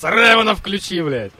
Царевна 0.00 0.54
включи, 0.54 1.02
блядь. 1.02 1.32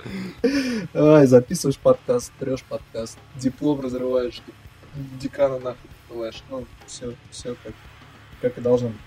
Ай, 0.93 1.27
записываешь 1.27 1.79
подкаст, 1.79 2.31
трешь 2.39 2.63
подкаст, 2.63 3.17
диплом 3.37 3.81
разрываешь, 3.81 4.43
декана 4.95 5.59
нахуй 5.59 5.89
посылаешь. 6.07 6.43
Ну, 6.51 6.67
все, 6.87 7.15
все 7.31 7.57
как, 7.65 7.73
как 8.43 8.59
и 8.59 8.61
должно 8.61 8.89
быть. 8.89 8.99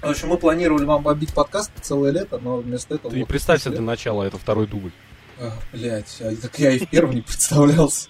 В 0.00 0.04
общем, 0.04 0.28
мы 0.28 0.38
планировали 0.38 0.84
вам 0.84 1.02
побить 1.02 1.34
подкаст 1.34 1.72
целое 1.82 2.12
лето, 2.12 2.38
но 2.38 2.58
вместо 2.58 2.94
этого... 2.94 3.12
Ты 3.12 3.18
вот 3.18 3.28
представь 3.28 3.60
себе 3.60 3.72
для 3.72 3.80
начала, 3.80 4.22
это 4.22 4.38
второй 4.38 4.68
дубль. 4.68 4.92
А, 5.40 5.52
Блядь, 5.72 6.16
а 6.20 6.36
так 6.36 6.56
я 6.60 6.70
и 6.70 6.78
в 6.78 6.88
первом 6.88 7.16
не 7.16 7.22
представлялся. 7.22 8.08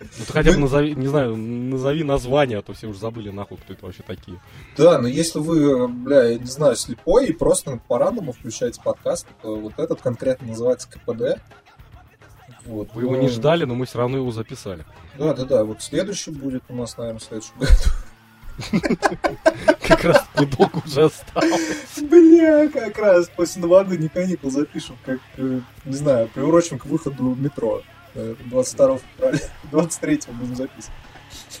Ну 0.00 0.24
ты 0.26 0.32
хотя 0.32 0.52
бы 0.52 0.58
назови, 0.58 0.94
не 0.94 1.06
знаю, 1.06 1.36
назови 1.36 2.04
название, 2.04 2.58
а 2.58 2.62
то 2.62 2.74
все 2.74 2.86
уже 2.86 2.98
забыли 2.98 3.30
нахуй, 3.30 3.56
кто 3.56 3.72
это 3.72 3.86
вообще 3.86 4.02
такие. 4.02 4.40
Да, 4.76 4.98
но 4.98 5.08
если 5.08 5.38
вы, 5.38 5.88
бля, 5.88 6.24
я 6.24 6.38
не 6.38 6.46
знаю, 6.46 6.76
слепой 6.76 7.26
и 7.28 7.32
просто 7.32 7.80
по 7.88 7.98
рандому 7.98 8.32
включаете 8.32 8.80
подкаст, 8.82 9.26
то 9.42 9.56
вот 9.56 9.78
этот 9.78 10.02
конкретно 10.02 10.48
называется 10.48 10.88
КПД. 10.90 11.40
Вот. 12.66 12.88
Вы 12.94 13.02
его 13.02 13.12
Ну, 13.14 13.22
не 13.22 13.28
ждали, 13.28 13.64
но 13.64 13.74
мы 13.74 13.86
все 13.86 13.98
равно 13.98 14.18
его 14.18 14.30
записали. 14.32 14.84
Да, 15.18 15.32
да, 15.32 15.44
да. 15.44 15.64
Вот 15.64 15.82
следующий 15.82 16.30
будет 16.30 16.64
у 16.68 16.74
нас, 16.74 16.98
наверное, 16.98 17.20
в 17.20 17.22
следующем 17.22 17.54
году. 17.58 17.72
Как 19.86 20.02
раз 20.04 20.24
недолго 20.38 20.82
уже 20.84 21.04
осталось. 21.04 22.00
Бля, 22.02 22.68
как 22.68 22.98
раз 22.98 23.30
после 23.34 23.62
новогодних 23.62 24.12
каникул 24.12 24.50
запишем, 24.50 24.96
как, 25.04 25.20
э, 25.36 25.60
не 25.84 25.94
знаю, 25.94 26.28
приурочим 26.32 26.78
к 26.78 26.86
выходу 26.86 27.34
метро. 27.34 27.82
Э, 28.16 28.34
22 28.46 28.98
февраля, 28.98 29.38
23 29.70 30.20
будем 30.28 30.56
записывать. 30.56 30.96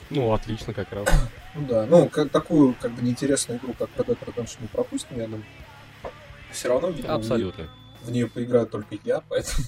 Ну, 0.08 0.32
отлично 0.32 0.72
как 0.72 0.90
раз. 0.92 1.06
Ну 1.54 1.66
да, 1.66 1.86
ну, 1.86 2.08
как, 2.08 2.30
такую, 2.30 2.74
как 2.80 2.92
бы, 2.92 3.02
неинтересную 3.02 3.58
игру, 3.60 3.74
как 3.78 3.90
Red 3.96 4.06
Dead 4.06 4.18
Redemption 4.24 4.62
не 4.62 4.68
пропустим, 4.68 5.18
я 5.18 5.24
думаю. 5.24 5.44
Все 6.50 6.68
равно, 6.68 6.88
видимо, 6.88 7.14
Абсолютно. 7.14 7.68
в 8.02 8.10
нее 8.10 8.26
поиграю 8.26 8.66
только 8.66 8.96
я, 9.04 9.20
поэтому... 9.28 9.66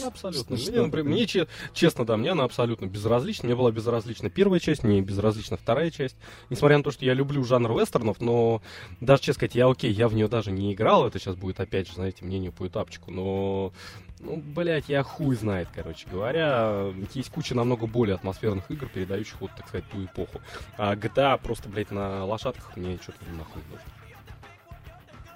Ну, 0.00 0.06
Абсолютно. 0.06 0.56
Мне, 0.56 0.82
например, 0.82 1.12
мне 1.12 1.26
че- 1.26 1.48
честно, 1.72 2.04
да, 2.06 2.16
мне 2.16 2.30
она 2.30 2.44
абсолютно 2.44 2.86
безразлична. 2.86 3.46
Мне 3.46 3.56
была 3.56 3.72
безразлична 3.72 4.30
первая 4.30 4.60
часть, 4.60 4.84
мне 4.84 5.00
безразлична 5.00 5.56
вторая 5.56 5.90
часть. 5.90 6.16
Несмотря 6.48 6.78
на 6.78 6.84
то, 6.84 6.90
что 6.92 7.04
я 7.04 7.14
люблю 7.14 7.42
жанр 7.44 7.72
вестернов, 7.78 8.20
но 8.20 8.62
даже, 9.00 9.22
честно 9.22 9.34
сказать, 9.34 9.54
я 9.56 9.68
окей, 9.68 9.92
я 9.92 10.08
в 10.08 10.14
нее 10.14 10.28
даже 10.28 10.52
не 10.52 10.72
играл. 10.72 11.06
Это 11.06 11.18
сейчас 11.18 11.34
будет, 11.34 11.58
опять 11.58 11.88
же, 11.88 11.94
знаете, 11.94 12.24
мнение 12.24 12.52
по 12.52 12.66
этапчику. 12.68 13.10
Но, 13.10 13.72
ну, 14.20 14.36
блядь, 14.36 14.88
я 14.88 15.02
хуй 15.02 15.34
знает, 15.34 15.68
короче 15.74 16.06
говоря. 16.08 16.92
Есть 17.12 17.30
куча 17.30 17.54
намного 17.56 17.86
более 17.86 18.14
атмосферных 18.14 18.70
игр, 18.70 18.86
передающих 18.86 19.40
вот, 19.40 19.50
так 19.56 19.66
сказать, 19.68 19.88
ту 19.90 20.04
эпоху. 20.04 20.40
А 20.76 20.94
GTA 20.94 21.40
просто, 21.42 21.68
блядь, 21.68 21.90
на 21.90 22.24
лошадках 22.24 22.76
мне 22.76 22.96
что-то 23.02 23.18
нахуй 23.36 23.60
не 23.62 23.68
нужно. 23.72 23.90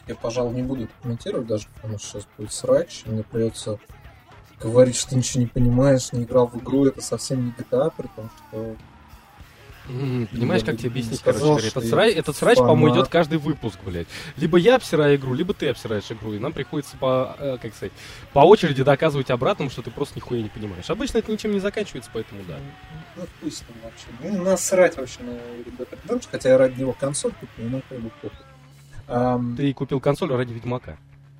Я, 0.06 0.14
пожалуй, 0.14 0.55
не 0.55 0.62
буду 0.62 0.89
комментировать 1.02 1.47
даже, 1.47 1.67
потому 1.75 1.98
что 1.98 2.06
сейчас 2.20 2.28
будет 2.39 2.52
срач, 2.52 3.02
и 3.05 3.11
мне 3.11 3.23
придется 3.23 3.78
говорить, 4.61 4.97
что 4.97 5.11
ты 5.11 5.17
ничего 5.17 5.41
не 5.42 5.47
понимаешь, 5.47 6.12
не 6.12 6.25
играл 6.25 6.47
в 6.48 6.56
игру, 6.59 6.87
это 6.87 7.01
совсем 7.01 7.47
не 7.47 7.51
GTA, 7.53 7.92
при 7.97 8.06
том, 8.09 8.31
что... 8.51 8.77
Понимаешь, 9.87 10.64
как 10.64 10.77
тебе 10.77 10.91
объяснить, 10.91 11.19
сказал, 11.20 11.56
короче 11.56 11.69
Этот 11.69 11.87
срач, 11.87 12.14
этот 12.14 12.37
срач, 12.37 12.59
по-моему, 12.59 12.95
идет 12.95 13.09
каждый 13.09 13.39
выпуск, 13.39 13.79
блядь. 13.86 14.06
Либо 14.36 14.59
я 14.59 14.77
обсираю 14.77 15.17
игру, 15.17 15.33
либо 15.33 15.55
ты 15.55 15.70
обсираешь 15.70 16.11
игру, 16.11 16.34
и 16.34 16.39
нам 16.39 16.53
приходится 16.53 16.97
по, 16.98 17.34
э, 17.39 17.56
как 17.61 17.75
сказать, 17.75 17.92
по 18.34 18.41
очереди 18.41 18.83
доказывать 18.83 19.31
обратному, 19.31 19.70
что 19.70 19.81
ты 19.81 19.91
просто 19.91 20.17
нихуя 20.17 20.42
не 20.42 20.51
понимаешь. 20.51 20.91
Обычно 20.91 21.19
это 21.19 21.33
ничем 21.33 21.53
не 21.53 21.61
заканчивается, 21.61 22.11
поэтому 22.12 22.42
да. 22.47 22.59
Ну, 23.17 23.51
с 23.51 23.62
ним 23.62 23.79
вообще. 23.83 24.06
Ну, 24.23 24.45
насрать 24.45 24.97
вообще 24.98 25.20
на 25.23 25.39
Redemption, 26.11 26.29
хотя 26.30 26.51
я 26.51 26.58
ради 26.58 26.79
него 26.79 26.92
консоль 26.92 27.33
купил, 27.33 27.70
но 27.70 27.80
как 27.89 27.98
бы 27.98 28.11
похуй. 28.20 29.57
Ты 29.57 29.73
купил 29.73 30.01
консоль 30.01 30.30
ради 30.30 30.52
Ведьмака. 30.52 30.98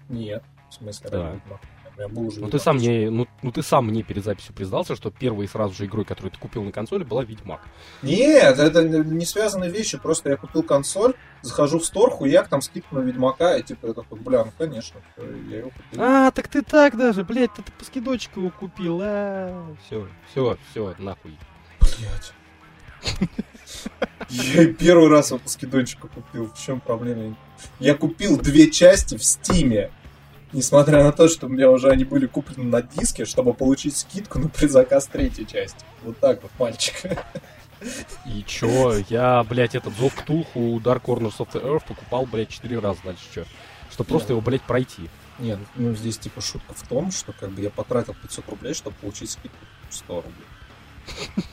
Нет, 0.09 0.43
в 0.71 0.75
смысле, 0.75 1.11
Да. 1.11 1.23
ради 1.25 1.35
Ведьмака. 1.35 1.69
Меня 1.99 2.09
был 2.09 2.29
уже 2.29 2.41
Ну 2.41 2.49
ты 2.49 2.61
сам 2.61 2.77
мне, 2.77 3.11
ну, 3.11 3.27
ну 3.43 3.51
ты 3.51 3.61
сам 3.61 3.89
мне 3.89 4.05
перед 4.05 4.25
записью 4.25 4.55
признался, 4.55 4.95
что 4.95 5.11
первой 5.11 5.49
сразу 5.49 5.75
же 5.75 5.87
игрой, 5.87 6.05
которую 6.05 6.31
ты 6.31 6.39
купил 6.39 6.63
на 6.63 6.71
консоли, 6.71 7.03
была 7.03 7.25
Ведьмак. 7.25 7.61
Нет, 8.03 8.57
это 8.57 8.85
не 8.85 9.25
связанные 9.25 9.69
вещи, 9.69 9.99
просто 9.99 10.31
я 10.31 10.37
купил 10.37 10.63
консоль, 10.63 11.15
захожу 11.43 11.81
в 11.81 11.85
стор, 11.85 12.11
хуяк, 12.11 12.49
там 12.49 12.61
на 12.93 13.01
Ведьмака, 13.01 13.57
и 13.57 13.65
типа 13.65 13.89
я 13.89 13.93
такой, 13.95 14.21
бля, 14.21 14.45
ну 14.45 14.53
конечно, 14.57 15.01
я 15.51 15.59
его 15.59 15.71
купил. 15.71 16.01
А, 16.01 16.31
так 16.31 16.47
ты 16.47 16.63
так 16.63 16.97
даже, 16.97 17.25
блядь, 17.25 17.53
ты, 17.55 17.63
ты 17.63 17.73
по 17.73 17.85
скидочку 17.85 18.41
его 18.41 18.51
купил, 18.51 19.01
а, 19.03 19.75
все, 19.87 20.07
все, 20.31 20.57
все, 20.71 20.95
нахуй. 20.99 21.37
Блять. 21.81 22.33
Я 24.31 24.67
первый 24.75 25.09
раз 25.09 25.31
его 25.31 25.39
по 25.39 25.49
скидончику 25.49 26.09
купил. 26.09 26.51
В 26.53 26.59
чем 26.59 26.81
проблема? 26.81 27.37
Я 27.79 27.95
купил 27.95 28.39
две 28.39 28.71
части 28.71 29.17
в 29.17 29.25
Стиме. 29.25 29.91
Несмотря 30.53 31.03
на 31.05 31.13
то, 31.13 31.29
что 31.29 31.47
у 31.47 31.49
меня 31.49 31.71
уже 31.71 31.91
они 31.91 32.05
были 32.05 32.27
куплены 32.27 32.65
на 32.65 32.83
диске, 32.83 33.25
чтобы 33.25 33.53
получить 33.53 33.97
скидку 33.97 34.39
на 34.39 34.49
предзаказ 34.49 35.07
третьей 35.07 35.47
части. 35.47 35.85
Вот 36.03 36.19
так 36.19 36.43
вот, 36.43 36.51
мальчик. 36.59 36.95
И 38.27 38.43
чё, 38.45 38.95
я, 39.09 39.45
блядь, 39.45 39.75
этот 39.75 39.97
Зов 39.97 40.15
Ктулху 40.15 40.59
у 40.59 40.81
Dark 40.81 41.03
Corners 41.03 41.37
of 41.39 41.53
the 41.53 41.63
Earth 41.63 41.87
покупал, 41.87 42.27
блядь, 42.27 42.49
четыре 42.49 42.79
раза 42.79 43.01
дальше, 43.05 43.23
чё? 43.33 43.45
Что 43.91 44.05
просто 44.05 44.33
его, 44.33 44.41
блядь, 44.41 44.63
пройти. 44.63 45.09
Нет, 45.39 45.59
ну 45.77 45.95
здесь 45.95 46.19
типа 46.19 46.41
шутка 46.41 46.75
в 46.75 46.89
том, 46.89 47.13
что 47.13 47.33
как 47.33 47.51
бы 47.51 47.63
я 47.63 47.71
потратил 47.71 48.15
500 48.21 48.49
рублей, 48.49 48.75
чтобы 48.75 48.97
получить 48.97 49.31
скидку 49.31 49.57
100 49.91 50.15
рублей. 50.17 51.47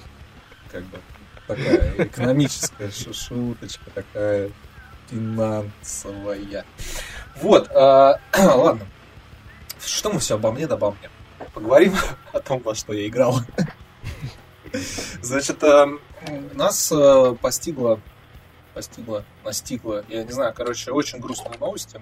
Как 0.71 0.83
бы 0.85 0.99
такая 1.47 1.93
экономическая 2.05 2.89
шу- 2.89 3.13
шуточка, 3.13 3.91
такая 3.91 4.49
финансовая. 5.09 6.65
Вот, 7.41 7.69
а, 7.73 8.19
ладно. 8.37 8.85
Что 9.83 10.11
мы 10.11 10.19
все 10.19 10.35
обо 10.35 10.51
мне 10.51 10.67
да 10.67 10.75
обо 10.75 10.91
мне? 10.91 11.09
Поговорим 11.53 11.93
о 12.33 12.39
том, 12.39 12.61
во 12.61 12.75
что 12.75 12.93
я 12.93 13.07
играл. 13.07 13.39
Значит, 15.21 15.63
а, 15.63 15.87
нас 16.53 16.91
постигла, 17.41 17.99
постигла, 18.73 19.23
настигла, 19.43 20.03
я 20.09 20.23
не 20.23 20.31
знаю, 20.31 20.53
короче, 20.53 20.91
очень 20.91 21.19
грустные 21.19 21.57
новости. 21.59 22.01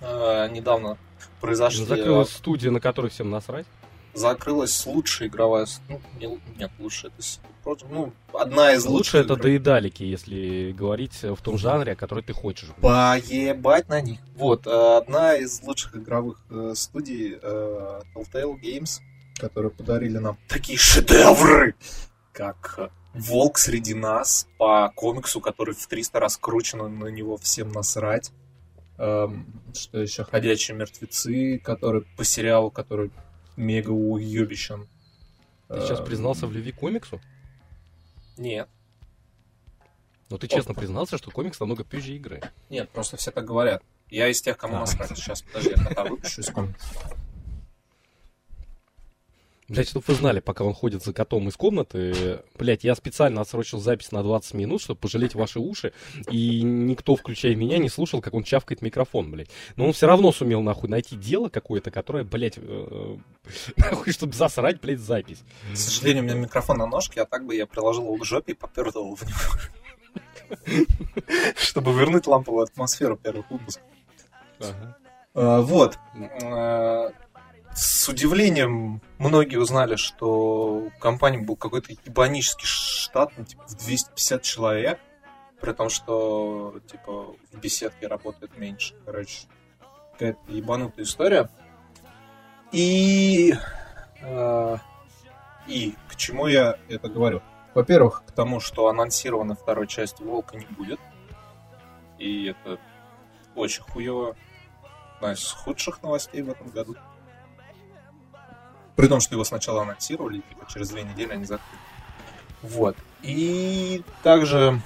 А, 0.00 0.48
Недавно 0.48 0.98
произошли... 1.40 1.84
Закрылась 1.84 2.30
студия, 2.30 2.70
на 2.70 2.80
которой 2.80 3.10
всем 3.10 3.30
насрать. 3.30 3.66
Закрылась 4.18 4.84
лучшая 4.86 5.28
игровая... 5.28 5.66
Ну, 5.88 6.00
не, 6.18 6.40
нет, 6.58 6.70
лучше 6.78 7.08
это... 7.08 7.16
Ну, 7.90 8.12
одна 8.32 8.72
из 8.72 8.84
лучших... 8.86 9.14
Лучше 9.14 9.18
это 9.18 9.34
игр- 9.34 9.42
доедалики, 9.42 10.02
если 10.02 10.72
говорить 10.72 11.22
в 11.22 11.36
том 11.42 11.58
жанре, 11.58 11.92
о 11.92 11.96
который 11.96 12.24
ты 12.24 12.32
хочешь. 12.32 12.70
Поебать 12.80 13.88
на 13.88 14.00
них. 14.00 14.20
Вот, 14.36 14.66
э, 14.66 14.96
одна 14.96 15.36
из 15.36 15.62
лучших 15.62 15.96
игровых 15.96 16.40
э, 16.50 16.72
студий 16.74 17.38
э, 17.40 18.00
Telltale 18.14 18.54
Games, 18.62 19.00
которые 19.38 19.70
подарили 19.70 20.18
нам 20.18 20.38
такие 20.48 20.78
шедевры, 20.78 21.74
как 22.32 22.90
Волк 23.14 23.58
среди 23.58 23.94
нас 23.94 24.46
по 24.58 24.92
комиксу, 24.94 25.40
который 25.40 25.74
в 25.74 25.86
300 25.86 26.20
раз 26.20 26.36
кручено, 26.36 26.88
на 26.88 27.08
него 27.08 27.36
всем 27.36 27.70
насрать. 27.72 28.30
Эм, 28.98 29.46
что 29.74 29.98
еще? 29.98 30.24
Ходячие 30.24 30.76
мертвецы, 30.76 31.58
который 31.58 32.02
по 32.16 32.24
сериалу, 32.24 32.70
который 32.70 33.10
мега 33.58 33.90
уебищен. 33.90 34.88
Ты 35.68 35.80
сейчас 35.80 36.00
признался 36.00 36.46
в 36.46 36.52
любви 36.52 36.72
к 36.72 36.76
комиксу? 36.76 37.20
Нет. 38.38 38.68
Но 40.30 40.38
ты 40.38 40.46
честно 40.46 40.74
признался, 40.74 41.18
что 41.18 41.30
комикс 41.30 41.58
намного 41.60 41.84
позже 41.84 42.14
игры. 42.14 42.40
Нет, 42.70 42.88
просто 42.90 43.16
все 43.16 43.30
так 43.30 43.44
говорят. 43.44 43.82
Я 44.08 44.28
из 44.28 44.40
тех, 44.40 44.56
кому 44.56 44.76
А. 44.76 44.80
насрать. 44.80 45.10
Сейчас, 45.16 45.42
подожди, 45.42 45.70
я 45.76 45.84
кота 45.84 46.04
выпущу 46.04 46.40
из 46.40 46.50
комнаты. 46.50 46.78
Блять, 49.68 49.90
чтобы 49.90 50.04
вы 50.08 50.14
знали, 50.14 50.40
пока 50.40 50.64
он 50.64 50.72
ходит 50.72 51.04
за 51.04 51.12
котом 51.12 51.48
из 51.48 51.56
комнаты, 51.56 52.40
блять, 52.58 52.84
я 52.84 52.94
специально 52.94 53.42
отсрочил 53.42 53.78
запись 53.80 54.12
на 54.12 54.22
20 54.22 54.54
минут, 54.54 54.80
чтобы 54.80 54.98
пожалеть 54.98 55.34
ваши 55.34 55.60
уши, 55.60 55.92
и 56.30 56.62
никто, 56.62 57.16
включая 57.16 57.54
меня, 57.54 57.76
не 57.76 57.90
слушал, 57.90 58.22
как 58.22 58.32
он 58.32 58.44
чавкает 58.44 58.80
микрофон, 58.80 59.30
блять. 59.30 59.50
Но 59.76 59.86
он 59.86 59.92
все 59.92 60.06
равно 60.06 60.32
сумел, 60.32 60.62
нахуй, 60.62 60.88
найти 60.88 61.16
дело 61.16 61.50
какое-то, 61.50 61.90
которое, 61.90 62.24
блять, 62.24 62.54
э, 62.56 63.16
нахуй, 63.76 64.12
чтобы 64.14 64.32
засрать, 64.32 64.80
блять, 64.80 65.00
запись. 65.00 65.42
К 65.70 65.76
сожалению, 65.76 66.22
у 66.22 66.26
меня 66.26 66.36
микрофон 66.36 66.78
на 66.78 66.86
ножке, 66.86 67.20
а 67.20 67.26
так 67.26 67.44
бы 67.44 67.54
я 67.54 67.66
приложил 67.66 68.04
его 68.04 68.16
к 68.16 68.24
жопе 68.24 68.52
и 68.52 68.54
попердал 68.54 69.14
в 69.14 69.22
него. 69.22 70.86
Чтобы 71.56 71.92
вернуть 71.92 72.26
ламповую 72.26 72.64
атмосферу 72.64 73.18
первых 73.18 73.50
выпусков. 73.50 73.82
А, 75.34 75.60
Вот. 75.60 75.98
С 77.80 78.08
удивлением 78.08 79.00
многие 79.18 79.54
узнали, 79.54 79.94
что 79.94 80.86
у 80.86 80.90
компании 80.98 81.38
был 81.38 81.54
какой-то 81.54 81.92
ебанический 82.04 82.66
штат, 82.66 83.30
ну, 83.36 83.44
типа, 83.44 83.62
в 83.68 83.76
250 83.76 84.42
человек, 84.42 84.98
при 85.60 85.72
том, 85.72 85.88
что, 85.88 86.80
типа, 86.90 87.36
в 87.52 87.60
беседке 87.60 88.08
работает 88.08 88.58
меньше. 88.58 88.96
Короче, 89.04 89.46
какая-то 90.10 90.40
ебанутая 90.48 91.04
история. 91.04 91.50
И... 92.72 93.54
а, 94.24 94.78
И 95.68 95.94
к 96.08 96.16
чему 96.16 96.48
я 96.48 96.80
это 96.88 97.08
говорю? 97.08 97.42
Во-первых, 97.74 98.24
к 98.26 98.32
тому, 98.32 98.58
что 98.58 98.88
анонсирована 98.88 99.54
второй 99.54 99.86
часть 99.86 100.18
Волка 100.18 100.56
не 100.56 100.66
будет. 100.66 100.98
И 102.18 102.46
это 102.46 102.80
очень 103.54 103.84
хуево. 103.84 104.34
одна 105.18 105.34
из 105.34 105.52
худших 105.52 106.02
новостей 106.02 106.42
в 106.42 106.50
этом 106.50 106.70
году. 106.70 106.96
При 108.98 109.06
том, 109.06 109.20
что 109.20 109.36
его 109.36 109.44
сначала 109.44 109.82
анонсировали, 109.82 110.38
типа, 110.40 110.66
через 110.68 110.88
две 110.88 111.04
недели 111.04 111.32
они 111.32 111.44
закрыли. 111.44 111.78
Вот. 112.62 112.96
И 113.22 114.02
также 114.24 114.80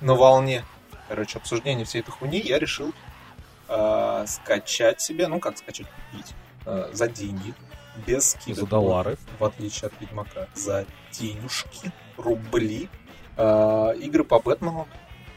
на 0.00 0.16
волне, 0.16 0.64
короче, 1.06 1.38
обсуждения 1.38 1.84
всей 1.84 2.00
этой 2.00 2.10
хуйни 2.10 2.40
я 2.40 2.58
решил 2.58 2.92
э, 3.68 4.24
скачать 4.26 5.00
себе, 5.00 5.28
ну 5.28 5.38
как 5.38 5.58
скачать, 5.58 5.86
купить 5.86 6.34
э, 6.66 6.90
за 6.92 7.06
деньги, 7.06 7.54
без 8.04 8.30
скидок. 8.30 8.64
За 8.64 8.66
доллары. 8.66 9.16
В 9.38 9.44
отличие 9.44 9.86
от 9.86 9.92
Ведьмака. 10.00 10.48
За 10.56 10.84
денежки, 11.12 11.92
рубли. 12.16 12.88
Э, 13.36 13.94
игры 13.96 14.24
по 14.24 14.40
Бэтмену. 14.40 14.88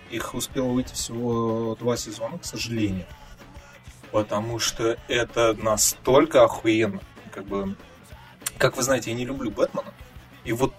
Их 0.10 0.34
успело 0.34 0.70
выйти 0.70 0.96
всего 0.96 1.76
два 1.76 1.96
сезона, 1.96 2.40
к 2.40 2.46
сожалению. 2.46 3.06
Потому 4.12 4.58
что 4.58 4.98
это 5.08 5.54
настолько 5.54 6.44
охуенно. 6.44 7.00
Как 7.34 7.46
бы, 7.46 7.76
как 8.58 8.78
вы 8.78 8.84
знаете, 8.84 9.12
я 9.12 9.18
не 9.18 9.26
люблю 9.26 9.50
Бэтмена. 9.50 9.94
И 10.44 10.54
вот 10.54 10.74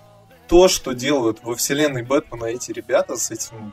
то, 0.49 0.69
что 0.69 0.93
делают 0.93 1.43
во 1.43 1.55
вселенной 1.55 2.03
Бэтмена 2.03 2.47
эти 2.47 2.71
ребята 2.71 3.17
с 3.17 3.31
этим 3.31 3.73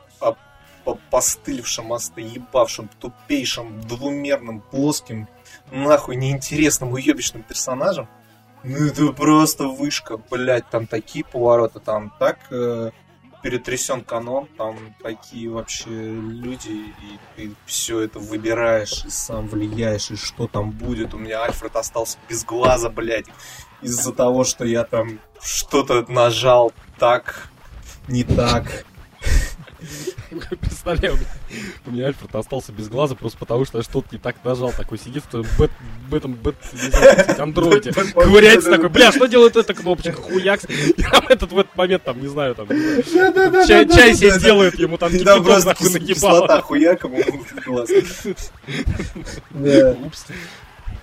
постылевшим, 1.10 1.92
остоебавшим, 1.92 2.90
тупейшим, 2.98 3.80
двумерным, 3.82 4.60
плоским, 4.60 5.28
нахуй 5.70 6.16
неинтересным, 6.16 6.92
уебищным 6.92 7.44
персонажем, 7.44 8.08
ну 8.64 8.86
это 8.86 9.12
просто 9.12 9.68
вышка, 9.68 10.16
блядь, 10.16 10.68
там 10.70 10.86
такие 10.86 11.24
повороты, 11.24 11.80
там 11.80 12.12
так 12.18 12.38
э, 12.50 12.90
перетрясен 13.42 14.02
канон, 14.02 14.46
там 14.56 14.94
такие 15.02 15.50
вообще 15.50 15.90
люди, 15.90 16.70
и 16.70 17.18
ты 17.36 17.52
все 17.66 18.00
это 18.00 18.18
выбираешь, 18.18 19.04
и 19.04 19.10
сам 19.10 19.48
влияешь, 19.48 20.10
и 20.10 20.16
что 20.16 20.46
там 20.46 20.70
будет. 20.70 21.14
У 21.14 21.18
меня 21.18 21.44
Альфред 21.44 21.76
остался 21.76 22.18
без 22.28 22.44
глаза, 22.44 22.88
блядь, 22.88 23.26
из-за 23.80 24.12
того, 24.12 24.44
что 24.44 24.64
я 24.64 24.84
там 24.84 25.18
что-то 25.40 26.04
нажал 26.10 26.72
так, 26.98 27.48
не 28.08 28.24
так. 28.24 28.84
Представляю, 30.60 31.18
у 31.86 31.90
меня 31.90 32.06
Альфред 32.06 32.34
остался 32.34 32.72
без 32.72 32.88
глаза 32.88 33.14
просто 33.14 33.38
потому, 33.38 33.64
что 33.64 33.78
я 33.78 33.84
что-то 33.84 34.08
не 34.12 34.18
так 34.18 34.36
нажал. 34.44 34.72
Такой 34.72 34.98
сидит 34.98 35.24
в 35.32 36.14
этом 36.14 36.38
андроиде. 37.38 37.92
Ковыряется 38.14 38.70
такой, 38.70 38.88
бля, 38.88 39.12
что 39.12 39.26
делает 39.26 39.56
эта 39.56 39.74
кнопочка? 39.74 40.12
Хуякс. 40.12 40.66
Там 41.10 41.26
этот 41.28 41.52
в 41.52 41.58
этот 41.58 41.76
момент, 41.76 42.04
там, 42.04 42.20
не 42.20 42.28
знаю, 42.28 42.54
там, 42.54 42.68
чай 42.68 44.14
себе 44.14 44.30
сделает 44.32 44.78
ему, 44.78 44.98
там, 44.98 45.10
кипяток 45.10 45.64
нахуй 45.64 45.90
нагибал. 45.90 46.62
хуяком 46.62 47.14
глаз. 47.64 47.90
Упс. 49.52 50.26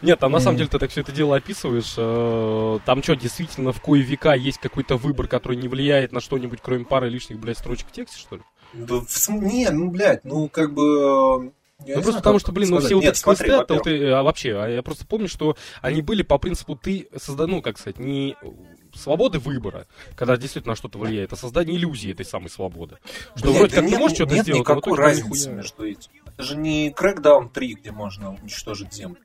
Нет, 0.01 0.19
там 0.19 0.31
на 0.31 0.39
самом 0.39 0.57
деле 0.57 0.69
ты 0.69 0.79
так 0.79 0.91
все 0.91 1.01
это 1.01 1.11
дело 1.11 1.35
описываешь. 1.35 1.93
Э, 1.97 2.79
там 2.85 3.03
что, 3.03 3.15
действительно, 3.15 3.73
в 3.73 3.81
кое 3.81 4.01
века 4.01 4.33
есть 4.33 4.59
какой-то 4.59 4.95
выбор, 4.95 5.27
который 5.27 5.57
не 5.57 5.67
влияет 5.67 6.13
на 6.13 6.21
что-нибудь, 6.21 6.59
кроме 6.61 6.85
пары 6.85 7.09
лишних, 7.09 7.37
блядь, 7.37 7.57
строчек 7.57 7.89
в 7.89 7.91
тексте, 7.91 8.17
что 8.17 8.37
ли? 8.37 8.41
Да, 8.73 9.01
в, 9.01 9.29
не, 9.29 9.69
ну, 9.69 9.89
блядь, 9.89 10.23
ну, 10.25 10.47
как 10.49 10.73
бы... 10.73 11.51
Я 11.85 11.95
ну, 11.95 12.03
просто 12.03 12.19
потому 12.19 12.39
что, 12.39 12.51
блин, 12.51 12.71
ну 12.71 12.79
все 12.79 12.95
вот 12.95 13.05
эти 13.05 13.17
смотри, 13.17 13.47
квесты, 13.47 13.79
ты, 13.79 14.09
а 14.09 14.21
вообще, 14.21 14.61
а 14.61 14.67
я 14.67 14.83
просто 14.83 15.07
помню, 15.07 15.29
что 15.29 15.55
они 15.81 16.01
были 16.01 16.23
по 16.23 16.37
принципу 16.37 16.75
ты 16.75 17.07
созда, 17.15 17.47
ну, 17.47 17.61
как 17.61 17.77
сказать, 17.77 17.99
не 17.99 18.35
свободы 18.93 19.39
выбора, 19.39 19.87
когда 20.15 20.35
действительно 20.35 20.75
что-то 20.75 20.99
влияет, 20.99 21.31
а 21.31 21.37
создание 21.37 21.77
иллюзии 21.77 22.11
этой 22.11 22.25
самой 22.25 22.49
свободы. 22.49 22.97
Что 23.35 23.47
Блядь, 23.47 23.57
вроде 23.57 23.75
да 23.75 23.81
как 23.81 23.85
нет, 23.85 23.93
ты 23.93 23.99
можешь 23.99 24.17
что-то 24.17 24.37
сделать, 24.37 24.49
а 24.49 24.59
никакой 24.59 24.97
разницы 24.97 25.49
между 25.51 25.87
этим. 25.87 26.11
Это 26.25 26.43
же 26.43 26.57
не 26.57 26.91
Crackdown 26.91 27.49
3, 27.49 27.73
где 27.75 27.91
можно 27.91 28.35
уничтожить 28.35 28.93
землю. 28.93 29.17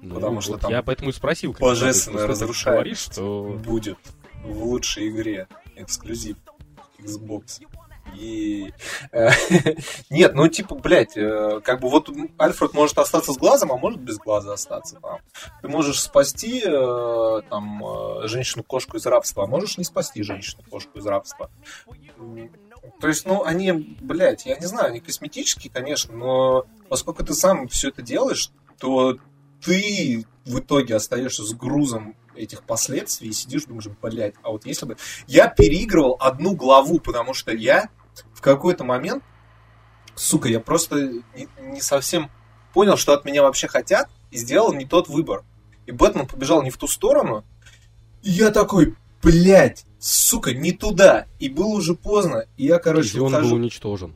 Ну, 0.00 0.16
Потому 0.16 0.40
что 0.40 0.52
вот 0.52 0.60
там 0.60 0.70
я 0.70 0.82
поэтому 0.82 1.10
и 1.10 1.12
спросил. 1.12 1.56
Божественно 1.58 2.26
разрушает. 2.26 2.76
Говоришь, 2.76 2.98
что... 2.98 3.58
Будет 3.64 3.98
в 4.42 4.64
лучшей 4.64 5.08
игре 5.08 5.48
эксклюзив 5.76 6.36
Xbox. 6.98 7.62
И... 8.18 8.72
Э, 9.12 9.30
нет, 10.10 10.34
ну 10.34 10.48
типа, 10.48 10.74
блядь, 10.74 11.16
э, 11.16 11.60
как 11.62 11.80
бы 11.80 11.88
вот 11.88 12.10
Альфред 12.38 12.74
может 12.74 12.98
остаться 12.98 13.32
с 13.32 13.36
глазом, 13.36 13.72
а 13.72 13.76
может 13.76 14.00
без 14.00 14.18
глаза 14.18 14.54
остаться. 14.54 14.98
Там. 15.00 15.18
Ты 15.62 15.68
можешь 15.68 16.00
спасти 16.00 16.62
э, 16.64 17.40
там 17.48 17.82
женщину-кошку 18.24 18.96
из 18.96 19.06
рабства, 19.06 19.44
а 19.44 19.46
можешь 19.46 19.78
не 19.78 19.84
спасти 19.84 20.22
женщину-кошку 20.22 20.98
из 20.98 21.06
рабства. 21.06 21.50
То 23.00 23.08
есть, 23.08 23.26
ну, 23.26 23.42
они, 23.44 23.72
блядь, 23.72 24.46
я 24.46 24.56
не 24.56 24.66
знаю, 24.66 24.88
они 24.88 25.00
косметические, 25.00 25.72
конечно, 25.72 26.14
но 26.14 26.66
поскольку 26.88 27.24
ты 27.24 27.34
сам 27.34 27.68
все 27.68 27.88
это 27.88 28.02
делаешь, 28.02 28.50
то 28.78 29.18
ты 29.64 30.26
в 30.44 30.58
итоге 30.58 30.96
остаешься 30.96 31.42
с 31.42 31.52
грузом 31.54 32.16
этих 32.36 32.62
последствий 32.62 33.28
и 33.28 33.32
сидишь, 33.32 33.64
думаешь, 33.64 33.88
блядь, 34.02 34.34
а 34.42 34.50
вот 34.50 34.66
если 34.66 34.86
бы... 34.86 34.96
Я 35.26 35.48
переигрывал 35.48 36.16
одну 36.20 36.54
главу, 36.54 36.98
потому 36.98 37.34
что 37.34 37.52
я 37.52 37.88
в 38.32 38.40
какой-то 38.40 38.84
момент, 38.84 39.22
сука, 40.14 40.48
я 40.48 40.60
просто 40.60 41.22
не, 41.34 41.48
не 41.60 41.80
совсем 41.80 42.30
понял, 42.72 42.96
что 42.96 43.12
от 43.12 43.24
меня 43.24 43.42
вообще 43.42 43.68
хотят, 43.68 44.08
и 44.30 44.38
сделал 44.38 44.72
не 44.72 44.84
тот 44.84 45.08
выбор. 45.08 45.44
И 45.86 45.92
Бэтмен 45.92 46.26
побежал 46.26 46.62
не 46.62 46.70
в 46.70 46.76
ту 46.76 46.88
сторону, 46.88 47.44
и 48.22 48.30
я 48.30 48.50
такой, 48.50 48.96
блядь, 49.22 49.84
сука, 49.98 50.54
не 50.54 50.72
туда. 50.72 51.26
И 51.38 51.48
было 51.48 51.74
уже 51.74 51.94
поздно. 51.94 52.46
И 52.56 52.66
я, 52.66 52.78
короче, 52.78 53.18
и 53.18 53.20
он 53.20 53.32
выхожу... 53.32 53.50
был 53.50 53.56
уничтожен. 53.56 54.14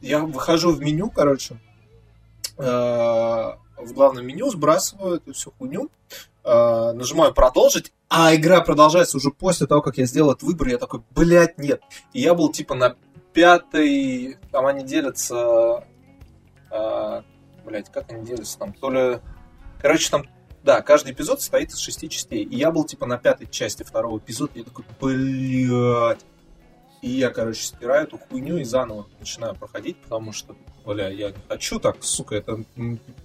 Я 0.00 0.20
выхожу 0.20 0.72
в 0.72 0.80
меню, 0.80 1.10
короче, 1.10 1.58
э, 2.56 2.62
в 2.62 3.92
главном 3.92 4.26
меню, 4.26 4.50
сбрасываю 4.50 5.16
эту 5.16 5.34
всю 5.34 5.52
хуйню, 5.58 5.90
э, 6.44 6.92
нажимаю 6.92 7.34
продолжить, 7.34 7.92
а 8.08 8.34
игра 8.34 8.60
продолжается 8.60 9.16
уже 9.16 9.30
после 9.30 9.66
того, 9.66 9.82
как 9.82 9.98
я 9.98 10.06
сделал 10.06 10.32
этот 10.32 10.42
выбор, 10.42 10.68
я 10.68 10.78
такой, 10.78 11.02
блядь, 11.14 11.58
нет. 11.58 11.82
И 12.12 12.20
я 12.20 12.34
был 12.34 12.50
типа 12.50 12.74
на 12.74 12.96
пятой, 13.32 14.38
там 14.50 14.66
они 14.66 14.84
делятся, 14.84 15.84
э, 16.70 17.22
блядь, 17.64 17.90
как 17.90 18.10
они 18.10 18.24
делятся 18.24 18.58
там, 18.58 18.72
то 18.72 18.90
ли, 18.90 19.20
короче, 19.80 20.10
там, 20.10 20.24
да, 20.62 20.82
каждый 20.82 21.12
эпизод 21.12 21.40
состоит 21.40 21.70
из 21.70 21.78
шести 21.78 22.08
частей, 22.08 22.44
и 22.44 22.56
я 22.56 22.70
был 22.70 22.84
типа 22.84 23.06
на 23.06 23.18
пятой 23.18 23.46
части 23.46 23.82
второго 23.82 24.18
эпизода, 24.18 24.52
и 24.54 24.58
я 24.58 24.64
такой, 24.64 24.84
блядь. 25.00 26.24
И 27.02 27.08
я, 27.08 27.30
короче, 27.30 27.62
стираю 27.62 28.04
эту 28.04 28.18
хуйню 28.18 28.58
и 28.58 28.64
заново 28.64 29.06
начинаю 29.18 29.54
проходить, 29.54 29.96
потому 30.02 30.32
что 30.32 30.54
бля, 30.84 31.08
я 31.08 31.30
не 31.30 31.36
хочу 31.48 31.78
так, 31.78 32.02
сука, 32.02 32.36
это 32.36 32.62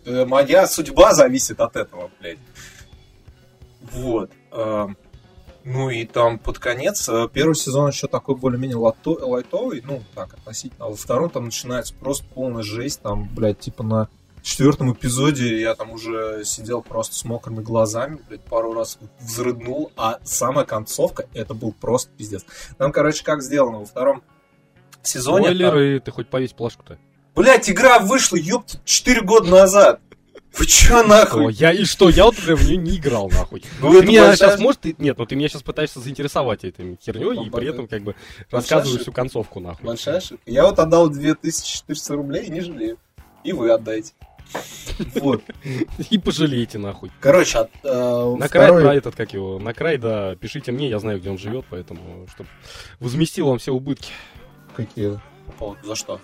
э, 0.05 0.25
моя 0.25 0.67
судьба 0.67 1.13
зависит 1.13 1.59
от 1.59 1.75
этого, 1.75 2.09
блядь. 2.19 2.39
Вот. 3.91 4.31
Эм, 4.51 4.97
ну 5.63 5.89
и 5.89 6.05
там 6.05 6.37
под 6.37 6.59
конец, 6.59 7.09
э, 7.09 7.27
первый 7.33 7.55
сезон 7.55 7.89
еще 7.89 8.07
такой 8.07 8.35
более-менее 8.35 8.77
лайтовый, 8.77 9.81
ну 9.83 10.03
так, 10.13 10.33
относительно, 10.35 10.85
а 10.85 10.89
во 10.89 10.95
втором 10.95 11.29
там 11.29 11.45
начинается 11.45 11.93
просто 11.95 12.23
полная 12.33 12.61
жесть, 12.61 13.01
там, 13.01 13.27
блядь, 13.33 13.59
типа 13.59 13.83
на 13.83 14.09
четвертом 14.43 14.93
эпизоде 14.93 15.59
я 15.59 15.73
там 15.73 15.89
уже 15.89 16.43
сидел 16.45 16.83
просто 16.83 17.15
с 17.15 17.25
мокрыми 17.25 17.61
глазами, 17.61 18.19
блядь, 18.29 18.43
пару 18.43 18.73
раз 18.73 18.99
взрыднул, 19.19 19.91
а 19.97 20.19
самая 20.23 20.65
концовка, 20.65 21.27
это 21.33 21.55
был 21.55 21.73
просто 21.73 22.11
пиздец. 22.15 22.45
Там, 22.77 22.91
короче, 22.91 23.23
как 23.23 23.41
сделано, 23.41 23.79
во 23.79 23.85
втором 23.85 24.23
сезоне... 25.01 25.45
Спойлеры, 25.45 25.99
там... 25.99 26.05
ты 26.05 26.11
хоть 26.11 26.29
повесь 26.29 26.53
плашку-то. 26.53 26.99
Блять, 27.33 27.69
игра 27.69 27.99
вышла, 27.99 28.37
ёпта, 28.37 28.79
4 28.85 29.21
года 29.21 29.49
назад. 29.49 29.99
Вы 30.57 30.65
чё 30.65 31.03
нахуй? 31.03 31.53
Что? 31.53 31.63
Я 31.63 31.71
и 31.71 31.83
что? 31.83 32.09
Я 32.09 32.25
вот 32.25 32.35
в 32.35 32.65
нее 32.65 32.77
не 32.77 32.97
играл 32.97 33.29
нахуй. 33.29 33.63
Ну, 33.79 33.91
ты 33.99 34.05
меня 34.05 34.27
большая... 34.27 34.49
сейчас 34.49 34.59
может 34.59 34.81
ты... 34.81 34.95
Нет, 34.97 35.17
ну 35.17 35.25
ты 35.25 35.35
меня 35.35 35.49
сейчас 35.49 35.63
пытаешься 35.63 35.99
заинтересовать 35.99 36.63
этой 36.63 36.97
херней 37.01 37.45
и 37.45 37.49
при 37.49 37.67
этом 37.67 37.87
как 37.87 38.03
бы 38.03 38.15
рассказываешь 38.51 39.01
всю 39.01 39.11
концовку 39.11 39.59
нахуй. 39.59 39.85
Большая 39.85 40.17
ошибка. 40.17 40.43
Я 40.45 40.65
вот 40.65 40.79
отдал 40.79 41.09
2400 41.09 42.13
рублей 42.13 42.45
и 42.45 42.51
не 42.51 42.61
жалею. 42.61 42.97
И 43.43 43.53
вы 43.53 43.71
отдайте. 43.71 44.13
Вот. 45.15 45.43
И 46.09 46.17
пожалеете 46.17 46.77
нахуй. 46.77 47.11
Короче, 47.19 47.59
от, 47.59 47.71
э, 47.83 48.35
на 48.37 48.47
край 48.47 48.69
про 48.69 48.95
этот, 48.95 49.15
как 49.15 49.33
его, 49.33 49.59
на 49.59 49.73
край, 49.73 49.97
да, 49.97 50.35
пишите 50.35 50.71
мне, 50.71 50.87
я 50.87 50.99
знаю, 50.99 51.19
где 51.19 51.29
он 51.29 51.37
живет, 51.37 51.65
поэтому, 51.69 52.27
чтобы 52.33 52.47
возместил 52.99 53.47
вам 53.47 53.57
все 53.57 53.71
убытки. 53.73 54.11
Какие? 54.75 55.19
За 55.83 55.95
что? 55.95 56.21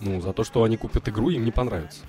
Ну, 0.00 0.20
за 0.20 0.32
то, 0.32 0.44
что 0.44 0.62
они 0.62 0.76
купят 0.76 1.08
игру, 1.08 1.30
им 1.30 1.44
не 1.44 1.50
понравится. 1.50 2.00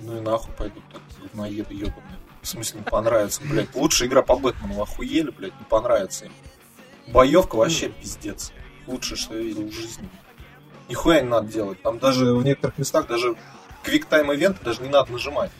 Ну 0.00 0.16
и 0.16 0.20
нахуй 0.20 0.52
пойдут 0.54 0.82
говноеды 1.20 1.74
ебаные. 1.74 2.18
В 2.42 2.48
смысле 2.48 2.80
не 2.80 2.84
понравится, 2.84 3.42
блядь. 3.44 3.74
Лучшая 3.74 4.08
игра 4.08 4.22
по 4.22 4.36
Бэтмену, 4.36 4.80
охуели, 4.82 5.30
блядь, 5.30 5.58
не 5.58 5.64
понравится 5.68 6.26
им. 6.26 6.32
Боевка 7.08 7.56
вообще 7.56 7.86
mm. 7.86 7.94
пиздец. 8.00 8.52
Лучше, 8.86 9.16
что 9.16 9.36
я 9.36 9.42
видел 9.42 9.66
в 9.68 9.72
жизни. 9.72 10.08
Нихуя 10.88 11.20
не 11.20 11.28
надо 11.28 11.48
делать. 11.48 11.82
Там 11.82 11.98
даже 11.98 12.34
в 12.34 12.44
некоторых 12.44 12.78
местах 12.78 13.06
даже 13.06 13.36
квиктайм 13.82 14.32
ивент 14.32 14.62
даже 14.62 14.82
не 14.82 14.88
надо 14.88 15.12
нажимать. 15.12 15.50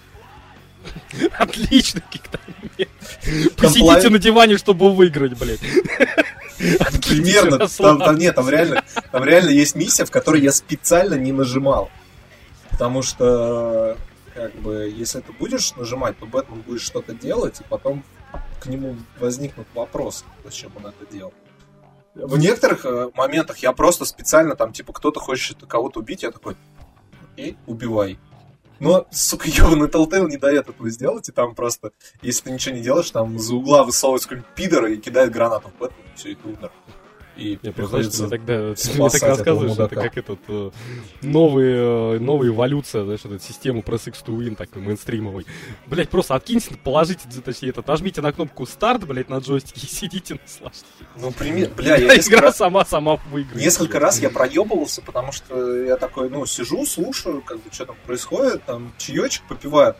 Отлично, 1.38 2.00
квиктайм 2.00 2.56
ивент. 2.62 3.56
Посидите 3.56 4.08
на 4.08 4.18
диване, 4.18 4.56
чтобы 4.56 4.92
выиграть, 4.94 5.38
блядь. 5.38 5.60
Примерно. 7.06 7.68
Там, 7.68 7.98
там 7.98 8.16
нет, 8.16 8.34
там 8.34 8.48
реально, 8.48 8.84
там 9.10 9.24
реально 9.24 9.50
есть 9.50 9.74
миссия, 9.74 10.04
в 10.04 10.10
которой 10.10 10.42
я 10.42 10.52
специально 10.52 11.14
не 11.14 11.32
нажимал. 11.32 11.90
Потому 12.70 13.02
что, 13.02 13.96
как 14.40 14.54
бы, 14.54 14.90
если 14.96 15.20
ты 15.20 15.32
будешь 15.32 15.76
нажимать, 15.76 16.18
то 16.18 16.24
Бэтмен 16.24 16.62
будет 16.62 16.80
что-то 16.80 17.12
делать, 17.12 17.60
и 17.60 17.64
потом 17.64 18.02
к 18.58 18.66
нему 18.66 18.96
возникнут 19.18 19.66
вопросы, 19.74 20.24
зачем 20.42 20.72
он 20.76 20.86
это 20.86 21.04
делал. 21.12 21.34
В 22.14 22.38
некоторых 22.38 22.86
э, 22.86 23.10
моментах 23.14 23.58
я 23.58 23.72
просто 23.72 24.06
специально 24.06 24.56
там, 24.56 24.72
типа, 24.72 24.94
кто-то 24.94 25.20
хочет 25.20 25.58
кого-то 25.68 26.00
убить, 26.00 26.22
я 26.22 26.30
такой, 26.30 26.56
окей, 27.32 27.58
убивай. 27.66 28.18
Но, 28.78 29.06
сука, 29.10 29.46
ебаный 29.50 29.88
Telltale 29.88 30.26
не 30.26 30.38
дает 30.38 30.70
этого 30.70 30.88
сделать, 30.88 31.28
и 31.28 31.32
там 31.32 31.54
просто, 31.54 31.92
если 32.22 32.44
ты 32.44 32.50
ничего 32.52 32.74
не 32.74 32.80
делаешь, 32.80 33.10
там 33.10 33.38
за 33.38 33.54
угла 33.54 33.84
высовывается 33.84 34.26
какой-нибудь 34.26 34.54
пидор 34.54 34.86
и 34.86 34.96
кидает 34.96 35.32
гранату 35.32 35.68
в 35.68 35.78
Бэтмен, 35.78 36.06
и 36.14 36.16
все, 36.16 36.30
и 36.30 36.34
ты 36.34 36.48
умер 36.48 36.72
и 37.40 37.58
я 37.62 37.72
приходится 37.72 38.26
знаешь, 38.26 38.30
тогда 38.30 38.74
ты 38.74 38.92
мне 38.98 39.10
так 39.10 39.22
рассказываешь, 39.22 39.72
это 39.72 39.94
как 39.94 40.18
этот 40.18 40.38
э, 40.48 40.70
новый, 41.22 41.72
э, 41.72 42.18
новая 42.18 42.48
эволюция, 42.48 43.04
знаешь, 43.04 43.20
эта 43.24 43.38
система 43.38 43.80
Press 43.80 44.08
X 44.08 44.22
to 44.26 44.36
Win 44.36 44.56
такой 44.56 44.82
мейнстримовый. 44.82 45.46
Блять, 45.86 46.10
просто 46.10 46.34
откиньте, 46.34 46.76
положите, 46.76 47.22
точнее, 47.42 47.70
это, 47.70 47.82
нажмите 47.86 48.20
на 48.20 48.32
кнопку 48.32 48.66
старт, 48.66 49.06
блять, 49.06 49.30
на 49.30 49.38
джойстике 49.38 49.86
и 49.86 49.90
сидите 49.90 50.38
наслаждайтесь. 50.40 50.86
Ну, 51.16 51.32
пример, 51.32 51.70
бля, 51.76 51.96
я 51.96 52.16
игра 52.16 52.40
раз, 52.40 52.58
сама 52.58 52.84
сама 52.84 53.18
выиграет. 53.30 53.60
Несколько 53.60 53.98
раз 53.98 54.20
я 54.20 54.28
проебывался, 54.28 55.00
потому 55.00 55.32
что 55.32 55.82
я 55.82 55.96
такой, 55.96 56.28
ну, 56.28 56.44
сижу, 56.44 56.84
слушаю, 56.84 57.42
как 57.42 57.56
бы, 57.58 57.72
что 57.72 57.86
там 57.86 57.96
происходит, 58.06 58.64
там, 58.66 58.92
чаечек 58.98 59.42
попиваю. 59.48 59.96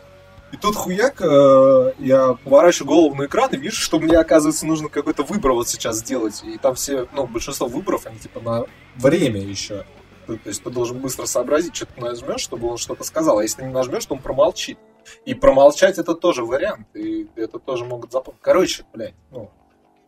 И 0.52 0.56
тут 0.56 0.74
хуяк, 0.74 1.20
э, 1.20 1.92
я 1.98 2.34
поворачиваю 2.34 2.88
голову 2.88 3.14
на 3.14 3.26
экран 3.26 3.50
и 3.52 3.56
вижу, 3.56 3.76
что 3.76 4.00
мне, 4.00 4.18
оказывается, 4.18 4.66
нужно 4.66 4.88
какой-то 4.88 5.22
выбор 5.22 5.52
вот 5.52 5.68
сейчас 5.68 5.98
сделать. 5.98 6.42
И 6.44 6.58
там 6.58 6.74
все, 6.74 7.06
ну, 7.12 7.26
большинство 7.26 7.68
выборов, 7.68 8.06
они 8.06 8.18
типа 8.18 8.40
на 8.40 8.64
время 8.96 9.40
еще. 9.40 9.84
То 10.26 10.38
есть 10.44 10.62
ты 10.62 10.70
должен 10.70 10.98
быстро 10.98 11.26
сообразить, 11.26 11.74
что 11.76 11.86
ты 11.86 12.00
нажмешь, 12.00 12.40
чтобы 12.40 12.68
он 12.68 12.78
что-то 12.78 13.04
сказал. 13.04 13.38
А 13.38 13.42
если 13.42 13.62
не 13.62 13.72
нажмешь, 13.72 14.06
то 14.06 14.14
он 14.14 14.20
промолчит. 14.20 14.78
И 15.24 15.34
промолчать 15.34 15.98
это 15.98 16.14
тоже 16.14 16.44
вариант. 16.44 16.86
И 16.94 17.28
это 17.36 17.58
тоже 17.58 17.84
могут 17.84 18.12
запомнить. 18.12 18.40
Короче, 18.42 18.84
блядь, 18.92 19.14
ну, 19.30 19.50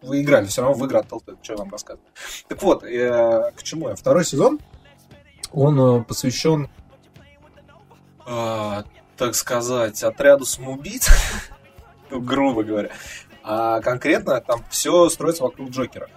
вы 0.02 0.22
играли, 0.22 0.46
все 0.46 0.62
равно 0.62 0.76
выиграл 0.76 1.02
Telltale, 1.02 1.38
что 1.42 1.52
я 1.52 1.56
вам 1.58 1.70
рассказываю. 1.70 2.10
Так 2.48 2.62
вот, 2.62 2.84
э, 2.84 3.52
к 3.56 3.62
чему 3.62 3.88
я? 3.88 3.94
Второй 3.94 4.24
сезон, 4.24 4.60
он 5.52 5.80
э, 5.80 6.04
посвящен 6.04 6.68
э, 8.26 8.82
так 9.22 9.36
сказать, 9.36 10.02
отряду 10.02 10.44
самоубийц, 10.44 11.08
ну, 12.10 12.20
грубо 12.20 12.64
говоря. 12.64 12.90
А 13.44 13.80
конкретно 13.80 14.40
там 14.40 14.64
все 14.68 15.08
строится 15.10 15.44
вокруг 15.44 15.70
Джокера. 15.70 16.10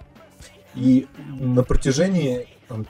И 0.73 1.07
на 1.15 1.63
протяжении 1.63 2.47
там, 2.67 2.87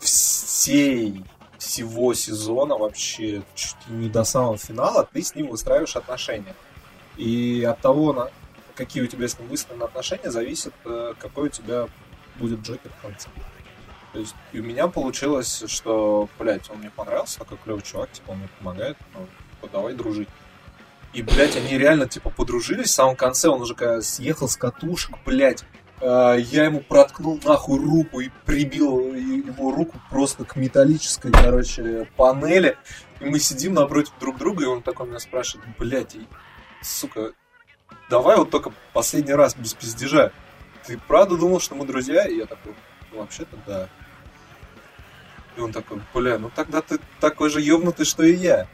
всей 0.00 1.24
всего 1.58 2.14
сезона, 2.14 2.76
вообще 2.76 3.42
чуть 3.56 3.76
не 3.88 4.08
до 4.08 4.22
самого 4.22 4.56
финала, 4.56 5.08
ты 5.12 5.20
с 5.20 5.34
ним 5.34 5.48
выстраиваешь 5.48 5.96
отношения. 5.96 6.54
И 7.16 7.64
от 7.68 7.80
того, 7.80 8.12
на, 8.12 8.30
какие 8.76 9.02
у 9.02 9.08
тебя 9.08 9.26
с 9.26 9.36
ним 9.36 9.48
выстроены 9.48 9.82
отношения, 9.82 10.30
зависит, 10.30 10.74
э, 10.84 11.14
какой 11.18 11.48
у 11.48 11.50
тебя 11.50 11.88
будет 12.36 12.60
Джокер 12.60 12.92
в 12.98 13.02
конце. 13.02 13.28
То 14.18 14.22
есть 14.22 14.34
и 14.52 14.58
у 14.58 14.64
меня 14.64 14.88
получилось, 14.88 15.62
что, 15.68 16.28
блядь, 16.40 16.68
он 16.70 16.78
мне 16.78 16.90
понравился, 16.90 17.38
такой 17.38 17.56
клевый 17.62 17.82
чувак, 17.82 18.10
типа, 18.10 18.32
он 18.32 18.38
мне 18.38 18.48
помогает, 18.58 18.96
ну, 19.14 19.28
типа, 19.52 19.68
давай 19.72 19.94
дружить. 19.94 20.28
И, 21.12 21.22
блядь, 21.22 21.54
они 21.54 21.78
реально, 21.78 22.08
типа, 22.08 22.30
подружились 22.30 22.88
в 22.88 22.94
самом 22.94 23.14
конце, 23.14 23.48
он 23.48 23.62
уже 23.62 23.76
когда 23.76 24.02
съехал 24.02 24.48
с 24.48 24.56
катушек, 24.56 25.18
блядь, 25.24 25.62
э, 26.00 26.36
я 26.50 26.64
ему 26.64 26.80
проткнул 26.80 27.38
нахуй 27.44 27.78
руку 27.78 28.18
и 28.18 28.30
прибил 28.44 29.14
его 29.14 29.70
руку 29.70 30.00
просто 30.10 30.44
к 30.44 30.56
металлической, 30.56 31.30
короче, 31.30 32.08
панели. 32.16 32.76
И 33.20 33.24
мы 33.24 33.38
сидим 33.38 33.74
напротив 33.74 34.14
друг 34.18 34.36
друга, 34.38 34.64
и 34.64 34.66
он 34.66 34.82
такой 34.82 35.06
меня 35.06 35.20
спрашивает, 35.20 35.64
блядь, 35.78 36.16
сука, 36.82 37.34
давай 38.10 38.36
вот 38.36 38.50
только 38.50 38.72
последний 38.92 39.34
раз 39.34 39.54
без 39.54 39.74
пиздежа. 39.74 40.32
Ты 40.88 40.98
правда 41.06 41.36
думал, 41.36 41.60
что 41.60 41.76
мы 41.76 41.86
друзья? 41.86 42.26
И 42.26 42.38
я 42.38 42.46
такой, 42.46 42.74
ну, 43.12 43.20
вообще-то 43.20 43.56
да. 43.64 43.88
И 45.58 45.60
он 45.60 45.72
такой, 45.72 46.00
бля, 46.14 46.38
ну 46.38 46.52
тогда 46.54 46.80
ты 46.80 47.00
такой 47.18 47.50
же 47.50 47.60
ёбнутый, 47.60 48.06
что 48.06 48.22
и 48.22 48.32
я. 48.32 48.68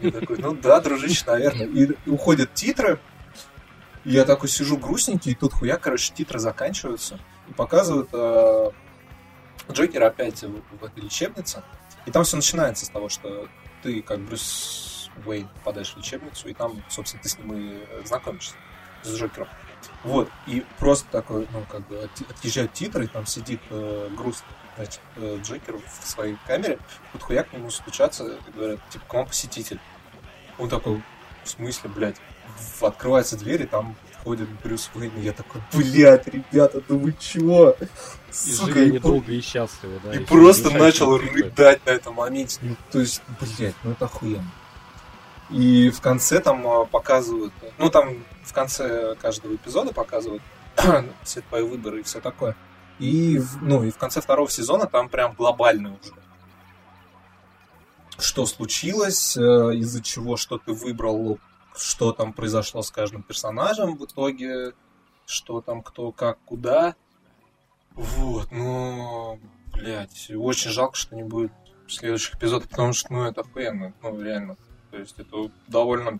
И 0.00 0.10
такой, 0.10 0.38
ну 0.38 0.52
да, 0.52 0.80
дружище, 0.80 1.22
наверное. 1.26 1.66
И 1.66 2.10
уходят 2.10 2.52
титры. 2.54 2.98
И 4.04 4.10
я 4.10 4.24
такой 4.24 4.48
сижу 4.48 4.76
грустненький, 4.76 5.32
и 5.32 5.34
тут 5.36 5.52
хуя, 5.52 5.76
короче, 5.76 6.12
титры 6.12 6.40
заканчиваются. 6.40 7.20
И 7.48 7.52
показывают 7.52 8.08
э, 8.12 8.70
Джокера 9.70 10.08
опять 10.08 10.42
в, 10.42 10.60
в 10.80 10.84
этой 10.84 11.04
лечебнице. 11.04 11.62
И 12.04 12.10
там 12.10 12.24
все 12.24 12.34
начинается 12.36 12.84
с 12.84 12.88
того, 12.88 13.08
что 13.08 13.48
ты, 13.84 14.02
как 14.02 14.18
Брюс 14.18 15.10
Уэйн, 15.24 15.48
попадаешь 15.58 15.94
в 15.94 15.98
лечебницу, 15.98 16.48
и 16.48 16.54
там, 16.54 16.82
собственно, 16.88 17.22
ты 17.22 17.28
с 17.28 17.38
ним 17.38 17.54
и 17.54 18.04
знакомишься, 18.04 18.54
с 19.04 19.14
Джокером. 19.14 19.48
Вот, 20.04 20.30
и 20.46 20.64
просто 20.78 21.06
такой, 21.10 21.46
ну, 21.52 21.64
как 21.70 21.86
бы, 21.88 22.08
отъезжают 22.30 22.72
титры, 22.72 23.04
и 23.04 23.08
там 23.08 23.26
сидит 23.26 23.60
э, 23.70 24.08
грустный, 24.16 24.54
значит, 24.76 25.00
э, 25.16 25.38
Джекер 25.42 25.76
в 25.76 26.06
своей 26.06 26.36
камере, 26.46 26.78
тут 27.12 27.22
хуя 27.22 27.42
к 27.42 27.52
нему 27.52 27.70
стучаться 27.70 28.24
и 28.24 28.50
говорят, 28.52 28.80
типа, 28.90 29.04
к 29.06 29.14
вам 29.14 29.26
посетитель. 29.26 29.80
Он 30.58 30.68
такой, 30.68 31.02
в 31.44 31.48
смысле, 31.48 31.90
блядь? 31.90 32.16
Открывается 32.80 33.36
дверь, 33.36 33.62
и 33.62 33.66
там 33.66 33.96
входит 34.12 34.48
Брюс 34.62 34.90
Уэйн, 34.94 35.12
и 35.16 35.22
я 35.22 35.32
такой, 35.32 35.60
блядь, 35.72 36.26
ребята, 36.28 36.80
да 36.88 36.94
вы 36.94 37.14
чего? 37.18 37.76
И 37.80 38.32
Сука, 38.32 38.80
и 38.80 38.98
долго 38.98 39.32
и 39.32 39.40
счастливо, 39.40 40.00
да. 40.04 40.14
И, 40.14 40.18
и 40.18 40.24
просто 40.24 40.70
начал 40.70 41.16
рыдать 41.16 41.84
на 41.86 41.90
этом 41.90 42.14
моменте. 42.14 42.58
Ну, 42.62 42.76
то 42.90 43.00
есть, 43.00 43.22
блядь, 43.40 43.74
ну 43.82 43.92
это 43.92 44.04
охуенно. 44.04 44.50
И 45.50 45.90
в 45.90 46.00
конце 46.00 46.40
там 46.40 46.66
а, 46.66 46.84
показывают, 46.84 47.52
ну 47.78 47.88
там 47.90 48.24
в 48.42 48.52
конце 48.52 49.14
каждого 49.16 49.54
эпизода 49.54 49.94
показывают 49.94 50.42
все 51.22 51.40
твои 51.42 51.62
выборы 51.62 52.00
и 52.00 52.02
все 52.02 52.20
такое. 52.20 52.54
И, 52.98 53.40
ну, 53.60 53.84
и 53.84 53.90
в 53.90 53.96
конце 53.96 54.20
второго 54.20 54.50
сезона 54.50 54.86
там 54.86 55.08
прям 55.08 55.34
глобальный 55.34 55.90
уже. 55.90 56.12
Что 58.18 58.44
случилось, 58.46 59.36
э, 59.36 59.40
из-за 59.40 60.02
чего, 60.02 60.36
что 60.36 60.58
ты 60.58 60.72
выбрал, 60.72 61.38
что 61.76 62.12
там 62.12 62.32
произошло 62.32 62.82
с 62.82 62.90
каждым 62.90 63.22
персонажем 63.22 63.96
в 63.96 64.04
итоге, 64.04 64.72
что 65.26 65.60
там, 65.60 65.82
кто, 65.82 66.10
как, 66.10 66.38
куда. 66.44 66.96
Вот, 67.94 68.50
ну, 68.50 69.38
блядь, 69.72 70.30
очень 70.34 70.72
жалко, 70.72 70.96
что 70.96 71.14
не 71.14 71.22
будет 71.22 71.52
следующих 71.86 72.34
эпизодов, 72.34 72.68
потому 72.68 72.92
что, 72.92 73.12
ну, 73.12 73.24
это 73.24 73.42
охуенно, 73.42 73.94
ну, 74.02 74.20
реально. 74.20 74.56
То 74.90 74.98
есть 74.98 75.18
это 75.18 75.50
довольно 75.66 76.18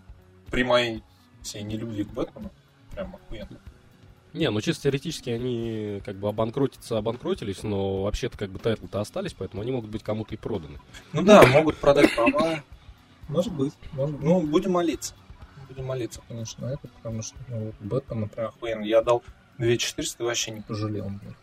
при 0.51 0.65
моей 0.65 1.03
всей 1.43 1.63
нелюбви 1.63 2.05
к 2.05 2.09
Бэтмену 2.09 2.51
прям 2.93 3.15
охуенно. 3.15 3.59
Не, 4.35 4.51
ну 4.51 4.61
чисто 4.61 4.85
теоретически 4.85 5.31
они 5.31 6.03
как 6.05 6.17
бы 6.17 6.29
обанкротиться 6.29 6.99
обанкротились, 6.99 7.63
но 7.63 8.03
вообще-то 8.03 8.37
как 8.37 8.51
бы 8.51 8.59
тайтлы-то 8.59 9.01
остались, 9.01 9.33
поэтому 9.33 9.63
они 9.63 9.73
могут 9.73 9.91
быть 9.91 10.03
кому-то 10.03 10.35
и 10.35 10.37
проданы. 10.37 10.79
Ну 11.13 11.23
да, 11.23 11.47
могут 11.47 11.79
продать 11.79 12.15
права. 12.15 12.63
Может 13.29 13.53
быть. 13.53 13.73
Может... 13.93 14.21
Ну, 14.21 14.41
будем 14.47 14.73
молиться. 14.73 15.15
Будем 15.69 15.87
молиться, 15.87 16.21
конечно, 16.29 16.67
на 16.67 16.73
это, 16.73 16.89
потому 16.89 17.23
что 17.23 17.37
ну, 17.49 17.73
Бэтмен, 17.81 18.21
например, 18.21 18.49
охуенно. 18.49 18.85
Я 18.85 19.03
дал 19.03 19.23
2400 19.59 20.23
и 20.23 20.27
вообще 20.27 20.51
не 20.51 20.61
пожалел. 20.61 21.07
Блин. 21.07 21.37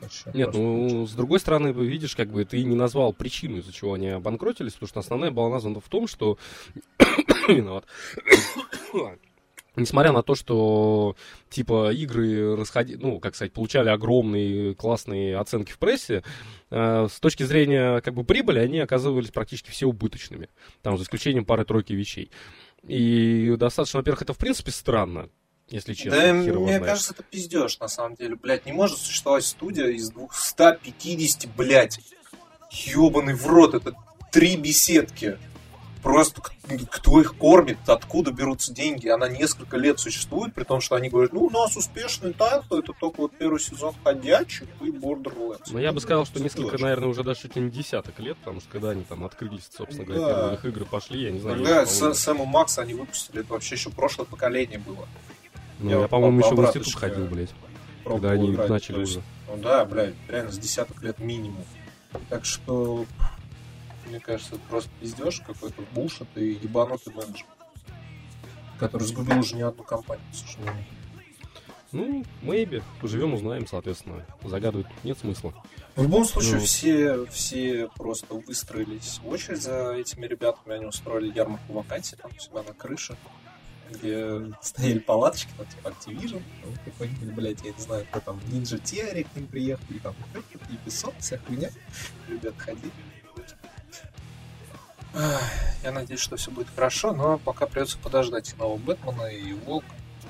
Вообще, 0.00 0.30
Нет, 0.34 0.52
ну, 0.52 1.06
с 1.06 1.12
другой 1.12 1.40
стороны, 1.40 1.68
видишь, 1.68 2.16
как 2.16 2.30
бы 2.30 2.44
ты 2.44 2.62
не 2.62 2.76
назвал 2.76 3.12
причину, 3.12 3.58
из-за 3.58 3.72
чего 3.72 3.94
они 3.94 4.08
обанкротились, 4.08 4.72
потому 4.72 4.88
что 4.88 5.00
основная 5.00 5.30
была 5.30 5.48
названа 5.48 5.80
в 5.80 5.88
том, 5.88 6.06
что... 6.06 6.38
Виноват. 7.48 7.86
Несмотря 9.76 10.12
на 10.12 10.22
то, 10.22 10.34
что 10.34 11.16
типа 11.50 11.92
игры 11.92 12.56
расходи, 12.56 12.96
ну, 12.96 13.20
как 13.20 13.36
сказать, 13.36 13.52
получали 13.52 13.90
огромные 13.90 14.74
классные 14.74 15.36
оценки 15.36 15.70
в 15.70 15.78
прессе, 15.78 16.24
э, 16.70 17.08
с 17.10 17.20
точки 17.20 17.42
зрения 17.42 18.00
как 18.00 18.14
бы 18.14 18.24
прибыли 18.24 18.58
они 18.58 18.78
оказывались 18.80 19.30
практически 19.30 19.70
все 19.70 19.86
убыточными, 19.86 20.48
там 20.80 20.96
за 20.96 21.04
исключением 21.04 21.44
пары-тройки 21.44 21.92
вещей. 21.92 22.30
И 22.84 23.54
достаточно, 23.58 24.00
во-первых, 24.00 24.22
это 24.22 24.32
в 24.32 24.38
принципе 24.38 24.70
странно, 24.70 25.28
если 25.68 25.94
честно. 25.94 26.20
Да, 26.20 26.32
мне 26.32 26.52
знает. 26.52 26.84
кажется, 26.84 27.12
это 27.12 27.22
пиздеж, 27.22 27.78
на 27.78 27.88
самом 27.88 28.14
деле. 28.14 28.36
Блядь, 28.36 28.66
не 28.66 28.72
может 28.72 28.98
существовать 28.98 29.44
студия 29.44 29.88
из 29.88 30.10
250, 30.10 31.48
блядь, 31.56 32.00
ебаный 32.70 33.34
в 33.34 33.46
рот, 33.46 33.74
это 33.74 33.94
три 34.30 34.56
беседки. 34.56 35.38
Просто 36.02 36.40
кто 36.90 37.20
их 37.20 37.36
кормит, 37.36 37.78
откуда 37.88 38.30
берутся 38.30 38.72
деньги. 38.72 39.08
Она 39.08 39.28
несколько 39.28 39.76
лет 39.76 39.98
существует, 39.98 40.54
при 40.54 40.62
том, 40.62 40.80
что 40.80 40.94
они 40.94 41.08
говорят, 41.08 41.32
ну, 41.32 41.46
у 41.46 41.50
нас 41.50 41.76
успешный 41.76 42.32
title, 42.32 42.76
это 42.76 42.92
только 42.92 43.22
вот 43.22 43.32
первый 43.36 43.58
сезон 43.58 43.92
ходячих 44.04 44.68
и 44.82 44.90
Borderlands. 44.90 45.66
Ну, 45.70 45.80
я 45.80 45.92
бы 45.92 46.00
сказал, 46.00 46.24
что 46.24 46.40
несколько, 46.40 46.78
наверное, 46.78 47.08
уже 47.08 47.24
даже 47.24 47.40
чуть 47.40 47.56
ли 47.56 47.62
не 47.62 47.70
десяток 47.70 48.20
лет, 48.20 48.36
потому 48.36 48.60
что 48.60 48.70
когда 48.70 48.90
они 48.90 49.02
там 49.02 49.24
открылись, 49.24 49.68
собственно 49.76 50.04
говоря, 50.04 50.20
да. 50.20 50.34
первые 50.34 50.54
их 50.54 50.64
игры 50.64 50.84
пошли, 50.84 51.22
я 51.24 51.32
не 51.32 51.40
знаю. 51.40 51.56
Когда 51.56 51.86
с, 51.86 52.14
Сэм 52.14 52.37
и 52.37 52.44
Макса 52.44 52.82
они 52.82 52.94
выпустили, 52.94 53.40
это 53.40 53.52
вообще 53.52 53.74
еще 53.74 53.90
прошлое 53.90 54.26
поколение 54.26 54.78
было. 54.78 55.08
Ну, 55.78 55.90
я, 55.90 56.00
я 56.00 56.08
по-моему, 56.08 56.40
еще 56.40 56.54
в 56.54 56.64
институт 56.64 56.94
ходил, 56.94 57.26
блядь. 57.26 57.54
Когда 58.04 58.30
они 58.30 58.52
играть. 58.52 58.70
начали 58.70 59.00
есть, 59.00 59.12
уже. 59.12 59.22
Ну 59.48 59.56
да, 59.58 59.84
блядь, 59.84 60.14
реально 60.28 60.52
с 60.52 60.58
десяток 60.58 61.02
лет 61.02 61.18
минимум. 61.18 61.64
Так 62.28 62.44
что 62.44 63.04
мне 64.08 64.20
кажется, 64.20 64.54
это 64.54 64.64
просто 64.68 64.90
пиздеж 65.00 65.40
какой-то, 65.40 65.82
бушет 65.92 66.28
и 66.36 66.58
ебанутый 66.62 67.12
менеджер, 67.12 67.46
который 68.78 69.04
сгубил 69.04 69.40
уже 69.40 69.56
не 69.56 69.62
одну 69.62 69.82
компанию, 69.82 70.24
к 70.32 70.36
сожалению. 70.36 70.84
Ну, 71.92 72.24
maybe. 72.42 72.82
Поживем, 73.00 73.34
узнаем, 73.34 73.66
соответственно. 73.66 74.24
Загадывать 74.44 74.86
нет 75.04 75.18
смысла. 75.18 75.54
В 75.94 76.02
любом 76.02 76.24
случае, 76.24 76.56
ну. 76.56 76.60
все, 76.60 77.26
все 77.26 77.88
просто 77.96 78.34
выстроились 78.34 79.20
в 79.22 79.28
очередь 79.28 79.62
за 79.62 79.94
этими 79.94 80.26
ребятами. 80.26 80.76
Они 80.76 80.84
устроили 80.84 81.32
ярмарку 81.32 81.72
вакансий 81.72 82.16
там 82.16 82.30
у 82.36 82.40
себя 82.40 82.62
на 82.62 82.74
крыше, 82.74 83.16
где 83.90 84.52
стояли 84.62 84.98
палаточки, 84.98 85.50
там, 85.56 85.66
типа 85.66 85.88
Activision, 85.88 86.42
там, 86.62 86.74
какой-нибудь, 86.84 87.34
блядь, 87.34 87.64
я 87.64 87.72
не 87.72 87.80
знаю, 87.80 88.06
кто 88.10 88.20
там, 88.20 88.40
Ninja 88.50 88.80
Theory 88.82 89.26
к 89.30 89.36
ним 89.36 89.46
приехали, 89.46 89.98
там, 89.98 90.14
Ubisoft, 90.68 91.20
вся 91.20 91.38
хуйня. 91.38 91.70
Ребят 92.28 92.54
ходили. 92.58 92.92
Я 95.82 95.92
надеюсь, 95.92 96.20
что 96.20 96.36
все 96.36 96.50
будет 96.50 96.68
хорошо, 96.74 97.12
но 97.12 97.38
пока 97.38 97.66
придется 97.66 97.96
подождать 97.98 98.52
и 98.52 98.56
нового 98.56 98.76
Бэтмена, 98.76 99.26
и 99.28 99.52
Волк. 99.52 99.84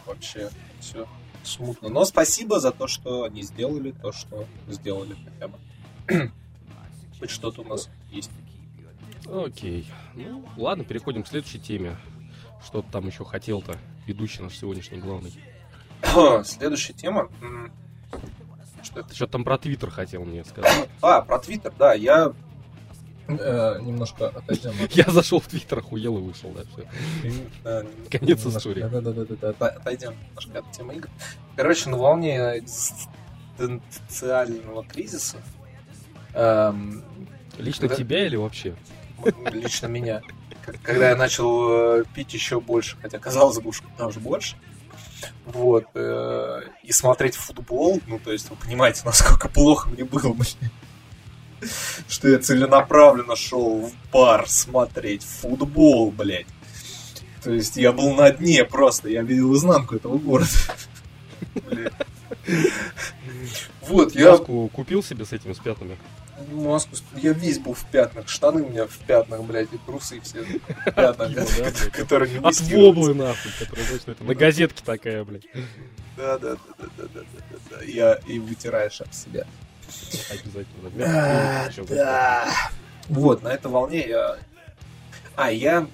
Вообще 0.07 0.51
все 0.81 1.09
смутно. 1.43 1.89
Но 1.89 2.05
спасибо 2.05 2.61
за 2.61 2.71
то, 2.71 2.87
что 2.87 3.25
они 3.25 3.43
сделали 3.43 3.91
то, 3.91 4.13
что 4.13 4.47
сделали 4.69 5.17
хотя 5.25 5.49
бы. 5.49 6.33
Хоть 7.19 7.31
что-то 7.31 7.63
у 7.63 7.65
нас 7.65 7.89
есть. 8.11 8.31
Окей. 9.27 9.91
Ну, 10.15 10.49
ладно, 10.57 10.85
переходим 10.85 11.25
к 11.25 11.29
следующей 11.29 11.59
теме. 11.59 11.97
Что 12.67 12.83
ты 12.83 12.91
там 12.91 13.07
еще 13.07 13.25
хотел-то, 13.25 13.79
ведущий 14.07 14.43
наш 14.43 14.59
сегодняшний 14.59 14.99
главный? 14.99 15.33
Следующая 16.45 16.93
тема. 16.95 17.31
Что 18.83 19.03
Ты 19.03 19.15
что-то 19.15 19.33
там 19.33 19.45
про 19.45 19.57
Твиттер 19.57 19.91
хотел 19.91 20.25
мне 20.25 20.45
сказать. 20.45 20.89
А, 21.01 21.23
про 21.23 21.39
Твиттер, 21.39 21.73
да. 21.79 21.95
Я 21.95 22.33
Э, 23.29 23.79
немножко 23.81 24.29
отойдем. 24.29 24.73
Я 24.93 25.05
зашел 25.11 25.41
в 25.41 25.49
Твиттер, 25.49 25.79
охуел 25.79 26.19
и 26.19 26.21
вышел, 26.21 26.53
да, 26.53 26.63
все. 26.65 26.87
Конец 28.11 28.47
истории. 28.47 28.83
Да, 28.83 29.01
да, 29.01 29.13
да, 29.13 29.25
да, 29.25 29.53
да, 29.53 29.69
отойдем 29.69 30.15
немножко 30.29 30.59
от 30.61 30.71
темы 30.71 30.95
игр. 30.95 31.09
Короче, 31.57 31.91
на 31.91 31.97
волне 31.97 32.59
экзистенциального 33.59 34.85
кризиса. 34.85 35.39
Эм, 36.35 37.03
лично 37.59 37.89
тебя 37.89 38.25
или 38.27 38.37
вообще? 38.37 38.77
Лично 39.53 39.87
меня. 39.87 40.23
Когда 40.83 41.11
я 41.11 41.17
начал 41.17 42.01
э, 42.01 42.05
пить 42.15 42.35
еще 42.35 42.61
больше, 42.61 42.97
хотя 43.01 43.19
казалось 43.19 43.59
бы, 43.59 43.71
даже 43.97 44.21
больше. 44.21 44.57
Вот. 45.45 45.87
Э, 45.95 46.63
и 46.83 46.93
смотреть 46.93 47.37
футбол, 47.37 48.01
ну, 48.07 48.19
то 48.19 48.33
есть, 48.33 48.51
вы 48.51 48.57
понимаете, 48.57 49.03
насколько 49.05 49.49
плохо 49.49 49.89
мне 49.89 50.05
было, 50.05 50.33
блин 50.33 50.71
что 52.09 52.29
я 52.29 52.39
целенаправленно 52.39 53.37
шел 53.37 53.83
в 53.83 53.93
бар 54.13 54.49
смотреть 54.49 55.23
футбол, 55.23 56.11
блядь. 56.11 56.47
То 57.43 57.53
есть 57.53 57.77
я 57.77 57.93
был 57.93 58.15
на 58.15 58.31
дне 58.31 58.65
просто, 58.65 59.09
я 59.09 59.23
видел 59.23 59.55
изнанку 59.55 59.97
этого 59.97 60.19
города. 60.19 60.51
Вот, 63.83 64.15
я... 64.17 64.33
Маску 64.33 64.69
купил 64.73 65.03
себе 65.03 65.25
с 65.25 65.33
этими 65.33 65.53
с 65.53 65.59
пятнами? 65.59 65.97
Маску, 66.53 66.97
я 67.17 67.33
весь 67.33 67.59
был 67.59 67.75
в 67.75 67.85
пятнах, 67.87 68.29
штаны 68.29 68.63
у 68.63 68.69
меня 68.69 68.87
в 68.87 68.99
пятнах, 68.99 69.43
блядь, 69.43 69.73
и 69.73 69.79
трусы 69.79 70.21
все 70.21 70.43
в 70.43 70.85
пятнах, 70.85 71.33
которые 71.93 72.39
не 72.39 72.47
От 72.47 72.61
воблы, 72.61 73.15
нахуй, 73.15 73.51
на 74.21 74.35
газетке 74.35 74.83
такая, 74.85 75.25
блядь. 75.25 75.47
Да, 76.17 76.39
да, 76.39 76.57
да, 76.79 76.87
да, 76.97 77.05
да, 77.15 77.21
да, 77.21 77.59
да, 77.71 77.83
я 77.85 78.15
и 78.27 78.39
вытираешь 78.39 79.01
об 79.01 79.13
себя. 79.13 79.47
Обязательно. 80.31 80.91
Да. 81.89 82.53
Вот, 83.09 83.43
на 83.43 83.49
этой 83.49 83.71
волне 83.71 84.07
я... 84.09 84.37
А, 85.37 85.53
я 85.53 85.87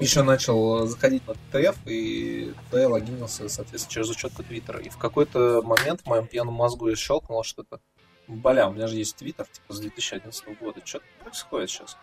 еще 0.00 0.22
начал 0.22 0.86
заходить 0.86 1.22
на 1.26 1.34
ТТФ, 1.34 1.76
и 1.86 2.54
туда 2.70 2.82
я 2.82 2.88
логинился, 2.88 3.48
соответственно, 3.48 3.92
через 3.92 4.10
учетку 4.10 4.42
Твиттера. 4.42 4.78
И 4.80 4.90
в 4.90 4.96
какой-то 4.96 5.62
момент 5.62 6.02
в 6.02 6.06
моем 6.06 6.26
пьяном 6.26 6.54
мозгу 6.54 6.88
я 6.88 6.96
щелкнул 6.96 7.42
что-то. 7.42 7.80
Бля, 8.28 8.68
у 8.68 8.72
меня 8.72 8.86
же 8.86 8.96
есть 8.96 9.16
Твиттер, 9.16 9.46
типа, 9.46 9.72
с 9.72 9.80
2011 9.80 10.58
года. 10.60 10.80
Что 10.84 11.00
происходит 11.20 11.70
сейчас? 11.70 11.96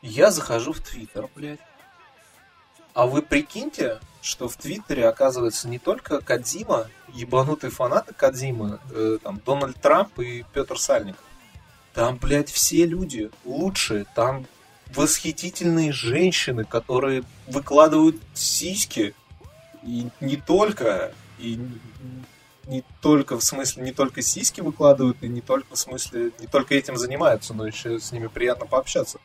Я 0.00 0.30
захожу 0.30 0.72
в 0.72 0.80
Твиттер, 0.80 1.28
блядь. 1.34 1.60
А 2.94 3.06
вы 3.06 3.22
прикиньте, 3.22 4.00
что 4.20 4.48
в 4.48 4.56
Твиттере 4.56 5.08
оказывается 5.08 5.68
не 5.68 5.78
только 5.78 6.20
Кадзима, 6.20 6.88
ебанутые 7.08 7.70
фанаты 7.70 8.14
Кадзима, 8.14 8.80
э, 8.90 9.18
там 9.22 9.40
Дональд 9.44 9.80
Трамп 9.80 10.18
и 10.20 10.44
Петр 10.52 10.78
Сальник. 10.78 11.16
Там, 11.92 12.18
блядь, 12.18 12.50
все 12.50 12.86
люди 12.86 13.30
лучшие. 13.44 14.06
Там 14.14 14.46
восхитительные 14.94 15.92
женщины, 15.92 16.64
которые 16.64 17.24
выкладывают 17.48 18.16
сиськи. 18.34 19.14
И 19.82 20.08
не 20.20 20.36
только. 20.36 21.12
И 21.38 21.58
не 22.66 22.84
только 23.00 23.38
в 23.38 23.42
смысле, 23.44 23.82
не 23.82 23.92
только 23.92 24.22
сиськи 24.22 24.60
выкладывают, 24.60 25.18
и 25.22 25.28
не 25.28 25.40
только 25.40 25.74
в 25.74 25.78
смысле, 25.78 26.32
не 26.38 26.46
только 26.46 26.74
этим 26.74 26.96
занимаются, 26.96 27.54
но 27.54 27.66
еще 27.66 27.98
с 27.98 28.12
ними 28.12 28.28
приятно 28.28 28.66
пообщаться. 28.66 29.18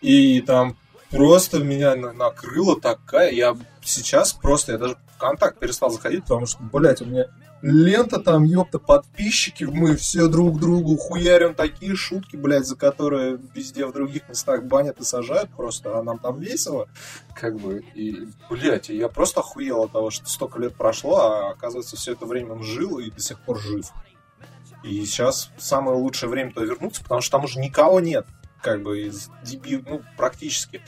И 0.00 0.40
там 0.40 0.76
просто 1.10 1.58
меня 1.58 1.94
накрыла 1.94 2.80
такая, 2.80 3.30
я 3.30 3.56
сейчас 3.82 4.32
просто, 4.32 4.72
я 4.72 4.78
даже 4.78 4.96
в 5.22 5.24
контакт 5.24 5.58
перестал 5.58 5.90
заходить, 5.90 6.24
потому 6.24 6.46
что, 6.46 6.58
блядь, 6.62 7.00
у 7.00 7.04
меня 7.04 7.26
лента 7.62 8.18
там, 8.18 8.42
ёпта, 8.42 8.80
подписчики, 8.80 9.62
мы 9.62 9.94
все 9.94 10.26
друг 10.26 10.58
другу 10.58 10.96
хуярим 10.96 11.54
такие 11.54 11.94
шутки, 11.94 12.34
блядь, 12.34 12.66
за 12.66 12.76
которые 12.76 13.38
везде 13.54 13.86
в 13.86 13.92
других 13.92 14.28
местах 14.28 14.64
банят 14.64 15.00
и 15.00 15.04
сажают 15.04 15.50
просто, 15.50 15.96
а 15.96 16.02
нам 16.02 16.18
там 16.18 16.40
весело, 16.40 16.88
как 17.36 17.56
бы, 17.56 17.84
и, 17.94 18.28
блядь, 18.50 18.88
я 18.88 19.08
просто 19.08 19.40
охуел 19.40 19.84
от 19.84 19.92
того, 19.92 20.10
что 20.10 20.28
столько 20.28 20.58
лет 20.58 20.74
прошло, 20.74 21.20
а 21.20 21.50
оказывается, 21.52 21.96
все 21.96 22.12
это 22.12 22.26
время 22.26 22.54
он 22.54 22.64
жил 22.64 22.98
и 22.98 23.10
до 23.10 23.20
сих 23.20 23.38
пор 23.40 23.60
жив. 23.60 23.92
И 24.82 25.04
сейчас 25.04 25.50
самое 25.58 25.96
лучшее 25.96 26.28
время 26.28 26.52
то 26.52 26.64
вернуться, 26.64 27.04
потому 27.04 27.20
что 27.20 27.36
там 27.36 27.44
уже 27.44 27.60
никого 27.60 28.00
нет 28.00 28.26
как 28.62 28.82
бы 28.82 29.02
из 29.02 29.28
дебил, 29.44 29.82
ну, 29.86 30.02
практически. 30.16 30.82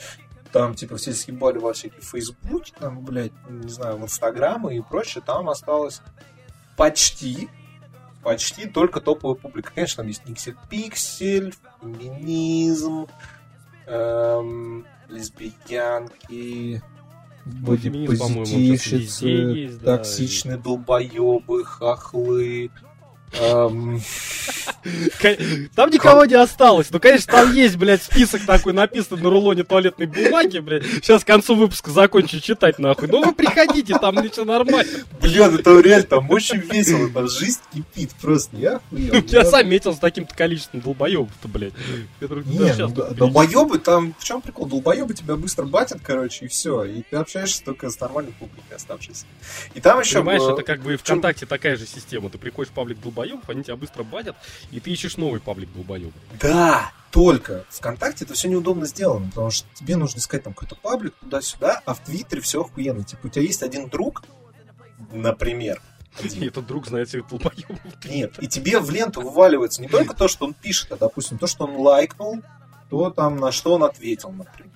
Там, 0.55 0.73
типа, 0.73 0.95
все 0.95 1.11
съебали 1.11 1.57
во 1.57 1.73
всякие 1.73 1.99
Фейсбуке, 1.99 2.71
там, 2.79 3.03
блядь, 3.03 3.33
не 3.49 3.67
знаю, 3.67 3.97
в 3.97 4.03
Инстаграм 4.03 4.69
и 4.69 4.79
прочее, 4.79 5.21
там 5.21 5.49
осталось 5.49 6.01
почти, 6.77 7.49
почти 8.23 8.65
только 8.65 9.01
топовая 9.01 9.35
публика. 9.35 9.73
Конечно, 9.75 9.97
там 9.97 10.07
есть 10.07 10.25
Никсель 10.25 10.55
Пиксель, 10.69 11.53
феминизм, 11.81 13.07
эм, 13.85 14.87
лесбиянки, 15.09 16.81
бодипозитивщицы, 17.43 19.77
токсичные 19.83 20.55
да. 20.55 20.63
долбоебы, 20.63 21.65
хохлы, 21.65 22.71
там 23.31 24.01
никого 25.89 26.25
не 26.25 26.35
осталось. 26.35 26.89
Ну, 26.91 26.99
конечно, 26.99 27.33
там 27.33 27.53
есть, 27.53 27.75
блядь, 27.75 28.03
список 28.03 28.45
такой 28.45 28.71
написан 28.71 29.21
на 29.21 29.29
рулоне 29.29 29.63
туалетной 29.63 30.05
бумаги, 30.05 30.59
блядь. 30.59 30.85
Сейчас 30.85 31.23
к 31.23 31.27
концу 31.27 31.55
выпуска 31.55 31.91
закончу 31.91 32.39
читать, 32.39 32.79
нахуй. 32.79 33.09
Ну, 33.09 33.23
вы 33.23 33.33
приходите, 33.33 33.97
там 33.97 34.15
ничего 34.15 34.45
нормально. 34.45 34.89
Блин, 35.21 35.55
это 35.55 35.79
реально 35.79 36.05
там 36.05 36.29
очень 36.29 36.59
весело, 36.59 37.09
там 37.09 37.27
жизнь 37.27 37.59
кипит 37.73 38.11
просто. 38.21 38.55
Я 38.55 38.77
охуел. 38.77 39.23
Я 39.27 39.43
заметил 39.43 39.93
с 39.93 39.99
таким-то 39.99 40.35
количеством 40.35 40.81
долбоебов-то, 40.81 41.47
блядь. 41.47 41.73
Ну 42.21 42.89
долбоебы, 43.15 43.79
там, 43.79 44.15
в 44.17 44.23
чем 44.23 44.41
прикол? 44.41 44.67
Долбоебы 44.67 45.13
тебя 45.13 45.35
быстро 45.35 45.65
батят, 45.65 45.99
короче, 46.01 46.45
и 46.45 46.47
все. 46.47 46.85
И 46.85 47.01
ты 47.01 47.17
общаешься 47.17 47.63
только 47.65 47.89
с 47.89 47.99
нормальной 47.99 48.33
публикой 48.33 48.77
оставшейся. 48.77 49.25
И 49.73 49.81
там 49.81 49.99
еще... 49.99 50.19
Понимаешь, 50.19 50.43
это 50.43 50.63
как 50.63 50.81
бы 50.81 50.95
ВКонтакте 50.95 51.45
такая 51.45 51.75
же 51.75 51.85
система. 51.85 52.29
Ты 52.29 52.37
приходишь 52.37 52.71
в 52.71 52.73
паблик 52.73 53.01
долбоебов, 53.01 53.14
долбоебов, 53.15 53.49
они 53.49 53.63
тебя 53.63 53.75
быстро 53.75 54.03
батят, 54.03 54.35
и 54.71 54.79
ты 54.79 54.91
ищешь 54.91 55.17
новый 55.17 55.39
паблик 55.39 55.71
долбоебов. 55.73 56.13
Да, 56.39 56.91
только 57.11 57.65
ВКонтакте 57.69 58.25
это 58.25 58.33
все 58.33 58.49
неудобно 58.49 58.85
сделано, 58.85 59.29
потому 59.29 59.49
что 59.49 59.67
тебе 59.73 59.95
нужно 59.95 60.19
искать 60.19 60.43
там 60.43 60.53
какой-то 60.53 60.75
паблик 60.75 61.15
туда-сюда, 61.15 61.81
а 61.85 61.93
в 61.93 62.03
Твиттере 62.03 62.41
все 62.41 62.61
охуенно. 62.61 63.03
Типа 63.03 63.27
у 63.27 63.29
тебя 63.29 63.43
есть 63.43 63.63
один 63.63 63.89
друг, 63.89 64.23
например, 65.11 65.81
один. 66.19 66.43
И 66.43 66.47
этот 66.47 66.67
друг 66.67 66.87
знает 66.87 67.09
всех 67.09 67.27
долбоебов. 67.27 67.79
Нет, 68.05 68.41
и 68.41 68.47
тебе 68.47 68.79
в 68.79 68.89
ленту 68.89 69.21
вываливается 69.21 69.81
не 69.81 69.87
только 69.87 70.15
то, 70.15 70.27
что 70.27 70.45
он 70.45 70.53
пишет, 70.53 70.91
а, 70.91 70.97
допустим, 70.97 71.37
то, 71.37 71.47
что 71.47 71.65
он 71.65 71.75
лайкнул, 71.75 72.41
то 72.89 73.09
там, 73.09 73.37
на 73.37 73.51
что 73.51 73.73
он 73.73 73.83
ответил, 73.83 74.31
например. 74.31 74.71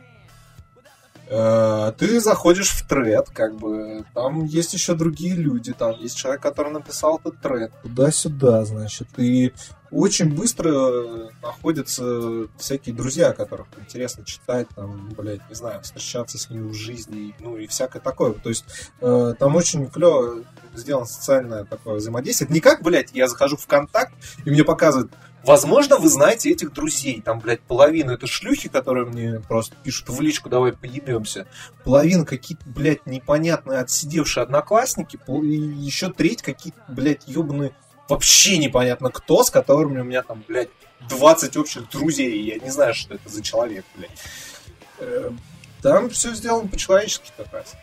Э, 1.31 1.93
ты 1.95 2.19
заходишь 2.19 2.71
в 2.71 2.87
тред, 2.87 3.29
как 3.29 3.55
бы, 3.55 4.03
там 4.15 4.45
есть 4.45 4.73
еще 4.73 4.95
другие 4.95 5.35
люди, 5.35 5.73
там 5.73 5.93
есть 5.99 6.17
человек, 6.17 6.41
который 6.41 6.71
написал 6.71 7.19
этот 7.23 7.39
тред, 7.39 7.71
туда-сюда, 7.83 8.65
значит, 8.65 9.07
и 9.17 9.53
очень 9.91 10.33
быстро 10.33 11.29
находятся 11.41 12.47
всякие 12.57 12.95
друзья, 12.95 13.33
которых 13.33 13.67
интересно 13.79 14.25
читать, 14.25 14.67
там, 14.75 15.09
блядь, 15.15 15.47
не 15.49 15.55
знаю, 15.55 15.81
встречаться 15.81 16.39
с 16.39 16.49
ними 16.49 16.69
в 16.69 16.73
жизни, 16.73 17.35
ну 17.39 17.57
и 17.57 17.67
всякое 17.67 17.99
такое. 17.99 18.33
То 18.33 18.49
есть 18.49 18.65
э, 19.01 19.33
там 19.37 19.55
очень 19.55 19.87
клево 19.87 20.43
сделано 20.75 21.05
социальное 21.05 21.63
такое 21.63 21.95
взаимодействие. 21.95 22.45
Это 22.45 22.53
не 22.53 22.59
как, 22.59 22.81
блядь, 22.81 23.11
я 23.13 23.27
захожу 23.27 23.57
в 23.57 23.65
контакт, 23.65 24.13
и 24.45 24.49
мне 24.51 24.63
показывают 24.63 25.11
Возможно, 25.43 25.97
вы 25.97 26.09
знаете 26.09 26.51
этих 26.51 26.73
друзей. 26.73 27.21
Там, 27.21 27.39
блядь, 27.39 27.61
половина 27.61 28.11
это 28.11 28.27
шлюхи, 28.27 28.69
которые 28.69 29.05
мне 29.05 29.39
просто 29.39 29.75
пишут 29.83 30.09
в 30.09 30.21
личку, 30.21 30.49
давай 30.49 30.73
поебемся. 30.73 31.47
Половина 31.83 32.25
какие-то, 32.25 32.63
блядь, 32.67 33.05
непонятные 33.05 33.79
отсидевшие 33.79 34.43
одноклассники. 34.43 35.17
И 35.27 35.47
еще 35.47 36.11
треть 36.11 36.41
какие-то, 36.41 36.79
блядь, 36.87 37.27
ебаные 37.27 37.73
вообще 38.09 38.57
непонятно 38.57 39.11
кто, 39.11 39.43
с 39.43 39.49
которыми 39.49 40.01
у 40.01 40.03
меня 40.03 40.23
там, 40.23 40.43
блядь, 40.47 40.69
20 41.07 41.57
общих 41.57 41.89
друзей. 41.89 42.41
Я 42.41 42.59
не 42.59 42.69
знаю, 42.69 42.93
что 42.93 43.13
это 43.13 43.29
за 43.29 43.41
человек, 43.41 43.85
блядь. 43.95 44.11
Э, 44.99 45.31
там 45.81 46.09
все 46.09 46.33
сделано 46.33 46.67
по-человечески 46.67 47.31
как 47.37 47.53
раз. 47.53 47.75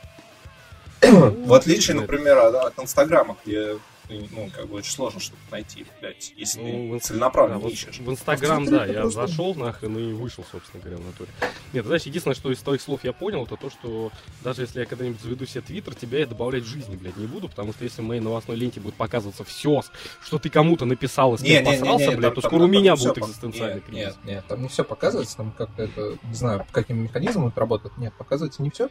В 1.00 1.54
отличие, 1.54 1.96
например, 1.96 2.38
от 2.38 2.78
Инстаграма, 2.78 3.36
где 3.44 3.78
ну, 4.08 4.50
как 4.54 4.68
бы 4.68 4.76
очень 4.76 4.92
сложно 4.92 5.20
что-то 5.20 5.40
найти, 5.50 5.86
блядь, 6.00 6.32
если 6.36 6.60
ну, 6.60 6.98
ты 6.98 7.06
целенаправленно 7.06 7.60
да, 7.60 7.68
ищешь. 7.68 7.98
В 7.98 8.10
Инстаграм, 8.10 8.64
да, 8.64 8.86
я 8.86 9.02
просто... 9.02 9.26
зашел 9.26 9.54
нахрен 9.54 9.96
и 9.98 10.12
вышел, 10.12 10.44
собственно 10.50 10.82
говоря, 10.82 10.98
в 10.98 11.06
натуре. 11.06 11.30
Нет, 11.72 11.84
знаешь, 11.86 12.02
единственное, 12.02 12.34
что 12.34 12.52
из 12.52 12.58
твоих 12.58 12.80
слов 12.80 13.04
я 13.04 13.12
понял, 13.12 13.44
это 13.44 13.56
то, 13.56 13.70
что 13.70 14.12
даже 14.42 14.62
если 14.62 14.80
я 14.80 14.86
когда-нибудь 14.86 15.20
заведу 15.20 15.46
себе 15.46 15.60
твиттер, 15.62 15.94
тебя 15.94 16.20
я 16.20 16.26
добавлять 16.26 16.64
в 16.64 16.66
жизни, 16.66 16.96
блядь, 16.96 17.16
не 17.16 17.26
буду, 17.26 17.48
потому 17.48 17.72
что 17.72 17.84
если 17.84 18.02
в 18.02 18.04
моей 18.04 18.20
новостной 18.20 18.56
ленте 18.56 18.80
будет 18.80 18.94
показываться 18.94 19.44
все, 19.44 19.82
что 20.22 20.38
ты 20.38 20.48
кому-то 20.48 20.84
написал 20.84 21.34
и 21.34 21.38
с 21.38 21.42
кем 21.42 21.64
посрался, 21.64 22.04
не, 22.04 22.10
не, 22.10 22.16
блядь, 22.16 22.34
там, 22.34 22.42
то 22.42 22.48
скоро 22.48 22.60
там, 22.60 22.70
у 22.70 22.72
меня 22.72 22.96
будет 22.96 23.18
экзистенциальный 23.18 23.76
нет, 23.76 23.84
кризис. 23.84 24.04
Нет, 24.04 24.16
нет, 24.24 24.44
там 24.46 24.62
не 24.62 24.68
все 24.68 24.84
показывается, 24.84 25.36
там 25.36 25.52
как-то 25.52 25.82
это, 25.82 26.18
не 26.24 26.34
знаю, 26.34 26.66
каким 26.70 27.02
механизмом 27.02 27.48
это 27.48 27.60
работает. 27.60 27.96
Нет, 27.98 28.12
показывается 28.16 28.62
не 28.62 28.70
все. 28.70 28.88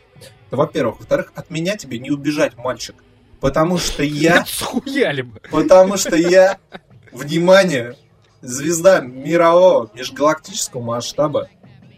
Это 0.48 0.58
во-первых. 0.58 1.00
Во-вторых, 1.00 1.32
от 1.36 1.50
меня 1.50 1.78
тебе 1.78 2.00
не 2.00 2.12
убежать, 2.12 2.58
мальчик. 2.58 2.96
Потому 3.46 3.78
что 3.78 4.02
я... 4.02 4.44
Схуяли 4.48 5.22
бы. 5.22 5.40
Потому 5.52 5.98
что 5.98 6.16
я, 6.16 6.58
внимание, 7.12 7.96
звезда 8.42 9.02
мирового 9.02 9.92
межгалактического 9.94 10.82
масштаба. 10.82 11.50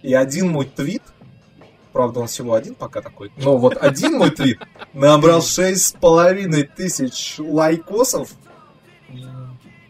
И 0.01 0.13
один 0.13 0.49
мой 0.49 0.65
твит, 0.65 1.03
правда, 1.93 2.19
он 2.19 2.27
всего 2.27 2.53
один 2.53 2.75
пока 2.75 3.01
такой, 3.01 3.31
но 3.37 3.55
вот 3.55 3.77
один 3.77 4.17
мой 4.17 4.31
твит 4.31 4.59
набрал 4.91 5.41
шесть 5.41 5.85
с 5.85 5.91
половиной 5.93 6.63
тысяч 6.63 7.35
лайкосов, 7.39 8.31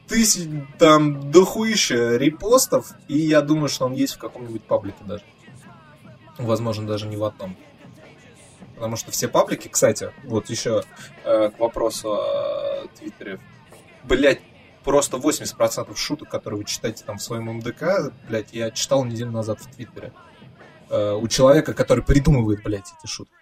тысяч, 0.07 0.47
там, 0.77 1.31
дохуища 1.31 2.17
репостов, 2.17 2.91
и 3.07 3.17
я 3.17 3.41
думаю, 3.41 3.67
что 3.67 3.87
он 3.87 3.93
есть 3.93 4.13
в 4.13 4.19
каком-нибудь 4.19 4.61
паблике 4.61 5.03
даже. 5.05 5.23
Возможно, 6.37 6.85
даже 6.85 7.07
не 7.07 7.17
в 7.17 7.23
одном. 7.23 7.57
Потому 8.77 8.95
что 8.95 9.11
все 9.11 9.27
паблики, 9.27 9.67
кстати, 9.67 10.11
вот 10.23 10.51
еще 10.51 10.83
э, 11.25 11.49
к 11.49 11.57
вопросу 11.57 12.13
о 12.13 12.87
Твиттере, 12.95 13.39
блять, 14.03 14.39
просто 14.83 15.17
80% 15.17 15.95
шуток, 15.95 16.29
которые 16.29 16.59
вы 16.59 16.65
читаете 16.65 17.03
там 17.03 17.17
в 17.17 17.23
своем 17.23 17.45
МДК, 17.55 18.13
блядь, 18.27 18.53
я 18.53 18.69
читал 18.69 19.03
неделю 19.03 19.31
назад 19.31 19.59
в 19.59 19.75
Твиттере. 19.75 20.13
Э, 20.91 21.13
у 21.13 21.27
человека, 21.27 21.73
который 21.73 22.03
придумывает, 22.03 22.61
блядь, 22.63 22.85
эти 22.99 23.11
шутки. 23.11 23.33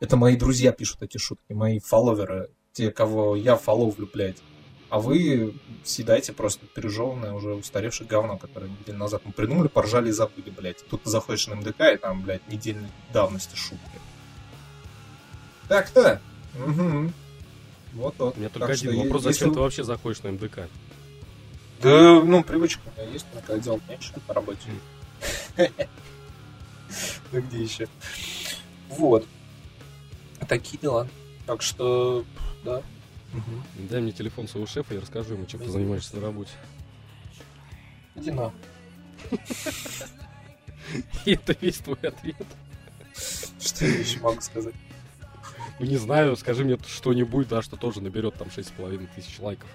Это 0.00 0.16
мои 0.16 0.36
друзья 0.36 0.72
пишут 0.72 1.02
эти 1.02 1.18
шутки, 1.18 1.52
мои 1.52 1.78
фолловеры, 1.78 2.50
те, 2.72 2.90
кого 2.90 3.36
я 3.36 3.54
фолловлю, 3.54 4.10
блядь. 4.12 4.42
А 4.90 4.98
вы 4.98 5.54
съедаете 5.84 6.32
просто 6.32 6.66
пережеванное, 6.66 7.34
уже 7.34 7.54
устаревшее 7.54 8.08
говно, 8.08 8.36
которое 8.36 8.68
неделю 8.68 8.98
назад 8.98 9.22
мы 9.24 9.32
придумали, 9.32 9.68
поржали 9.68 10.08
и 10.08 10.12
забыли, 10.12 10.50
блядь. 10.50 10.84
Тут 10.88 11.04
ты 11.04 11.10
заходишь 11.10 11.46
на 11.46 11.54
МДК, 11.54 11.92
и 11.92 11.96
там, 11.98 12.22
блядь, 12.22 12.48
недельной 12.48 12.88
давности 13.12 13.54
шутки. 13.54 14.00
Так-то. 15.68 16.20
Угу. 16.54 17.12
Вот, 17.94 18.14
вот. 18.18 18.36
У 18.36 18.40
меня 18.40 18.48
только 18.48 18.68
так 18.68 18.76
один 18.76 18.96
вопрос, 18.96 19.24
если... 19.24 19.32
зачем 19.32 19.54
ты 19.54 19.60
вообще 19.60 19.84
заходишь 19.84 20.22
на 20.22 20.32
МДК? 20.32 20.68
Да, 21.80 22.20
ну, 22.22 22.42
привычка 22.42 22.80
у 22.86 23.00
меня 23.00 23.10
есть, 23.12 23.26
но 23.34 23.40
когда 23.40 23.58
делать 23.58 23.82
меньше 23.88 24.12
по 24.26 24.34
работе. 24.34 24.60
Ну, 25.56 25.66
где 27.40 27.62
еще? 27.62 27.88
Вот. 28.88 29.26
Такие 30.48 30.78
дела. 30.78 31.06
Так 31.46 31.62
что, 31.62 32.24
да. 32.64 32.82
Дай 33.74 34.00
мне 34.00 34.12
телефон 34.12 34.48
своего 34.48 34.66
шефа, 34.66 34.94
я 34.94 35.00
расскажу 35.00 35.34
ему, 35.34 35.46
чем 35.46 35.60
ты 35.60 35.68
занимаешься 35.68 36.16
на 36.16 36.22
работе. 36.22 36.50
Иди 38.14 38.30
на. 38.30 38.52
И 41.24 41.32
это 41.34 41.54
весь 41.60 41.78
твой 41.78 41.98
ответ. 42.02 42.46
Что 43.60 43.84
я 43.84 43.98
еще 43.98 44.20
могу 44.20 44.40
сказать? 44.40 44.74
Ну, 45.78 45.86
не 45.86 45.96
знаю, 45.96 46.36
скажи 46.36 46.64
мне 46.64 46.78
что-нибудь, 46.86 47.48
да, 47.48 47.62
что 47.62 47.76
тоже 47.76 48.00
наберет 48.00 48.34
там 48.34 48.48
6,5 48.48 49.08
тысяч 49.14 49.38
лайков. 49.38 49.68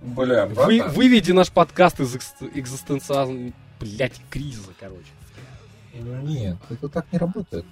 Бля, 0.00 0.46
Вы, 0.46 0.82
Выведи 0.82 1.32
наш 1.32 1.50
подкаст 1.50 2.00
из 2.00 2.16
экзистенциального, 2.54 3.52
блядь, 3.80 4.20
кризиса, 4.30 4.70
короче. 4.78 5.06
Нет, 5.94 6.56
это 6.70 6.88
так 6.88 7.06
не 7.12 7.18
работает. 7.18 7.64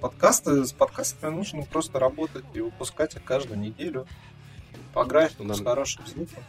Подкасты, 0.00 0.64
с 0.64 0.72
подкастами 0.72 1.34
нужно 1.34 1.62
просто 1.62 1.98
работать 1.98 2.44
и 2.54 2.60
выпускать 2.60 3.16
их 3.16 3.24
каждую 3.24 3.58
неделю. 3.58 4.06
По 4.94 5.04
графику, 5.04 5.42
нам... 5.42 5.56
с 5.56 5.62
хорошим 5.62 6.06
звуком. 6.06 6.42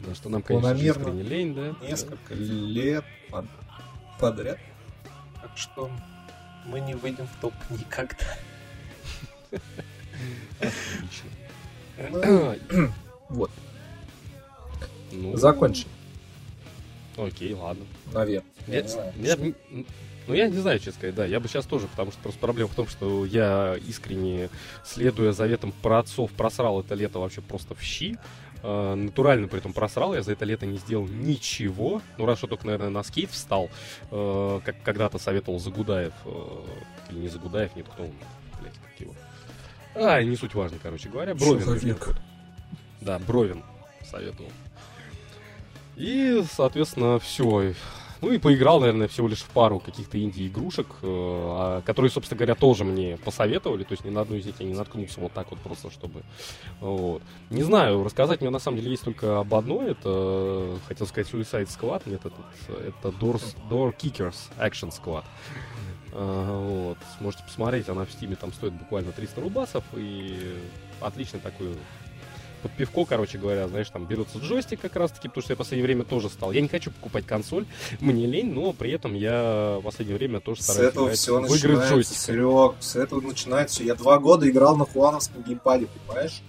Да, 0.00 0.14
что 0.14 0.28
нам, 0.28 0.42
конечно, 0.42 1.10
не 1.10 1.22
лень, 1.22 1.54
да? 1.54 1.74
Несколько 1.80 2.34
да. 2.34 2.42
лет 2.42 3.04
под... 3.30 3.46
подряд. 4.18 4.58
Так 5.40 5.56
что 5.56 5.90
мы 6.64 6.80
не 6.80 6.94
выйдем 6.94 7.26
в 7.26 7.40
топ 7.40 7.54
никогда. 7.70 8.24
Отлично. 10.60 11.30
Вот. 13.28 13.50
Ну, 15.12 15.36
Закончим. 15.36 15.88
Окей, 17.16 17.52
ладно. 17.54 17.84
Наверное. 18.12 18.44
Я, 18.66 18.76
я, 18.76 18.82
не 18.82 18.88
знаю, 18.88 19.12
я, 19.18 19.36
ну, 20.26 20.34
я 20.34 20.48
не 20.48 20.56
знаю, 20.56 20.78
честно 20.78 20.92
сказать, 20.92 21.14
да. 21.14 21.26
Я 21.26 21.40
бы 21.40 21.48
сейчас 21.48 21.66
тоже, 21.66 21.88
потому 21.88 22.12
что 22.12 22.20
просто 22.22 22.40
проблема 22.40 22.68
в 22.70 22.74
том, 22.74 22.86
что 22.86 23.24
я 23.26 23.76
искренне, 23.86 24.48
следуя 24.84 25.32
заветам 25.32 25.72
про 25.82 25.98
отцов, 25.98 26.30
просрал 26.32 26.80
это 26.80 26.94
лето 26.94 27.18
вообще 27.18 27.40
просто 27.40 27.74
в 27.74 27.82
щи. 27.82 28.16
Э, 28.62 28.94
натурально 28.94 29.48
при 29.48 29.58
этом 29.58 29.72
просрал, 29.72 30.14
я 30.14 30.22
за 30.22 30.32
это 30.32 30.44
лето 30.44 30.66
не 30.66 30.78
сделал 30.78 31.06
ничего. 31.06 32.00
Ну, 32.18 32.26
раз 32.26 32.38
что 32.38 32.46
только, 32.46 32.66
наверное, 32.66 32.90
на 32.90 33.02
скейт 33.02 33.30
встал, 33.30 33.70
э, 34.10 34.60
как 34.64 34.82
когда-то 34.82 35.18
советовал 35.18 35.58
Загудаев, 35.58 36.12
э, 36.24 36.64
или 37.10 37.18
не 37.18 37.28
Загудаев, 37.28 37.74
нет, 37.74 37.86
кто 37.88 38.04
он, 38.04 38.12
блядь, 38.60 38.74
как 38.74 39.00
его. 39.00 39.14
А, 39.94 40.22
не 40.22 40.36
суть 40.36 40.54
важно, 40.54 40.78
короче 40.82 41.08
говоря. 41.08 41.34
Бровин. 41.34 41.98
Да, 43.00 43.18
Бровин 43.18 43.62
советовал. 44.08 44.50
И, 45.96 46.42
соответственно, 46.50 47.18
все. 47.18 47.74
Ну 48.22 48.30
и 48.30 48.38
поиграл, 48.38 48.78
наверное, 48.78 49.08
всего 49.08 49.26
лишь 49.26 49.42
в 49.42 49.48
пару 49.48 49.80
каких-то 49.80 50.16
инди-игрушек, 50.16 50.86
э, 50.86 50.94
а, 51.02 51.82
которые, 51.82 52.08
собственно 52.08 52.38
говоря, 52.38 52.54
тоже 52.54 52.84
мне 52.84 53.16
посоветовали. 53.16 53.82
То 53.82 53.92
есть 53.92 54.04
ни 54.04 54.10
на 54.10 54.20
одну 54.20 54.36
из 54.36 54.46
них 54.46 54.54
я 54.60 54.66
не 54.66 54.74
наткнулся 54.74 55.18
вот 55.18 55.32
так 55.32 55.50
вот 55.50 55.58
просто, 55.58 55.90
чтобы... 55.90 56.22
Вот. 56.80 57.20
Не 57.50 57.64
знаю, 57.64 58.04
рассказать 58.04 58.40
мне 58.40 58.50
на 58.50 58.60
самом 58.60 58.78
деле 58.78 58.92
есть 58.92 59.02
только 59.02 59.40
об 59.40 59.52
одной. 59.52 59.90
Это, 59.90 60.76
хотел 60.86 61.08
сказать, 61.08 61.32
Suicide 61.32 61.66
Squad. 61.66 62.02
Нет, 62.06 62.20
это, 62.24 62.36
это 62.68 63.08
Doors, 63.08 63.56
Door 63.68 63.96
Kickers 63.96 64.36
Action 64.56 64.92
Squad. 64.92 65.24
Uh, 66.12 66.88
вот. 66.88 66.98
Можете 67.20 67.42
посмотреть, 67.42 67.88
она 67.88 68.04
в 68.04 68.12
стиме 68.12 68.36
там 68.36 68.52
стоит 68.52 68.74
буквально 68.74 69.10
300 69.10 69.40
рубасов. 69.40 69.82
И 69.96 70.60
отличный 71.00 71.40
такой 71.40 71.74
под 72.62 72.72
пивко, 72.72 73.04
короче 73.04 73.38
говоря, 73.38 73.68
знаешь, 73.68 73.90
там 73.90 74.06
берется 74.06 74.38
джойстик 74.38 74.80
как 74.80 74.96
раз-таки, 74.96 75.28
потому 75.28 75.42
что 75.42 75.52
я 75.52 75.56
в 75.56 75.58
последнее 75.58 75.86
время 75.86 76.04
тоже 76.04 76.28
стал. 76.28 76.52
Я 76.52 76.60
не 76.60 76.68
хочу 76.68 76.90
покупать 76.90 77.26
консоль, 77.26 77.66
мне 78.00 78.26
лень, 78.26 78.52
но 78.52 78.72
при 78.72 78.92
этом 78.92 79.14
я 79.14 79.78
в 79.80 79.82
последнее 79.82 80.16
время 80.16 80.40
тоже 80.40 80.62
стараюсь 80.62 80.88
с 80.88 80.92
этого 80.92 81.10
все 81.10 81.40
в 81.40 81.54
игры 81.54 81.74
джойстика. 81.88 82.20
Серег, 82.20 82.74
с 82.80 82.96
этого 82.96 83.20
начинается. 83.20 83.82
Я 83.82 83.94
два 83.94 84.18
года 84.18 84.48
играл 84.48 84.76
на 84.76 84.84
хуановском 84.84 85.42
геймпаде, 85.42 85.88
понимаешь? 86.06 86.42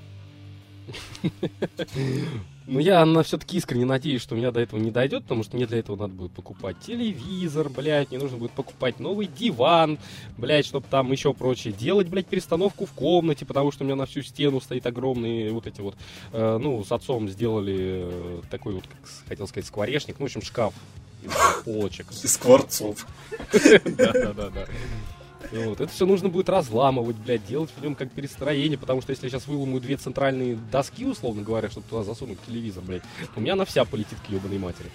Ну, 2.65 2.80
я 2.80 3.06
на 3.06 3.23
все-таки 3.23 3.58
искренне 3.58 3.86
надеюсь, 3.86 4.21
что 4.21 4.36
у 4.36 4.38
меня 4.38 4.52
до 4.52 4.62
этого 4.62 4.80
не 4.80 4.91
дойдет, 4.91 5.23
потому 5.23 5.43
что 5.43 5.58
мне 5.58 5.65
для 5.65 5.80
этого 5.80 5.95
надо 5.95 6.13
будет 6.13 6.32
покупать 6.32 6.78
телевизор, 6.80 7.69
блядь, 7.69 8.12
мне 8.12 8.19
нужно 8.19 8.38
будет 8.38 8.52
покупать 8.52 8.99
новый 8.99 9.28
диван, 9.28 9.99
блядь, 10.38 10.65
чтобы 10.65 10.86
там 10.89 11.12
еще 11.12 11.34
прочее 11.34 11.73
делать, 11.73 12.08
блядь, 12.08 12.28
перестановку 12.28 12.86
в 12.86 12.93
комнате, 12.93 13.45
потому 13.45 13.71
что 13.71 13.84
у 13.84 13.86
меня 13.86 13.95
на 13.95 14.06
всю 14.06 14.21
стену 14.21 14.62
стоит 14.62 14.86
огромный 14.86 15.52
вот 15.52 15.67
эти 15.67 15.82
вот, 15.82 15.95
э, 16.32 16.58
ну, 16.62 16.84
с 16.84 16.91
отцом 16.91 17.28
сделали 17.28 18.06
э, 18.06 18.41
такой 18.49 18.73
вот, 18.73 18.88
как 18.88 18.99
хотел 19.28 19.47
сказать, 19.47 19.67
скворечник, 19.67 20.15
ну, 20.19 20.26
в 20.26 20.28
общем, 20.28 20.41
шкаф 20.41 20.73
из 21.23 21.63
полочек. 21.63 22.12
Из 22.12 22.34
скворцов. 22.34 23.08
Да-да-да. 23.86 24.67
Вот. 25.51 25.82
Это 25.82 25.91
все 25.91 26.06
нужно 26.06 26.29
будет 26.29 26.49
разламывать, 26.49 27.15
блядь, 27.17 27.45
делать 27.45 27.69
в 27.75 27.82
нем 27.82 27.95
как 27.95 28.12
перестроение, 28.12 28.77
потому 28.77 29.01
что 29.01 29.12
если 29.12 29.25
я 29.25 29.32
сейчас 29.32 29.47
выломаю 29.47 29.82
две 29.82 29.97
центральные 29.97 30.58
доски, 30.71 31.06
условно 31.06 31.41
говоря, 31.43 31.69
чтобы 31.69 31.88
туда 31.88 32.03
засунуть 32.03 32.39
телевизор, 32.47 32.84
блядь, 32.84 33.03
у 33.36 33.41
меня 33.41 33.53
она 33.53 33.65
вся 33.65 33.86
полетит 33.86 34.17
к 34.25 34.29
ебаной 34.29 34.58
матери. 34.58 34.89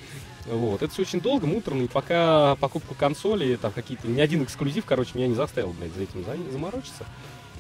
Вот. 0.47 0.83
Это 0.83 0.93
все 0.93 1.03
очень 1.03 1.21
долго, 1.21 1.47
муторно, 1.47 1.83
и 1.83 1.89
пока 1.89 2.57
покупку 2.57 2.95
консоли, 2.95 3.57
там 3.57 3.73
какие-то, 3.73 4.09
ни 4.09 4.21
один 4.21 4.43
эксклюзив, 4.43 4.85
короче, 4.85 5.11
меня 5.15 5.29
не 5.29 5.35
заставил, 5.35 5.73
блядь, 5.73 5.95
за 5.95 6.03
этим 6.03 6.25
заморочиться. 6.51 7.05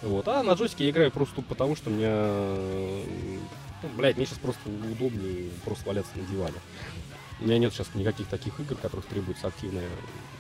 Вот. 0.02 0.26
А 0.28 0.42
на 0.42 0.52
джойстике 0.52 0.84
я 0.84 0.90
играю 0.90 1.10
просто 1.10 1.42
потому, 1.42 1.76
что 1.76 1.90
у 1.90 1.92
меня 1.92 2.08
Ну, 3.82 3.88
блядь, 3.96 4.16
мне 4.16 4.26
сейчас 4.26 4.38
просто 4.38 4.60
удобнее 4.68 5.50
просто 5.64 5.86
валяться 5.86 6.10
на 6.16 6.22
диване. 6.24 6.56
У 7.40 7.44
меня 7.44 7.58
нет 7.58 7.72
сейчас 7.72 7.94
никаких 7.94 8.26
таких 8.26 8.58
игр, 8.58 8.74
которых 8.74 9.06
требуется 9.06 9.46
активная 9.46 9.88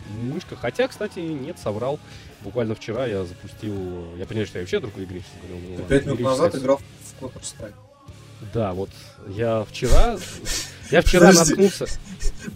мышка. 0.08 0.56
Хотя, 0.56 0.88
кстати, 0.88 1.18
нет, 1.20 1.58
соврал. 1.58 1.98
Буквально 2.42 2.74
вчера 2.74 3.06
я 3.06 3.24
запустил... 3.24 3.74
Я 4.16 4.26
понимаю, 4.26 4.46
что 4.46 4.58
я 4.58 4.62
вообще 4.62 4.80
другой 4.80 5.04
игре 5.04 5.20
сейчас 5.20 5.48
говорил. 5.50 5.78
Ну, 5.78 5.84
Пять 5.84 6.06
минут 6.06 6.20
назад 6.20 6.54
играл 6.54 6.78
в 6.78 7.22
Counter-Strike. 7.22 7.74
Да, 8.54 8.72
вот 8.72 8.90
я 9.28 9.64
вчера... 9.64 10.16
Я 10.90 11.02
вчера 11.02 11.32
наткнулся... 11.32 11.86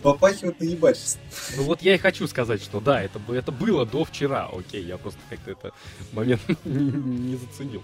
Попахивает 0.03 0.61
на 0.61 0.65
ебачество. 0.65 1.21
Ну 1.57 1.65
вот 1.65 1.83
я 1.83 1.95
и 1.95 1.99
хочу 1.99 2.27
сказать, 2.27 2.63
что 2.63 2.81
да, 2.81 3.03
это, 3.03 3.21
это 3.33 3.53
было 3.53 3.85
до 3.85 4.05
вчера. 4.05 4.49
Окей, 4.53 4.85
я 4.85 4.97
просто 4.97 5.21
как-то 5.29 5.51
это 5.51 5.73
момент 6.13 6.41
не 6.65 7.37
заценил. 7.37 7.83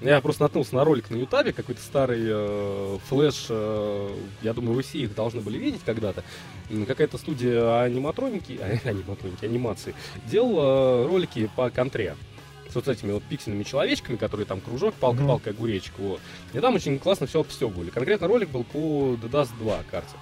Я 0.00 0.20
просто 0.22 0.44
наткнулся 0.44 0.74
на 0.76 0.84
ролик 0.84 1.10
на 1.10 1.16
Ютабе, 1.16 1.52
какой-то 1.52 1.82
старый 1.82 2.22
э, 2.22 2.98
флеш, 3.06 3.46
э, 3.50 4.16
я 4.40 4.54
думаю, 4.54 4.74
вы 4.74 4.82
все 4.82 5.00
их 5.00 5.14
должны 5.14 5.42
были 5.42 5.58
видеть 5.58 5.82
когда-то. 5.84 6.24
Какая-то 6.86 7.18
студия 7.18 7.82
аниматроники, 7.82 8.58
а, 8.62 8.78
аниматроники, 8.88 9.44
анимации, 9.44 9.94
делала 10.24 11.04
э, 11.04 11.06
ролики 11.06 11.50
по 11.54 11.68
контре 11.68 12.16
с 12.70 12.74
вот 12.74 12.88
этими 12.88 13.12
вот 13.12 13.24
пиксельными 13.24 13.62
человечками, 13.62 14.16
которые 14.16 14.46
там 14.46 14.60
кружок, 14.60 14.94
палка, 14.94 15.22
палка, 15.26 15.50
огуречек, 15.50 15.92
вот. 15.98 16.20
И 16.54 16.60
там 16.60 16.76
очень 16.76 16.98
классно 16.98 17.26
все 17.26 17.40
обстебывали. 17.40 17.90
Конкретно 17.90 18.26
ролик 18.26 18.48
был 18.48 18.64
по 18.64 19.18
The 19.20 19.30
Dust 19.30 19.50
2 19.58 19.80
карте. 19.90 20.14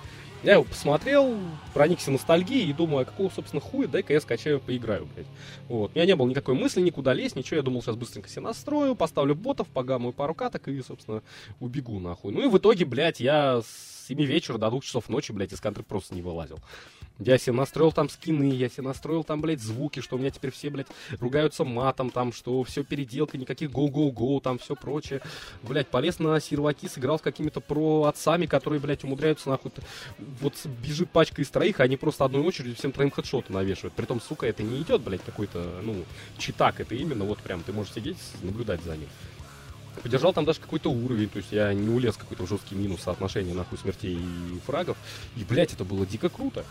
Я 0.45 0.55
его 0.55 0.65
посмотрел, 0.65 1.37
проникся 1.75 2.13
ностальгией 2.13 2.71
и 2.71 2.73
думаю, 2.73 3.03
а 3.03 3.05
какого, 3.05 3.29
собственно, 3.29 3.61
хуя, 3.61 3.89
дай-ка 3.89 4.13
я 4.13 4.21
скачаю, 4.21 4.61
поиграю, 4.61 5.09
блядь. 5.13 5.27
Вот. 5.69 5.91
У 5.93 5.95
меня 5.95 6.07
не 6.07 6.15
было 6.15 6.29
никакой 6.29 6.55
мысли 6.55 6.81
никуда 6.81 7.13
лезть, 7.13 7.35
ничего. 7.35 7.57
Я 7.57 7.63
думал, 7.63 7.83
сейчас 7.83 7.97
быстренько 7.97 8.29
себе 8.29 8.43
настрою, 8.43 8.95
поставлю 8.95 9.35
ботов, 9.35 9.67
погамую 9.67 10.13
пару 10.13 10.35
каток 10.35 10.69
и, 10.69 10.81
собственно, 10.83 11.23
убегу 11.59 11.99
нахуй. 11.99 12.33
Ну 12.33 12.43
и 12.43 12.49
в 12.49 12.57
итоге, 12.57 12.85
блядь, 12.85 13.19
я 13.19 13.63
с 13.63 13.98
7 14.09 14.19
вечера 14.25 14.57
до 14.57 14.71
2 14.71 14.81
часов 14.81 15.09
ночи, 15.11 15.33
блядь, 15.33 15.53
из 15.53 15.61
контры 15.61 15.85
просто 15.85 16.15
не 16.15 16.23
вылазил. 16.23 16.59
Я 17.19 17.37
себе 17.37 17.53
настроил 17.53 17.93
там 17.93 18.09
скины, 18.09 18.55
я 18.55 18.69
себе 18.69 18.85
настроил 18.85 19.23
там, 19.23 19.41
блядь, 19.43 19.61
звуки, 19.61 20.01
что 20.01 20.17
у 20.17 20.19
меня 20.19 20.31
теперь 20.31 20.51
все, 20.51 20.71
блядь, 20.71 20.87
ругаются 21.21 21.65
матом, 21.65 22.11
там, 22.11 22.33
что 22.33 22.63
все 22.63 22.85
переделка, 22.85 23.37
никаких 23.37 23.71
go-go-go, 23.71 24.41
там, 24.41 24.59
все 24.59 24.77
прочее. 24.77 25.21
Блядь, 25.63 25.89
полез 25.89 26.21
на 26.21 26.41
серваки, 26.41 26.89
сыграл 26.89 27.19
с 27.19 27.23
какими-то 27.23 27.61
про 27.61 28.05
отцами, 28.05 28.47
которые, 28.47 28.81
блядь, 28.81 29.05
умудряются, 29.05 29.51
нахуй, 29.51 29.73
вот 30.41 30.55
бежит 30.83 31.11
пачка 31.11 31.43
из 31.43 31.51
троих, 31.51 31.81
а 31.81 31.83
они 31.83 31.97
просто 31.97 32.25
одной 32.25 32.43
очередью 32.43 32.77
всем 32.77 32.93
троим 32.93 33.11
хедшоты 33.11 33.53
навешивают. 33.53 33.95
Притом, 33.95 34.21
сука, 34.21 34.47
это 34.47 34.63
не 34.63 34.81
идет, 34.81 35.03
блядь, 35.03 35.25
какой-то, 35.25 35.81
ну, 35.83 36.05
читак, 36.39 36.81
это 36.81 36.95
именно 36.95 37.25
вот 37.25 37.41
прям, 37.41 37.63
ты 37.63 37.73
можешь 37.73 37.93
сидеть, 37.93 38.19
наблюдать 38.43 38.83
за 38.83 38.97
ним. 38.97 39.09
Подержал 40.03 40.33
там 40.33 40.45
даже 40.45 40.61
какой-то 40.61 40.91
уровень, 40.91 41.29
то 41.29 41.39
есть 41.39 41.53
я 41.53 41.73
не 41.73 41.89
улез 41.89 42.17
какой-то 42.17 42.47
жесткий 42.47 42.75
минус 42.75 43.03
соотношения 43.03 43.55
нахуй 43.55 43.79
смертей 43.79 44.17
и 44.17 44.61
фрагов. 44.67 44.97
И, 45.37 45.45
блядь, 45.45 45.73
это 45.73 45.85
было 45.85 46.07
дико 46.07 46.29
круто. 46.29 46.65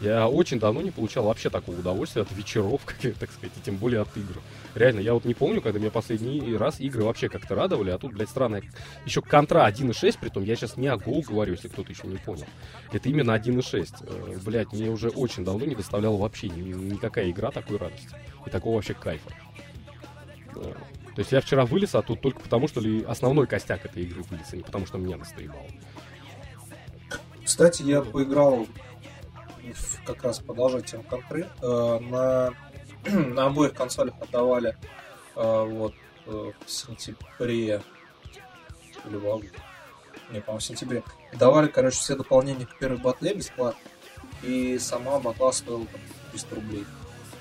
Я 0.00 0.28
очень 0.28 0.58
давно 0.58 0.82
не 0.82 0.90
получал 0.90 1.24
вообще 1.24 1.50
такого 1.50 1.78
удовольствия 1.78 2.22
от 2.22 2.32
вечеров, 2.32 2.80
как, 2.86 2.96
так 3.14 3.30
сказать, 3.30 3.52
и 3.56 3.60
тем 3.60 3.76
более 3.76 4.00
от 4.00 4.16
игр. 4.16 4.40
Реально, 4.74 5.00
я 5.00 5.14
вот 5.14 5.24
не 5.24 5.34
помню, 5.34 5.60
когда 5.60 5.78
меня 5.78 5.90
последний 5.90 6.56
раз 6.56 6.80
игры 6.80 7.04
вообще 7.04 7.28
как-то 7.28 7.54
радовали, 7.54 7.90
а 7.90 7.98
тут, 7.98 8.12
блядь, 8.12 8.30
странная... 8.30 8.62
Еще 9.04 9.20
контра 9.20 9.68
1.6, 9.68 10.18
притом 10.20 10.44
я 10.44 10.56
сейчас 10.56 10.76
не 10.76 10.88
о 10.88 10.96
Go 10.96 11.22
говорю, 11.22 11.52
если 11.52 11.68
кто-то 11.68 11.90
еще 11.90 12.06
не 12.06 12.16
понял. 12.16 12.46
Это 12.92 13.08
именно 13.08 13.32
1.6. 13.32 13.88
Э, 14.02 14.38
блядь, 14.44 14.72
мне 14.72 14.90
уже 14.90 15.08
очень 15.08 15.44
давно 15.44 15.66
не 15.66 15.74
доставляла 15.74 16.16
вообще 16.16 16.48
ни, 16.48 16.72
никакая 16.72 17.30
игра 17.30 17.50
такой 17.50 17.76
радости. 17.76 18.10
И 18.46 18.50
такого 18.50 18.76
вообще 18.76 18.94
кайфа. 18.94 19.30
То 21.14 21.20
есть 21.20 21.32
я 21.32 21.40
вчера 21.40 21.66
вылез, 21.66 21.94
а 21.94 22.02
тут 22.02 22.20
только 22.20 22.40
потому, 22.40 22.68
что 22.68 22.80
ли 22.80 23.02
основной 23.02 23.46
костяк 23.46 23.84
этой 23.84 24.04
игры 24.04 24.22
вылез, 24.22 24.46
а 24.52 24.56
не 24.56 24.62
потому, 24.62 24.86
что 24.86 24.98
меня 24.98 25.16
настреебало. 25.16 25.66
Кстати, 27.44 27.82
я 27.82 28.00
поиграл 28.02 28.66
как 30.04 30.22
раз 30.22 30.38
продолжать 30.38 30.86
тему 30.86 31.02
контры. 31.02 31.48
Э, 31.62 31.98
на, 31.98 32.50
на 33.10 33.46
обоих 33.46 33.74
консолях 33.74 34.14
отдавали 34.20 34.76
э, 35.36 35.64
вот 35.68 35.94
э, 36.26 36.52
в 36.64 36.70
сентябре 36.70 37.82
или 39.04 39.16
в 39.16 39.26
августе. 39.26 39.58
Не, 40.30 40.40
по-моему, 40.40 40.60
в 40.60 40.64
сентябре. 40.64 41.02
Давали, 41.34 41.66
короче, 41.68 41.98
все 41.98 42.16
дополнения 42.16 42.66
к 42.66 42.78
первой 42.78 42.98
батле 42.98 43.34
бесплатно. 43.34 43.80
И 44.42 44.78
сама 44.78 45.18
батла 45.18 45.52
стоила 45.52 45.86
там 45.86 46.00
300 46.30 46.54
рублей. 46.54 46.84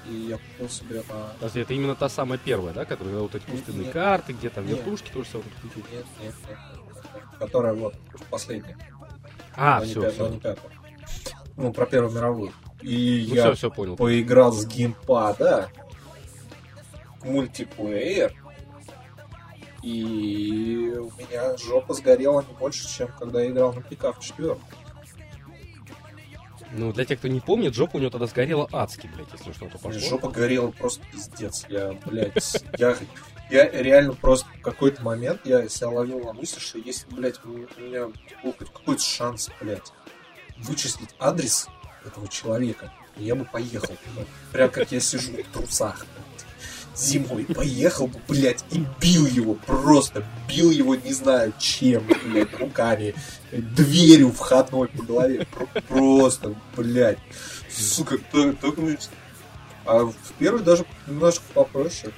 И 0.09 0.27
я 0.29 0.37
купил 0.37 0.69
себе 0.69 1.03
на... 1.09 1.33
Подожди, 1.39 1.59
это 1.59 1.73
именно 1.73 1.95
та 1.95 2.09
самая 2.09 2.39
первая, 2.39 2.73
да, 2.73 2.85
которая 2.85 3.19
вот 3.19 3.35
эти 3.35 3.43
пустынные 3.43 3.85
нет, 3.85 3.93
карты, 3.93 4.33
где 4.33 4.49
там 4.49 4.65
нет, 4.65 4.77
вертушки, 4.77 5.11
тоже 5.11 5.29
все 5.29 5.37
вот 5.37 5.45
Нет, 5.63 5.85
нет, 5.91 6.05
нет, 6.21 6.33
нет. 6.47 6.55
Которая 7.37 7.73
вот 7.73 7.95
последняя. 8.29 8.77
А, 9.55 9.81
все, 9.81 10.09
все. 10.11 10.27
Не 10.29 10.39
пятая 10.39 10.69
ну, 11.59 11.73
про 11.73 11.85
Первую 11.85 12.13
мировую. 12.13 12.53
И 12.81 13.25
ну, 13.29 13.35
я 13.35 13.43
все, 13.43 13.55
все 13.55 13.71
понял. 13.71 13.97
поиграл 13.97 14.53
с 14.53 14.65
геймпада 14.65 15.69
мультиплеер, 17.23 18.33
и 19.83 20.95
у 20.97 21.11
меня 21.21 21.57
жопа 21.57 21.93
сгорела 21.93 22.45
не 22.47 22.53
больше, 22.53 22.87
чем 22.87 23.09
когда 23.19 23.41
я 23.41 23.49
играл 23.49 23.73
на 23.73 23.81
ПК 23.81 24.17
в 24.17 24.19
четвертом. 24.21 24.63
Ну, 26.71 26.93
для 26.93 27.05
тех, 27.05 27.19
кто 27.19 27.27
не 27.27 27.39
помнит, 27.39 27.73
жопа 27.73 27.97
у 27.97 27.99
него 27.99 28.11
тогда 28.11 28.27
сгорела 28.27 28.67
адски, 28.71 29.09
блядь, 29.15 29.27
если 29.33 29.51
что-то 29.51 29.77
пошло. 29.79 29.99
Жопа 29.99 30.29
горела 30.29 30.71
просто 30.71 31.03
пиздец. 31.11 31.65
Я, 31.67 31.97
блядь, 32.05 32.63
я, 32.77 32.95
я 33.49 33.69
реально 33.69 34.13
просто 34.13 34.47
в 34.59 34.61
какой-то 34.61 35.01
момент 35.01 35.41
я 35.45 35.67
себя 35.67 35.89
ловил 35.89 36.19
на 36.23 36.33
мысли, 36.33 36.59
что 36.59 36.77
если, 36.77 37.07
блядь, 37.09 37.43
у 37.43 37.49
меня 37.49 38.07
был 38.43 38.53
хоть 38.53 38.71
какой-то 38.71 39.01
шанс, 39.01 39.49
блядь, 39.59 39.91
вычислить 40.59 41.15
адрес 41.19 41.67
этого 42.05 42.27
человека, 42.27 42.91
я 43.17 43.35
бы 43.35 43.45
поехал 43.45 43.95
Прям 44.51 44.69
как 44.69 44.91
я 44.91 44.99
сижу 44.99 45.31
в 45.33 45.53
трусах 45.53 46.05
зимой. 46.99 47.45
Поехал 47.45 48.07
бы, 48.07 48.19
блядь, 48.27 48.63
и 48.71 48.85
бил 48.99 49.25
его. 49.25 49.55
Просто 49.55 50.25
бил 50.47 50.69
его, 50.69 50.95
не 50.95 51.13
знаю 51.13 51.53
чем, 51.57 52.03
блядь, 52.25 52.53
руками. 52.59 53.15
Дверью 53.51 54.31
входной 54.31 54.89
по 54.89 55.03
голове. 55.03 55.47
Просто, 55.87 56.55
блядь. 56.75 57.19
Сука, 57.71 58.17
только... 58.61 58.81
А 59.85 60.03
в 60.05 60.13
первый 60.37 60.61
даже 60.61 60.85
немножко 61.07 61.43
попроще. 61.53 62.13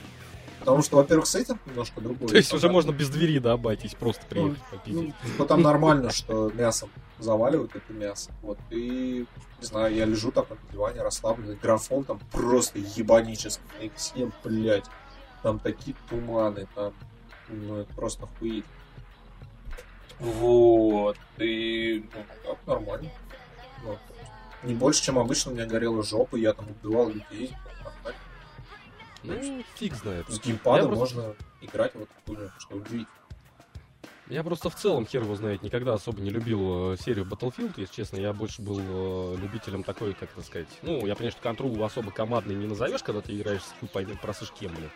Потому 0.62 0.84
что, 0.84 0.98
во-первых, 0.98 1.26
с 1.26 1.34
этим 1.34 1.60
немножко 1.66 2.02
другой. 2.02 2.28
То 2.28 2.36
есть 2.36 2.54
уже 2.54 2.70
можно 2.70 2.92
без 2.92 3.10
двери, 3.10 3.40
да, 3.40 3.54
обойтись, 3.54 3.96
просто 3.96 4.24
приехать 4.28 4.60
ну, 4.72 4.78
попить. 4.78 5.16
Ну, 5.40 5.46
там 5.48 5.64
нормально, 5.64 6.12
что 6.12 6.52
мясом 6.52 6.92
заваливают 7.18 7.76
это 7.76 7.92
мясо. 7.92 8.30
Вот, 8.44 8.60
и, 8.70 9.26
не 9.60 9.66
знаю, 9.66 9.96
я 9.96 10.06
лежу 10.06 10.32
там 10.32 10.46
на 10.48 10.72
диване, 10.72 11.02
расслабленный, 11.02 11.56
графон 11.56 12.04
там 12.04 12.20
просто 12.32 12.78
ебанический. 12.78 13.64
На 13.80 13.86
X7, 13.86 14.32
блядь, 14.44 14.86
там 15.42 15.58
такие 15.58 15.96
туманы, 16.08 16.68
там, 16.76 16.94
ну, 17.50 17.78
это 17.78 17.92
просто 17.96 18.28
хуит. 18.38 18.66
Вот, 20.20 21.18
и, 21.40 22.08
ну, 22.14 22.24
так, 22.46 22.58
нормально. 22.68 23.10
Вот. 23.84 23.98
Не 24.62 24.76
больше, 24.76 25.02
чем 25.02 25.18
обычно, 25.18 25.52
у 25.52 25.56
меня 25.56 25.66
горела 25.66 26.04
жопа, 26.04 26.36
я 26.36 26.54
там 26.54 26.68
убивал 26.70 27.10
людей. 27.10 27.52
Ну, 29.24 29.64
фиг 29.76 29.96
знает. 29.96 30.28
С 30.30 30.40
геймпада 30.40 30.88
можно 30.88 31.24
просто... 31.24 31.46
играть 31.62 31.96
вот 31.96 32.10
такую, 32.10 32.52
что 32.60 32.76
удивительно. 32.76 33.08
Я 34.32 34.46
просто 34.46 34.70
в 34.70 34.76
целом, 34.76 35.06
хер 35.06 35.24
его 35.24 35.36
знает, 35.36 35.62
никогда 35.62 35.94
особо 35.94 36.22
не 36.22 36.30
любил 36.30 36.94
э, 36.94 36.98
серию 36.98 37.26
Battlefield, 37.26 37.74
если 37.76 37.94
честно. 37.94 38.16
Я 38.16 38.32
больше 38.32 38.62
был 38.62 38.80
э, 38.80 39.36
любителем 39.42 39.84
такой, 39.84 40.14
как 40.14 40.32
это 40.32 40.42
сказать... 40.42 40.70
Ну, 40.84 41.06
я 41.06 41.16
понимаю, 41.16 41.34
что 41.34 41.42
контрол 41.42 41.84
особо 41.84 42.12
командный 42.12 42.56
не 42.56 42.66
назовешь, 42.66 43.04
когда 43.04 43.20
ты 43.20 43.36
играешь 43.36 43.62
с 43.62 43.74
хуй 43.82 43.90
поймет 43.90 44.22
просышь 44.22 44.54
кем, 44.58 44.74
блин. 44.74 44.90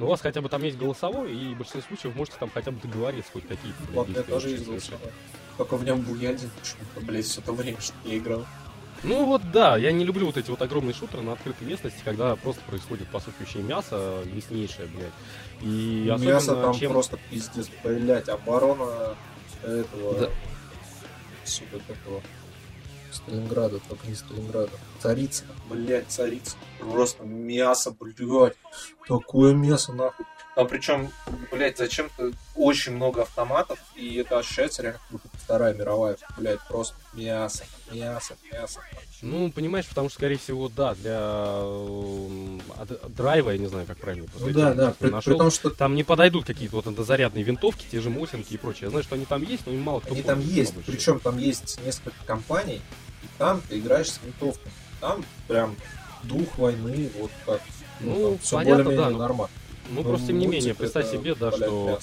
Но 0.00 0.06
у 0.06 0.08
вас 0.08 0.20
хотя 0.20 0.40
бы 0.40 0.48
там 0.48 0.64
есть 0.64 0.76
голосовой, 0.76 1.32
и 1.32 1.54
в 1.54 1.58
большинстве 1.58 1.82
случаев 1.82 2.16
можете 2.16 2.38
там 2.40 2.50
хотя 2.52 2.72
бы 2.72 2.80
договориться 2.80 3.30
хоть 3.30 3.46
какие-то. 3.46 3.78
Вот, 3.92 4.08
я 4.08 4.24
тоже 4.24 4.50
есть 4.50 4.66
голосовой. 4.66 5.12
Только 5.56 5.76
в 5.76 5.84
нем 5.84 6.00
был 6.00 6.16
я 6.16 6.30
один 6.30 6.50
почему-то, 6.58 7.00
блядь, 7.00 7.26
все 7.26 7.40
то 7.42 7.52
время, 7.52 7.80
что 7.80 7.94
я 8.04 8.18
играл. 8.18 8.44
Ну 9.02 9.24
вот 9.24 9.50
да, 9.50 9.76
я 9.76 9.92
не 9.92 10.04
люблю 10.04 10.26
вот 10.26 10.36
эти 10.36 10.50
вот 10.50 10.60
огромные 10.60 10.92
шутеры 10.92 11.22
на 11.22 11.32
открытой 11.32 11.66
местности, 11.66 12.00
когда 12.04 12.36
просто 12.36 12.60
происходит 12.62 13.08
посыпающее 13.08 13.62
мясо, 13.62 14.22
мяснейшее, 14.26 14.88
блядь. 14.88 15.12
И 15.62 16.14
мясо 16.18 16.54
там 16.54 16.74
чем... 16.74 16.92
просто 16.92 17.18
пиздец, 17.30 17.68
блядь, 17.82 18.28
оборона 18.28 19.16
этого... 19.62 20.20
Да. 20.20 20.30
Сука, 21.44 21.76
этого... 21.88 22.20
Сталинграда, 23.12 23.80
только 23.88 24.06
не 24.06 24.14
Сталинграда. 24.14 24.70
Царица, 25.00 25.44
блядь, 25.68 26.08
царица. 26.08 26.56
Просто 26.78 27.24
мясо, 27.24 27.94
блядь. 27.98 28.56
Такое 29.08 29.54
мясо, 29.54 29.92
нахуй. 29.92 30.26
Там 30.56 30.66
причем, 30.66 31.10
блядь, 31.52 31.78
зачем-то 31.78 32.32
очень 32.56 32.92
много 32.92 33.22
автоматов, 33.22 33.78
и 33.94 34.16
это 34.16 34.38
ощущается 34.38 34.82
реально 34.82 34.98
как 34.98 35.10
будто 35.10 35.28
Вторая 35.38 35.74
мировая, 35.74 36.16
блядь, 36.36 36.60
просто 36.66 36.96
мясо, 37.12 37.64
мясо, 37.92 38.36
мясо. 38.52 38.80
Ну, 39.22 39.52
понимаешь, 39.52 39.86
потому 39.86 40.08
что, 40.08 40.18
скорее 40.18 40.38
всего, 40.38 40.68
да, 40.68 40.94
для 40.94 41.18
э, 41.22 42.58
драйва, 43.08 43.50
я 43.50 43.58
не 43.58 43.66
знаю, 43.66 43.86
как 43.86 43.98
правильно 43.98 44.26
ну, 44.38 44.50
да, 44.50 44.74
да, 44.74 44.94
при, 44.98 45.10
нашел, 45.10 45.32
при 45.32 45.38
том, 45.38 45.50
что... 45.50 45.70
Там 45.70 45.94
не 45.94 46.02
подойдут 46.02 46.46
какие-то 46.46 46.80
вот 46.80 47.06
зарядные 47.06 47.44
винтовки, 47.44 47.86
те 47.90 48.00
же 48.00 48.10
Мотинки 48.10 48.54
и 48.54 48.56
прочее. 48.56 48.84
Я 48.84 48.90
знаю, 48.90 49.04
что 49.04 49.14
они 49.14 49.26
там 49.26 49.42
есть, 49.42 49.66
но 49.66 49.72
им 49.72 49.82
мало 49.82 50.00
кто 50.00 50.14
Они 50.14 50.22
там 50.22 50.40
есть, 50.40 50.74
причем 50.84 51.20
там 51.20 51.38
есть 51.38 51.80
несколько 51.84 52.24
компаний, 52.26 52.80
и 53.22 53.26
там 53.38 53.60
ты 53.68 53.78
играешь 53.78 54.10
с 54.10 54.20
винтовками. 54.22 54.72
Там 55.00 55.24
прям 55.46 55.76
дух 56.24 56.58
войны, 56.58 57.10
вот 57.18 57.30
как. 57.46 57.60
Ну, 58.00 58.30
ну 58.30 58.38
все 58.38 58.56
понятно, 58.56 58.96
да. 58.96 59.10
Нормально. 59.10 59.50
Ну, 59.90 60.02
просто 60.02 60.28
тем 60.28 60.38
не 60.38 60.46
менее, 60.46 60.74
представь 60.74 61.10
себе, 61.10 61.34
да, 61.34 61.50
что 61.50 61.98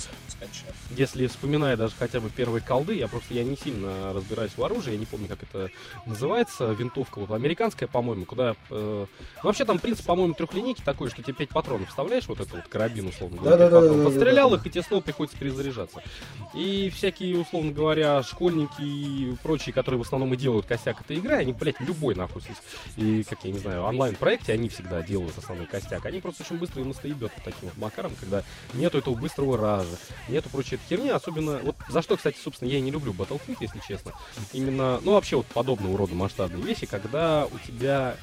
если 0.91 1.27
вспоминая 1.27 1.75
даже 1.77 1.93
хотя 1.97 2.19
бы 2.19 2.29
первые 2.29 2.61
колды, 2.61 2.95
я 2.95 3.07
просто 3.07 3.33
я 3.33 3.43
не 3.43 3.55
сильно 3.55 4.13
разбираюсь 4.13 4.51
в 4.55 4.63
оружии, 4.63 4.93
я 4.93 4.97
не 4.97 5.05
помню, 5.05 5.27
как 5.27 5.43
это 5.43 5.69
называется, 6.05 6.71
винтовка 6.71 7.19
вот 7.19 7.31
американская, 7.31 7.87
по-моему, 7.87 8.25
куда... 8.25 8.55
Э, 8.69 9.05
вообще 9.43 9.65
там 9.65 9.79
принцип, 9.79 10.05
по-моему, 10.05 10.33
трехлинейки 10.33 10.81
такой, 10.81 11.09
что 11.09 11.23
тебе 11.23 11.33
5 11.33 11.49
патронов 11.49 11.89
вставляешь, 11.89 12.27
вот 12.27 12.39
это 12.39 12.55
вот 12.55 12.67
карабин, 12.67 13.07
условно 13.07 13.37
говоря, 13.37 13.57
да, 13.57 13.81
да, 13.81 13.81
да, 13.81 14.03
подстрелял 14.03 14.49
да, 14.51 14.57
их, 14.57 14.65
и 14.65 14.69
тебе 14.69 14.83
снова 14.83 15.01
приходится 15.01 15.37
перезаряжаться. 15.37 16.01
И 16.53 16.91
всякие, 16.95 17.39
условно 17.39 17.71
говоря, 17.71 18.21
школьники 18.23 18.81
и 18.81 19.35
прочие, 19.43 19.73
которые 19.73 19.99
в 19.99 20.05
основном 20.05 20.33
и 20.33 20.37
делают 20.37 20.65
косяк 20.65 21.01
этой 21.01 21.17
игры, 21.17 21.35
они, 21.35 21.53
блядь, 21.53 21.79
любой 21.79 22.15
нахуй, 22.15 22.41
и, 22.95 23.23
как 23.23 23.43
я 23.43 23.51
не 23.51 23.59
знаю, 23.59 23.83
онлайн-проекте, 23.83 24.53
они 24.53 24.69
всегда 24.69 25.01
делают 25.01 25.37
основной 25.37 25.65
костяк. 25.65 26.05
Они 26.05 26.21
просто 26.21 26.43
очень 26.43 26.57
быстро 26.57 26.81
и 26.81 26.85
настоебет 26.85 27.31
вот 27.35 27.43
таким 27.43 27.69
макаром, 27.77 28.13
когда 28.19 28.43
нету 28.73 28.97
этого 28.97 29.15
быстрого 29.15 29.57
ража, 29.57 29.97
нету 30.27 30.49
прочей 30.49 30.75
этой 30.75 30.87
херни, 30.89 31.09
особенно, 31.09 31.59
вот 31.59 31.75
за 31.89 32.01
что, 32.01 32.17
кстати, 32.17 32.37
собственно, 32.43 32.69
я 32.69 32.77
и 32.77 32.81
не 32.81 32.91
люблю 32.91 33.13
Battlefield, 33.13 33.57
если 33.59 33.81
честно, 33.87 34.11
именно, 34.53 34.99
ну, 35.03 35.13
вообще 35.13 35.37
вот 35.37 35.45
подобного 35.47 35.97
рода 35.97 36.13
масштабные 36.15 36.63
вещи, 36.63 36.85
когда 36.85 37.45
у 37.45 37.59
тебя 37.59 38.15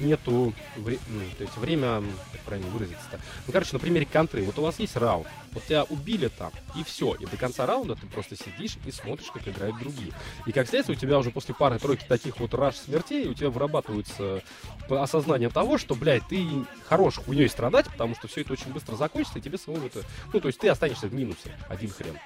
нету, 0.00 0.54
ну, 0.76 0.84
то 0.84 1.44
есть 1.44 1.56
время, 1.56 2.02
как 2.32 2.40
правильно 2.42 2.70
выразиться-то, 2.70 3.20
ну, 3.46 3.52
короче, 3.52 3.70
на 3.72 3.78
примере 3.78 4.06
контры, 4.06 4.42
вот 4.42 4.58
у 4.58 4.62
вас 4.62 4.78
есть 4.78 4.96
раунд, 4.96 5.26
вот 5.52 5.64
тебя 5.64 5.84
убили 5.84 6.28
там, 6.28 6.52
и 6.76 6.84
все, 6.84 7.14
и 7.14 7.26
до 7.26 7.36
конца 7.36 7.66
раунда 7.66 7.94
ты 7.94 8.06
просто 8.06 8.36
сидишь 8.36 8.76
и 8.84 8.90
смотришь, 8.90 9.30
как 9.32 9.46
играют 9.48 9.78
другие. 9.78 10.12
И 10.46 10.52
как 10.52 10.68
следствие, 10.68 10.96
у 10.96 11.00
тебя 11.00 11.18
уже 11.18 11.30
после 11.30 11.54
пары-тройки 11.54 12.04
таких 12.04 12.38
вот 12.38 12.54
раш 12.54 12.76
смертей, 12.76 13.28
у 13.28 13.34
тебя 13.34 13.50
вырабатывается 13.50 14.42
осознание 14.88 15.48
того, 15.48 15.78
что, 15.78 15.94
блядь, 15.94 16.26
ты 16.28 16.46
хорош 16.86 17.16
хуйней 17.16 17.48
страдать, 17.48 17.86
потому 17.86 18.14
что 18.14 18.28
все 18.28 18.42
это 18.42 18.52
очень 18.52 18.72
быстро 18.72 18.96
закончится, 18.96 19.38
и 19.38 19.42
тебе 19.42 19.58
самому 19.58 19.86
это... 19.86 20.02
Ну, 20.32 20.40
то 20.40 20.48
есть 20.48 20.58
ты 20.58 20.68
останешься 20.68 21.06
в 21.08 21.14
минусе, 21.14 21.56
один 21.68 21.90
хрен. 21.90 22.18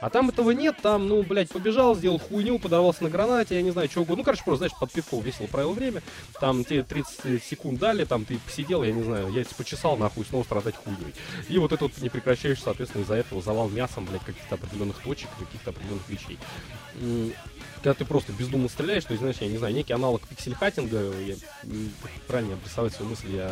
А 0.00 0.10
там 0.10 0.28
этого 0.28 0.50
нет, 0.52 0.76
там, 0.82 1.08
ну, 1.08 1.22
блядь, 1.22 1.50
побежал, 1.50 1.96
сделал 1.96 2.18
хуйню, 2.18 2.58
подорвался 2.58 3.04
на 3.04 3.10
гранате, 3.10 3.56
я 3.56 3.62
не 3.62 3.70
знаю, 3.70 3.88
что 3.88 4.02
угодно. 4.02 4.18
Ну, 4.18 4.24
короче, 4.24 4.44
просто, 4.44 4.58
знаешь, 4.58 4.78
под 4.78 4.92
пивком 4.92 5.22
весело 5.22 5.46
провел 5.46 5.72
время. 5.72 6.02
Там 6.40 6.64
тебе 6.64 6.82
30 6.82 7.42
секунд 7.42 7.78
дали, 7.78 8.04
там 8.04 8.24
ты 8.24 8.38
посидел, 8.38 8.82
я 8.82 8.92
не 8.92 9.02
знаю, 9.02 9.32
я 9.32 9.44
почесал, 9.56 9.96
нахуй, 9.96 10.24
снова 10.24 10.44
страдать 10.44 10.76
хуйней. 10.76 11.14
И 11.48 11.58
вот 11.58 11.72
это 11.72 11.84
вот 11.84 11.98
не 11.98 12.08
прекращаешь, 12.08 12.62
соответственно, 12.62 13.02
из-за 13.02 13.14
этого 13.14 13.42
завал 13.42 13.68
мясом, 13.68 14.04
блядь, 14.04 14.24
каких-то 14.24 14.54
определенных 14.54 14.98
точек, 14.98 15.28
каких-то 15.38 15.70
определенных 15.70 16.08
вещей 16.08 16.38
когда 17.82 17.94
ты 17.94 18.04
просто 18.04 18.32
бездумно 18.32 18.68
стреляешь, 18.68 19.04
то 19.04 19.12
есть, 19.12 19.20
знаешь, 19.20 19.36
я 19.40 19.48
не 19.48 19.58
знаю, 19.58 19.74
некий 19.74 19.92
аналог 19.92 20.22
пиксель-хаттинга, 20.28 21.14
я 21.24 21.36
правильно 22.26 22.54
обрисовать 22.54 22.92
свою 22.92 23.10
мысль 23.10 23.36
я 23.36 23.50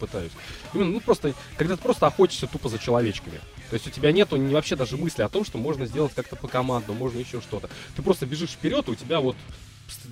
пытаюсь. 0.00 0.32
Именно, 0.72 0.92
ну, 0.92 1.00
просто, 1.00 1.34
когда 1.56 1.76
ты 1.76 1.82
просто 1.82 2.06
охотишься 2.06 2.46
тупо 2.46 2.68
за 2.68 2.78
человечками. 2.78 3.40
То 3.70 3.74
есть 3.74 3.86
у 3.86 3.90
тебя 3.90 4.12
нету 4.12 4.36
вообще 4.50 4.76
даже 4.76 4.96
мысли 4.96 5.22
о 5.22 5.28
том, 5.28 5.44
что 5.44 5.58
можно 5.58 5.86
сделать 5.86 6.14
как-то 6.14 6.36
по 6.36 6.48
команду, 6.48 6.94
можно 6.94 7.18
еще 7.18 7.40
что-то. 7.40 7.68
Ты 7.96 8.02
просто 8.02 8.26
бежишь 8.26 8.50
вперед, 8.50 8.88
и 8.88 8.92
у 8.92 8.94
тебя 8.94 9.20
вот 9.20 9.36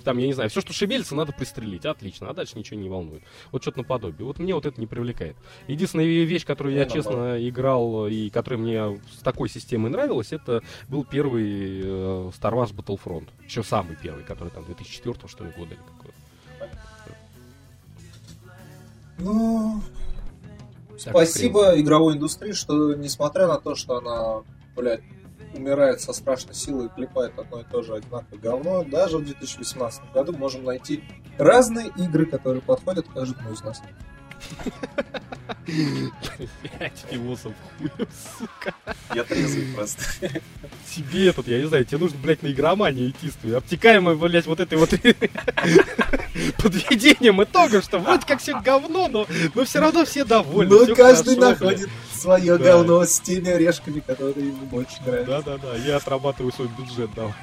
там, 0.05 0.19
я 0.19 0.27
не 0.27 0.33
знаю, 0.33 0.51
все, 0.51 0.61
что 0.61 0.73
шевелится, 0.73 1.15
надо 1.15 1.33
пристрелить. 1.33 1.85
Отлично, 1.85 2.31
а 2.31 2.35
дальше 2.35 2.59
ничего 2.59 2.79
не 2.79 2.89
волнует. 2.89 3.23
Вот 3.51 3.63
что-то 3.63 3.79
наподобие. 3.79 4.27
Вот 4.27 4.39
мне 4.39 4.55
вот 4.55 4.67
это 4.67 4.81
не 4.81 4.87
привлекает. 4.87 5.37
Единственная 5.67 6.07
вещь, 6.07 6.45
которую 6.45 6.75
я, 6.75 6.87
честно, 6.87 7.37
играл 7.49 8.07
и 8.07 8.31
которая 8.31 8.61
мне 8.61 9.01
с 9.13 9.23
такой 9.23 9.49
системой 9.49 9.91
нравилась, 9.91 10.33
это 10.33 10.63
был 10.89 11.05
первый 11.05 11.81
э, 11.81 12.31
Star 12.39 12.53
Wars 12.53 12.75
Battlefront. 12.75 13.29
Еще 13.45 13.63
самый 13.63 13.97
первый, 14.01 14.25
который 14.25 14.51
там 14.51 14.65
2004 14.65 15.29
что 15.29 15.45
ли 15.45 15.51
года 15.57 15.75
или 15.75 15.81
какой 15.99 16.13
Ну, 19.19 19.83
спасибо 20.99 21.79
игровой 21.81 22.15
индустрии, 22.15 22.53
что 22.53 22.95
несмотря 22.95 23.47
на 23.47 23.59
то, 23.59 23.75
что 23.75 23.97
она, 23.99 24.45
блядь, 24.77 25.03
умирает 25.55 26.01
со 26.01 26.13
страшной 26.13 26.55
силой 26.55 26.87
и 26.87 26.89
клепает 26.89 27.39
одно 27.39 27.61
и 27.61 27.65
то 27.65 27.83
же 27.83 27.95
одинаковое 27.95 28.39
говно, 28.39 28.85
даже 28.85 29.19
в 29.19 29.25
2018 29.25 30.13
году 30.13 30.33
можем 30.33 30.65
найти 30.65 31.05
разные 31.39 31.89
игры, 31.97 32.27
которые 32.27 32.63
подходят 32.63 33.07
каждому 33.09 33.53
из 33.53 33.63
нас. 33.63 33.81
Пять 35.67 37.05
философ 37.11 37.53
сука. 38.39 38.75
Я 39.15 39.25
трезвый 39.25 39.75
просто. 39.75 40.03
Тебе 40.95 41.29
этот, 41.29 41.49
я 41.49 41.59
не 41.59 41.67
знаю, 41.67 41.85
тебе 41.85 41.99
нужно, 41.99 42.19
блядь, 42.19 42.43
на 42.43 42.49
игроманию 42.49 43.11
идти 43.11 43.31
с 43.31 43.35
твоей 43.35 43.57
обтекаемой, 43.57 44.15
блядь, 44.17 44.47
вот 44.47 44.61
этой 44.61 44.77
вот 44.77 44.91
подведением 46.59 47.43
итогов, 47.43 47.85
что 47.85 47.99
вроде 47.99 48.27
как 48.27 48.41
все 48.41 48.61
говно, 48.61 49.09
но, 49.09 49.27
но 49.55 49.65
все 49.65 49.81
равно 49.81 50.05
все 50.05 50.25
довольны. 50.25 50.87
Ну, 50.87 50.95
каждый 50.95 51.37
находит 51.37 51.89
свое 52.15 52.59
говно 52.59 53.05
с 53.05 53.21
теми 53.21 53.51
орешками, 53.51 54.01
которые 54.01 54.49
ему 54.49 54.67
больше 54.67 55.03
нравятся. 55.05 55.43
Да-да-да, 55.43 55.77
я 55.77 55.97
отрабатываю 55.97 56.53
свой 56.53 56.69
бюджет, 56.69 57.11
да. 57.17 57.35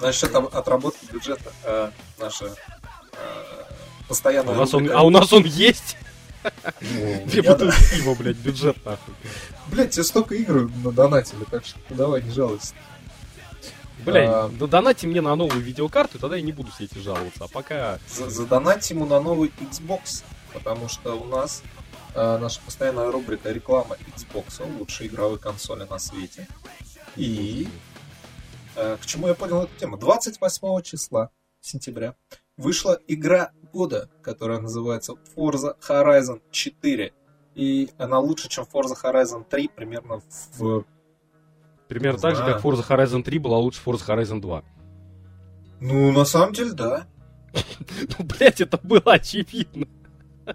Насчет 0.00 0.34
отработки 0.34 1.12
бюджета 1.12 1.52
э, 1.64 1.90
наша 2.18 2.46
э, 2.46 3.58
постоянно... 4.08 4.52
А 4.52 4.54
у 4.54 4.56
нас 4.56 4.74
он, 4.74 4.90
а 4.90 5.02
у 5.02 5.10
нас 5.10 5.32
он 5.32 5.44
есть? 5.44 5.96
Две 7.26 7.42
бутылки 7.42 7.76
пива, 7.90 8.14
блядь, 8.14 8.36
бюджет 8.36 8.84
нахуй. 8.84 9.14
Блядь, 9.68 9.90
тебе 9.90 10.04
столько 10.04 10.34
игр 10.34 10.70
надонатили, 10.84 11.44
так 11.50 11.64
что 11.64 11.78
давай, 11.90 12.22
не 12.22 12.30
жалуйся. 12.30 12.74
Блядь, 14.04 14.28
а... 14.28 14.48
донати 14.48 15.06
мне 15.06 15.20
на 15.20 15.34
новую 15.34 15.60
видеокарту, 15.60 16.18
тогда 16.18 16.36
я 16.36 16.42
не 16.42 16.52
буду 16.52 16.70
все 16.72 16.84
эти 16.84 16.98
жаловаться. 16.98 17.44
А 17.44 17.48
пока... 17.48 17.98
Задонать 18.08 18.88
ему 18.90 19.06
на 19.06 19.20
новый 19.20 19.52
Xbox, 19.60 20.22
потому 20.52 20.88
что 20.88 21.14
у 21.14 21.24
нас 21.24 21.62
э, 22.14 22.38
наша 22.38 22.60
постоянная 22.64 23.10
рубрика 23.10 23.50
реклама 23.50 23.96
Xbox, 24.16 24.62
лучшей 24.78 25.08
игровой 25.08 25.38
консоли 25.38 25.86
на 25.88 25.98
свете. 25.98 26.46
И 27.16 27.68
э, 28.76 28.96
к 29.00 29.06
чему 29.06 29.28
я 29.28 29.34
понял 29.34 29.62
эту 29.62 29.76
тему? 29.78 29.96
28 29.98 30.82
числа 30.82 31.30
сентября 31.60 32.14
вышла 32.56 32.98
игра 33.06 33.52
года, 33.72 34.08
которая 34.22 34.60
называется 34.60 35.14
Forza 35.36 35.74
Horizon 35.86 36.40
4. 36.50 37.12
И 37.54 37.90
она 37.98 38.18
лучше, 38.18 38.48
чем 38.48 38.64
Forza 38.64 38.96
Horizon 39.02 39.44
3, 39.48 39.70
примерно 39.74 40.20
в... 40.58 40.84
Примерно 41.88 42.18
так 42.18 42.36
же, 42.36 42.44
как 42.44 42.62
Forza 42.62 42.86
Horizon 42.86 43.22
3 43.22 43.38
была 43.38 43.58
лучше 43.58 43.80
Forza 43.84 44.06
Horizon 44.06 44.40
2. 44.40 44.62
Ну, 45.80 46.12
на 46.12 46.24
самом 46.24 46.52
деле, 46.52 46.72
да. 46.72 47.06
Ну, 48.18 48.24
блять, 48.24 48.60
это 48.60 48.78
было 48.82 49.14
очевидно. 49.14 49.86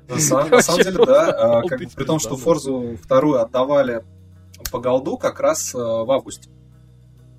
На 0.08 0.20
самом 0.20 0.50
деле, 0.82 1.06
да. 1.06 1.60
А, 1.60 1.62
при 1.62 2.06
том, 2.06 2.20
что 2.20 2.36
Forza 2.36 2.98
вторую 2.98 3.42
отдавали 3.42 4.04
по 4.72 4.80
голду 4.80 5.18
как 5.18 5.40
раз 5.40 5.74
э, 5.76 5.78
в 5.78 6.10
августе 6.12 6.50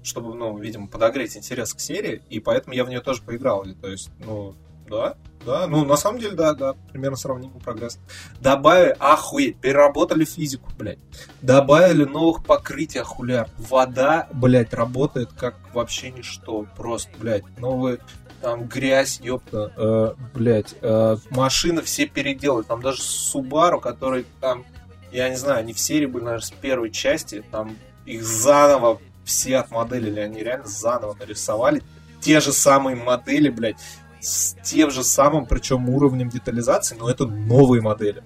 чтобы, 0.05 0.35
ну, 0.35 0.57
видимо, 0.59 0.87
подогреть 0.87 1.37
интерес 1.37 1.73
к 1.73 1.81
серии, 1.81 2.23
и 2.29 2.39
поэтому 2.39 2.75
я 2.75 2.85
в 2.85 2.91
нее 2.91 3.01
тоже 3.01 3.23
поиграл. 3.23 3.65
То 3.81 3.89
есть, 3.89 4.11
ну, 4.19 4.55
да, 4.95 5.17
да, 5.45 5.67
ну, 5.67 5.85
на 5.85 5.97
самом 5.97 6.21
деле, 6.21 6.35
да, 6.35 6.55
да, 6.55 6.75
примерно 6.93 7.17
сравнимый 7.17 7.61
прогресс. 7.61 7.99
Добавили, 8.41 8.97
охуеть, 8.99 9.59
переработали 9.59 10.25
физику, 10.25 10.71
блядь. 10.79 10.99
Добавили 11.43 12.05
новых 12.05 12.45
покрытий 12.45 13.01
охуляр. 13.01 13.49
Вода, 13.59 14.29
блядь, 14.33 14.73
работает 14.73 15.31
как 15.33 15.57
вообще 15.75 16.11
ничто. 16.11 16.67
Просто, 16.77 17.11
блядь, 17.19 17.45
новые 17.59 17.99
там 18.41 18.67
грязь, 18.67 19.21
ёпта, 19.21 19.73
э, 19.77 20.15
блядь, 20.35 20.75
э, 20.81 21.17
машины 21.31 21.83
все 21.83 22.07
переделали. 22.07 22.65
Там 22.65 22.83
даже 22.83 23.01
Subaru, 23.01 23.81
который 23.81 24.27
там, 24.41 24.65
я 25.13 25.29
не 25.29 25.37
знаю, 25.37 25.61
они 25.61 25.73
в 25.73 25.79
серии 25.79 26.07
были, 26.07 26.25
наверное, 26.25 26.47
с 26.47 26.51
первой 26.51 26.91
части, 26.91 27.43
там 27.51 27.77
их 28.05 28.23
заново 28.23 29.01
все 29.25 29.57
отмоделили, 29.57 30.21
они 30.21 30.43
реально 30.43 30.67
заново 30.67 31.15
нарисовали 31.19 31.83
те 32.25 32.41
же 32.41 32.53
самые 32.53 32.97
модели, 32.97 33.51
блядь, 33.51 33.77
с 34.25 34.57
тем 34.63 34.91
же 34.91 35.05
самым, 35.05 35.47
причем 35.47 35.89
уровнем 35.89 36.29
детализации, 36.29 36.97
но 36.97 37.11
это 37.11 37.27
новые 37.27 37.83
модели. 37.83 38.25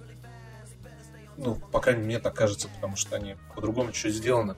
Ну, 1.36 1.54
по 1.54 1.80
крайней 1.80 2.00
мере, 2.00 2.14
мне 2.14 2.18
так 2.20 2.34
кажется, 2.34 2.68
потому 2.68 2.96
что 2.96 3.16
они 3.16 3.36
по-другому 3.54 3.92
чуть 3.92 4.14
сделаны. 4.14 4.54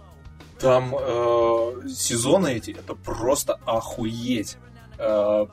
Там 0.58 0.94
э, 0.94 1.88
сезоны 1.88 2.54
эти, 2.54 2.70
это 2.72 2.94
просто 2.94 3.54
охуеть. 3.64 4.56
Э, 4.98 5.46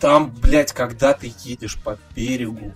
там, 0.00 0.30
блядь, 0.30 0.72
когда 0.72 1.14
ты 1.14 1.32
едешь 1.44 1.80
по 1.82 1.98
берегу 2.14 2.72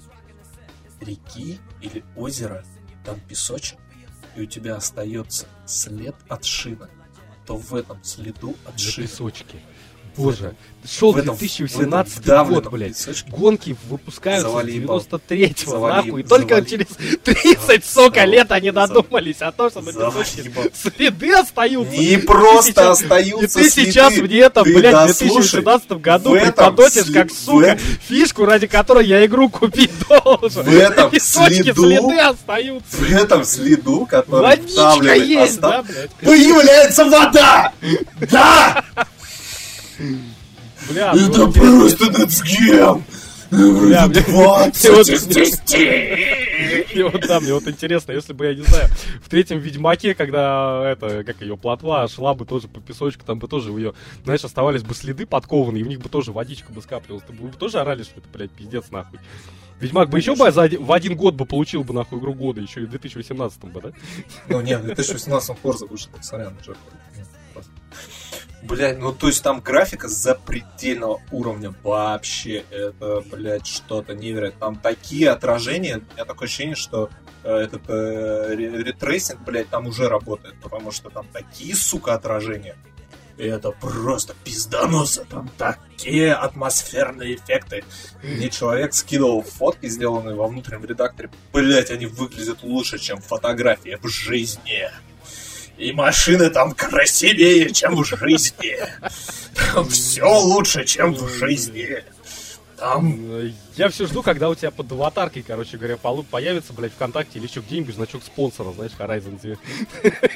реки 1.00 1.58
или 1.80 2.04
озера, 2.16 2.64
там 3.04 3.20
песочек, 3.20 3.78
и 4.36 4.42
у 4.42 4.46
тебя 4.46 4.76
остается 4.76 5.46
след 5.66 6.14
от 6.28 6.44
шины 6.44 6.88
то 7.46 7.56
в 7.56 7.74
этом 7.74 8.02
следу 8.04 8.54
от 8.64 8.78
шины... 8.78 9.06
песочки. 9.06 9.60
Боже, 10.16 10.54
шел 10.86 11.14
2018 11.14 12.26
год, 12.48 12.70
блядь. 12.70 13.08
Гонки 13.28 13.76
выпускаются 13.88 14.48
завали 14.48 14.72
с 14.72 14.84
93-го, 14.84 15.88
нахуй. 15.88 16.20
И 16.20 16.24
только 16.24 16.56
завали. 16.56 16.68
через 16.68 16.86
30, 17.24 17.84
сука, 17.84 18.24
лет 18.24 18.52
они 18.52 18.70
додумались 18.72 19.40
о 19.40 19.52
том, 19.52 19.70
что 19.70 19.80
на 19.80 19.92
следы 20.74 21.32
остаются. 21.32 21.96
Не 21.96 22.18
просто 22.18 22.90
остаются 22.90 23.60
И 23.60 23.64
ты 23.64 23.70
сейчас 23.70 24.16
мне 24.16 24.38
это, 24.38 24.62
блядь, 24.64 25.10
в 25.10 25.18
2018 25.18 25.92
году 25.92 26.32
преподносишь, 26.32 27.10
как, 27.12 27.30
сука, 27.30 27.78
фишку, 28.08 28.44
ради 28.44 28.66
которой 28.66 29.06
я 29.06 29.24
игру 29.24 29.48
купить 29.48 29.90
должен. 30.08 30.64
В 30.64 30.74
этом 30.74 31.10
следу, 31.18 31.82
следы 31.82 32.18
остаются. 32.18 32.96
В 32.96 33.12
этом 33.12 33.44
следу, 33.44 34.06
который 34.06 34.42
Водичка 34.42 35.14
есть, 35.14 35.60
да, 35.60 35.82
блядь? 35.82 36.10
Появляется 36.20 37.04
вода! 37.06 37.72
Да! 38.30 38.84
Бля, 40.88 41.12
Это 41.12 41.46
ну, 41.46 41.52
просто 41.52 42.10
нацгем! 42.10 43.04
Бля, 43.50 44.08
20 44.08 45.08
из 45.08 45.26
10! 45.26 46.94
И 46.94 47.02
вот 47.02 47.20
да, 47.26 47.40
мне 47.40 47.52
вот 47.54 47.66
интересно, 47.68 48.12
если 48.12 48.32
бы, 48.32 48.46
я 48.46 48.54
не 48.54 48.62
знаю, 48.62 48.88
в 49.22 49.28
третьем 49.28 49.58
Ведьмаке, 49.58 50.14
когда 50.14 50.90
это, 50.90 51.24
как 51.24 51.40
ее, 51.40 51.56
плотва 51.56 52.08
шла 52.08 52.34
бы 52.34 52.44
тоже 52.44 52.68
по 52.68 52.80
песочку, 52.80 53.24
там 53.24 53.38
бы 53.38 53.48
тоже 53.48 53.70
у 53.70 53.78
ее, 53.78 53.94
знаешь, 54.24 54.44
оставались 54.44 54.82
бы 54.82 54.94
следы 54.94 55.26
подкованные, 55.26 55.80
и 55.80 55.84
в 55.84 55.88
них 55.88 56.00
бы 56.00 56.08
тоже 56.08 56.32
водичка 56.32 56.72
бы 56.72 56.82
скапливалась. 56.82 57.24
Ты 57.26 57.32
бы 57.32 57.50
тоже 57.52 57.78
орали, 57.78 58.02
что 58.02 58.20
это, 58.20 58.28
блядь, 58.32 58.50
пиздец 58.50 58.90
нахуй. 58.90 59.18
Ведьмак 59.80 60.10
бы 60.10 60.18
еще 60.18 60.36
бы 60.36 60.50
за 60.52 60.62
один, 60.62 60.84
в 60.84 60.92
один 60.92 61.16
год 61.16 61.34
бы 61.34 61.44
получил 61.44 61.82
бы 61.82 61.92
нахуй 61.92 62.18
игру 62.18 62.34
года, 62.34 62.60
еще 62.60 62.82
и 62.82 62.86
в 62.86 62.90
2018 62.90 63.64
бы, 63.64 63.80
да? 63.80 63.92
Ну 64.48 64.60
нет, 64.60 64.80
в 64.80 64.84
2018 64.84 65.58
Forza 65.58 65.86
вышел, 65.86 66.10
сорян, 66.20 66.54
уже. 66.60 66.76
Блять, 68.62 68.98
ну 68.98 69.12
то 69.12 69.26
есть 69.26 69.42
там 69.42 69.60
графика 69.60 70.08
запредельного 70.08 71.20
уровня 71.32 71.74
вообще. 71.82 72.64
Это, 72.70 73.20
блядь, 73.30 73.66
что-то 73.66 74.14
невероятное. 74.14 74.60
Там 74.60 74.76
такие 74.76 75.30
отражения. 75.30 75.96
У 75.96 76.14
меня 76.14 76.24
такое 76.24 76.46
ощущение, 76.46 76.76
что 76.76 77.10
э, 77.42 77.52
этот 77.52 77.82
э, 77.88 78.54
ray 78.54 78.78
tracing, 78.78 79.40
блядь, 79.40 79.68
там 79.68 79.88
уже 79.88 80.08
работает. 80.08 80.54
Потому 80.62 80.92
что 80.92 81.10
там 81.10 81.26
такие, 81.32 81.74
сука, 81.74 82.14
отражения. 82.14 82.76
Это 83.36 83.72
просто 83.72 84.36
пиздоноса. 84.44 85.24
Там 85.24 85.50
такие 85.58 86.32
атмосферные 86.32 87.34
эффекты. 87.34 87.82
Мне 88.22 88.48
человек 88.48 88.94
скидывал 88.94 89.42
фотки, 89.42 89.88
сделанные 89.88 90.36
во 90.36 90.46
внутреннем 90.46 90.84
редакторе. 90.84 91.30
Блять, 91.52 91.90
они 91.90 92.06
выглядят 92.06 92.62
лучше, 92.62 93.00
чем 93.00 93.20
фотографии 93.20 93.98
в 94.00 94.06
жизни. 94.08 94.88
И 95.82 95.92
машины 95.92 96.48
там 96.48 96.74
красивее, 96.74 97.72
чем 97.72 97.96
в 97.96 98.04
жизни. 98.04 98.76
Там 99.74 99.88
все 99.88 100.38
лучше, 100.38 100.84
чем 100.84 101.12
в 101.12 101.28
жизни. 101.28 102.04
Там... 102.76 103.50
Я 103.74 103.88
все 103.88 104.06
жду, 104.06 104.22
когда 104.22 104.48
у 104.48 104.54
тебя 104.54 104.70
под 104.70 104.92
аватаркой, 104.92 105.42
короче 105.42 105.78
говоря, 105.78 105.96
появится, 105.96 106.72
блядь, 106.72 106.92
ВКонтакте 106.92 107.40
или 107.40 107.48
еще 107.48 107.60
где-нибудь 107.60 107.96
значок 107.96 108.22
спонсора, 108.22 108.72
знаешь, 108.72 108.92
Horizon 108.96 109.40
Zero. 109.42 109.58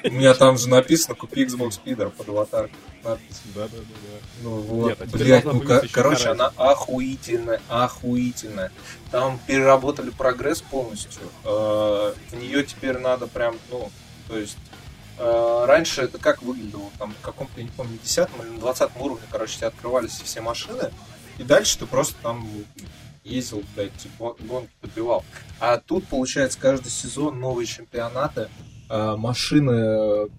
У 0.04 0.12
меня 0.12 0.34
там 0.34 0.58
же 0.58 0.68
написано 0.68 1.14
«Купи 1.14 1.44
Xbox 1.44 1.78
Speeder» 1.84 2.10
под 2.10 2.28
аватаркой. 2.28 2.76
Да, 3.04 3.16
да, 3.54 3.68
да. 3.68 3.68
да. 3.68 4.18
Ну 4.42 4.50
вот, 4.50 4.88
Нет, 4.88 4.98
а 5.00 5.06
блядь, 5.06 5.44
ну 5.44 5.62
короче, 5.92 6.30
она 6.30 6.52
охуительная, 6.56 7.60
охуительная. 7.68 8.72
Там 9.12 9.38
переработали 9.46 10.10
прогресс 10.10 10.60
полностью. 10.60 11.22
Э, 11.44 12.14
в 12.30 12.34
нее 12.34 12.64
теперь 12.64 12.98
надо 12.98 13.28
прям, 13.28 13.56
ну, 13.70 13.92
то 14.26 14.36
есть 14.36 14.56
раньше 15.18 16.02
это 16.02 16.18
как 16.18 16.42
выглядело? 16.42 16.90
Там 16.98 17.12
в 17.12 17.20
каком-то, 17.20 17.62
не 17.62 17.68
помню, 17.68 17.98
10 18.02 18.28
или 18.42 18.48
на 18.50 18.60
20 18.60 18.90
уровне, 19.00 19.22
короче, 19.30 19.56
тебе 19.56 19.68
открывались 19.68 20.12
все 20.12 20.40
машины, 20.40 20.90
и 21.38 21.42
дальше 21.42 21.78
ты 21.78 21.86
просто 21.86 22.14
там 22.22 22.48
ездил, 23.26 23.62
блядь, 23.74 23.94
типа, 23.96 24.36
гонки 24.40 24.70
подбивал. 24.80 25.24
А 25.60 25.78
тут, 25.78 26.06
получается, 26.06 26.58
каждый 26.58 26.90
сезон 26.90 27.40
новые 27.40 27.66
чемпионаты, 27.66 28.48
э, 28.88 29.16
машины... 29.16 30.30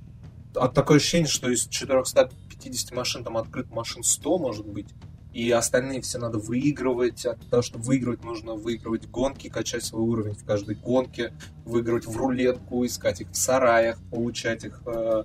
От 0.56 0.74
такое 0.74 0.98
ощущение, 0.98 1.28
что 1.28 1.50
из 1.50 1.68
450 1.68 2.92
машин 2.92 3.24
там 3.24 3.38
открыт 3.38 3.70
машин 3.70 4.04
100, 4.04 4.38
может 4.40 4.66
быть 4.66 4.88
и 5.38 5.52
остальные 5.52 6.02
все 6.02 6.18
надо 6.18 6.40
выигрывать. 6.40 7.24
От 7.28 7.48
того, 7.52 7.62
чтобы 7.62 7.86
выигрывать, 7.86 8.24
нужно 8.24 8.56
выигрывать 8.56 9.08
гонки, 9.08 9.50
качать 9.50 9.86
свой 9.86 10.02
уровень 10.02 10.34
в 10.34 10.44
каждой 10.44 10.74
гонке, 10.74 11.32
выигрывать 11.64 12.08
в 12.08 12.18
рулетку, 12.18 12.84
искать 12.84 13.22
их 13.22 13.30
в 13.30 13.36
сараях, 13.36 14.00
получать 14.10 14.64
их 14.64 14.82
э, 14.88 15.24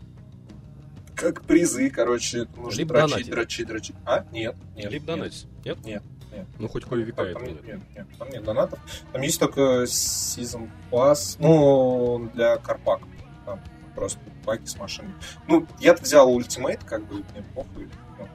как 1.15 1.45
призы, 1.45 1.89
короче. 1.89 2.47
Нужно 2.59 2.79
Либо 2.79 2.95
дрочить, 2.95 3.11
донатить. 3.11 3.31
дрочить, 3.33 3.67
дрочить. 3.67 3.97
А? 4.05 4.27
Нет, 4.33 4.55
нет. 4.77 4.93
Либо 4.93 5.07
донатить. 5.07 5.47
Нет? 5.65 5.79
Нет. 5.83 6.03
Нет. 6.31 6.47
Ну, 6.59 6.69
хоть 6.69 6.85
кое 6.85 7.05
века 7.05 7.25
там, 7.33 7.45
нет, 7.45 7.65
нет, 7.65 7.81
нет, 7.97 8.07
там 8.19 8.29
нет 8.29 8.45
донатов. 8.45 8.79
Там 9.13 9.23
есть 9.23 9.41
только 9.41 9.85
Season 9.85 10.69
Pass, 10.91 11.37
ну, 11.39 12.31
для 12.35 12.59
карпаков. 12.59 13.09
Там 13.47 13.61
просто 13.95 14.21
паки 14.45 14.67
с 14.67 14.77
машиной. 14.77 15.15
Ну, 15.49 15.67
я-то 15.81 16.03
взял 16.03 16.31
Ultimate, 16.31 16.85
как 16.85 17.03
бы, 17.07 17.15
мне 17.15 17.45
похуй. 17.55 17.89
Ну, 18.19 18.29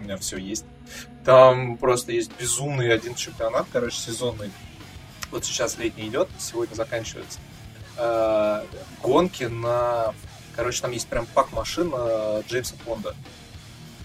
у 0.00 0.02
меня 0.02 0.16
все 0.16 0.38
есть. 0.38 0.64
Там 1.24 1.76
просто 1.76 2.12
есть 2.12 2.30
безумный 2.38 2.92
один 2.92 3.14
чемпионат, 3.14 3.66
короче, 3.72 3.96
сезонный. 3.96 4.50
Вот 5.30 5.44
сейчас 5.44 5.76
летний 5.78 6.08
идет, 6.08 6.28
сегодня 6.38 6.74
заканчивается. 6.74 7.40
Э, 7.98 8.62
гонки 9.02 9.44
на... 9.44 10.14
Короче, 10.54 10.80
там 10.80 10.92
есть 10.92 11.08
прям 11.08 11.26
пак 11.26 11.52
машин 11.52 11.92
э, 11.94 12.42
Джеймса. 12.48 12.74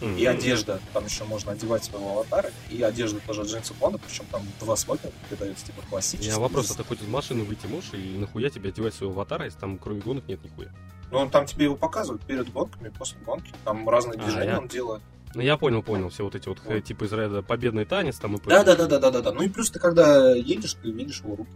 Mm-hmm. 0.01 0.17
И 0.17 0.25
одежда. 0.25 0.79
Там 0.93 1.05
еще 1.05 1.25
можно 1.25 1.51
одевать 1.51 1.83
своего 1.83 2.11
аватара. 2.11 2.49
И 2.71 2.81
одежда 2.81 3.19
тоже 3.19 3.41
от 3.41 3.47
Джеймса 3.47 3.75
Бонда, 3.75 3.99
причем 3.99 4.25
там 4.31 4.41
два 4.59 4.75
смокинга 4.75 5.13
передаются, 5.29 5.67
типа 5.67 5.83
классические. 5.89 6.33
У 6.33 6.37
меня 6.37 6.41
вопрос, 6.41 6.71
а 6.71 6.75
ты 6.75 6.83
хоть 6.83 7.01
из 7.01 7.07
машины 7.07 7.43
выйти 7.43 7.67
можешь, 7.67 7.93
и 7.93 8.17
нахуя 8.17 8.49
тебе 8.49 8.69
одевать 8.69 8.95
своего 8.95 9.13
аватара, 9.13 9.45
если 9.45 9.59
там 9.59 9.77
кроме 9.77 10.01
гонок 10.01 10.27
нет 10.27 10.43
нихуя? 10.43 10.69
Ну, 11.11 11.29
там 11.29 11.45
тебе 11.45 11.65
его 11.65 11.75
показывают 11.75 12.23
перед 12.25 12.51
гонками, 12.51 12.89
после 12.89 13.19
гонки. 13.19 13.53
Там 13.63 13.87
разные 13.87 14.19
а, 14.19 14.23
движения 14.23 14.51
я... 14.53 14.59
он 14.59 14.67
делает. 14.67 15.03
Ну, 15.33 15.41
я 15.41 15.57
понял, 15.57 15.81
понял. 15.81 16.09
Все 16.09 16.23
вот 16.23 16.35
эти 16.35 16.49
вот, 16.49 16.59
вот. 16.63 16.83
типа 16.83 17.05
из 17.05 17.13
ряда 17.13 17.41
победный 17.41 17.85
танец 17.85 18.17
там 18.19 18.35
и 18.35 18.41
да, 18.45 18.63
да, 18.63 18.75
да, 18.75 18.87
да, 18.87 18.99
да, 18.99 19.11
да, 19.11 19.21
да. 19.21 19.31
Ну 19.31 19.43
и 19.43 19.49
плюс 19.49 19.71
ты 19.71 19.79
когда 19.79 20.35
едешь, 20.35 20.73
ты 20.73 20.91
видишь 20.91 21.21
его 21.21 21.37
руки. 21.37 21.51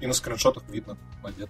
И 0.00 0.06
на 0.06 0.12
скриншотах 0.12 0.64
видно, 0.68 0.98
одет. 1.22 1.48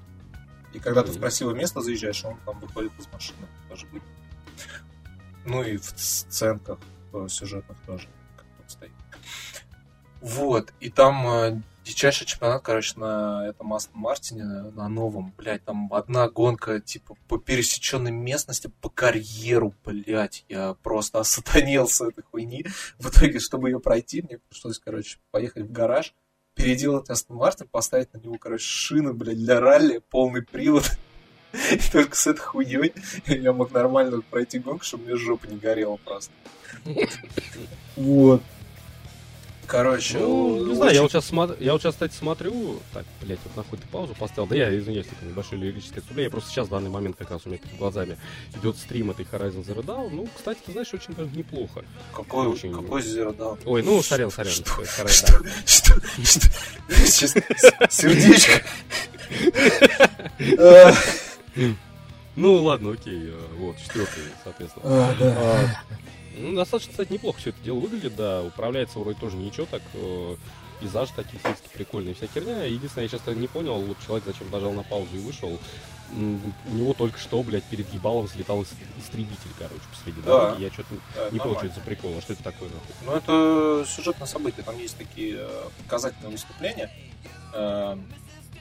И 0.73 0.79
когда 0.79 1.03
ты 1.03 1.13
в 1.13 1.19
красивое 1.19 1.55
место 1.55 1.81
заезжаешь, 1.81 2.25
он 2.25 2.37
там 2.45 2.59
выходит 2.61 2.93
из 2.99 3.07
машины. 3.13 3.47
Тоже 3.69 3.87
будет. 3.87 4.03
Ну 5.45 5.63
и 5.63 5.77
в 5.77 5.85
сценках 5.97 6.79
в 7.11 7.29
сюжетных 7.29 7.77
тоже 7.87 8.09
как 8.37 8.71
стоит. 8.71 8.93
Вот. 10.21 10.73
И 10.81 10.89
там 10.89 11.27
э, 11.27 11.63
дичайший 11.85 12.27
чемпионат, 12.27 12.63
короче, 12.63 12.99
на 12.99 13.47
этом 13.49 13.73
Астон 13.73 14.01
Мартине, 14.01 14.45
на 14.45 14.89
новом, 14.89 15.35
блядь, 15.37 15.65
там 15.65 15.93
одна 15.93 16.29
гонка, 16.29 16.81
типа, 16.81 17.17
по 17.29 17.39
пересеченной 17.39 18.11
местности, 18.11 18.71
по 18.81 18.89
карьеру, 18.89 19.75
блядь, 19.85 20.45
я 20.49 20.75
просто 20.75 21.21
осатанел 21.21 21.89
с 21.89 22.01
этой 22.01 22.23
хуйни. 22.23 22.65
В 22.99 23.09
итоге, 23.09 23.39
чтобы 23.39 23.71
ее 23.71 23.81
пройти, 23.81 24.23
мне 24.23 24.39
пришлось, 24.49 24.79
короче, 24.79 25.19
поехать 25.31 25.65
в 25.65 25.73
гараж, 25.73 26.15
переделать 26.55 27.11
Астон 27.11 27.37
Мартин, 27.37 27.69
поставить 27.69 28.13
на 28.15 28.19
него, 28.19 28.37
короче, 28.39 28.65
шины, 28.65 29.13
блядь, 29.13 29.39
для 29.39 29.61
ралли, 29.61 29.99
полный 30.11 30.43
привод. 30.43 30.85
И 31.73 31.91
только 31.91 32.17
с 32.17 32.27
этой 32.27 32.41
хуйней 32.41 32.95
я 33.27 33.53
мог 33.53 33.73
нормально 33.73 34.23
пройти 34.23 34.59
гонку, 34.59 34.85
чтобы 34.85 35.05
мне 35.05 35.17
жопа 35.17 35.47
не 35.47 35.59
горела 35.59 35.97
просто. 35.97 36.33
Вот. 37.95 38.43
Короче, 39.67 40.19
ну, 40.19 40.57
не 40.57 40.63
очень... 40.65 40.77
знаю, 40.77 40.95
я 40.95 41.03
вот 41.03 41.11
сейчас 41.13 41.25
смотрю, 41.27 41.57
я 41.61 41.73
вот 41.73 41.81
сейчас, 41.81 41.95
кстати, 41.95 42.15
смотрю, 42.15 42.81
так, 42.93 43.05
блядь, 43.21 43.39
вот 43.45 43.57
нахуй 43.57 43.79
ты 43.79 43.87
паузу 43.87 44.15
поставил, 44.15 44.49
да 44.49 44.57
я 44.57 44.77
извиняюсь, 44.77 45.07
это 45.07 45.25
небольшое 45.25 45.63
лирическое 45.63 45.99
отступление, 45.99 46.25
я 46.25 46.31
просто 46.31 46.51
сейчас 46.51 46.67
в 46.67 46.71
данный 46.71 46.91
момент 46.91 47.17
как 47.17 47.31
раз 47.31 47.43
у 47.45 47.49
меня 47.49 47.59
перед 47.59 47.77
глазами 47.79 48.19
идет 48.57 48.77
стрим 48.77 49.11
этой 49.13 49.25
Horizon 49.25 49.65
Zero 49.65 49.83
Dawn, 49.83 50.11
ну, 50.11 50.29
кстати, 50.35 50.59
ты 50.67 50.73
знаешь, 50.73 50.93
очень 50.93 51.15
даже 51.15 51.31
неплохо. 51.35 51.85
Какой, 52.15 52.49
очень... 52.49 52.75
какой 52.75 53.03
Zero 53.03 53.35
Dawn? 53.35 53.59
Ой, 53.65 53.83
ну, 53.83 54.03
сорян, 54.03 54.31
сорян. 54.31 54.53
Что? 54.53 54.85
Что? 54.85 55.09
Что? 55.65 56.01
Что? 56.25 57.89
Сердечко. 57.89 58.63
Ну, 62.35 62.63
ладно, 62.63 62.93
окей, 62.93 63.29
э, 63.29 63.39
вот, 63.59 63.77
четвертый, 63.77 64.23
соответственно. 64.43 65.15
Ну, 66.37 66.55
достаточно, 66.55 66.93
кстати, 66.93 67.13
неплохо 67.13 67.39
все 67.39 67.51
это 67.51 67.63
дело 67.63 67.79
выглядит, 67.79 68.17
да. 68.17 68.43
Управляется 68.43 68.99
вроде 68.99 69.19
тоже 69.19 69.37
ничего, 69.37 69.67
так 69.71 69.83
э, 69.95 70.37
пейзаж 70.81 71.11
такие 71.11 71.41
сельские 71.43 71.71
прикольные, 71.73 72.15
вся 72.15 72.27
херня. 72.27 72.65
Единственное, 72.65 73.05
я 73.05 73.09
сейчас 73.09 73.35
не 73.35 73.47
понял, 73.47 73.81
вот 73.81 73.97
человек 74.05 74.25
зачем 74.27 74.51
нажал 74.51 74.73
на 74.73 74.83
паузу 74.83 75.17
и 75.17 75.21
вышел. 75.21 75.59
У 76.15 76.75
него 76.75 76.93
только 76.93 77.19
что, 77.19 77.43
блядь, 77.43 77.65
перед 77.65 77.93
ебалом 77.95 78.27
взлетал 78.27 78.63
истребитель, 78.63 79.51
короче, 79.59 79.81
посреди 79.91 80.21
да. 80.21 80.47
дороги. 80.47 80.63
Я 80.63 80.71
что-то 80.71 80.95
да, 81.15 81.31
не 81.31 81.39
понял, 81.39 81.57
что 81.57 81.67
это 81.67 81.75
за 81.77 81.81
прикол, 81.81 82.15
а 82.19 82.21
что 82.21 82.35
это 82.35 82.43
такое? 82.43 82.69
Ну, 83.07 83.13
это 83.15 83.87
сюжетное 83.89 84.27
событие, 84.27 84.63
там 84.63 84.79
есть 84.79 84.99
такие 84.99 85.37
э, 85.39 85.69
показательные 85.85 86.33
выступления. 86.33 86.91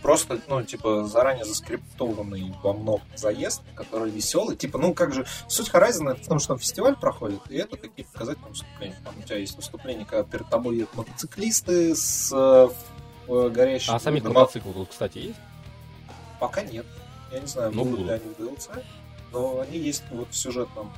Э, 0.02 0.04
просто, 0.04 0.42
ну, 0.48 0.64
типа, 0.64 1.06
заранее 1.06 1.46
заскриптованный 1.46 2.54
во 2.64 2.74
многом 2.74 3.08
заезд, 3.16 3.62
который 3.76 4.12
веселый. 4.12 4.56
Типа, 4.56 4.78
ну, 4.78 4.94
как 4.94 5.14
же, 5.14 5.26
суть 5.48 5.70
Horizon 5.70 6.12
это 6.12 6.24
в 6.24 6.28
том, 6.28 6.40
что 6.40 6.58
фестиваль 6.58 6.96
проходит, 6.96 7.42
и 7.50 7.56
это 7.56 7.78
такие 7.78 8.08
показательные 8.08 8.50
выступления. 8.50 8.98
Там 9.04 9.18
у 9.18 9.22
тебя 9.22 9.38
есть 9.38 9.56
выступления, 9.56 10.06
когда 10.06 10.24
перед 10.24 10.50
тобой 10.50 10.78
едут 10.78 10.96
мотоциклисты 10.96 11.96
с 11.96 12.32
э, 12.34 13.50
горящими... 13.50 13.96
А 13.96 14.00
сами 14.00 14.20
мотоциклы 14.20 14.74
тут, 14.74 14.90
кстати, 14.90 15.18
есть? 15.20 15.40
Пока 16.40 16.64
нет. 16.64 16.86
Я 17.32 17.40
не 17.40 17.48
знаю, 17.48 17.72
ну, 17.74 17.86
будут 17.86 18.08
ли 18.08 18.12
они 18.12 18.34
в 18.34 18.40
DLC, 18.40 18.84
но 19.32 19.62
они 19.62 19.78
есть 19.78 20.04
вот 20.12 20.30
в 20.32 20.36
сюжетном 20.36 20.92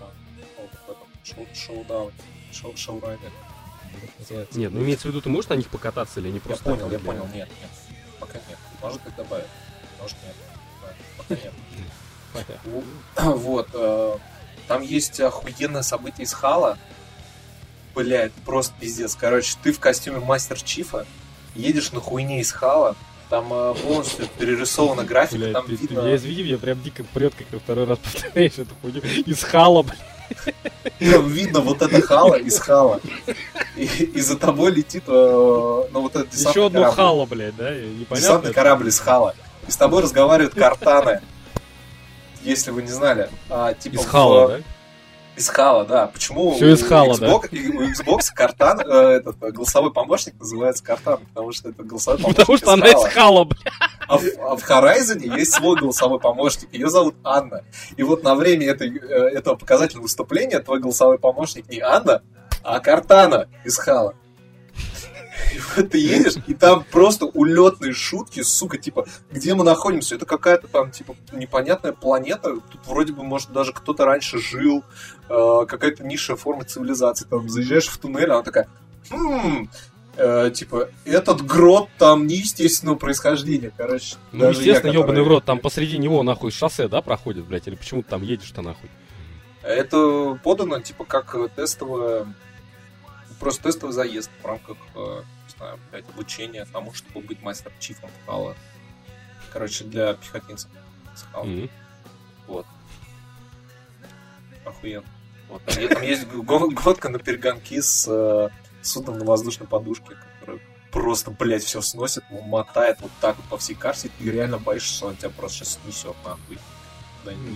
вот, 0.57 0.69
в 0.87 0.89
этом 0.89 1.07
шоу, 1.23 1.45
шоу-дауне, 1.53 2.13
шоу, 2.51 2.75
шоу-райдере. 2.75 3.31
Нет, 4.53 4.71
ну 4.71 4.81
имеется 4.81 5.07
в 5.07 5.11
виду, 5.11 5.21
ты 5.21 5.29
можешь 5.29 5.49
на 5.49 5.53
них 5.53 5.69
покататься 5.69 6.19
или 6.19 6.29
не 6.29 6.39
просто... 6.39 6.67
Я 6.67 6.75
понял, 6.75 6.91
я 6.91 6.99
понял, 6.99 7.27
нет, 7.27 7.47
нет, 7.61 7.69
пока 8.19 8.39
нет. 8.49 8.57
Может 8.83 9.07
их 9.07 9.15
добавят, 9.15 9.47
может 9.99 10.17
нет, 10.23 10.35
пока 11.17 11.35
нет. 11.35 11.53
Вот, 13.15 13.69
э, 13.73 14.17
там 14.67 14.81
есть 14.81 15.19
охуенное 15.21 15.83
событие 15.83 16.25
из 16.25 16.33
Хала. 16.33 16.77
Блять, 17.95 18.33
просто 18.45 18.73
пиздец. 18.79 19.15
Короче, 19.15 19.55
ты 19.63 19.71
в 19.71 19.79
костюме 19.79 20.19
Мастер 20.19 20.61
Чифа 20.61 21.05
едешь 21.55 21.91
на 21.91 22.01
хуйне 22.01 22.41
из 22.41 22.51
Хала, 22.51 22.95
там 23.29 23.53
э, 23.53 23.73
полностью 23.81 24.27
перерисована 24.37 25.03
графика, 25.05 25.37
блядь, 25.37 25.53
там 25.53 25.65
ты, 25.65 25.75
видно... 25.75 26.01
Ты, 26.01 26.09
я 26.09 26.15
извини, 26.17 26.43
меня 26.43 26.57
прям 26.57 26.81
дико 26.81 27.03
прет, 27.03 27.33
как 27.35 27.47
ты 27.47 27.59
второй 27.59 27.85
раз 27.85 27.99
повторяешь 27.99 28.57
эту 28.57 28.75
хуйню. 28.81 29.01
Из 29.01 29.43
Хала, 29.43 29.83
блядь. 29.83 30.12
Там 30.99 31.27
видно 31.27 31.59
вот 31.61 31.81
это 31.81 32.01
хала 32.01 32.35
из 32.35 32.59
хала. 32.59 32.99
И, 33.75 33.85
и 33.85 34.21
за 34.21 34.37
тобой 34.37 34.71
летит, 34.71 35.03
э, 35.07 35.11
ну 35.91 36.01
вот 36.01 36.15
это 36.15 36.27
Еще 36.35 36.67
одно 36.67 36.81
корабль. 36.81 36.95
хало, 36.95 37.25
блядь, 37.25 37.55
да? 37.55 37.71
Непонятно. 37.73 38.15
Десантный 38.15 38.53
корабль 38.53 38.87
из 38.89 38.99
хала. 38.99 39.35
И 39.67 39.71
с 39.71 39.77
тобой 39.77 40.03
разговаривают 40.03 40.53
картаны. 40.53 41.21
Если 42.41 42.71
вы 42.71 42.81
не 42.83 42.89
знали. 42.89 43.29
А, 43.49 43.73
типа 43.73 43.95
из 43.95 44.05
хала, 44.05 44.47
да? 44.49 44.59
Из 45.35 45.49
хала, 45.49 45.85
да. 45.85 46.07
Почему 46.07 46.53
Все 46.55 46.73
из 46.73 46.83
хала, 46.83 47.13
Xbox, 47.13 47.19
да? 47.19 47.35
У 47.35 47.83
Xbox 47.83 48.25
картан, 48.35 48.81
э, 48.81 49.17
этот 49.17 49.39
голосовой 49.39 49.91
помощник 49.91 50.35
называется 50.39 50.83
картан, 50.83 51.19
потому 51.33 51.51
что 51.51 51.69
это 51.69 51.83
голосовой 51.83 52.19
помощник 52.19 52.39
Потому 52.39 52.57
что 52.57 52.73
она 52.73 52.87
из 52.87 53.13
хала, 53.13 53.43
блядь. 53.45 53.63
А 54.07 54.17
в, 54.17 54.23
а 54.39 54.55
в 54.55 54.69
Horizon 54.69 55.37
есть 55.37 55.53
свой 55.53 55.79
голосовой 55.79 56.19
помощник, 56.19 56.73
ее 56.73 56.89
зовут 56.89 57.15
Анна. 57.23 57.63
И 57.97 58.03
вот 58.03 58.23
на 58.23 58.35
время 58.35 58.67
этой, 58.67 58.97
э, 58.97 59.29
этого 59.37 59.55
показательного 59.55 60.03
выступления 60.03 60.59
твой 60.59 60.79
голосовой 60.79 61.19
помощник 61.19 61.69
не 61.69 61.79
Анна, 61.79 62.21
а 62.63 62.79
Картана 62.79 63.47
из 63.63 63.77
Хала. 63.77 64.15
И 65.53 65.59
вот 65.75 65.89
ты 65.91 65.97
едешь, 65.99 66.35
и 66.47 66.53
там 66.53 66.83
просто 66.91 67.25
улетные 67.25 67.93
шутки, 67.93 68.41
сука, 68.41 68.77
типа, 68.77 69.05
где 69.31 69.53
мы 69.53 69.63
находимся? 69.63 70.15
Это 70.15 70.25
какая-то 70.25 70.67
там, 70.67 70.91
типа, 70.91 71.15
непонятная 71.31 71.91
планета. 71.91 72.55
Тут 72.71 72.85
вроде 72.85 73.13
бы, 73.13 73.23
может, 73.23 73.51
даже 73.51 73.73
кто-то 73.73 74.05
раньше 74.05 74.39
жил, 74.39 74.83
э, 75.29 75.65
какая-то 75.67 76.03
низшая 76.03 76.37
форма 76.37 76.65
цивилизации. 76.65 77.25
Там 77.25 77.49
заезжаешь 77.49 77.87
в 77.87 77.97
туннель, 77.97 78.31
она 78.31 78.41
такая, 78.41 78.67
хм, 79.09 79.69
э, 80.15 80.51
типа, 80.53 80.89
этот 81.05 81.41
грот 81.41 81.89
там 81.97 82.27
неестественного 82.27 82.95
происхождения, 82.95 83.71
короче. 83.75 84.15
Ну, 84.31 84.49
естественно, 84.49 84.91
я, 84.91 84.99
ебаный 84.99 85.23
в 85.23 85.27
рот, 85.27 85.45
там 85.45 85.59
посреди 85.59 85.97
него, 85.97 86.23
нахуй, 86.23 86.51
шоссе, 86.51 86.87
да, 86.87 87.01
проходит, 87.01 87.45
блядь, 87.45 87.67
или 87.67 87.75
почему 87.75 88.03
ты 88.03 88.09
там 88.09 88.23
едешь-то, 88.23 88.61
нахуй? 88.61 88.89
Это 89.61 90.39
подано, 90.43 90.79
типа, 90.81 91.05
как 91.05 91.35
тестовое, 91.55 92.27
просто 93.39 93.63
тестовый 93.63 93.93
заезд 93.93 94.29
в 94.41 94.45
рамках, 94.45 94.77
э, 94.95 95.21
не 95.47 95.57
знаю, 95.57 95.79
блядь, 95.89 96.09
обучения 96.09 96.65
тому, 96.71 96.93
чтобы 96.93 97.21
быть 97.21 97.41
мастер-чифом 97.41 98.09
Хала. 98.25 98.55
Короче, 99.51 99.83
для 99.83 100.13
пехотинцев 100.13 100.69
с 101.15 101.23
Mm-hmm. 101.35 101.69
Вот. 102.47 102.65
Охуенно. 104.65 105.05
Вот. 105.49 105.61
Там, 105.65 105.87
там 105.87 106.01
есть 106.03 106.27
годка 106.27 107.09
на 107.09 107.19
перегонки 107.19 107.79
с 107.79 108.07
э, 108.09 108.49
судном 108.85 109.17
на 109.17 109.25
воздушной 109.25 109.67
подушке, 109.67 110.15
который 110.39 110.61
просто, 110.91 111.31
блядь, 111.31 111.63
все 111.63 111.81
сносит, 111.81 112.23
мотает 112.29 113.01
вот 113.01 113.11
так 113.19 113.35
вот 113.37 113.45
по 113.47 113.57
всей 113.57 113.75
карте, 113.75 114.09
и 114.19 114.23
ты 114.23 114.31
реально 114.31 114.59
боишься, 114.59 114.93
что 114.93 115.07
он 115.07 115.15
тебя 115.15 115.29
просто 115.29 115.59
сейчас 115.65 115.79
снесет 115.83 116.15
нахуй. 116.23 116.57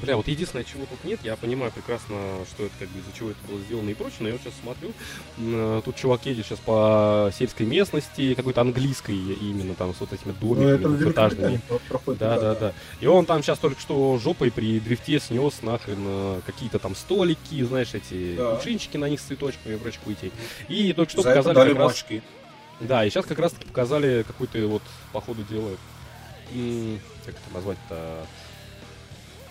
Бля, 0.01 0.18
вот 0.18 0.28
единственное, 0.28 0.63
чего 0.63 0.86
тут 0.86 1.03
нет, 1.03 1.20
я 1.24 1.36
понимаю 1.36 1.72
прекрасно, 1.72 2.15
что 2.49 2.63
это 2.65 2.74
как 2.80 2.89
бы 2.89 2.99
из-за 2.99 3.11
чего 3.18 3.32
это 3.32 3.39
было 3.47 3.59
сделано 3.61 3.89
и 3.89 3.93
прочее, 3.93 4.18
но 4.22 4.28
я 4.28 4.34
вот 4.34 4.41
сейчас 4.41 4.53
смотрю, 4.61 4.93
э, 5.38 5.82
тут 5.84 5.95
чувак 5.95 6.26
едет 6.26 6.45
сейчас 6.45 6.59
по 6.59 7.32
сельской 7.38 7.65
местности, 7.65 8.34
какой-то 8.34 8.61
английской 8.61 9.15
именно 9.15 9.76
там 9.76 9.93
с 9.93 9.99
вот 9.99 10.13
этими 10.13 10.32
домиками 10.32 10.97
ну, 10.97 11.11
этажными. 11.11 11.61
Да, 12.20 12.39
да, 12.39 12.55
да. 12.55 12.74
И 13.01 13.07
он 13.07 13.26
там 13.26 13.43
сейчас 13.43 13.59
только 13.59 13.80
что 13.82 14.20
жопой 14.24 14.51
при 14.51 14.80
дрифте 14.80 15.20
снес 15.20 15.61
нахрен 15.61 15.97
э, 15.99 16.41
какие-то 16.45 16.80
там 16.80 16.95
столики, 16.95 17.63
знаешь, 17.63 17.93
эти 17.93 18.36
да. 18.36 18.55
кувшинчики 18.55 18.97
на 18.97 19.09
них 19.09 19.20
с 19.20 19.24
цветочками 19.24 19.76
и 19.76 19.78
прочей 19.78 19.99
хуйти. 20.03 20.32
И 20.68 20.93
только 20.93 21.11
что 21.11 21.22
За 21.22 21.30
показали 21.30 21.74
как 21.74 21.80
раз... 21.80 22.05
Да, 22.80 23.05
и 23.05 23.09
сейчас 23.09 23.26
как 23.26 23.39
раз 23.39 23.53
таки 23.53 23.65
показали 23.65 24.24
какой-то 24.24 24.68
вот, 24.68 24.84
по 25.11 25.20
ходу 25.20 25.43
дела, 25.43 25.72
как 27.26 27.36
это 27.36 27.53
назвать-то, 27.53 28.26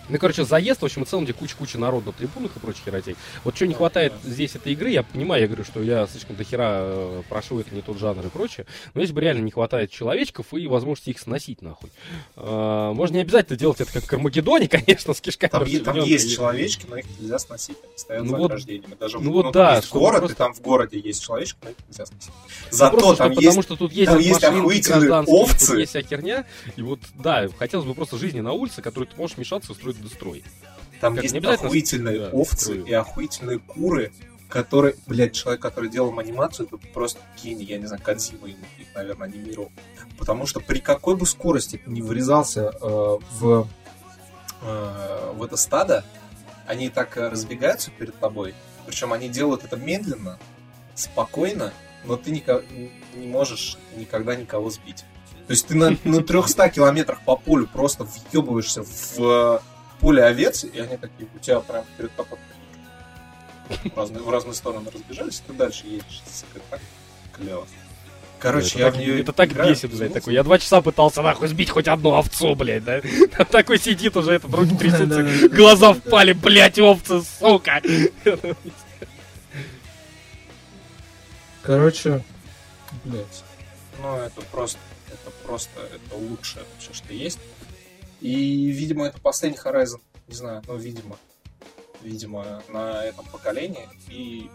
ну, 0.09 0.17
короче, 0.17 0.45
заезд, 0.45 0.81
в 0.81 0.85
общем 0.85 1.03
и 1.03 1.05
целом, 1.05 1.25
где 1.25 1.33
куча-куча 1.33 1.77
народ 1.77 2.05
на 2.05 2.11
трибунах 2.13 2.55
и 2.55 2.59
прочих 2.59 2.85
херотей. 2.85 3.15
Вот 3.43 3.55
что 3.55 3.67
не 3.67 3.73
хватает 3.73 4.13
здесь 4.23 4.55
этой 4.55 4.73
игры, 4.73 4.89
я 4.89 5.03
понимаю, 5.03 5.41
я 5.41 5.47
говорю, 5.47 5.63
что 5.63 5.81
я 5.81 6.07
слишком 6.07 6.35
до 6.35 6.43
хера 6.43 6.79
э, 6.81 7.23
прошу, 7.29 7.59
это 7.59 7.73
не 7.73 7.81
тот 7.81 7.97
жанр 7.97 8.25
и 8.25 8.29
прочее, 8.29 8.65
но 8.93 9.01
здесь 9.01 9.13
бы 9.13 9.21
реально 9.21 9.41
не 9.41 9.51
хватает 9.51 9.91
человечков 9.91 10.53
и 10.53 10.67
возможности 10.67 11.09
их 11.09 11.19
сносить 11.19 11.61
нахуй. 11.61 11.89
А, 12.35 12.93
можно 12.93 13.15
не 13.15 13.21
обязательно 13.21 13.57
делать 13.57 13.81
это 13.81 13.91
как 13.91 14.03
в 14.03 14.07
Кармагеддоне, 14.07 14.67
конечно, 14.69 15.13
с 15.13 15.21
кишками. 15.21 15.49
Там, 15.49 15.65
там 15.83 15.97
есть 16.03 16.33
человечки, 16.33 16.85
но 16.89 16.97
их 16.97 17.05
нельзя 17.19 17.39
сносить, 17.39 17.77
они 17.83 17.97
стоят 17.97 18.23
ну 18.23 18.29
за 18.31 18.37
вот. 18.37 18.51
Даже 18.99 19.19
ну 19.19 19.31
в, 19.31 19.33
вот 19.33 19.45
ну, 19.45 19.51
да, 19.51 19.75
есть 19.77 19.91
город, 19.91 20.19
просто... 20.19 20.35
и 20.35 20.37
там 20.37 20.53
в 20.53 20.61
городе 20.61 20.99
есть 20.99 21.23
человечки, 21.23 21.57
но 21.63 21.69
их 21.69 21.75
нельзя 21.87 22.05
сносить. 22.05 22.31
Зато 22.71 22.97
ну, 22.97 23.15
там 23.15 23.31
есть, 23.31 23.41
потому 23.41 23.61
что 23.61 23.75
тут 23.75 23.91
есть, 23.93 24.11
там 24.11 24.19
есть 24.19 24.43
охуительные 24.43 25.21
овцы. 25.21 25.67
Тут 25.67 25.79
есть 25.79 25.91
вся 25.91 26.01
херня, 26.01 26.45
и 26.75 26.81
вот, 26.81 26.99
да, 27.15 27.47
хотелось 27.57 27.85
бы 27.85 27.93
просто 27.93 28.17
жизни 28.17 28.39
на 28.39 28.53
улице, 28.53 28.81
которой 28.81 29.05
ты 29.05 29.15
можешь 29.17 29.37
мешаться 29.37 29.71
и 29.71 29.75
устроить 29.75 29.96
дестрой. 30.01 30.43
Там 30.99 31.15
как, 31.15 31.23
есть 31.23 31.35
охуительные 31.35 32.19
да, 32.19 32.29
овцы 32.29 32.57
строю. 32.57 32.85
и 32.85 32.93
охуительные 32.93 33.59
куры, 33.59 34.11
которые, 34.49 34.95
блядь, 35.05 35.33
человек, 35.33 35.61
который 35.61 35.89
делал 35.89 36.17
анимацию, 36.17 36.67
это 36.67 36.77
просто 36.93 37.19
гений, 37.41 37.65
я 37.65 37.77
не 37.77 37.85
знаю, 37.85 38.01
Кадзима 38.01 38.47
ему 38.47 38.65
их, 38.79 38.87
наверное, 38.95 39.27
анимировал. 39.27 39.71
Потому 40.17 40.47
что 40.47 40.59
при 40.59 40.79
какой 40.79 41.15
бы 41.15 41.25
скорости 41.25 41.79
ты 41.83 41.89
не 41.91 42.01
врезался 42.01 42.71
э, 42.81 43.17
в, 43.39 43.67
э, 44.61 45.33
в 45.35 45.43
это 45.43 45.57
стадо, 45.57 46.03
они 46.65 46.89
так 46.89 47.15
разбегаются 47.17 47.91
перед 47.91 48.17
тобой, 48.19 48.55
причем 48.85 49.13
они 49.13 49.29
делают 49.29 49.63
это 49.63 49.77
медленно, 49.77 50.39
спокойно, 50.95 51.73
но 52.05 52.15
ты 52.17 52.31
нико- 52.31 52.63
не 53.15 53.27
можешь 53.27 53.77
никогда 53.95 54.35
никого 54.35 54.69
сбить. 54.69 55.05
То 55.47 55.51
есть 55.51 55.67
ты 55.67 55.75
на, 55.75 55.97
на 56.03 56.23
300 56.23 56.69
километрах 56.69 57.21
по 57.23 57.37
полю 57.37 57.67
просто 57.67 58.05
въебываешься 58.05 58.83
в 58.83 59.61
поле 59.99 60.23
овец, 60.23 60.63
и 60.63 60.79
они 60.79 60.97
такие 60.97 61.27
у 61.33 61.39
тебя 61.39 61.59
прям 61.59 61.85
перед 61.97 62.15
тобой 62.15 62.39
в 63.67 63.97
разные, 63.97 64.21
в 64.21 64.29
разные 64.29 64.53
стороны 64.53 64.89
разбежались, 64.93 65.41
и 65.45 65.51
ты 65.51 65.53
дальше 65.53 65.87
едешь. 65.87 66.21
Это 66.55 66.63
так 66.69 66.81
клево. 67.33 67.67
Короче, 68.39 68.67
это 68.67 68.79
я 68.79 68.85
так, 68.85 68.95
в 68.95 68.97
нее 68.99 69.21
Это 69.21 69.33
так 69.33 69.49
бесит, 69.49 69.91
блядь, 69.97 70.13
такой. 70.13 70.33
Я 70.33 70.43
два 70.43 70.59
часа 70.59 70.81
пытался 70.81 71.21
нахуй 71.23 71.47
сбить 71.47 71.71
хоть 71.71 71.87
одну 71.87 72.13
овцу, 72.13 72.55
блядь, 72.55 72.83
да? 72.83 73.01
Такой 73.51 73.79
сидит 73.79 74.15
уже, 74.15 74.33
этот 74.33 74.53
руки 74.53 74.75
трясутся, 74.79 75.49
глаза 75.49 75.93
впали, 75.93 76.33
блядь, 76.33 76.77
овцы, 76.77 77.21
сука. 77.39 77.81
Короче, 81.63 82.23
блядь. 83.03 83.43
Ну, 84.01 84.15
это 84.17 84.41
просто, 84.51 84.79
это 85.07 85.31
просто, 85.43 85.79
это 85.81 86.15
лучшее 86.15 86.63
вообще, 86.73 86.93
что 86.93 87.13
есть. 87.13 87.39
И, 88.21 88.69
видимо, 88.71 89.07
это 89.07 89.19
последний 89.19 89.59
Horizon, 89.59 90.01
не 90.27 90.35
знаю, 90.35 90.63
но 90.67 90.75
видимо, 90.75 91.17
видимо, 92.01 92.63
на 92.69 93.03
этом 93.03 93.25
поколении. 93.25 93.87
И 94.09 94.49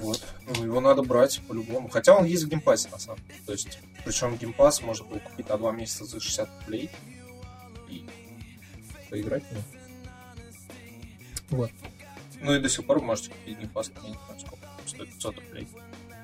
вот. 0.00 0.22
Ну, 0.46 0.64
его 0.64 0.80
надо 0.80 1.02
брать 1.02 1.40
по-любому. 1.46 1.88
Хотя 1.88 2.16
он 2.16 2.24
есть 2.24 2.44
в 2.44 2.48
Game 2.48 2.64
Pass 2.64 2.80
е, 2.80 2.88
на 2.88 2.98
самом 2.98 3.20
деле. 3.28 3.40
То 3.46 3.52
есть, 3.52 3.78
причем 4.04 4.36
Game 4.36 4.59
Pass 4.59 4.82
можно 4.82 5.06
было 5.06 5.18
купить 5.18 5.48
на 5.48 5.56
два 5.56 5.72
месяца 5.72 6.04
за 6.04 6.20
60 6.20 6.48
рублей 6.62 6.90
и 7.88 8.04
поиграть 9.10 9.44
в 9.44 9.52
него. 9.52 9.62
Вот. 11.50 11.70
Ну 12.40 12.54
и 12.54 12.60
до 12.60 12.68
сих 12.68 12.86
пор 12.86 13.00
можете 13.00 13.30
купить 13.30 13.58
Game 13.58 13.72
Pass, 13.72 13.90
я 13.94 14.08
не 14.08 14.14
знаю, 14.14 14.40
сколько, 14.40 14.66
стоит 14.86 15.12
500 15.14 15.38
рублей. 15.38 15.68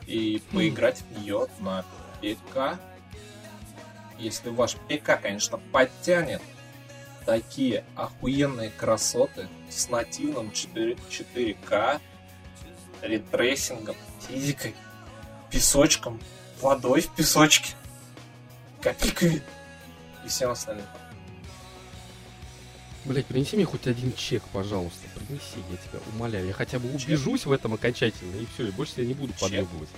И 0.07 0.43
поиграть 0.53 1.03
в 1.03 1.21
нее 1.21 1.47
на 1.61 1.85
ПК 2.21 2.79
если 4.23 4.51
ваш 4.51 4.77
ПК, 4.89 5.21
конечно, 5.21 5.59
потянет 5.73 6.41
такие 7.27 7.85
охуенные 7.95 8.71
красоты 8.71 9.49
с 9.69 9.89
нативным 9.89 10.53
4, 10.53 10.97
4К, 11.11 12.01
ray 13.03 13.25
tracing 13.25 13.75
ом, 13.75 13.97
физикой, 14.27 14.75
песочком, 15.51 16.21
водой 16.61 17.03
в 17.03 17.15
песочке. 17.15 17.75
Копи 18.81 19.41
И 20.25 20.29
всем 20.29 20.51
остальным. 20.51 20.87
Блять, 23.05 23.27
принеси 23.27 23.57
мне 23.57 23.65
хоть 23.65 23.87
один 23.89 24.13
чек, 24.13 24.43
пожалуйста. 24.53 25.09
Принеси, 25.15 25.59
я 25.71 25.77
тебя 25.77 25.99
умоляю. 26.15 26.47
Я 26.47 26.53
хотя 26.53 26.79
бы 26.79 26.89
убежусь 26.89 27.41
чек? 27.41 27.49
в 27.49 27.53
этом 27.53 27.75
окончательно, 27.75 28.37
и 28.37 28.47
все, 28.55 28.69
и 28.69 28.71
больше 28.71 28.93
я 28.99 29.07
не 29.07 29.15
буду 29.15 29.33
подъебывать. 29.35 29.89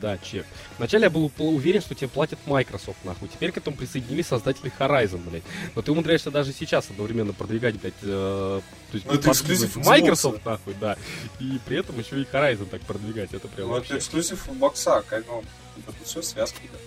Да, 0.00 0.16
чек. 0.18 0.46
Вначале 0.78 1.04
я 1.04 1.10
был 1.10 1.30
уверен, 1.38 1.80
что 1.80 1.94
тебе 1.94 2.08
платят 2.08 2.38
Microsoft, 2.46 3.04
нахуй. 3.04 3.28
Теперь 3.28 3.50
к 3.50 3.56
этому 3.56 3.76
присоединились 3.76 4.26
создатели 4.26 4.72
Horizon, 4.78 5.28
блядь. 5.28 5.42
Но 5.74 5.82
ты 5.82 5.90
умудряешься 5.90 6.30
даже 6.30 6.52
сейчас 6.52 6.88
одновременно 6.90 7.32
продвигать, 7.32 7.80
блядь, 7.80 7.94
э, 8.02 8.60
то 8.90 8.94
есть 8.94 9.06
ну, 9.06 9.14
это 9.14 9.30
эксклюзив 9.30 9.76
Microsoft, 9.76 10.44
нахуй, 10.44 10.74
да. 10.80 10.96
И 11.40 11.58
при 11.66 11.78
этом 11.78 11.98
еще 11.98 12.20
и 12.20 12.24
Horizon 12.24 12.66
так 12.66 12.80
продвигать. 12.82 13.34
Это 13.34 13.48
прям 13.48 13.68
Ну, 13.68 13.74
вообще... 13.74 13.94
это 13.94 13.98
эксклюзив 13.98 14.48
бокса, 14.56 15.02
как, 15.08 15.26
ну, 15.26 15.42
это 15.76 15.92
все 16.04 16.22
связки, 16.22 16.60
да. 16.72 16.78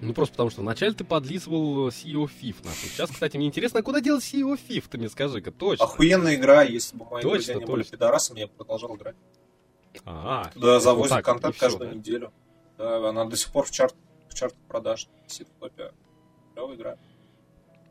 Ну, 0.00 0.14
просто 0.14 0.32
потому 0.34 0.50
что 0.50 0.60
вначале 0.60 0.92
ты 0.92 1.04
подлизывал 1.04 1.88
CEO 1.88 2.30
FIF, 2.30 2.56
нахуй. 2.64 2.88
Сейчас, 2.88 3.10
кстати, 3.10 3.36
мне 3.36 3.48
интересно, 3.48 3.80
а 3.80 3.82
куда 3.82 4.00
делать 4.00 4.24
CEO 4.24 4.56
FIF, 4.56 4.84
ты 4.88 4.96
мне 4.96 5.08
скажи-ка, 5.08 5.50
точно. 5.50 5.84
Охуенная 5.84 6.36
игра, 6.36 6.62
если 6.62 6.96
бы 6.96 7.04
мои 7.04 7.20
точно, 7.20 7.30
друзья 7.34 7.54
не 7.54 7.60
точно. 7.60 7.72
были 7.74 7.82
пидорасами, 7.84 8.40
я 8.40 8.46
бы 8.46 8.52
продолжал 8.52 8.96
играть. 8.96 9.16
А, 10.04 10.50
Туда 10.50 10.80
завозят 10.80 11.16
вот 11.16 11.24
контент 11.24 11.56
каждую 11.56 11.90
да? 11.90 11.96
неделю. 11.96 12.32
Да, 12.76 13.08
она 13.08 13.24
до 13.24 13.36
сих 13.36 13.52
пор 13.52 13.64
в 13.64 13.70
чарт, 13.70 13.94
в 14.28 14.34
чарт 14.34 14.54
продаж 14.68 15.08
висит 15.24 15.48
в 15.48 15.60
топе. 15.60 15.92
Клевая 16.54 16.76
игра. 16.76 16.98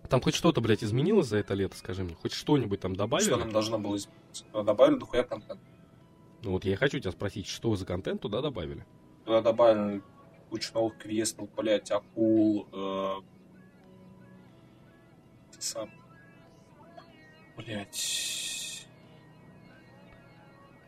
Там 0.10 0.22
хоть 0.22 0.36
что-то, 0.36 0.62
блядь, 0.62 0.84
изменилось 0.84 1.28
за 1.28 1.38
это 1.38 1.54
лето, 1.54 1.76
скажи 1.78 2.04
мне? 2.04 2.16
Хоть 2.16 2.32
что-нибудь 2.32 2.80
там 2.80 2.96
добавили? 2.96 3.28
Что 3.28 3.38
нам 3.38 3.52
должно 3.52 3.78
было 3.78 3.98
измениться? 3.98 4.46
Добавили 4.54 5.00
дохуя 5.00 5.24
контент. 5.24 5.60
Ну 6.44 6.52
вот 6.52 6.64
я 6.64 6.74
и 6.74 6.76
хочу 6.76 7.00
тебя 7.00 7.12
спросить, 7.12 7.48
что 7.48 7.76
за 7.76 7.86
контент 7.86 8.22
туда 8.22 8.42
добавили? 8.42 8.86
Туда 9.26 9.42
добавили 9.42 10.02
кучу 10.50 10.74
новых 10.74 10.98
квестов, 10.98 11.50
блядь, 11.56 11.92
акул, 11.92 12.68
э, 12.72 13.16
сам, 15.60 15.90
блядь, 17.58 18.88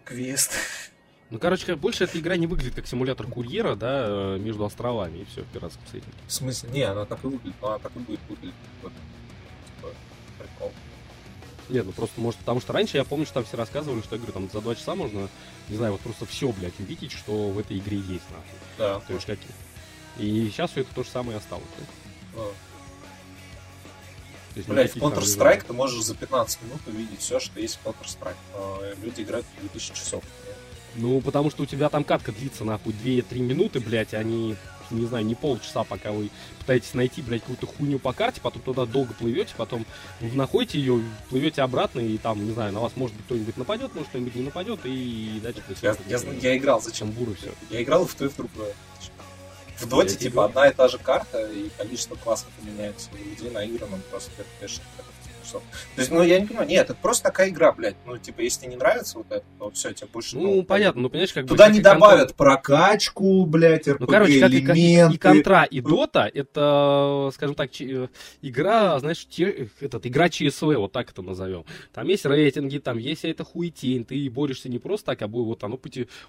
квест. 0.05 0.53
Ну, 1.29 1.37
короче, 1.37 1.75
больше 1.75 2.05
эта 2.05 2.19
игра 2.19 2.37
не 2.37 2.47
выглядит 2.47 2.73
как 2.73 2.87
симулятор 2.87 3.27
курьера, 3.27 3.75
да, 3.75 4.05
э, 4.07 4.37
между 4.39 4.65
островами 4.65 5.19
и 5.19 5.25
все 5.25 5.43
в 5.43 5.47
пиратском 5.47 5.83
сеттинге. 5.85 6.17
В 6.27 6.33
смысле? 6.33 6.69
Не, 6.71 6.81
она 6.81 7.05
так 7.05 7.23
и 7.23 7.27
выглядит, 7.27 7.55
но 7.61 7.67
она 7.69 7.79
так 7.79 7.91
и 7.95 7.99
будет 7.99 8.19
выглядеть. 8.27 8.55
Вот. 8.81 8.91
Типа, 9.75 9.89
прикол. 10.39 10.71
Нет, 11.69 11.85
ну 11.85 11.91
просто, 11.91 12.19
может, 12.19 12.39
потому 12.39 12.61
что 12.61 12.73
раньше 12.73 12.97
я 12.97 13.03
помню, 13.03 13.25
что 13.25 13.35
там 13.35 13.45
все 13.45 13.57
рассказывали, 13.57 14.01
что 14.01 14.15
я 14.15 14.17
говорю, 14.17 14.33
там 14.33 14.49
за 14.51 14.59
два 14.59 14.73
часа 14.73 14.95
можно, 14.95 15.29
не 15.69 15.77
знаю, 15.77 15.91
вот 15.91 16.01
просто 16.01 16.25
все, 16.25 16.51
блядь, 16.51 16.79
увидеть, 16.79 17.11
что 17.11 17.49
в 17.49 17.59
этой 17.59 17.77
игре 17.77 17.97
есть, 17.97 18.25
нахуй. 18.31 18.59
Да. 18.79 18.99
То 19.01 19.13
есть 19.13 19.27
какие. 19.27 19.51
И 20.17 20.49
сейчас 20.49 20.71
все 20.71 20.81
это 20.81 20.95
то 20.95 21.03
же 21.03 21.09
самое 21.09 21.37
осталось, 21.37 21.63
да? 21.77 22.41
А. 22.41 22.53
Блять, 24.67 24.95
в 24.95 24.97
Counter-Strike 24.97 25.65
ты 25.67 25.73
можешь 25.73 26.03
за 26.03 26.15
15 26.15 26.63
минут 26.63 26.81
увидеть 26.87 27.19
все, 27.19 27.39
что 27.39 27.59
есть 27.59 27.79
в 27.81 27.87
Counter-Strike. 27.87 28.35
Но 28.53 28.81
люди 29.03 29.21
играют 29.21 29.45
2000 29.61 29.93
часов. 29.93 30.23
Ну, 30.99 31.21
потому 31.21 31.49
что 31.49 31.63
у 31.63 31.65
тебя 31.65 31.87
там 31.87 32.03
катка 32.03 32.33
длится, 32.33 32.65
нахуй, 32.65 32.93
2-3 32.93 33.39
минуты, 33.39 33.79
блядь, 33.79 34.13
они, 34.13 34.57
не 34.91 35.05
знаю, 35.05 35.25
не 35.25 35.33
полчаса, 35.33 35.85
пока 35.85 36.11
вы 36.11 36.29
пытаетесь 36.59 36.93
найти, 36.93 37.21
блядь, 37.21 37.41
какую-то 37.41 37.67
хуйню 37.67 37.99
по 37.99 38.11
карте, 38.11 38.41
потом 38.41 38.61
туда 38.61 38.85
долго 38.85 39.13
плывете, 39.13 39.53
потом 39.55 39.85
находите 40.19 40.77
ее, 40.77 41.01
плывете 41.29 41.61
обратно, 41.61 42.01
и 42.01 42.17
там, 42.17 42.45
не 42.45 42.51
знаю, 42.51 42.73
на 42.73 42.81
вас, 42.81 42.91
может 42.97 43.15
быть, 43.15 43.25
кто-нибудь 43.25 43.55
нападет, 43.55 43.95
может, 43.95 44.09
кто-нибудь 44.09 44.35
не 44.35 44.41
нападет, 44.43 44.81
и 44.83 45.39
дальше... 45.41 45.63
Я, 45.81 45.95
я, 46.07 46.17
я, 46.17 46.33
я 46.33 46.57
играл, 46.57 46.81
зачем? 46.81 47.11
Буру 47.11 47.33
все. 47.33 47.53
Я 47.69 47.81
играл 47.81 48.05
в 48.05 48.13
то 48.13 48.25
и 48.25 48.27
в 48.27 48.35
другое. 48.35 48.73
В 49.77 49.87
доте, 49.87 50.17
типа, 50.17 50.45
одна 50.45 50.67
и 50.67 50.73
та 50.73 50.89
же 50.89 50.97
карта, 50.97 51.49
и 51.49 51.69
количество 51.77 52.15
классов 52.15 52.49
меняется. 52.61 53.09
У 53.13 53.17
людей 53.17 53.49
наигранном 53.49 54.01
просто 54.11 54.29
FPS 54.59 54.81
часов. 55.49 55.63
То 55.95 56.01
есть, 56.01 56.11
ну, 56.11 56.23
я 56.23 56.39
не 56.39 56.45
понимаю, 56.45 56.67
нет, 56.67 56.89
это 56.89 56.99
просто 56.99 57.23
такая 57.23 57.49
игра, 57.49 57.71
блядь. 57.71 57.95
Ну, 58.05 58.17
типа, 58.17 58.41
если 58.41 58.61
тебе 58.61 58.71
не 58.71 58.77
нравится 58.77 59.17
вот 59.17 59.31
это, 59.31 59.45
то 59.57 59.71
все, 59.71 59.93
тебе 59.93 60.07
больше... 60.11 60.37
Ну, 60.37 60.55
ну 60.55 60.63
понятно, 60.63 61.01
ну, 61.01 61.09
понимаешь, 61.09 61.33
как 61.33 61.45
бы... 61.45 61.49
Туда 61.49 61.69
не 61.69 61.81
добавят 61.81 62.19
контент... 62.19 62.37
прокачку, 62.37 63.45
блядь, 63.45 63.87
RPG 63.87 63.97
Ну, 63.99 64.07
короче, 64.07 64.39
как 64.39 64.51
элементы. 64.51 65.13
и, 65.13 65.15
и 65.15 65.17
Контра, 65.17 65.63
и 65.63 65.81
Дота, 65.81 66.29
это, 66.33 67.29
скажем 67.33 67.55
так, 67.55 67.69
э, 67.81 68.07
игра, 68.41 68.99
знаешь, 68.99 69.25
те, 69.27 69.69
этот, 69.79 70.05
игра 70.05 70.29
ЧСВ, 70.29 70.75
вот 70.77 70.91
так 70.91 71.11
это 71.11 71.21
назовем. 71.21 71.65
Там 71.93 72.07
есть 72.07 72.25
рейтинги, 72.25 72.77
там 72.77 72.97
есть 72.97 73.25
эта 73.25 73.43
хуетень, 73.43 74.05
ты 74.05 74.29
борешься 74.29 74.69
не 74.69 74.79
просто 74.79 75.07
так, 75.07 75.21
а 75.23 75.27
вот 75.27 75.63
оно, 75.63 75.79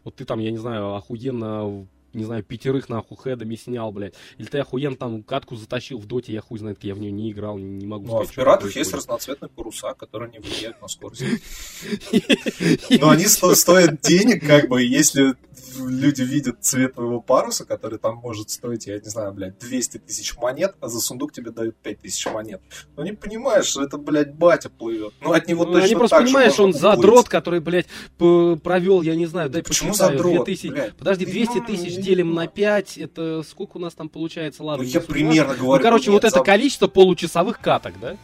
вот 0.04 0.14
ты 0.14 0.24
там, 0.24 0.40
я 0.40 0.50
не 0.50 0.58
знаю, 0.58 0.94
охуенно 0.94 1.86
не 2.12 2.24
знаю, 2.24 2.42
пятерых 2.42 2.88
нахуй 2.88 3.16
хедами 3.16 3.54
снял, 3.54 3.92
блядь. 3.92 4.14
Или 4.38 4.46
ты 4.46 4.58
охуенно 4.58 4.96
там 4.96 5.22
катку 5.22 5.56
затащил 5.56 5.98
в 5.98 6.06
доте, 6.06 6.32
я 6.32 6.40
хуй 6.40 6.58
знает, 6.58 6.82
я 6.82 6.94
в 6.94 6.98
нее 6.98 7.12
не 7.12 7.30
играл, 7.30 7.58
не 7.58 7.86
могу 7.86 8.06
ну, 8.06 8.10
сказать. 8.10 8.28
а 8.28 8.32
в 8.32 8.34
пиратах 8.34 8.76
есть 8.76 8.92
разноцветные 8.92 9.48
паруса, 9.48 9.94
которые 9.94 10.30
не 10.30 10.38
влияют 10.38 10.80
на 10.80 10.88
скорость. 10.88 11.22
Но 13.00 13.10
они 13.10 13.26
стоят 13.26 14.00
денег, 14.00 14.46
как 14.46 14.68
бы, 14.68 14.82
если 14.82 15.34
люди 15.78 16.22
видят 16.22 16.56
цвет 16.60 16.94
твоего 16.94 17.20
паруса, 17.20 17.64
который 17.64 17.98
там 17.98 18.16
может 18.16 18.50
стоить, 18.50 18.86
я 18.86 18.98
не 18.98 19.08
знаю, 19.08 19.32
блядь, 19.32 19.58
200 19.58 19.98
тысяч 19.98 20.36
монет, 20.36 20.74
а 20.80 20.88
за 20.88 21.00
сундук 21.00 21.32
тебе 21.32 21.50
дают 21.50 21.76
5 21.76 22.00
тысяч 22.00 22.26
монет. 22.26 22.60
Ну 22.96 23.04
не 23.04 23.12
понимаешь, 23.12 23.66
что 23.66 23.82
это, 23.82 23.98
блядь, 23.98 24.34
батя 24.34 24.70
плывет. 24.70 25.14
Ну 25.20 25.32
от 25.32 25.46
него 25.48 25.64
ну, 25.64 25.72
точно 25.72 25.86
Они 25.86 25.94
просто 25.94 26.16
так 26.16 26.26
понимаешь, 26.26 26.58
он 26.58 26.72
задрот, 26.72 27.28
который, 27.28 27.60
блядь, 27.60 27.86
провел, 28.18 29.02
я 29.02 29.14
не 29.14 29.26
знаю, 29.26 29.50
дай 29.50 29.62
Почему 29.62 29.94
задрот? 29.94 30.44
2000... 30.46 30.94
Подожди, 30.98 31.26
200 31.26 31.60
тысяч 31.60 31.99
делим 32.00 32.34
на 32.34 32.46
5, 32.46 32.98
это 32.98 33.42
сколько 33.42 33.76
у 33.76 33.80
нас 33.80 33.94
там 33.94 34.08
получается, 34.08 34.62
ладно. 34.64 34.84
Ну 34.84 34.90
я 34.90 35.00
примерно 35.00 35.54
говорю. 35.54 35.76
Ну, 35.76 35.82
короче, 35.82 36.10
вот 36.10 36.24
это 36.24 36.40
количество 36.40 36.88
получасовых 36.88 37.60
каток, 37.60 37.94
да? 38.00 38.16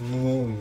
Ну, 0.00 0.56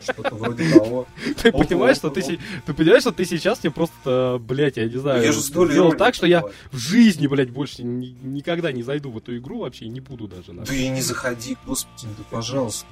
что-то 0.00 0.34
вроде 0.34 0.70
того. 0.70 1.06
Ты 1.42 1.50
понимаешь, 1.50 1.96
что 1.96 2.10
ты, 2.10 2.38
ты 2.66 2.74
понимаешь, 2.74 3.02
что 3.02 3.12
ты 3.12 3.24
сейчас 3.24 3.62
мне 3.62 3.70
просто, 3.72 4.38
блядь, 4.40 4.76
я 4.76 4.84
не 4.84 4.98
знаю, 4.98 5.22
я 5.22 5.32
же 5.32 5.40
сделал 5.40 5.94
так, 5.94 6.14
что 6.14 6.26
я 6.26 6.42
в 6.70 6.76
жизни, 6.76 7.26
блядь, 7.26 7.50
больше 7.50 7.82
никогда 7.82 8.70
не 8.70 8.82
зайду 8.82 9.10
в 9.10 9.16
эту 9.16 9.36
игру 9.38 9.60
вообще, 9.60 9.88
не 9.88 10.00
буду 10.00 10.28
даже. 10.28 10.52
Да 10.52 10.74
и 10.74 10.88
не 10.88 11.00
заходи, 11.00 11.56
господи, 11.64 12.06
да 12.18 12.24
пожалуйста. 12.30 12.86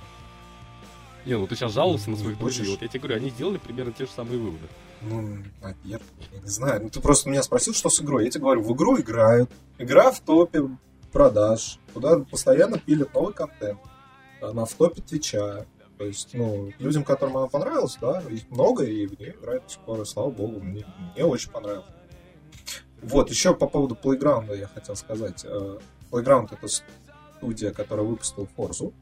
Не, 1.27 1.37
ну 1.37 1.47
ты 1.47 1.55
сейчас 1.55 1.75
жаловался 1.75 2.09
на 2.11 2.17
своих 2.17 2.39
друзей. 2.39 2.67
Вот 2.67 2.81
я 2.81 2.89
тебе 2.89 3.01
говорю, 3.01 3.17
они 3.17 3.31
сделали 3.31 3.59
примерно 3.59 3.93
те 3.93 4.07
же 4.07 4.11
самые 4.15 4.39
выводы. 4.39 4.67
Ну, 5.03 5.39
наверное, 5.63 6.09
я 6.33 6.41
не 6.41 6.49
знаю. 6.49 6.83
Ну, 6.83 6.91
ты 6.91 7.01
просто 7.01 7.29
меня 7.29 7.43
спросил, 7.43 7.75
что 7.75 7.89
с 7.89 8.01
игрой. 8.01 8.25
Я 8.25 8.31
тебе 8.31 8.43
говорю, 8.43 8.63
в 8.63 8.73
игру 8.75 8.99
играют. 8.99 9.51
Игра 9.79 10.11
в 10.11 10.21
топе 10.21 10.69
продаж. 11.13 11.79
Туда 11.95 12.19
постоянно 12.19 12.79
пилят 12.79 13.15
новый 13.15 13.33
контент. 13.33 13.81
Она 14.41 14.65
в 14.65 14.73
топе 14.75 15.01
Твича. 15.03 15.67
То 15.99 16.07
есть, 16.07 16.31
ну, 16.33 16.73
людям, 16.79 17.05
которым 17.05 17.37
она 17.37 17.47
понравилась, 17.47 17.99
да, 18.01 18.23
их 18.23 18.51
много, 18.51 18.85
и 18.85 19.07
в 19.07 19.21
нее 19.21 19.33
играют 19.33 19.65
скоро, 19.71 20.05
слава 20.05 20.31
богу, 20.31 20.59
мне, 20.59 20.87
мне 21.15 21.27
очень 21.27 21.51
понравилось. 21.51 21.85
Вот, 23.03 23.29
еще 23.29 23.55
по 23.55 23.67
поводу 23.67 23.99
Playground 24.03 24.57
я 24.57 24.67
хотел 24.67 24.97
сказать. 24.97 25.45
Э, 25.45 25.79
Playground— 26.11 26.49
это 26.53 26.69
студия, 27.37 27.73
которая 27.73 28.07
выпустила 28.07 28.49
Forza. 28.57 28.95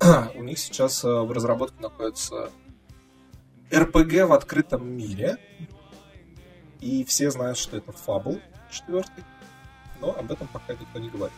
У 0.34 0.42
них 0.42 0.58
сейчас 0.58 1.04
э, 1.04 1.08
в 1.08 1.30
разработке 1.32 1.80
находится 1.80 2.50
RPG 3.72 4.26
в 4.26 4.32
открытом 4.32 4.86
мире. 4.86 5.38
И 6.80 7.04
все 7.04 7.30
знают, 7.30 7.58
что 7.58 7.76
это 7.76 7.92
Fable 7.92 8.40
четвертый. 8.70 9.24
Но 10.00 10.16
об 10.16 10.30
этом 10.30 10.46
пока 10.48 10.74
никто 10.74 10.98
не 10.98 11.08
говорит. 11.08 11.36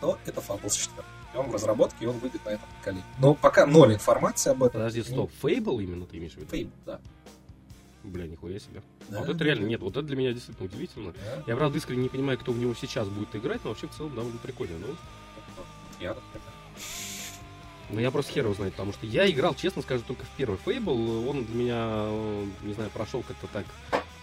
Но 0.00 0.18
это 0.24 0.40
Fable 0.40 0.70
четвертый 0.70 1.18
он 1.34 1.50
в 1.50 1.54
разработке, 1.54 2.04
и 2.04 2.06
он 2.06 2.18
выйдет 2.18 2.44
на 2.44 2.50
этом 2.50 2.68
поколении. 2.78 3.04
Но 3.18 3.34
пока 3.34 3.66
ноль 3.66 3.94
информации 3.94 4.50
об 4.50 4.62
этом. 4.62 4.80
Подожди, 4.80 5.02
стоп, 5.02 5.30
Fable 5.42 5.82
именно 5.82 6.06
ты 6.06 6.18
имеешь 6.18 6.34
в 6.34 6.38
виду? 6.38 6.56
Fable, 6.56 6.72
да. 6.86 7.00
Бля, 8.04 8.26
нихуя 8.26 8.58
себе. 8.58 8.82
Да? 9.08 9.18
Вот 9.18 9.28
это 9.28 9.44
реально, 9.44 9.66
нет, 9.66 9.80
вот 9.80 9.96
это 9.96 10.02
для 10.02 10.16
меня 10.16 10.32
действительно 10.32 10.66
удивительно. 10.66 11.12
Да? 11.12 11.44
Я, 11.46 11.56
правда, 11.56 11.76
искренне 11.78 12.04
не 12.04 12.08
понимаю, 12.08 12.38
кто 12.38 12.52
в 12.52 12.58
него 12.58 12.74
сейчас 12.74 13.08
будет 13.08 13.34
играть, 13.34 13.62
но 13.64 13.70
вообще 13.70 13.86
в 13.88 13.94
целом 13.94 14.14
довольно 14.14 14.38
прикольно. 14.38 14.78
Ну. 14.78 14.86
Я, 16.00 16.14
например. 16.14 16.47
Ну, 17.90 18.00
я 18.00 18.10
просто 18.10 18.32
хер 18.32 18.44
его 18.44 18.54
знает, 18.54 18.74
потому 18.74 18.92
что 18.92 19.06
я 19.06 19.30
играл, 19.30 19.54
честно 19.54 19.82
скажу, 19.82 20.02
только 20.06 20.24
в 20.24 20.30
первый 20.36 20.58
Fable. 20.64 21.28
Он 21.28 21.44
для 21.44 21.54
меня, 21.54 22.06
не 22.62 22.74
знаю, 22.74 22.90
прошел 22.90 23.22
как-то 23.22 23.46
так 23.46 23.64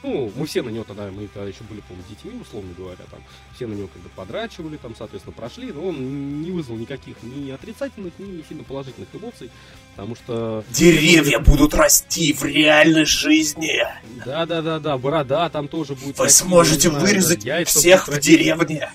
ну, 0.05 0.31
мы 0.35 0.45
все 0.45 0.61
на 0.61 0.69
него 0.69 0.83
тогда, 0.83 1.09
мы 1.11 1.27
тогда 1.27 1.49
еще 1.49 1.63
были, 1.63 1.81
по-моему, 1.81 2.07
детьми, 2.07 2.39
условно 2.39 2.73
говоря, 2.77 3.03
там, 3.09 3.19
все 3.55 3.65
на 3.65 3.73
него 3.73 3.87
как 3.87 4.01
бы 4.03 4.09
подрачивали, 4.09 4.77
там, 4.77 4.95
соответственно, 4.95 5.35
прошли, 5.35 5.71
но 5.71 5.87
он 5.87 6.41
не 6.41 6.51
вызвал 6.51 6.77
никаких 6.77 7.15
ни 7.23 7.49
отрицательных, 7.49 8.13
ни 8.19 8.43
сильно 8.47 8.63
положительных 8.63 9.09
эмоций, 9.13 9.49
потому 9.95 10.15
что... 10.15 10.63
Деревья 10.69 11.39
будут 11.39 11.73
расти 11.73 12.33
в 12.33 12.43
реальной 12.43 13.05
жизни! 13.05 13.81
Да-да-да-да, 14.23 14.97
борода 14.97 15.49
там 15.49 15.67
тоже 15.67 15.95
будет... 15.95 16.17
Вы 16.17 16.25
расти, 16.25 16.43
сможете 16.43 16.89
знаю, 16.89 17.05
вырезать 17.05 17.43
да, 17.43 17.65
всех 17.65 18.07
в 18.07 18.19
деревне! 18.19 18.91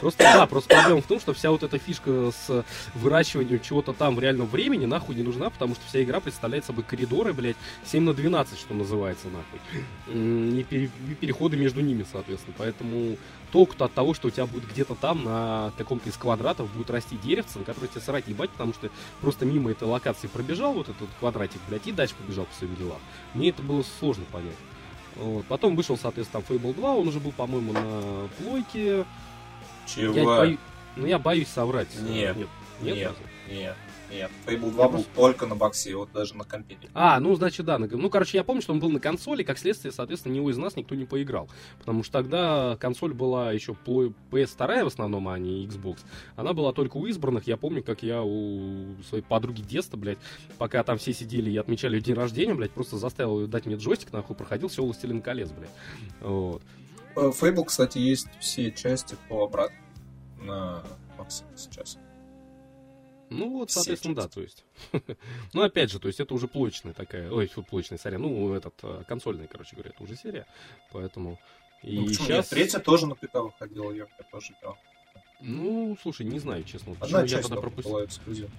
Просто, 0.00 0.22
да, 0.22 0.46
просто 0.46 0.74
проблема 0.74 1.00
в 1.00 1.06
том, 1.06 1.18
что 1.18 1.34
вся 1.34 1.50
вот 1.50 1.62
эта 1.62 1.78
фишка 1.78 2.30
с 2.30 2.64
выращиванием 2.94 3.60
чего-то 3.60 3.92
там 3.92 4.14
в 4.14 4.20
реальном 4.20 4.46
времени 4.46 4.86
нахуй 4.86 5.16
не 5.16 5.22
нужна, 5.22 5.50
потому 5.50 5.74
что 5.74 5.84
вся 5.88 6.02
игра 6.02 6.20
представляет 6.20 6.64
собой 6.64 6.84
коридоры, 6.84 7.32
блядь, 7.32 7.56
7 7.84 8.04
на 8.04 8.14
12, 8.14 8.58
что 8.58 8.74
называется, 8.74 9.26
нахуй. 9.28 9.58
И, 10.60 10.62
пере, 10.62 10.90
и 11.10 11.14
переходы 11.14 11.56
между 11.56 11.80
ними, 11.80 12.06
соответственно. 12.10 12.54
Поэтому 12.56 13.16
толку-то 13.50 13.86
от 13.86 13.92
того, 13.92 14.14
что 14.14 14.28
у 14.28 14.30
тебя 14.30 14.46
будет 14.46 14.70
где-то 14.70 14.94
там 14.94 15.24
на 15.24 15.72
каком-то 15.76 16.08
из 16.08 16.16
квадратов 16.16 16.72
будет 16.72 16.90
расти 16.90 17.16
деревце, 17.16 17.58
на 17.58 17.64
которое 17.64 17.88
тебе 17.88 18.00
срать 18.00 18.28
ебать, 18.28 18.50
потому 18.50 18.74
что 18.74 18.90
просто 19.20 19.46
мимо 19.46 19.70
этой 19.72 19.88
локации 19.88 20.28
пробежал 20.28 20.74
вот 20.74 20.88
этот 20.88 21.08
квадратик, 21.18 21.60
блядь, 21.68 21.86
и 21.86 21.92
дальше 21.92 22.14
побежал 22.14 22.44
по 22.44 22.54
своим 22.54 22.76
делам. 22.76 22.98
Мне 23.34 23.50
это 23.50 23.62
было 23.62 23.82
сложно 23.98 24.24
понять. 24.30 24.56
Вот. 25.16 25.44
Потом 25.46 25.74
вышел, 25.74 25.98
соответственно, 25.98 26.44
там 26.46 26.56
Fable 26.56 26.74
2, 26.74 26.94
он 26.94 27.08
уже 27.08 27.18
был, 27.18 27.32
по-моему, 27.32 27.72
на 27.72 28.28
плойке. 28.38 29.04
Чего? 29.94 30.14
Я 30.14 30.24
бою... 30.24 30.58
Ну, 30.96 31.06
я 31.06 31.18
боюсь 31.18 31.48
соврать. 31.48 31.88
Нет. 32.00 32.36
Нет, 32.36 32.48
нет, 32.80 32.96
нет. 32.96 33.14
нет. 33.50 33.76
Нет, 34.10 34.30
Fable 34.46 34.70
2 34.70 34.84
я 34.84 34.88
был 34.88 34.90
просто... 34.90 35.14
только 35.14 35.46
на 35.46 35.54
боксе, 35.54 35.94
вот 35.94 36.10
даже 36.12 36.34
на 36.34 36.44
компе. 36.44 36.78
А, 36.94 37.20
ну, 37.20 37.34
значит, 37.34 37.66
да. 37.66 37.78
Ну, 37.78 38.08
короче, 38.08 38.38
я 38.38 38.44
помню, 38.44 38.62
что 38.62 38.72
он 38.72 38.80
был 38.80 38.90
на 38.90 39.00
консоли, 39.00 39.42
как 39.42 39.58
следствие, 39.58 39.92
соответственно, 39.92 40.32
него 40.32 40.50
из 40.50 40.56
нас 40.56 40.76
никто 40.76 40.94
не 40.94 41.04
поиграл. 41.04 41.48
Потому 41.78 42.02
что 42.02 42.14
тогда 42.14 42.78
консоль 42.80 43.12
была 43.12 43.52
еще 43.52 43.76
PS2 43.86 44.84
в 44.84 44.86
основном, 44.86 45.28
а 45.28 45.38
не 45.38 45.66
Xbox. 45.66 45.98
Она 46.36 46.54
была 46.54 46.72
только 46.72 46.96
у 46.96 47.04
избранных. 47.06 47.46
Я 47.46 47.58
помню, 47.58 47.82
как 47.82 48.02
я 48.02 48.22
у 48.22 48.94
своей 49.08 49.22
подруги 49.22 49.60
детства, 49.60 49.98
блядь, 49.98 50.18
пока 50.56 50.82
там 50.84 50.96
все 50.96 51.12
сидели 51.12 51.50
и 51.50 51.56
отмечали 51.58 51.96
ее 51.96 52.00
день 52.00 52.14
рождения, 52.14 52.54
блядь, 52.54 52.70
просто 52.70 52.96
заставил 52.96 53.46
дать 53.46 53.66
мне 53.66 53.76
джойстик, 53.76 54.12
нахуй, 54.12 54.34
проходил 54.34 54.68
все 54.68 54.82
«Властелин 54.82 55.20
колец», 55.20 55.50
блядь. 55.50 55.70
Вот. 56.22 56.62
Э, 57.18 57.32
Fable, 57.32 57.64
кстати, 57.64 57.98
есть 57.98 58.28
все 58.38 58.70
части 58.70 59.16
по 59.28 59.44
обратно 59.44 59.76
на 60.40 60.84
боксе 61.16 61.44
сейчас. 61.56 61.98
Ну 63.28 63.58
вот, 63.58 63.70
соответственно, 63.70 64.14
да, 64.14 64.28
то 64.28 64.40
есть. 64.40 64.64
ну, 65.52 65.62
опять 65.62 65.90
же, 65.90 65.98
то 65.98 66.06
есть 66.06 66.20
это 66.20 66.32
уже 66.32 66.46
плочная 66.46 66.94
такая, 66.94 67.30
ой, 67.30 67.48
фу, 67.48 67.62
плочная, 67.62 67.98
сорян, 67.98 68.22
ну, 68.22 68.54
этот, 68.54 68.74
э, 68.82 69.02
консольный, 69.06 69.48
короче 69.48 69.74
говоря, 69.74 69.90
это 69.90 70.02
уже 70.02 70.16
серия, 70.16 70.46
поэтому... 70.92 71.38
И 71.82 71.98
ну, 71.98 72.08
сейчас... 72.08 72.28
Нет, 72.28 72.48
третья 72.48 72.78
тоже 72.78 73.06
на 73.06 73.16
ПК 73.16 73.34
выходила, 73.34 73.92
я 73.92 74.06
тоже 74.30 74.54
играл. 74.58 74.78
Ну, 75.40 75.96
слушай, 76.00 76.24
не 76.24 76.38
знаю, 76.38 76.64
честно. 76.64 76.96
Одна 77.00 77.20
часть 77.22 77.32
я 77.32 77.42
тогда 77.42 77.60
пропустил. 77.60 77.92
была 77.92 78.04
эксклюзив. 78.04 78.50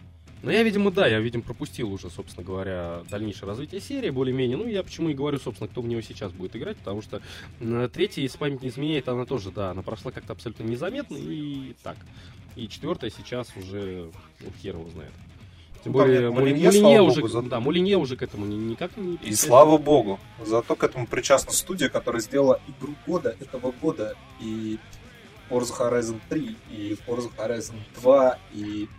Ну, 0.42 0.52
я, 0.52 0.64
видимо, 0.64 0.90
да, 0.90 1.06
я, 1.06 1.20
видимо, 1.20 1.44
пропустил 1.44 1.92
уже, 1.92 2.10
собственно 2.10 2.46
говоря, 2.46 3.02
дальнейшее 3.10 3.48
развитие 3.48 3.82
серии, 3.82 4.10
более-менее. 4.10 4.56
Ну, 4.56 4.68
я 4.68 4.84
почему 4.84 5.10
и 5.10 5.14
говорю, 5.14 5.38
собственно, 5.38 5.68
кто 5.68 5.82
в 5.82 5.88
него 5.88 6.02
сейчас 6.02 6.32
будет 6.32 6.56
играть, 6.56 6.78
потому 6.78 7.02
что 7.02 7.22
третья, 7.94 8.22
если 8.22 8.38
память 8.38 8.62
не 8.62 8.70
изменяет, 8.70 9.10
она 9.10 9.26
тоже, 9.26 9.52
да, 9.52 9.72
она 9.72 9.82
прошла 9.82 10.12
как-то 10.12 10.34
абсолютно 10.34 10.64
незаметно 10.64 11.18
и 11.18 11.74
так. 11.84 11.98
И 12.56 12.68
четвертая 12.70 13.10
сейчас 13.10 13.50
уже, 13.58 14.10
ну, 14.40 14.48
хер 14.62 14.76
его 14.76 14.90
знает. 14.90 15.12
Тем 15.84 15.94
ну, 15.94 16.00
более, 16.00 16.30
Мулинье, 16.30 16.68
Мулинье 16.68 17.02
уже, 17.02 17.22
Богу, 17.22 17.28
за... 17.32 17.42
да, 17.42 17.60
Мулинье 17.60 17.98
уже 17.98 18.18
к 18.18 18.22
этому 18.22 18.46
никак 18.46 18.96
не... 18.98 19.16
И 19.16 19.34
слава 19.34 19.78
богу, 19.78 20.20
зато 20.46 20.76
к 20.76 20.84
этому 20.84 21.08
причастна 21.08 21.54
студия, 21.54 21.88
которая 21.88 22.22
сделала 22.22 22.60
игру 22.68 22.96
года 23.08 23.36
этого 23.40 23.72
года, 23.72 24.16
и 24.42 24.78
Forza 25.50 25.74
Horizon 25.80 26.20
3, 26.28 26.56
и 26.72 26.98
Forza 27.08 27.32
Horizon 27.38 27.76
2, 28.02 28.38
и 28.54 28.90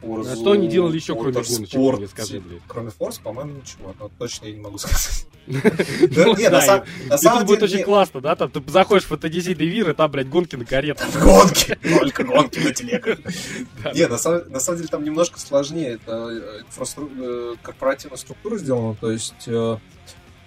Forza. 0.00 0.32
А 0.32 0.36
что 0.36 0.52
они 0.52 0.68
делали 0.68 0.96
еще, 0.96 1.14
кроме 1.14 1.32
гоночек, 1.32 1.74
мне 1.74 2.08
скажи, 2.08 2.40
блядь? 2.40 2.62
Кроме 2.66 2.88
Forza, 2.90 3.22
по-моему, 3.22 3.52
ничего, 3.60 3.94
но 3.98 4.10
точно 4.18 4.46
я 4.46 4.52
не 4.52 4.60
могу 4.60 4.78
сказать. 4.78 5.26
Ну, 5.46 6.36
нет, 6.36 6.50
на 6.50 6.60
самом 6.60 6.84
деле... 7.18 7.44
будет 7.44 7.62
очень 7.62 7.84
классно, 7.84 8.20
да? 8.20 8.34
Там 8.34 8.50
ты 8.50 8.60
заходишь 8.66 9.04
в 9.04 9.12
FTDC 9.12 9.54
Девир, 9.54 9.90
и 9.90 9.94
там, 9.94 10.10
блядь, 10.10 10.28
гонки 10.28 10.56
на 10.56 10.64
каретах. 10.64 11.06
Гонки! 11.22 11.78
Только 12.00 12.24
гонки 12.24 12.58
на 12.58 12.72
телегах. 12.72 13.18
Нет, 13.94 14.10
на 14.10 14.18
самом 14.18 14.76
деле 14.76 14.88
там 14.88 15.04
немножко 15.04 15.38
сложнее. 15.38 16.00
Это 16.02 16.30
э, 16.30 16.62
э, 16.96 17.54
корпоративная 17.62 18.18
структура 18.18 18.58
сделана, 18.58 18.96
то 18.96 19.10
есть 19.12 19.46
э, 19.46 19.76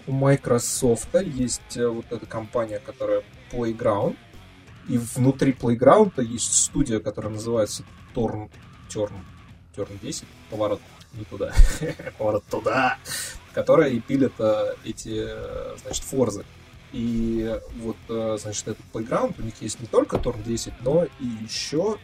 у 0.06 0.12
Microsoft 0.12 1.08
есть 1.24 1.78
вот 1.78 2.06
эта 2.10 2.26
компания, 2.26 2.82
которая 2.86 3.24
Playground, 3.52 4.18
и 4.90 4.98
внутри 4.98 5.54
Playground 5.54 6.22
есть 6.22 6.54
студия, 6.54 7.00
которая 7.00 7.32
называется 7.32 7.84
Torn, 8.14 8.50
Turn, 8.90 9.14
Turn 9.80 10.00
10, 10.02 10.26
поворот 10.50 10.82
не 11.14 11.24
туда, 11.26 11.54
поворот 12.18 12.44
туда, 12.50 12.98
которая 13.54 13.90
и 13.90 14.00
пилит 14.00 14.34
э, 14.40 14.76
эти, 14.84 15.26
э, 15.28 15.78
значит, 15.82 16.04
форзы. 16.04 16.46
И 16.92 17.60
вот, 17.78 17.98
э, 18.10 18.38
значит, 18.40 18.68
этот 18.68 18.86
Playground, 18.92 19.36
у 19.38 19.42
них 19.44 19.62
есть 19.62 19.80
не 19.80 19.88
только 19.88 20.18
Торн 20.18 20.44
10, 20.44 20.74
но 20.82 21.06
и 21.06 21.26
еще 21.44 21.98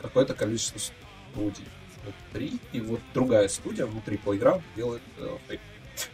какое-то 0.00 0.34
количество 0.34 0.78
студий 0.78 1.66
внутри. 2.02 2.58
И 2.72 2.80
вот 2.80 3.00
другая 3.14 3.48
студия 3.48 3.86
внутри 3.86 4.18
Playground 4.24 4.62
делает 4.76 5.02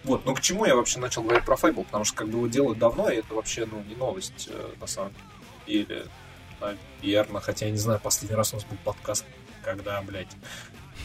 Вот, 0.04 0.24
ну 0.26 0.34
к 0.34 0.40
чему 0.40 0.64
я 0.64 0.74
вообще 0.74 0.98
начал 0.98 1.22
говорить 1.22 1.44
про 1.44 1.56
Fable? 1.56 1.84
Потому 1.84 2.04
что 2.04 2.16
как 2.16 2.28
бы 2.28 2.38
его 2.38 2.46
делают 2.48 2.78
давно, 2.78 3.10
и 3.10 3.16
это 3.16 3.34
вообще, 3.34 3.66
ну, 3.70 3.82
не 3.88 3.94
новость, 3.94 4.48
э, 4.50 4.70
на 4.80 4.86
самом 4.86 5.12
деле. 5.66 6.06
Наверное, 7.00 7.40
хотя 7.40 7.66
я 7.66 7.72
не 7.72 7.78
знаю, 7.78 8.00
последний 8.02 8.36
раз 8.36 8.52
у 8.52 8.56
нас 8.56 8.64
был 8.64 8.76
подкаст, 8.84 9.24
когда, 9.64 10.00
блядь, 10.02 10.28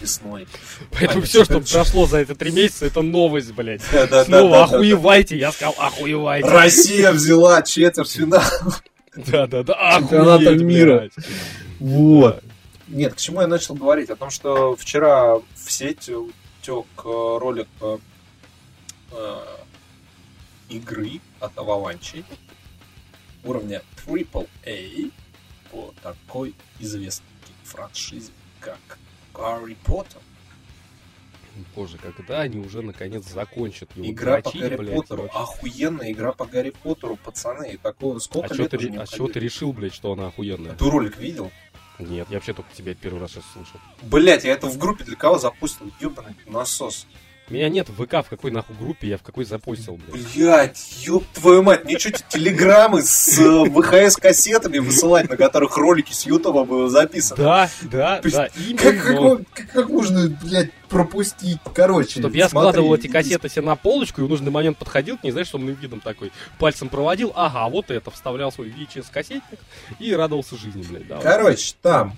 весной. 0.01 0.47
Поэтому 0.91 1.23
а, 1.23 1.25
все, 1.25 1.43
что 1.43 1.59
прошло 1.59 2.07
за 2.07 2.19
эти 2.19 2.33
три 2.33 2.51
месяца, 2.51 2.85
это 2.85 3.01
новость, 3.01 3.51
блядь. 3.53 3.81
Да, 3.91 4.07
да, 4.07 4.25
Снова 4.25 4.51
да, 4.51 4.63
охуевайте, 4.65 5.37
я 5.37 5.51
сказал, 5.51 5.75
охуевайте. 5.77 6.47
Россия 6.47 7.11
взяла 7.11 7.61
четвертьфинал. 7.61 8.41
Да, 9.15 9.45
да, 9.45 9.63
да, 9.63 9.99
Чемпионата 9.99 10.55
мира. 10.55 11.09
Вот. 11.79 12.43
Нет, 12.87 13.13
к 13.13 13.17
чему 13.17 13.41
я 13.41 13.47
начал 13.47 13.75
говорить? 13.75 14.09
О 14.09 14.15
том, 14.15 14.29
что 14.29 14.75
вчера 14.75 15.35
в 15.35 15.43
сеть 15.67 16.09
утек 16.09 16.85
э, 17.03 17.37
ролик 17.39 17.67
э, 17.81 17.97
э, 19.11 19.39
игры 20.69 21.21
от 21.39 21.53
Avalanche 21.55 22.23
уровня 23.43 23.81
AAA 24.05 25.11
по 25.71 25.93
такой 26.01 26.55
известной 26.79 27.27
франшизе, 27.63 28.31
как 28.63 28.97
Гарри 29.33 29.77
Поттер. 29.83 30.19
Боже, 31.75 31.97
когда 31.97 32.41
они 32.41 32.57
уже 32.57 32.81
наконец 32.81 33.27
закончят 33.27 33.95
его 33.95 34.09
Игра 34.09 34.41
дрочить, 34.41 34.53
по 34.53 34.67
Гарри 34.67 34.75
блядь, 34.77 34.95
Поттеру. 34.95 35.29
Короче. 35.31 35.37
Охуенная 35.37 36.11
игра 36.11 36.31
по 36.31 36.45
Гарри 36.45 36.71
Поттеру, 36.71 37.15
пацаны. 37.17 37.77
Такого 37.77 38.19
сколько 38.19 38.53
а 38.53 38.57
лет 38.57 38.71
ты, 38.71 38.97
А 38.97 39.05
чего 39.05 39.27
ты 39.27 39.39
решил, 39.39 39.71
блядь, 39.71 39.93
что 39.93 40.13
она 40.13 40.27
охуенная? 40.27 40.71
А 40.71 40.75
ты 40.75 40.85
ролик 40.89 41.17
видел? 41.17 41.51
Нет, 41.99 42.27
я 42.29 42.37
вообще 42.37 42.53
только 42.53 42.73
тебя 42.73 42.95
первый 42.95 43.19
раз 43.19 43.31
сейчас 43.31 43.43
слышу. 43.53 43.79
Блять, 44.01 44.43
я 44.45 44.53
это 44.53 44.67
в 44.67 44.77
группе 44.79 45.03
для 45.03 45.15
кого 45.15 45.37
запустил? 45.37 45.91
Ёбаный 45.99 46.35
насос. 46.47 47.05
Меня 47.49 47.67
нет 47.67 47.89
в 47.89 48.03
ВК, 48.03 48.25
в 48.25 48.29
какой 48.29 48.51
нахуй 48.51 48.75
группе, 48.77 49.09
я 49.09 49.17
в 49.17 49.21
какой 49.21 49.43
запостил, 49.43 49.99
блядь. 50.07 50.33
Блядь, 50.33 51.05
ёб 51.05 51.25
твою 51.33 51.61
мать, 51.61 51.83
мне 51.83 51.99
что, 51.99 52.11
телеграммы 52.11 53.01
с 53.01 53.37
э, 53.37 53.69
ВХС-кассетами 53.69 54.79
высылать, 54.79 55.29
на 55.29 55.35
которых 55.35 55.75
ролики 55.75 56.13
с 56.13 56.25
Ютуба 56.25 56.63
было 56.63 56.89
записаны? 56.89 57.43
Да, 57.43 57.69
да, 57.81 58.21
да, 58.23 58.49
как, 58.77 59.89
можно, 59.89 60.29
блядь, 60.41 60.71
пропустить? 60.87 61.59
Короче, 61.75 62.21
Чтобы 62.21 62.37
я 62.37 62.47
складывал 62.47 62.95
эти 62.95 63.07
кассеты 63.07 63.49
себе 63.49 63.63
на 63.63 63.75
полочку 63.75 64.21
и 64.21 64.23
в 64.23 64.29
нужный 64.29 64.51
момент 64.51 64.77
подходил 64.77 65.17
к 65.17 65.23
ней, 65.23 65.31
знаешь, 65.31 65.53
умным 65.53 65.75
видом 65.75 65.99
такой, 65.99 66.31
пальцем 66.59 66.87
проводил, 66.87 67.33
ага, 67.35 67.67
вот 67.67 67.91
это, 67.91 68.09
вставлял 68.09 68.53
свой 68.53 68.69
VHS-кассетник 68.69 69.59
и 69.99 70.15
радовался 70.15 70.57
жизни, 70.57 70.83
блядь. 70.83 71.21
Короче, 71.21 71.75
там 71.81 72.15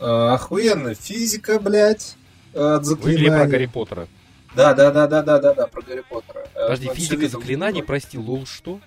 э, 0.00 0.04
охуенная 0.04 0.94
физика, 0.94 1.58
блядь, 1.58 2.14
от 2.52 2.84
заклинаний. 2.84 3.30
Вы 3.30 3.36
про 3.36 3.46
Гарри 3.46 3.66
Поттера. 3.66 4.08
Да, 4.56 4.72
да, 4.72 4.90
да, 4.90 5.06
да, 5.06 5.22
да, 5.22 5.38
да, 5.38 5.52
да, 5.52 5.66
про 5.66 5.82
Гарри 5.82 6.02
Поттера. 6.08 6.46
Э, 6.54 6.62
Подожди, 6.62 6.88
физика 6.94 7.28
заклинаний, 7.28 7.82
прости, 7.82 8.16
лол, 8.16 8.46
что? 8.46 8.80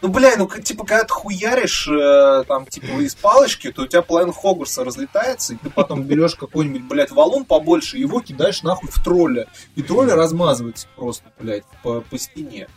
Ну, 0.00 0.08
бля, 0.08 0.34
ну, 0.38 0.48
типа, 0.48 0.86
когда 0.86 1.04
ты 1.04 1.12
хуяришь, 1.12 1.86
э, 1.86 2.44
там, 2.48 2.64
типа, 2.64 2.86
из 3.02 3.14
палочки, 3.14 3.70
то 3.70 3.82
у 3.82 3.86
тебя 3.86 4.00
половина 4.00 4.32
Хогвартса 4.32 4.82
разлетается, 4.82 5.52
и 5.52 5.56
ты 5.56 5.68
потом 5.68 6.04
берешь 6.04 6.36
какой-нибудь, 6.36 6.84
блядь, 6.88 7.10
валун 7.10 7.44
побольше, 7.44 7.98
и 7.98 8.00
его 8.00 8.20
кидаешь 8.20 8.62
нахуй 8.62 8.88
в 8.90 9.04
тролля. 9.04 9.46
И 9.76 9.82
тролля 9.82 10.14
размазывается 10.14 10.88
просто, 10.96 11.30
блядь, 11.38 11.64
по, 11.82 12.00
по 12.00 12.18
стене. 12.18 12.68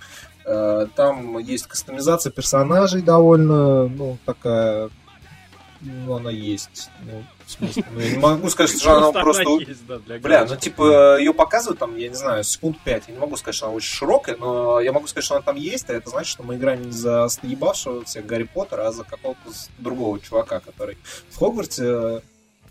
Э, 0.46 0.88
там 0.98 1.38
есть 1.38 1.68
кастомизация 1.68 2.30
персонажей 2.30 3.02
довольно, 3.02 3.88
ну, 3.88 4.18
такая, 4.26 4.90
ну, 5.84 6.16
она 6.16 6.32
есть. 6.32 6.90
Ну, 7.06 7.24
в 7.46 7.52
смысле, 7.52 7.86
ну, 7.92 8.00
я 8.00 8.12
не 8.12 8.18
могу 8.20 8.50
сказать, 8.50 8.80
что 8.80 8.98
она 8.98 9.12
просто... 9.12 9.44
Бля, 10.22 10.46
ну, 10.46 10.56
типа, 10.56 11.18
ее 11.20 11.34
показывают 11.34 11.80
там, 11.80 11.98
я 11.98 12.10
не 12.10 12.16
знаю, 12.16 12.44
секунд 12.44 12.78
5. 12.84 13.04
Я 13.08 13.14
не 13.14 13.20
могу 13.20 13.36
сказать, 13.38 13.56
что 13.56 13.68
она 13.68 13.76
очень 13.76 13.94
широкая, 13.94 14.38
но 14.38 14.80
я 14.80 14.94
могу 14.94 15.08
сказать, 15.08 15.26
что 15.26 15.36
она 15.36 15.44
там 15.44 15.56
есть, 15.56 15.90
а 15.90 15.94
это 15.94 16.10
значит, 16.10 16.32
что 16.32 16.44
мы 16.44 16.56
играем 16.56 16.84
не 16.84 16.92
за 16.92 17.28
стоебавшего 17.28 18.06
всех 18.06 18.26
Гарри 18.26 18.44
Поттера, 18.44 18.88
а 18.88 18.92
за 18.92 19.04
какого-то 19.04 19.52
другого 19.78 20.20
чувака, 20.20 20.60
который 20.60 20.98
в 21.30 21.38
Хогвартсе 21.38 22.22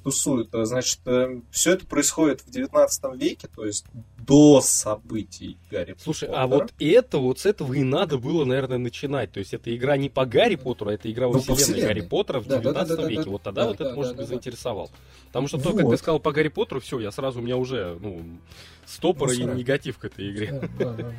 тусуют. 0.03 0.51
Значит, 0.53 1.01
э, 1.07 1.41
все 1.51 1.73
это 1.73 1.87
происходит 1.87 2.41
в 2.43 2.51
19 2.51 3.15
веке, 3.15 3.49
то 3.55 3.65
есть 3.65 3.85
до 4.19 4.61
событий 4.61 5.59
Гарри 5.71 5.97
Слушай, 5.99 6.29
а 6.29 6.33
Поттера. 6.33 6.43
а 6.43 6.47
вот 6.47 6.73
это, 6.79 7.19
вот 7.19 7.39
с 7.41 7.47
этого 7.47 7.73
и 7.73 7.83
надо 7.83 8.19
было, 8.19 8.45
наверное, 8.45 8.79
начинать. 8.79 9.33
То 9.33 9.39
есть 9.41 9.55
это 9.55 9.75
игра 9.75 9.97
не 9.97 10.09
по 10.09 10.25
Гарри 10.27 10.57
Поттеру, 10.57 10.91
а 10.91 10.95
это 10.95 11.11
игра 11.11 11.27
во 11.27 11.35
ну, 11.35 11.41
вселенной, 11.41 11.63
вселенной 11.63 11.89
Гарри 11.89 12.01
Поттера 12.03 12.41
в 12.41 12.47
да, 12.47 12.59
19 12.59 12.89
да, 12.89 12.97
да, 12.97 13.09
веке. 13.09 13.31
Вот 13.31 13.43
тогда 13.43 13.63
да, 13.63 13.69
вот 13.69 13.81
это, 13.81 13.95
может 13.95 14.17
быть, 14.17 14.29
заинтересовал. 14.29 14.91
Потому 15.27 15.49
что 15.49 15.57
вот. 15.57 15.65
то, 15.65 15.77
как 15.77 15.91
ты 15.91 15.97
сказал 15.97 16.21
по 16.21 16.33
Гарри 16.33 16.49
Поттеру, 16.49 16.81
все, 16.81 17.01
я 17.01 17.11
сразу, 17.11 17.41
у 17.41 17.43
меня 17.43 17.57
уже, 17.57 17.99
ну, 18.01 18.23
стопор 18.87 19.29
ну, 19.29 19.35
и 19.35 19.45
негатив 19.45 19.99
к 19.99 20.05
этой 20.05 20.31
игре. 20.31 20.69
Да, 20.79 20.93
да, 20.93 21.03
да, 21.03 21.13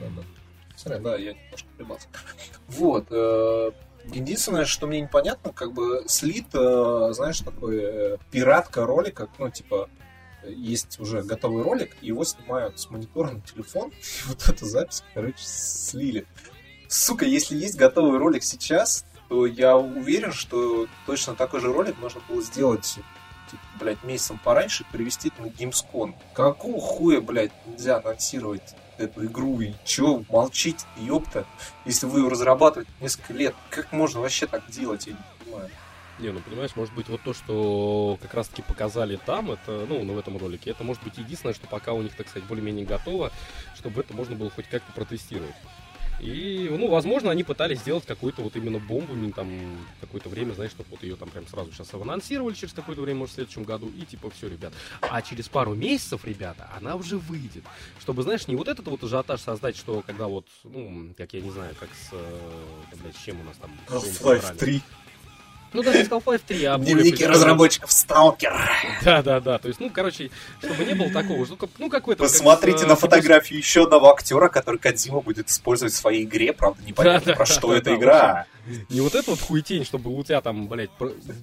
да. 0.86 1.00
да, 1.00 1.16
я 1.18 1.34
немножко 1.34 1.68
прибался. 1.78 2.08
Вот. 2.68 3.08
Единственное, 4.12 4.66
что 4.66 4.88
мне 4.88 5.02
непонятно, 5.02 5.54
как 5.54 5.74
бы 5.74 6.04
слит, 6.08 6.48
э, 6.54 7.10
знаешь, 7.12 7.40
такой 7.40 7.80
э, 7.82 8.18
пиратка 8.32 8.86
ролика, 8.86 9.30
ну, 9.40 9.50
типа, 9.50 9.90
есть 10.46 11.00
уже 11.00 11.24
готовый 11.24 11.64
ролик, 11.64 11.96
его 12.02 12.24
снимают 12.26 12.80
с 12.80 12.90
монитора 12.90 13.32
на 13.32 13.42
телефон, 13.42 13.90
и 13.92 14.28
вот 14.28 14.48
эту 14.48 14.66
запись, 14.66 15.04
короче, 15.14 15.38
слили. 15.38 16.26
Сука, 16.90 17.26
если 17.26 17.56
есть 17.56 17.78
готовый 17.78 18.20
ролик 18.20 18.44
сейчас, 18.44 19.06
то 19.30 19.46
я 19.46 19.78
уверен, 19.78 20.34
что 20.34 20.88
точно 21.06 21.34
такой 21.34 21.62
же 21.62 21.72
ролик 21.72 21.98
можно 21.98 22.22
было 22.28 22.42
сделать, 22.42 22.86
типа, 23.50 23.64
блядь, 23.80 24.04
месяцем 24.04 24.40
пораньше 24.44 24.86
привести 24.92 25.32
на 25.40 25.46
Gamescom. 25.46 26.14
Какого 26.34 26.80
хуя, 26.80 27.22
блядь, 27.22 27.54
нельзя 27.66 27.98
анонсировать 27.98 28.76
эту 28.98 29.26
игру 29.26 29.60
и 29.62 29.74
чё 29.84 30.24
молчить, 30.30 30.86
ёпта, 30.98 31.46
если 31.86 32.06
вы 32.06 32.22
ее 32.22 32.28
разрабатываете 32.28 32.92
несколько 33.02 33.34
лет, 33.34 33.56
как 33.70 33.92
можно 33.92 34.22
вообще 34.22 34.48
так 34.48 34.70
делать, 34.70 35.08
я 35.08 35.14
не 35.14 35.20
понимаю. 35.44 35.70
Не, 36.20 36.30
ну 36.30 36.42
понимаешь, 36.42 36.76
может 36.76 36.94
быть 36.94 37.10
вот 37.10 37.22
то, 37.24 37.34
что 37.34 38.20
как 38.22 38.34
раз 38.36 38.48
таки 38.48 38.62
показали 38.62 39.20
там, 39.26 39.52
это, 39.52 39.86
ну, 39.90 40.04
ну, 40.04 40.14
в 40.14 40.20
этом 40.20 40.38
ролике, 40.38 40.70
это 40.70 40.84
может 40.84 41.04
быть 41.04 41.18
единственное, 41.18 41.56
что 41.56 41.66
пока 41.68 41.94
у 41.94 42.02
них, 42.04 42.16
так 42.16 42.28
сказать, 42.30 42.48
более-менее 42.48 42.86
готово, 42.86 43.32
чтобы 43.76 44.02
это 44.02 44.14
можно 44.14 44.36
было 44.36 44.52
хоть 44.52 44.68
как-то 44.68 44.92
протестировать. 44.92 45.56
И, 46.20 46.68
ну, 46.72 46.90
возможно, 46.90 47.32
они 47.32 47.44
пытались 47.44 47.80
сделать 47.80 48.06
какую-то 48.06 48.42
вот 48.42 48.56
именно 48.56 48.80
бомбу, 48.80 49.14
не 49.14 49.32
там, 49.32 49.50
какое-то 50.02 50.30
время, 50.30 50.54
знаешь, 50.54 50.72
чтобы 50.72 50.90
вот 50.92 51.04
ее 51.04 51.16
там 51.16 51.30
прям 51.30 51.48
сразу 51.48 51.72
сейчас 51.72 51.94
анонсировали 51.94 52.54
через 52.54 52.74
какое-то 52.74 53.02
время, 53.02 53.20
может, 53.20 53.34
в 53.34 53.36
следующем 53.36 53.64
году, 53.64 53.92
и 53.98 54.06
типа, 54.06 54.30
все, 54.30 54.48
ребят. 54.48 54.74
А 55.02 55.22
через 55.22 55.50
пару 55.50 55.74
месяцев, 55.74 56.26
ребята, 56.26 56.70
она 56.78 56.96
уже 56.96 57.18
выйдет. 57.18 57.64
Чтобы, 58.00 58.24
знаешь, 58.24 58.48
не 58.48 58.56
вот 58.56 58.68
этот 58.68 58.88
вот 58.88 59.04
ажиотаж 59.04 59.42
создать, 59.42 59.76
что 59.76 60.02
когда 60.06 60.28
вот, 60.28 60.48
ну, 60.64 61.14
как 61.18 61.34
я 61.34 61.42
не 61.42 61.52
знаю, 61.52 61.76
как 61.80 61.90
с, 61.90 62.10
э, 62.12 62.96
блядь, 63.02 63.16
с 63.16 63.24
чем 63.24 63.40
у 63.42 63.44
нас 63.44 63.58
там... 63.58 63.72
Half-Life 63.88 64.58
3. 64.58 64.82
Ну, 65.74 65.84
даже 65.84 66.00
не 66.00 66.04
Half-Life 66.06 66.42
3, 66.48 66.66
а... 66.66 66.78
Дневники 66.78 67.26
разработчиков 67.26 67.92
Сталкер. 67.92 68.54
Да-да-да, 69.04 69.58
то 69.58 69.68
есть, 69.68 69.80
ну, 69.80 69.90
короче, 69.90 70.30
чтобы 70.62 70.86
не 70.86 70.94
было 70.94 71.10
такого, 71.10 71.46
ну, 71.46 71.58
ну 71.80 71.90
какой-то... 71.90 72.24
Посмотрите 72.24 72.80
как, 72.80 72.88
на 72.90 72.96
фотографию 72.96 73.60
еще 73.60 73.84
одного 73.84 74.12
актера, 74.12 74.50
который 74.50 74.78
Кадзима 74.78 75.22
будет 75.22 75.50
использовать 75.50 75.94
в 75.94 75.98
своей 75.98 76.24
игре, 76.24 76.54
правда, 76.54 76.82
непонятно, 76.84 77.34
про 77.34 77.46
что 77.46 77.74
эта 77.76 77.96
игра. 77.96 78.46
Не 78.90 79.02
вот 79.02 79.16
эта 79.16 79.32
вот 79.32 79.40
хуетень, 79.40 79.86
чтобы 79.86 80.16
у 80.16 80.24
тебя 80.24 80.42
там, 80.42 80.68
блядь, 80.68 80.90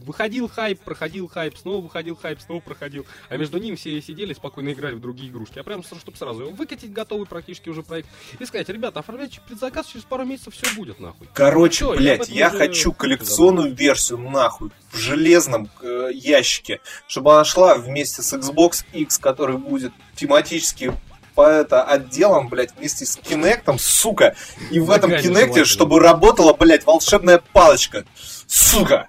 выходил 0.04 0.48
хайп, 0.48 0.80
проходил 0.80 1.28
хайп, 1.28 1.56
снова 1.56 1.82
выходил 1.82 2.16
хайп, 2.16 2.40
снова 2.40 2.60
проходил, 2.60 3.06
а 3.28 3.36
между 3.36 3.58
ними 3.58 3.76
все 3.76 4.00
сидели 4.00 4.32
спокойно 4.32 4.72
играли 4.72 4.94
в 4.94 5.00
другие 5.00 5.30
игрушки, 5.30 5.58
а 5.58 5.62
прям, 5.62 5.82
чтобы 5.82 6.16
сразу 6.16 6.42
его 6.42 6.50
выкатить 6.52 6.92
готовый 6.92 7.26
практически 7.26 7.68
уже 7.68 7.82
проект. 7.82 8.08
И 8.38 8.44
сказать, 8.44 8.68
ребята, 8.68 9.00
оформляйте 9.00 9.40
предзаказ, 9.46 9.86
через 9.86 10.04
пару 10.04 10.24
месяцев 10.24 10.54
все 10.54 10.74
будет, 10.74 11.00
нахуй. 11.00 11.28
Короче, 11.34 11.84
все, 11.84 11.96
блядь, 11.96 12.28
я, 12.28 12.46
я 12.46 12.50
хочу 12.50 12.92
коллекционную 12.92 13.74
версию, 13.74 14.18
нахуй, 14.18 14.70
в 14.90 14.96
железном 14.96 15.68
э, 15.82 16.10
ящике, 16.12 16.80
чтобы 17.06 17.32
она 17.32 17.44
шла 17.44 17.76
вместе 17.76 18.22
с 18.22 18.32
Xbox 18.32 18.84
X, 18.92 19.18
который 19.18 19.58
будет 19.58 19.92
тематически 20.16 20.92
по 21.40 21.48
это 21.48 21.84
отделам, 21.84 22.48
блядь, 22.48 22.76
вместе 22.76 23.06
с 23.06 23.16
Кинектом, 23.16 23.78
сука. 23.78 24.36
И 24.70 24.78
в 24.78 24.90
этом 24.90 25.10
Кинекте, 25.10 25.64
чтобы 25.64 25.98
работала, 25.98 26.52
блядь, 26.52 26.84
волшебная 26.84 27.42
палочка. 27.54 28.04
Сука! 28.46 29.08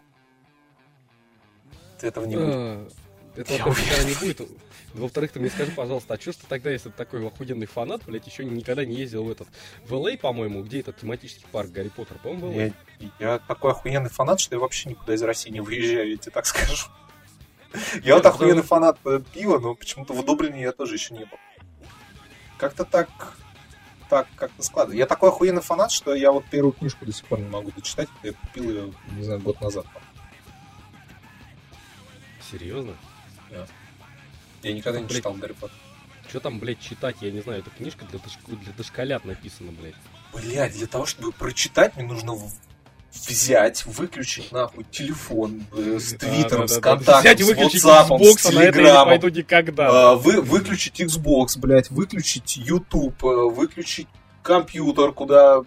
Этого 1.99 2.23
не 2.23 2.37
будет. 2.37 2.55
А, 2.55 2.87
этого 3.35 3.69
никогда 3.69 4.03
не 4.05 4.13
будет. 4.13 4.41
Во-вторых, 4.93 5.33
ты 5.33 5.41
мне 5.41 5.49
скажи, 5.49 5.73
пожалуйста, 5.73 6.13
а 6.13 6.21
что 6.21 6.31
ты 6.31 6.45
тогда, 6.47 6.71
если 6.71 6.87
ты 6.87 6.95
такой 6.95 7.27
охуенный 7.27 7.65
фанат, 7.65 8.01
блядь, 8.05 8.25
еще 8.27 8.45
никогда 8.45 8.85
не 8.85 8.95
ездил 8.95 9.25
в 9.25 9.29
этот, 9.29 9.49
в 9.85 9.93
Л.А., 9.93 10.15
по-моему, 10.17 10.63
где 10.63 10.79
этот 10.79 11.01
тематический 11.01 11.45
парк 11.51 11.69
Гарри 11.69 11.89
Поттер, 11.89 12.17
по-моему, 12.23 12.73
Я, 12.99 13.09
я 13.19 13.39
такой 13.39 13.71
охуенный 13.71 14.09
фанат, 14.09 14.39
что 14.39 14.55
я 14.55 14.59
вообще 14.61 14.89
никуда 14.89 15.15
из 15.15 15.21
России 15.21 15.49
не 15.49 15.59
выезжаю, 15.59 16.11
я 16.11 16.17
тебе 16.17 16.31
так 16.31 16.45
скажу. 16.45 16.87
Я 18.03 18.15
вот 18.15 18.25
охуенный 18.25 18.63
фанат 18.63 18.97
э, 19.05 19.21
пива, 19.33 19.57
но 19.57 19.75
почему-то 19.75 20.11
в 20.13 20.25
Дублине 20.25 20.61
я 20.61 20.73
тоже 20.73 20.95
еще 20.95 21.13
не 21.13 21.23
был. 21.23 21.37
Как-то 22.61 22.85
так 22.85 23.09
так 24.07 24.27
как-то 24.35 24.61
складывается. 24.61 24.99
Я 24.99 25.07
такой 25.07 25.29
охуенный 25.29 25.63
фанат, 25.63 25.91
что 25.91 26.13
я 26.13 26.31
вот 26.31 26.45
первую 26.45 26.73
книжку 26.73 27.07
до 27.07 27.11
сих 27.11 27.25
пор 27.25 27.39
не 27.39 27.49
могу 27.49 27.71
дочитать. 27.71 28.07
Я 28.21 28.33
купил 28.33 28.69
ее, 28.69 28.93
не 29.15 29.23
знаю, 29.23 29.39
год 29.39 29.59
назад. 29.61 29.87
Серьезно? 32.51 32.93
Да. 33.49 33.65
Я 34.61 34.73
никогда 34.73 34.99
не 34.99 35.07
блядь, 35.07 35.17
читал 35.17 35.33
Гарри 35.33 35.53
Поттер. 35.53 35.77
Что 36.29 36.39
там, 36.39 36.59
блядь, 36.59 36.79
читать? 36.79 37.15
Я 37.21 37.31
не 37.31 37.41
знаю, 37.41 37.61
эта 37.61 37.71
книжка 37.71 38.05
для, 38.05 38.19
дош... 38.19 38.37
для 38.45 38.73
дошколят 38.73 39.25
написана, 39.25 39.71
блядь. 39.71 39.95
Блядь, 40.31 40.73
для 40.73 40.85
того, 40.85 41.07
чтобы 41.07 41.31
прочитать, 41.31 41.95
мне 41.95 42.05
нужно 42.05 42.37
взять, 43.13 43.85
выключить 43.85 44.51
нахуй 44.51 44.85
телефон 44.89 45.65
э, 45.75 45.99
с 45.99 46.13
Твиттером, 46.13 46.67
с 46.67 46.79
контактом, 46.79 47.37
с 47.37 47.51
WhatsApp, 47.51 48.23
с 48.23 48.41
Телеграмом. 48.41 49.19
никогда. 49.29 50.13
Э, 50.13 50.15
вы, 50.15 50.41
выключить 50.41 50.99
Xbox, 51.01 51.57
блядь, 51.57 51.89
выключить 51.89 52.57
YouTube, 52.57 53.23
э, 53.23 53.49
выключить 53.49 54.07
компьютер, 54.41 55.11
куда 55.11 55.61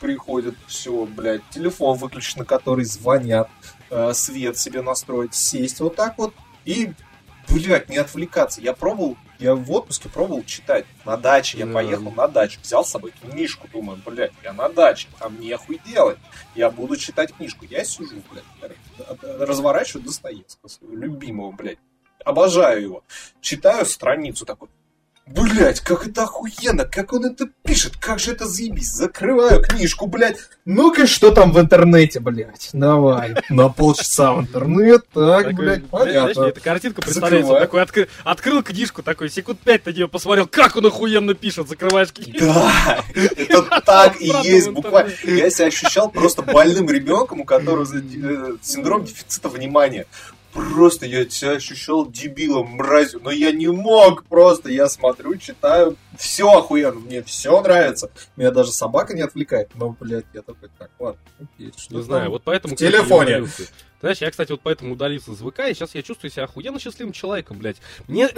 приходит 0.00 0.54
все, 0.66 1.06
блядь, 1.06 1.42
телефон 1.50 1.98
выключить, 1.98 2.36
на 2.36 2.44
который 2.44 2.84
звонят, 2.84 3.48
э, 3.90 4.12
свет 4.12 4.58
себе 4.58 4.82
настроить, 4.82 5.34
сесть 5.34 5.80
вот 5.80 5.96
так 5.96 6.18
вот 6.18 6.34
и 6.64 6.92
блядь, 7.48 7.88
не 7.88 7.96
отвлекаться. 7.96 8.60
Я 8.60 8.72
пробовал, 8.72 9.16
я 9.38 9.54
в 9.54 9.70
отпуске 9.72 10.08
пробовал 10.08 10.44
читать. 10.44 10.86
На 11.04 11.16
даче 11.16 11.58
я 11.58 11.66
поехал 11.66 12.10
на 12.10 12.28
дачу, 12.28 12.60
взял 12.62 12.84
с 12.84 12.90
собой 12.90 13.12
книжку, 13.12 13.68
думаю, 13.72 14.00
блядь, 14.04 14.32
я 14.42 14.52
на 14.52 14.68
даче, 14.68 15.08
там 15.18 15.40
нехуй 15.40 15.80
делать. 15.84 16.18
Я 16.54 16.70
буду 16.70 16.96
читать 16.96 17.34
книжку. 17.34 17.64
Я 17.64 17.84
сижу, 17.84 18.22
блядь, 18.30 18.76
разворачиваю 19.22 20.04
Достоевского, 20.04 20.68
своего 20.68 20.96
любимого, 20.96 21.52
блядь. 21.52 21.78
Обожаю 22.24 22.82
его. 22.82 23.04
Читаю 23.40 23.84
страницу 23.84 24.46
такой, 24.46 24.68
Блять, 25.26 25.80
как 25.80 26.06
это 26.06 26.24
охуенно, 26.24 26.84
как 26.84 27.14
он 27.14 27.24
это 27.24 27.48
пишет, 27.62 27.96
как 27.96 28.18
же 28.18 28.32
это 28.32 28.46
заебись. 28.46 28.92
Закрываю 28.92 29.62
книжку, 29.62 30.06
блядь. 30.06 30.36
Ну-ка, 30.66 31.06
что 31.06 31.30
там 31.30 31.50
в 31.50 31.58
интернете, 31.58 32.20
блядь? 32.20 32.68
Давай. 32.74 33.34
На 33.48 33.70
полчаса 33.70 34.34
в 34.34 34.42
интернет, 34.42 35.06
так, 35.14 35.44
так 35.44 35.54
блядь, 35.54 35.86
понятно. 35.86 36.34
Знаешь, 36.34 36.50
эта 36.50 36.60
картинка 36.60 37.00
представляется, 37.00 37.54
такой 37.54 37.80
откры, 37.80 38.08
открыл 38.22 38.62
книжку, 38.62 39.02
такой 39.02 39.30
секунд 39.30 39.60
пять 39.60 39.86
на 39.86 39.90
нее 39.90 40.08
посмотрел, 40.08 40.46
как 40.46 40.76
он 40.76 40.86
охуенно 40.86 41.32
пишет, 41.32 41.68
закрываешь 41.68 42.12
книжку. 42.12 42.44
Да, 42.44 43.02
это 43.14 43.82
так 43.84 44.20
и 44.20 44.26
есть, 44.26 44.68
буквально. 44.70 45.10
Я 45.24 45.48
себя 45.48 45.68
ощущал 45.68 46.10
просто 46.10 46.42
больным 46.42 46.90
ребенком, 46.90 47.40
у 47.40 47.44
которого 47.46 47.86
э, 47.86 48.56
синдром 48.62 49.04
дефицита 49.04 49.48
внимания 49.48 50.06
просто 50.54 51.06
я 51.06 51.28
себя 51.28 51.52
ощущал 51.52 52.10
дебилом, 52.10 52.68
мразью, 52.68 53.20
но 53.22 53.30
я 53.30 53.52
не 53.52 53.66
мог 53.66 54.24
просто, 54.24 54.70
я 54.70 54.88
смотрю, 54.88 55.36
читаю, 55.36 55.96
все 56.16 56.48
охуенно, 56.48 57.00
мне 57.00 57.22
все 57.22 57.60
нравится, 57.60 58.10
меня 58.36 58.50
даже 58.50 58.72
собака 58.72 59.14
не 59.14 59.22
отвлекает, 59.22 59.70
но, 59.74 59.90
блядь, 59.98 60.24
я 60.32 60.42
такой, 60.42 60.70
так, 60.78 60.90
ладно, 60.98 61.20
окей, 61.42 61.72
что 61.76 61.96
Не 61.96 62.02
знаю, 62.02 62.30
вот 62.30 62.42
поэтому... 62.44 62.74
В 62.74 62.78
телефоне. 62.78 63.44
Знаешь, 64.00 64.18
я, 64.18 64.30
кстати, 64.30 64.52
вот 64.52 64.60
поэтому 64.62 64.92
удалился 64.92 65.34
с 65.34 65.38
ВК, 65.38 65.60
и 65.60 65.74
сейчас 65.74 65.94
я 65.94 66.02
чувствую 66.02 66.30
себя 66.30 66.44
охуенно 66.44 66.78
счастливым 66.78 67.12
человеком, 67.12 67.58
блядь. 67.58 67.78
Мне... 68.06 68.28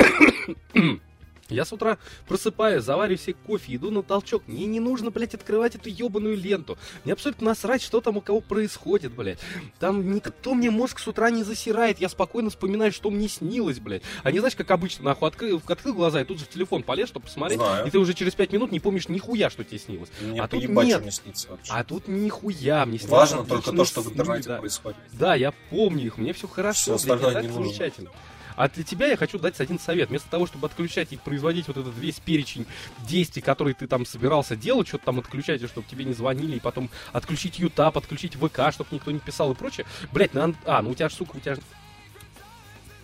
Я 1.49 1.65
с 1.65 1.73
утра 1.73 1.99
просыпаюсь, 2.27 2.85
завариваю 2.85 3.19
себе 3.19 3.37
кофе, 3.47 3.77
иду 3.77 3.91
на 3.91 4.03
толчок. 4.03 4.43
Мне 4.47 4.67
не 4.67 4.81
нужно, 4.81 5.11
блядь, 5.11 5.35
открывать 5.35 5.75
эту 5.77 5.89
ебаную 5.89 6.37
ленту. 6.37 6.79
Мне 7.05 7.13
абсолютно 7.13 7.47
насрать, 7.47 7.83
что 7.83 8.01
там 8.01 8.17
у 8.17 8.21
кого 8.21 8.41
происходит, 8.41 9.13
блядь. 9.13 9.39
Там 9.79 10.13
никто 10.13 10.55
мне 10.55 10.71
мозг 10.71 10.99
с 10.99 11.07
утра 11.07 11.31
не 11.31 11.45
засирает. 11.45 12.01
Я 12.01 12.09
спокойно 12.09 12.51
вспоминаю, 12.51 12.93
что 12.93 13.11
мне 13.11 13.29
снилось, 13.29 13.79
блядь. 13.79 14.03
А 14.23 14.33
не 14.33 14.39
знаешь, 14.39 14.57
как 14.57 14.71
обычно, 14.71 15.05
нахуй, 15.05 15.29
открыл, 15.29 15.63
открыл 15.67 15.95
глаза 15.95 16.21
и 16.23 16.25
тут 16.25 16.39
же 16.39 16.45
в 16.47 16.49
телефон 16.49 16.83
полез, 16.83 17.09
чтобы 17.09 17.27
посмотреть. 17.27 17.61
Знаю. 17.61 17.87
И 17.87 17.91
ты 17.91 17.99
уже 17.99 18.15
через 18.15 18.35
пять 18.35 18.53
минут 18.53 18.73
не 18.73 18.81
помнишь 18.81 19.09
нихуя, 19.09 19.51
что 19.51 19.65
тебе 19.65 19.79
снилось. 19.79 20.11
Мне 20.21 20.41
а 20.41 20.49
тут 20.49 20.65
нет. 20.69 21.03
Мне 21.03 21.11
снится 21.13 21.51
вообще. 21.51 21.73
А 21.73 21.85
тут 21.85 22.09
нихуя. 22.09 22.85
Мне 22.87 22.99
снится 22.99 23.15
Важно 23.15 23.45
только 23.45 23.73
то, 23.73 23.85
что 23.85 24.03
в 24.03 24.13
интернете 24.13 24.49
да. 24.49 24.59
происходит. 24.59 24.99
Да, 25.13 25.35
я 25.35 25.53
помню 25.71 26.07
их, 26.07 26.19
мне 26.19 26.33
все 26.33 26.49
хорошо. 26.49 26.97
Все 26.97 27.17
блядь, 27.17 27.45
не 27.45 27.53
замечательно. 27.53 28.11
А 28.57 28.69
для 28.69 28.85
тебя 28.85 29.07
я 29.07 29.17
хочу 29.17 29.39
дать 29.39 29.61
один 29.61 29.79
совет. 29.79 30.09
Вместо 30.09 30.31
того, 30.31 30.47
чтобы 30.47 30.67
отключать 30.67 31.13
и 31.13 31.17
производить 31.17 31.69
вот 31.69 31.77
этот 31.77 31.97
весь 31.97 32.19
перечень 32.19 32.67
действий, 33.07 33.43
которые 33.43 33.75
ты 33.75 33.87
там 33.87 34.07
собирался 34.07 34.57
делать, 34.57 34.89
что-то 34.89 35.07
там 35.07 35.19
отключать, 35.19 35.63
чтобы 35.69 35.87
тебе 35.89 36.05
не 36.05 36.15
звонили, 36.15 36.57
и 36.57 36.61
потом 36.61 36.91
отключить 37.13 37.59
Ютап, 37.59 37.97
отключить 37.99 38.35
ВК, 38.35 38.73
чтобы 38.73 38.91
никто 38.93 39.11
не 39.11 39.21
писал 39.21 39.53
и 39.53 39.55
прочее. 39.55 39.87
Блять, 40.13 40.35
на... 40.35 40.55
а, 40.65 40.83
ну 40.83 40.91
у 40.91 40.95
тебя 40.95 41.09
же, 41.09 41.15
сука, 41.15 41.37
у 41.37 41.41
тебя 41.41 41.55
же 41.57 41.63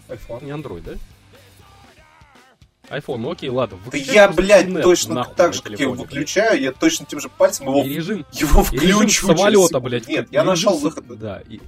iPhone. 0.08 0.44
Не 0.44 0.50
Android, 0.50 0.82
да? 0.82 0.92
iPhone, 2.88 3.18
ну 3.18 3.30
окей, 3.30 3.48
ладно. 3.48 3.78
Да 3.90 3.96
я, 3.96 4.28
блядь, 4.28 4.68
нет, 4.68 4.82
точно 4.82 5.24
так 5.24 5.54
же, 5.54 5.62
как 5.62 5.78
я 5.78 5.88
выключаю, 5.88 6.60
я 6.60 6.72
точно 6.72 7.06
тем 7.06 7.20
же 7.20 7.28
пальцем 7.28 7.66
его, 7.66 7.82
и 7.82 7.88
режим, 7.88 8.26
его 8.32 8.62
включу. 8.62 8.84
И 8.84 8.88
режим 8.88 9.08
самолета, 9.08 9.80
блядь. 9.80 10.08
Нет, 10.08 10.28
я 10.30 10.44
нашел 10.44 10.76
выход. 10.76 11.06
Да, 11.18 11.42
и, 11.48 11.60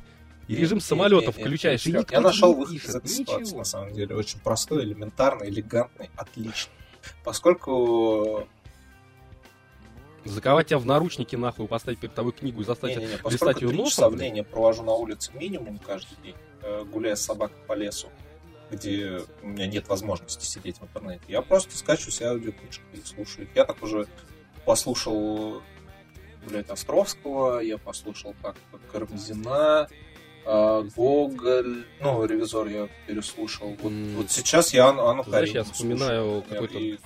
и 0.48 0.56
режим 0.56 0.80
самолета 0.80 1.32
включаешь, 1.32 1.86
никто 1.86 2.14
Я 2.14 2.20
нашел 2.20 2.54
выход 2.54 2.74
из 2.74 2.94
этой 2.94 3.08
ситуации, 3.08 3.56
на 3.56 3.64
самом 3.64 3.92
деле. 3.92 4.14
Очень 4.14 4.40
простой, 4.40 4.84
элементарный, 4.84 5.48
элегантный, 5.48 6.10
отличный. 6.16 6.72
Поскольку 7.22 8.46
Заковать 10.24 10.68
тебя 10.68 10.78
в 10.78 10.86
наручники, 10.86 11.36
нахуй, 11.36 11.68
поставить 11.68 11.98
перед 11.98 12.14
тобой 12.14 12.32
книгу 12.32 12.62
и 12.62 12.64
заставить 12.64 12.96
не, 12.96 13.04
не, 13.04 13.12
не, 13.12 13.30
листать 13.30 13.60
ее 13.60 13.70
носом. 13.70 13.90
часа 13.90 14.08
в 14.08 14.16
день 14.16 14.38
я 14.38 14.44
провожу 14.44 14.82
на 14.82 14.92
улице 14.92 15.30
минимум 15.34 15.78
каждый 15.78 16.16
день, 16.22 16.34
э, 16.62 16.84
гуляя 16.84 17.14
с 17.14 17.20
собакой 17.20 17.58
по 17.66 17.74
лесу, 17.74 18.08
где 18.70 19.20
у 19.42 19.48
меня 19.48 19.66
нет 19.66 19.86
возможности 19.86 20.46
сидеть 20.46 20.78
в 20.78 20.84
интернете. 20.84 21.22
Я 21.28 21.42
просто 21.42 21.76
скачу 21.76 22.10
себе 22.10 22.28
аудиокнижки 22.28 22.82
и 22.94 23.02
слушаю. 23.04 23.48
Я 23.54 23.66
так 23.66 23.82
уже 23.82 24.06
послушал, 24.64 25.62
блядь, 26.48 26.70
Островского, 26.70 27.60
я 27.60 27.76
послушал 27.76 28.34
так 28.40 28.56
Кармзина, 28.90 29.88
э, 29.90 29.94
Гоголь, 30.44 31.86
ну, 32.00 32.24
ревизор 32.24 32.66
я 32.66 32.88
переслушал. 33.06 33.76
Вот, 33.80 33.92
mm. 33.92 34.16
вот 34.16 34.30
сейчас 34.30 34.74
я 34.74 34.88
Анну, 34.88 35.06
Анну 35.06 35.24
Знаешь, 35.24 35.50
я 35.50 35.64
вспоминаю 35.64 36.42
какой-то... 36.48 36.78
И, 36.78 36.98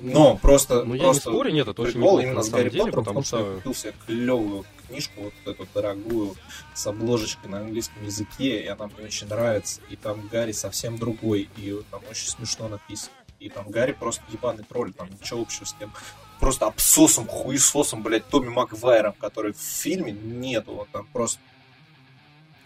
ну. 0.00 0.12
Но 0.12 0.36
просто, 0.36 0.84
ну, 0.84 0.96
просто 0.96 1.06
я 1.06 1.12
не 1.12 1.20
спорю, 1.20 1.50
нет, 1.52 1.68
это 1.68 1.82
очень 1.82 1.98
неплохо 1.98 2.22
именно 2.22 2.42
с 2.42 2.50
Гарри 2.50 2.70
деле, 2.70 2.84
Поттером, 2.84 3.04
потому 3.04 3.22
что 3.22 3.38
я 3.38 3.54
купил 3.56 3.74
себе 3.74 3.94
клевую 4.06 4.64
книжку, 4.86 5.22
вот 5.22 5.32
эту 5.46 5.66
дорогую, 5.72 6.34
с 6.74 6.86
обложечкой 6.86 7.50
на 7.50 7.58
английском 7.60 8.04
языке, 8.04 8.62
и 8.62 8.66
она 8.66 8.86
мне 8.86 9.06
очень 9.06 9.26
нравится. 9.26 9.80
И 9.88 9.96
там 9.96 10.28
Гарри 10.30 10.52
совсем 10.52 10.98
другой, 10.98 11.48
и 11.56 11.82
там 11.90 12.02
очень 12.10 12.28
смешно 12.28 12.68
написано. 12.68 13.12
И 13.40 13.48
там 13.48 13.70
Гарри 13.70 13.92
просто 13.92 14.22
ебаный 14.30 14.64
тролль, 14.64 14.92
там 14.92 15.08
ничего 15.10 15.42
общего 15.42 15.64
с 15.64 15.74
тем 15.74 15.92
просто 16.40 16.66
обсосом, 16.66 17.26
хуесосом, 17.26 18.02
блядь, 18.02 18.26
Томми 18.26 18.48
Маквайром, 18.48 19.14
который 19.14 19.52
в 19.52 19.58
фильме 19.58 20.12
нету, 20.12 20.74
вот 20.74 20.88
там 20.90 21.06
просто... 21.12 21.40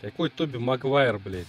Какой 0.00 0.30
Тоби 0.30 0.56
Маквайр, 0.56 1.18
блядь? 1.18 1.46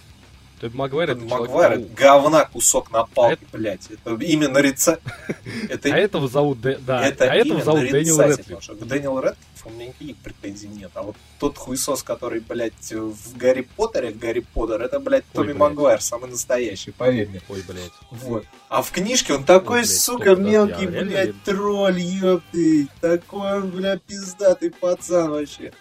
Тоби 0.62 0.76
Магуайр 0.76 1.10
это 1.10 1.24
Магуайр 1.24 1.72
это 1.72 1.88
говна 1.96 2.44
кусок 2.44 2.92
на 2.92 3.04
палке, 3.04 3.44
а 3.52 3.56
блядь. 3.56 3.90
Это 3.90 4.14
именно 4.22 4.58
рецепт. 4.58 5.02
Это... 5.68 5.92
А 5.92 5.98
этого 5.98 6.28
зовут, 6.28 6.60
да, 6.60 7.04
это 7.04 7.24
а 7.24 7.34
этого 7.34 7.64
зовут 7.64 7.90
Дэниел 7.90 8.20
Рэдклифф. 8.20 8.68
К 8.68 8.84
Дэниелу 8.84 9.20
Рэдклиффу 9.20 9.68
у 9.68 9.70
меня 9.70 9.86
никаких 9.86 10.16
претензий 10.18 10.68
нет. 10.68 10.92
А 10.94 11.02
вот 11.02 11.16
тот 11.40 11.58
хуесос, 11.58 12.04
который, 12.04 12.38
блядь, 12.38 12.92
в 12.92 13.36
Гарри 13.36 13.66
Поттере, 13.76 14.12
Гарри 14.12 14.46
Поттер, 14.54 14.82
это, 14.82 15.00
блядь, 15.00 15.24
Тоби 15.32 15.52
Магуайр, 15.52 16.00
самый 16.00 16.30
настоящий, 16.30 16.92
поверь 16.92 17.28
мне. 17.28 17.40
Ой, 17.48 17.64
блядь. 17.66 17.90
Вот. 18.12 18.44
А 18.68 18.82
в 18.82 18.92
книжке 18.92 19.34
он 19.34 19.42
такой, 19.42 19.80
Ой, 19.80 19.84
блядь, 19.84 20.00
сука, 20.00 20.36
мелкий, 20.36 20.86
блядь, 20.86 21.42
тролль, 21.42 21.98
ёпты. 21.98 22.86
Такой 23.00 23.54
он, 23.54 23.70
блядь, 23.70 24.02
пиздатый 24.02 24.70
пацан 24.70 25.30
вообще. 25.30 25.72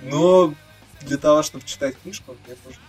Но 0.00 0.54
для 1.00 1.16
того, 1.16 1.42
чтобы 1.42 1.64
читать 1.64 1.96
книжку, 2.00 2.36
мне 2.46 2.56
нужно 2.64 2.80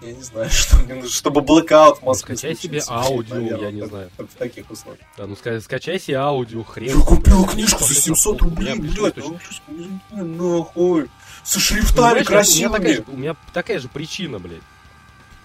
я 0.00 0.12
не 0.12 0.22
знаю, 0.22 0.50
что 0.50 0.76
мне 0.76 0.94
нужно, 0.94 1.10
чтобы 1.10 1.40
блэкаут 1.40 1.98
в 1.98 2.02
Москве 2.02 2.36
Скачай 2.36 2.56
себе 2.56 2.82
аудио, 2.88 3.34
наверное, 3.34 3.66
я 3.66 3.70
не 3.70 3.82
в, 3.82 3.88
знаю. 3.88 4.10
В, 4.16 4.34
таких 4.36 4.70
условиях. 4.70 5.04
Да, 5.16 5.26
ну 5.26 5.36
скачай, 5.36 5.60
скачай 5.60 6.00
себе 6.00 6.16
аудио, 6.16 6.62
хрен. 6.62 6.98
Я 6.98 7.04
купил 7.04 7.44
книжку 7.46 7.84
за 7.84 7.94
700 7.94 8.42
рублей, 8.42 8.74
блядь, 8.74 9.16
нахуй. 10.10 11.08
Со 11.42 11.58
шрифтами 11.58 12.22
красивыми. 12.22 13.04
У 13.08 13.16
меня 13.16 13.36
такая 13.52 13.78
же 13.78 13.88
причина, 13.88 14.38
блядь. 14.38 14.62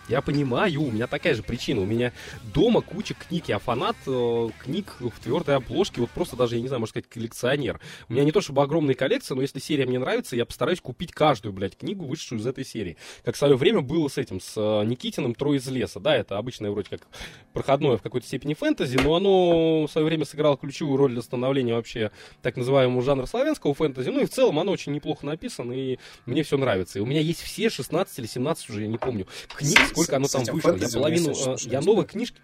Я 0.08 0.22
понимаю, 0.22 0.84
у 0.84 0.91
меня 0.91 1.08
такая 1.08 1.34
же 1.34 1.41
причина. 1.41 1.82
У 1.82 1.86
меня 1.86 2.14
дома 2.53 2.82
куча 2.82 3.16
книг. 3.16 3.45
Я 3.47 3.58
фанат 3.58 3.95
э, 4.06 4.49
книг 4.60 4.97
в 4.99 5.20
твердой 5.20 5.56
обложке. 5.56 6.01
Вот 6.01 6.12
просто 6.12 6.36
даже, 6.36 6.56
я 6.56 6.62
не 6.62 6.68
знаю, 6.68 6.80
можно 6.80 6.91
сказать, 6.91 7.10
коллекционер. 7.10 7.80
У 8.08 8.14
меня 8.14 8.24
не 8.24 8.32
то 8.32 8.39
чтобы 8.39 8.62
огромная 8.62 8.93
коллекция, 8.93 9.36
но 9.36 9.41
если 9.41 9.58
серия 9.58 9.88
мне 9.88 9.97
нравится, 9.97 10.36
я 10.36 10.45
постараюсь 10.45 10.80
купить 10.80 11.12
каждую, 11.12 11.53
блядь, 11.53 11.76
книгу, 11.76 12.06
вышедшую 12.06 12.39
из 12.39 12.45
этой 12.45 12.64
серии. 12.64 12.97
Как 13.24 13.34
в 13.34 13.38
свое 13.39 13.56
время 13.56 13.82
было 13.82 14.08
с 14.08 14.20
этим, 14.20 14.39
с 14.39 14.53
э, 14.58 14.86
Никитиным 14.86 15.34
«Трое 15.34 15.58
из 15.58 15.68
леса». 15.68 15.99
Да, 15.99 16.16
это 16.16 16.38
обычное 16.38 16.70
вроде 16.70 16.89
как 16.89 17.08
проходное 17.53 17.97
в 17.97 18.03
какой-то 18.03 18.28
степени 18.28 18.53
фэнтези, 18.53 18.97
но 18.97 19.16
оно 19.16 19.88
в 19.88 19.91
свое 19.91 20.06
время 20.06 20.26
сыграло 20.26 20.56
ключевую 20.56 20.97
роль 20.97 21.14
для 21.14 21.24
становления 21.24 21.74
вообще 21.74 22.12
так 22.43 22.58
называемого 22.58 23.01
жанра 23.01 23.26
славянского 23.26 23.74
фэнтези. 23.74 24.10
Ну 24.10 24.22
и 24.22 24.26
в 24.26 24.30
целом 24.30 24.60
оно 24.60 24.72
очень 24.72 24.91
неплохо 24.91 25.26
написано, 25.26 25.72
и 25.72 25.97
мне 26.28 26.43
все 26.43 26.58
нравится. 26.58 26.99
И 26.99 27.01
у 27.01 27.08
меня 27.08 27.22
есть 27.22 27.41
все 27.41 27.72
16 27.72 28.20
или 28.20 28.28
17 28.28 28.70
уже, 28.70 28.82
я 28.82 28.88
не 28.88 28.99
помню, 28.99 29.26
книг 29.47 29.95
сколько 29.96 30.16
оно 30.18 30.28
там 30.28 30.43
вышло. 30.46 30.76
Я 30.76 30.89
половину, 30.89 31.32
э, 31.32 31.56
я 31.62 31.82
новые 31.82 32.06
книжки... 32.06 32.39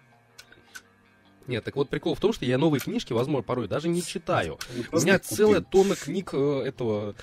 Нет, 1.46 1.64
так 1.64 1.74
вот 1.74 1.88
прикол 1.88 2.14
в 2.14 2.20
том, 2.20 2.32
что 2.32 2.44
я 2.44 2.56
новые 2.56 2.80
книжки, 2.80 3.12
возможно, 3.12 3.42
порой 3.42 3.66
даже 3.66 3.88
не 3.88 4.02
читаю. 4.02 4.58
У 4.92 4.98
меня 4.98 5.18
целая 5.18 5.60
тонна 5.60 5.96
книг 5.96 6.30
э, 6.32 6.62
этого 6.66 7.14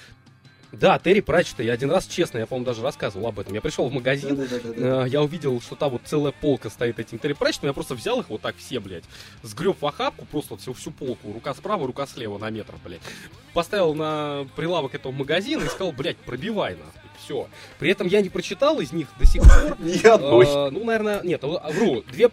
да, 0.71 0.99
Терри 0.99 1.21
Пратчета. 1.21 1.63
Я 1.63 1.73
один 1.73 1.89
раз, 1.89 2.05
честно, 2.05 2.37
я, 2.37 2.45
по-моему, 2.45 2.65
даже 2.65 2.83
рассказывал 2.83 3.27
об 3.27 3.39
этом. 3.39 3.53
Я 3.53 3.61
пришел 3.61 3.89
в 3.89 3.93
магазин, 3.93 4.35
да, 4.35 4.45
да, 4.45 4.73
да, 4.73 5.05
я 5.05 5.23
увидел, 5.23 5.59
что 5.61 5.75
там 5.75 5.91
вот 5.91 6.01
целая 6.05 6.31
полка 6.31 6.69
стоит 6.69 6.99
этим 6.99 7.17
Терри 7.17 7.33
Пратчетом. 7.33 7.69
Я 7.69 7.73
просто 7.73 7.95
взял 7.95 8.19
их 8.19 8.29
вот 8.29 8.41
так 8.41 8.55
все, 8.55 8.79
блядь. 8.79 9.05
Сгреб 9.41 9.81
в 9.81 9.85
охапку, 9.85 10.25
просто 10.25 10.53
вот 10.53 10.61
всю, 10.61 10.73
всю 10.73 10.91
полку. 10.91 11.33
Рука 11.33 11.55
справа, 11.55 11.87
рука 11.87 12.05
слева 12.05 12.37
на 12.37 12.49
метр, 12.51 12.75
блядь. 12.83 13.01
Поставил 13.53 13.95
на 13.95 14.47
прилавок 14.55 14.93
этого 14.93 15.11
магазина 15.11 15.63
и 15.63 15.67
сказал, 15.67 15.91
блядь, 15.91 16.17
пробивай 16.17 16.75
нахуй 16.75 17.08
все. 17.23 17.47
При 17.77 17.91
этом 17.91 18.07
я 18.07 18.21
не 18.21 18.29
прочитал 18.29 18.79
из 18.79 18.91
них 18.91 19.07
до 19.17 19.25
сих 19.25 19.43
пор. 19.43 19.77
Одной. 20.13 20.45
Э, 20.45 20.69
ну, 20.71 20.83
наверное, 20.83 21.21
нет, 21.23 21.43
а, 21.43 21.71
вру. 21.71 22.03
Две, 22.11 22.29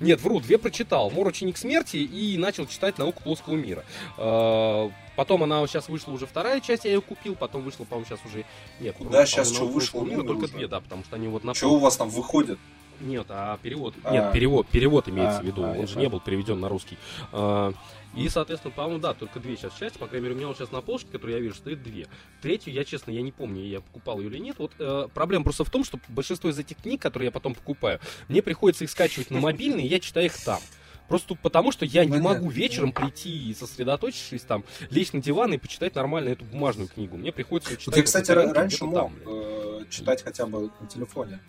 нет, 0.00 0.20
вру, 0.20 0.40
две 0.40 0.58
прочитал. 0.58 1.10
Мор 1.10 1.26
ученик 1.26 1.56
смерти 1.56 1.96
и 1.96 2.36
начал 2.38 2.66
читать 2.66 2.98
науку 2.98 3.22
плоского 3.22 3.54
мира. 3.54 3.84
Э, 4.16 4.90
потом 5.16 5.42
она 5.42 5.66
сейчас 5.66 5.88
вышла 5.88 6.12
уже 6.12 6.26
вторая 6.26 6.60
часть, 6.60 6.84
я 6.84 6.92
ее 6.92 7.00
купил, 7.00 7.34
потом 7.34 7.62
вышла, 7.62 7.84
по-моему, 7.84 8.06
сейчас 8.06 8.20
уже... 8.24 8.44
Нет, 8.80 8.96
да, 9.10 9.26
сейчас 9.26 9.52
что 9.52 9.66
вышло? 9.66 10.04
Мира, 10.04 10.22
только 10.22 10.44
уже. 10.44 10.52
две, 10.52 10.68
да, 10.68 10.80
потому 10.80 11.04
что 11.04 11.16
они 11.16 11.28
вот 11.28 11.44
на... 11.44 11.54
Что 11.54 11.72
у 11.72 11.78
вас 11.78 11.96
там 11.96 12.08
выходит? 12.08 12.58
Нет, 13.00 13.26
а 13.28 13.58
перевод. 13.62 13.94
А, 14.02 14.12
Нет, 14.12 14.32
перевод, 14.32 14.66
перевод 14.66 15.08
имеется 15.08 15.38
а, 15.38 15.42
в 15.42 15.44
виду. 15.44 15.64
А, 15.64 15.72
Он 15.72 15.86
же 15.86 15.98
не 15.98 16.08
был 16.08 16.20
переведен 16.20 16.58
на 16.60 16.68
русский. 16.68 16.98
А, 17.32 17.72
и, 18.14 18.28
соответственно, 18.28 18.72
по-моему, 18.74 19.00
да, 19.00 19.14
только 19.14 19.38
две 19.38 19.56
сейчас 19.56 19.76
части. 19.78 19.98
По 19.98 20.06
крайней 20.06 20.24
мере, 20.24 20.34
у 20.34 20.38
меня 20.38 20.48
вот 20.48 20.56
сейчас 20.56 20.72
на 20.72 20.80
полочке, 20.80 21.10
которую 21.10 21.36
я 21.36 21.42
вижу, 21.42 21.54
стоит 21.54 21.82
две. 21.82 22.08
Третью, 22.40 22.72
я, 22.72 22.84
честно, 22.84 23.10
я 23.10 23.22
не 23.22 23.32
помню, 23.32 23.62
я 23.64 23.80
покупал 23.80 24.18
ее 24.18 24.28
или 24.28 24.38
нет. 24.38 24.56
Вот 24.58 24.72
э, 24.78 25.08
проблема 25.12 25.44
просто 25.44 25.64
в 25.64 25.70
том, 25.70 25.84
что 25.84 26.00
большинство 26.08 26.50
из 26.50 26.58
этих 26.58 26.78
книг, 26.78 27.00
которые 27.02 27.26
я 27.26 27.32
потом 27.32 27.54
покупаю, 27.54 28.00
мне 28.28 28.42
приходится 28.42 28.84
их 28.84 28.90
скачивать 28.90 29.30
на 29.30 29.40
мобильный, 29.40 29.84
и 29.84 29.86
я 29.86 30.00
читаю 30.00 30.26
их 30.26 30.44
там. 30.44 30.60
Просто 31.08 31.34
потому, 31.36 31.72
что 31.72 31.86
я 31.86 32.04
не 32.04 32.18
могу 32.18 32.50
вечером 32.50 32.92
прийти 32.92 33.50
и 33.50 33.54
сосредоточившись 33.54 34.42
там, 34.42 34.64
лечь 34.90 35.12
на 35.12 35.22
диван 35.22 35.54
и 35.54 35.58
почитать 35.58 35.94
нормально 35.94 36.30
эту 36.30 36.44
бумажную 36.44 36.88
книгу. 36.88 37.16
Мне 37.16 37.32
приходится 37.32 37.76
читать. 37.76 37.94
Ты, 37.94 38.02
кстати, 38.02 38.30
раньше 38.30 38.84
мог 38.84 38.94
там, 38.94 39.14
э, 39.26 39.84
читать 39.90 40.22
хотя 40.22 40.46
бы 40.46 40.70
на 40.80 40.86
телефоне. 40.86 41.40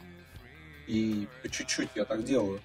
И 0.88 1.28
по 1.43 1.49
чуть-чуть 1.49 1.89
я 1.95 2.05
так 2.05 2.24
делаю. 2.24 2.62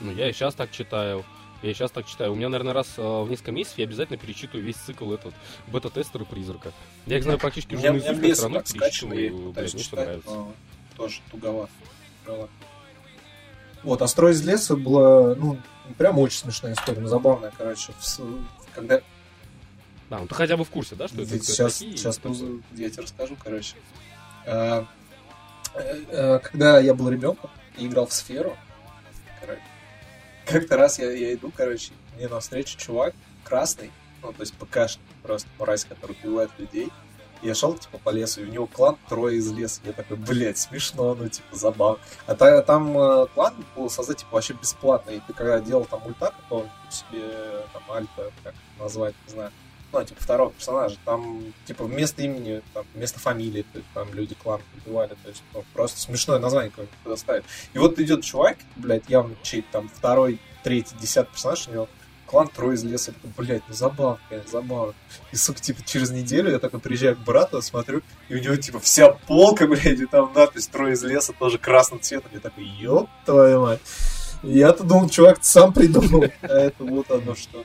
Ну, 0.00 0.12
я 0.12 0.28
и 0.30 0.32
сейчас 0.32 0.54
так 0.54 0.70
читаю. 0.70 1.24
Я 1.64 1.72
сейчас 1.72 1.90
так 1.90 2.06
читаю. 2.06 2.32
У 2.32 2.34
меня, 2.34 2.50
наверное, 2.50 2.74
раз 2.74 2.88
э, 2.98 3.02
в 3.02 3.26
несколько 3.30 3.50
месяцев 3.50 3.78
я 3.78 3.84
обязательно 3.84 4.18
перечитываю 4.18 4.62
весь 4.62 4.76
цикл 4.76 5.10
этот 5.14 5.32
бета-тестера 5.68 6.26
призрака. 6.26 6.72
Я 7.06 7.16
их 7.16 7.22
знаю 7.22 7.38
практически 7.38 7.74
уже 7.74 7.90
наизусть, 7.90 8.40
как 8.40 8.42
равно 8.42 8.60
перечитываю. 8.60 9.52
Блядь, 9.52 9.72
мне 9.72 9.82
все 9.82 9.96
нравится. 9.96 10.44
Тоже 10.94 11.20
туговато. 11.30 11.70
Вот, 13.82 14.02
а 14.02 14.08
«Строй 14.08 14.32
из 14.32 14.46
леса» 14.46 14.76
была, 14.76 15.34
ну, 15.34 15.58
прям 15.96 16.18
очень 16.18 16.38
смешная 16.38 16.74
история, 16.74 17.00
ну, 17.00 17.08
забавная, 17.08 17.52
короче. 17.56 17.92
Когда... 18.74 19.00
Да, 20.10 20.18
ну 20.18 20.26
ты 20.26 20.34
хотя 20.34 20.56
бы 20.56 20.64
в 20.64 20.70
курсе, 20.70 20.96
да, 20.96 21.08
что 21.08 21.22
это 21.22 21.38
сейчас, 21.38 21.78
такие, 21.78 21.96
сейчас 21.96 22.20
ну, 22.24 22.62
я 22.72 22.90
тебе 22.90 23.02
расскажу, 23.02 23.36
короче. 23.42 23.76
А, 24.46 24.86
а, 25.74 26.38
когда 26.38 26.78
я 26.78 26.94
был 26.94 27.08
ребенком 27.10 27.50
и 27.76 27.86
играл 27.86 28.06
в 28.06 28.12
сферу, 28.12 28.56
как-то 30.46 30.76
раз 30.76 30.98
я, 30.98 31.10
я 31.10 31.34
иду, 31.34 31.52
короче, 31.54 31.92
мне 32.16 32.28
навстречу 32.28 32.78
чувак 32.78 33.14
красный, 33.44 33.90
ну, 34.22 34.32
то 34.32 34.40
есть 34.40 34.54
ПКшник, 34.54 35.00
просто 35.22 35.48
мразь, 35.58 35.84
который 35.84 36.16
убивает 36.22 36.50
людей. 36.58 36.90
Я 37.42 37.54
шел, 37.54 37.76
типа, 37.76 37.98
по 37.98 38.08
лесу, 38.08 38.40
и 38.40 38.44
у 38.44 38.50
него 38.50 38.66
клан 38.66 38.96
трое 39.06 39.36
из 39.36 39.52
леса. 39.52 39.82
Я 39.84 39.92
такой, 39.92 40.16
блядь, 40.16 40.56
смешно, 40.56 41.14
ну, 41.14 41.28
типа, 41.28 41.54
забавно. 41.54 41.98
А 42.26 42.34
та, 42.34 42.62
там 42.62 42.96
э, 42.96 43.26
клан 43.34 43.54
был 43.76 43.90
создать, 43.90 44.18
типа, 44.18 44.36
вообще 44.36 44.54
бесплатно. 44.54 45.10
И 45.10 45.20
ты 45.20 45.34
когда 45.34 45.60
делал 45.60 45.84
там 45.84 46.06
ульта, 46.06 46.32
то 46.48 46.66
себе, 46.88 47.66
там, 47.74 47.82
альфа, 47.90 48.32
как 48.42 48.54
назвать, 48.78 49.14
не 49.26 49.32
знаю, 49.34 49.52
ну, 50.00 50.06
типа, 50.06 50.22
второго 50.22 50.52
персонажа, 50.52 50.96
там, 51.04 51.42
типа, 51.66 51.84
вместо 51.84 52.22
имени, 52.22 52.62
там, 52.72 52.84
вместо 52.94 53.18
фамилии, 53.20 53.64
там 53.94 54.12
люди 54.12 54.34
клан 54.34 54.60
убивали, 54.76 55.16
то 55.22 55.28
есть, 55.28 55.42
ну, 55.52 55.64
просто 55.72 56.00
смешное 56.00 56.38
название 56.38 56.70
какое-то 56.70 56.92
предоставить. 57.02 57.44
И 57.72 57.78
вот 57.78 57.98
идет 57.98 58.22
чувак, 58.22 58.58
блядь, 58.76 59.08
явно 59.08 59.34
чей 59.42 59.64
там 59.72 59.88
второй, 59.88 60.40
третий, 60.62 60.94
десятый 61.00 61.32
персонаж, 61.32 61.68
у 61.68 61.72
него 61.72 61.88
клан 62.26 62.48
трое 62.48 62.74
из 62.74 62.82
леса. 62.82 63.14
Блять, 63.36 63.62
ну 63.68 63.74
забавно, 63.74 64.18
конечно, 64.28 64.50
забавно. 64.50 64.94
И, 65.32 65.36
сука, 65.36 65.60
типа, 65.60 65.82
через 65.84 66.10
неделю 66.10 66.50
я 66.50 66.58
такой 66.58 66.80
приезжаю 66.80 67.16
к 67.16 67.20
брату, 67.20 67.62
смотрю, 67.62 68.02
и 68.28 68.34
у 68.34 68.40
него, 68.40 68.56
типа, 68.56 68.80
вся 68.80 69.10
полка, 69.10 69.66
блядь, 69.68 70.00
и 70.00 70.06
там 70.06 70.32
надпись 70.34 70.66
трое 70.66 70.94
из 70.94 71.02
леса, 71.04 71.32
тоже 71.38 71.58
красным 71.58 72.00
цветом. 72.00 72.30
Я 72.34 72.40
такой, 72.40 72.64
ёб 72.64 73.08
твою 73.24 73.62
мать. 73.62 73.80
Я-то 74.42 74.84
думал, 74.84 75.08
чувак, 75.08 75.38
сам 75.42 75.72
придумал. 75.72 76.24
А 76.42 76.46
это 76.46 76.84
вот 76.84 77.10
оно 77.10 77.34
что. 77.34 77.64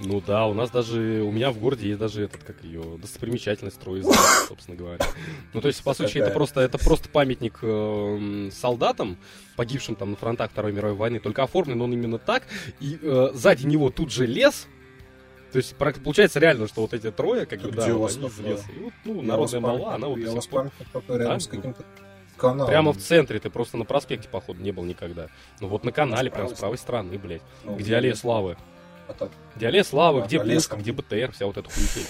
Ну 0.00 0.22
да, 0.24 0.46
у 0.46 0.54
нас 0.54 0.70
даже, 0.70 1.22
у 1.22 1.32
меня 1.32 1.50
в 1.50 1.58
городе 1.58 1.88
есть 1.88 1.98
даже 1.98 2.24
этот, 2.24 2.44
как 2.44 2.62
ее, 2.62 2.98
достопримечательность 2.98 3.76
строй, 3.76 4.04
собственно 4.48 4.76
говоря. 4.76 5.04
Ну 5.52 5.60
то 5.60 5.68
есть, 5.68 5.82
по 5.82 5.92
сути, 5.94 6.18
это 6.18 6.30
просто, 6.30 6.60
это 6.60 6.78
просто 6.78 7.08
памятник 7.08 7.58
э, 7.62 8.50
солдатам, 8.52 9.18
погибшим 9.56 9.96
там 9.96 10.10
на 10.12 10.16
фронтах 10.16 10.52
Второй 10.52 10.72
мировой 10.72 10.96
войны, 10.96 11.18
только 11.18 11.42
оформлен 11.42 11.80
он 11.82 11.92
именно 11.92 12.18
так, 12.18 12.44
и 12.80 12.98
э, 13.00 13.30
сзади 13.34 13.66
него 13.66 13.90
тут 13.90 14.12
же 14.12 14.26
лес, 14.26 14.68
то 15.52 15.56
есть, 15.56 15.74
получается 15.76 16.38
реально, 16.40 16.68
что 16.68 16.82
вот 16.82 16.92
эти 16.92 17.10
трое, 17.10 17.46
как 17.46 17.60
бы, 17.62 17.72
да, 17.72 17.84
они 17.84 18.04
из 18.04 18.38
леса. 18.38 18.64
И 18.70 18.80
вот, 18.80 18.92
ну, 19.04 19.22
народная 19.22 19.60
мала, 19.60 19.94
она 19.94 20.08
вот 20.08 20.20
до 20.20 20.40
сих 20.40 20.50
пор... 20.50 20.70
рядом 21.08 21.40
с 21.40 21.46
каким-то 21.48 21.84
каналом. 22.36 22.70
Прямо 22.70 22.92
в 22.92 22.98
центре, 22.98 23.38
ты 23.38 23.50
просто 23.50 23.76
на 23.76 23.84
проспекте, 23.84 24.28
походу, 24.28 24.62
не 24.62 24.72
был 24.72 24.84
никогда. 24.84 25.28
Ну 25.60 25.68
вот 25.68 25.84
на 25.84 25.92
канале, 25.92 26.30
прям 26.30 26.48
с 26.48 26.52
правой 26.52 26.78
стороны, 26.78 27.18
блядь, 27.18 27.42
ну, 27.64 27.76
где 27.76 27.96
аллея 27.96 28.14
славы. 28.14 28.56
А 29.08 29.14
так. 29.14 29.30
Где 29.56 29.68
аллея 29.68 29.84
славы, 29.84 30.22
а, 30.22 30.26
где 30.26 30.38
Пушка, 30.38 30.76
где 30.76 30.92
БТР, 30.92 31.32
вся 31.32 31.46
вот 31.46 31.56
эта 31.56 31.68
хуетень. 31.70 32.06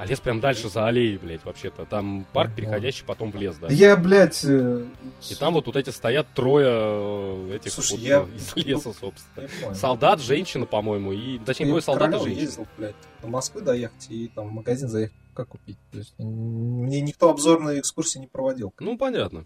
А 0.00 0.06
лес 0.06 0.18
прям 0.18 0.40
дальше 0.40 0.70
за 0.70 0.86
аллеей, 0.86 1.18
блядь, 1.18 1.44
вообще-то. 1.44 1.84
Там 1.84 2.26
парк, 2.32 2.52
переходящий 2.56 3.04
потом 3.04 3.30
в 3.30 3.36
лес, 3.36 3.56
да. 3.56 3.68
Я, 3.68 3.98
блядь... 3.98 4.42
Э... 4.46 4.86
И 5.28 5.34
там 5.34 5.52
вот, 5.52 5.66
вот 5.66 5.76
эти 5.76 5.90
стоят 5.90 6.26
трое 6.34 6.70
э, 6.70 7.56
этих 7.56 7.70
Слушай, 7.70 7.98
вот, 7.98 8.00
я... 8.00 8.26
из 8.34 8.56
леса, 8.64 8.94
собственно. 8.98 9.74
Солдат, 9.74 10.22
женщина, 10.22 10.64
по-моему, 10.64 11.12
и... 11.12 11.38
Точнее, 11.40 11.66
двое 11.66 11.82
солдат 11.82 12.14
и 12.14 12.18
женщина. 12.18 12.40
ездил, 12.40 12.66
блядь, 12.78 12.94
до 13.20 13.28
Москвы 13.28 13.60
доехать 13.60 14.06
и 14.08 14.28
там 14.28 14.48
в 14.48 14.52
магазин 14.52 14.88
заехать, 14.88 15.18
как 15.34 15.48
купить. 15.48 15.76
То 15.92 15.98
есть, 15.98 16.14
мне 16.16 17.02
никто 17.02 17.28
обзорные 17.28 17.80
экскурсии 17.80 18.20
не 18.20 18.26
проводил. 18.26 18.72
Ну, 18.80 18.96
понятно. 18.96 19.44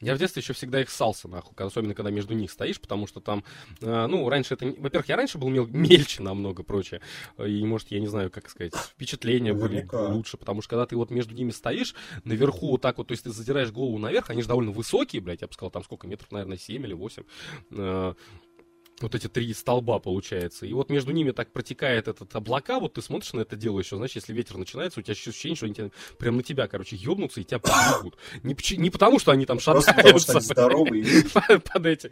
Я 0.00 0.14
в 0.14 0.18
детстве 0.18 0.40
еще 0.40 0.52
всегда 0.52 0.82
их 0.82 0.90
ссался, 0.90 1.26
нахуй, 1.26 1.54
особенно 1.56 1.94
когда 1.94 2.10
между 2.10 2.34
них 2.34 2.50
стоишь, 2.50 2.78
потому 2.78 3.06
что 3.06 3.20
там, 3.20 3.44
э, 3.80 4.06
ну, 4.06 4.28
раньше 4.28 4.52
это... 4.52 4.66
Во-первых, 4.66 5.08
я 5.08 5.16
раньше 5.16 5.38
был 5.38 5.48
мел... 5.48 5.66
мельче 5.66 6.22
намного 6.22 6.62
прочее, 6.62 7.00
и, 7.38 7.64
может, 7.64 7.90
я 7.90 7.98
не 7.98 8.06
знаю, 8.06 8.30
как 8.30 8.50
сказать, 8.50 8.74
впечатления 8.74 9.54
были 9.54 9.88
лучше, 9.90 10.36
потому 10.36 10.60
что 10.60 10.70
когда 10.70 10.84
ты 10.84 10.96
вот 10.96 11.10
между 11.10 11.34
ними 11.34 11.50
стоишь, 11.50 11.94
наверху 12.24 12.72
вот 12.72 12.82
так 12.82 12.98
вот, 12.98 13.08
то 13.08 13.12
есть 13.12 13.24
ты 13.24 13.30
задираешь 13.30 13.70
голову 13.70 13.96
наверх, 13.96 14.28
они 14.28 14.42
же 14.42 14.48
довольно 14.48 14.70
высокие, 14.70 15.22
блядь, 15.22 15.40
я 15.40 15.46
бы 15.46 15.54
сказал, 15.54 15.70
там 15.70 15.82
сколько, 15.82 16.06
метров, 16.06 16.30
наверное, 16.30 16.58
7 16.58 16.84
или 16.84 16.92
8, 16.92 17.22
вот 19.00 19.14
эти 19.14 19.28
три 19.28 19.52
столба 19.52 19.98
получается. 19.98 20.66
И 20.66 20.72
вот 20.72 20.90
между 20.90 21.12
ними 21.12 21.30
так 21.32 21.52
протекает 21.52 22.08
этот 22.08 22.34
облака, 22.34 22.80
вот 22.80 22.94
ты 22.94 23.02
смотришь 23.02 23.32
на 23.32 23.40
это 23.40 23.56
дело 23.56 23.78
еще, 23.78 23.96
знаешь, 23.96 24.12
если 24.12 24.32
ветер 24.32 24.56
начинается, 24.56 25.00
у 25.00 25.02
тебя 25.02 25.12
ощущение, 25.12 25.56
что 25.56 25.66
они 25.66 25.74
тебя, 25.74 25.90
прям 26.18 26.36
на 26.36 26.42
тебя, 26.42 26.66
короче, 26.66 26.96
ебнутся 26.96 27.40
и 27.40 27.44
тебя 27.44 27.58
побегут. 27.58 28.16
Не, 28.42 28.56
не 28.78 28.90
потому, 28.90 29.18
что 29.18 29.32
они 29.32 29.46
там 29.46 29.60
шатаются. 29.60 29.92
Потому, 29.92 30.18
что 30.18 30.32
они 30.32 30.40
здоровые. 30.40 31.24
Под 31.72 31.86
эти. 31.86 32.10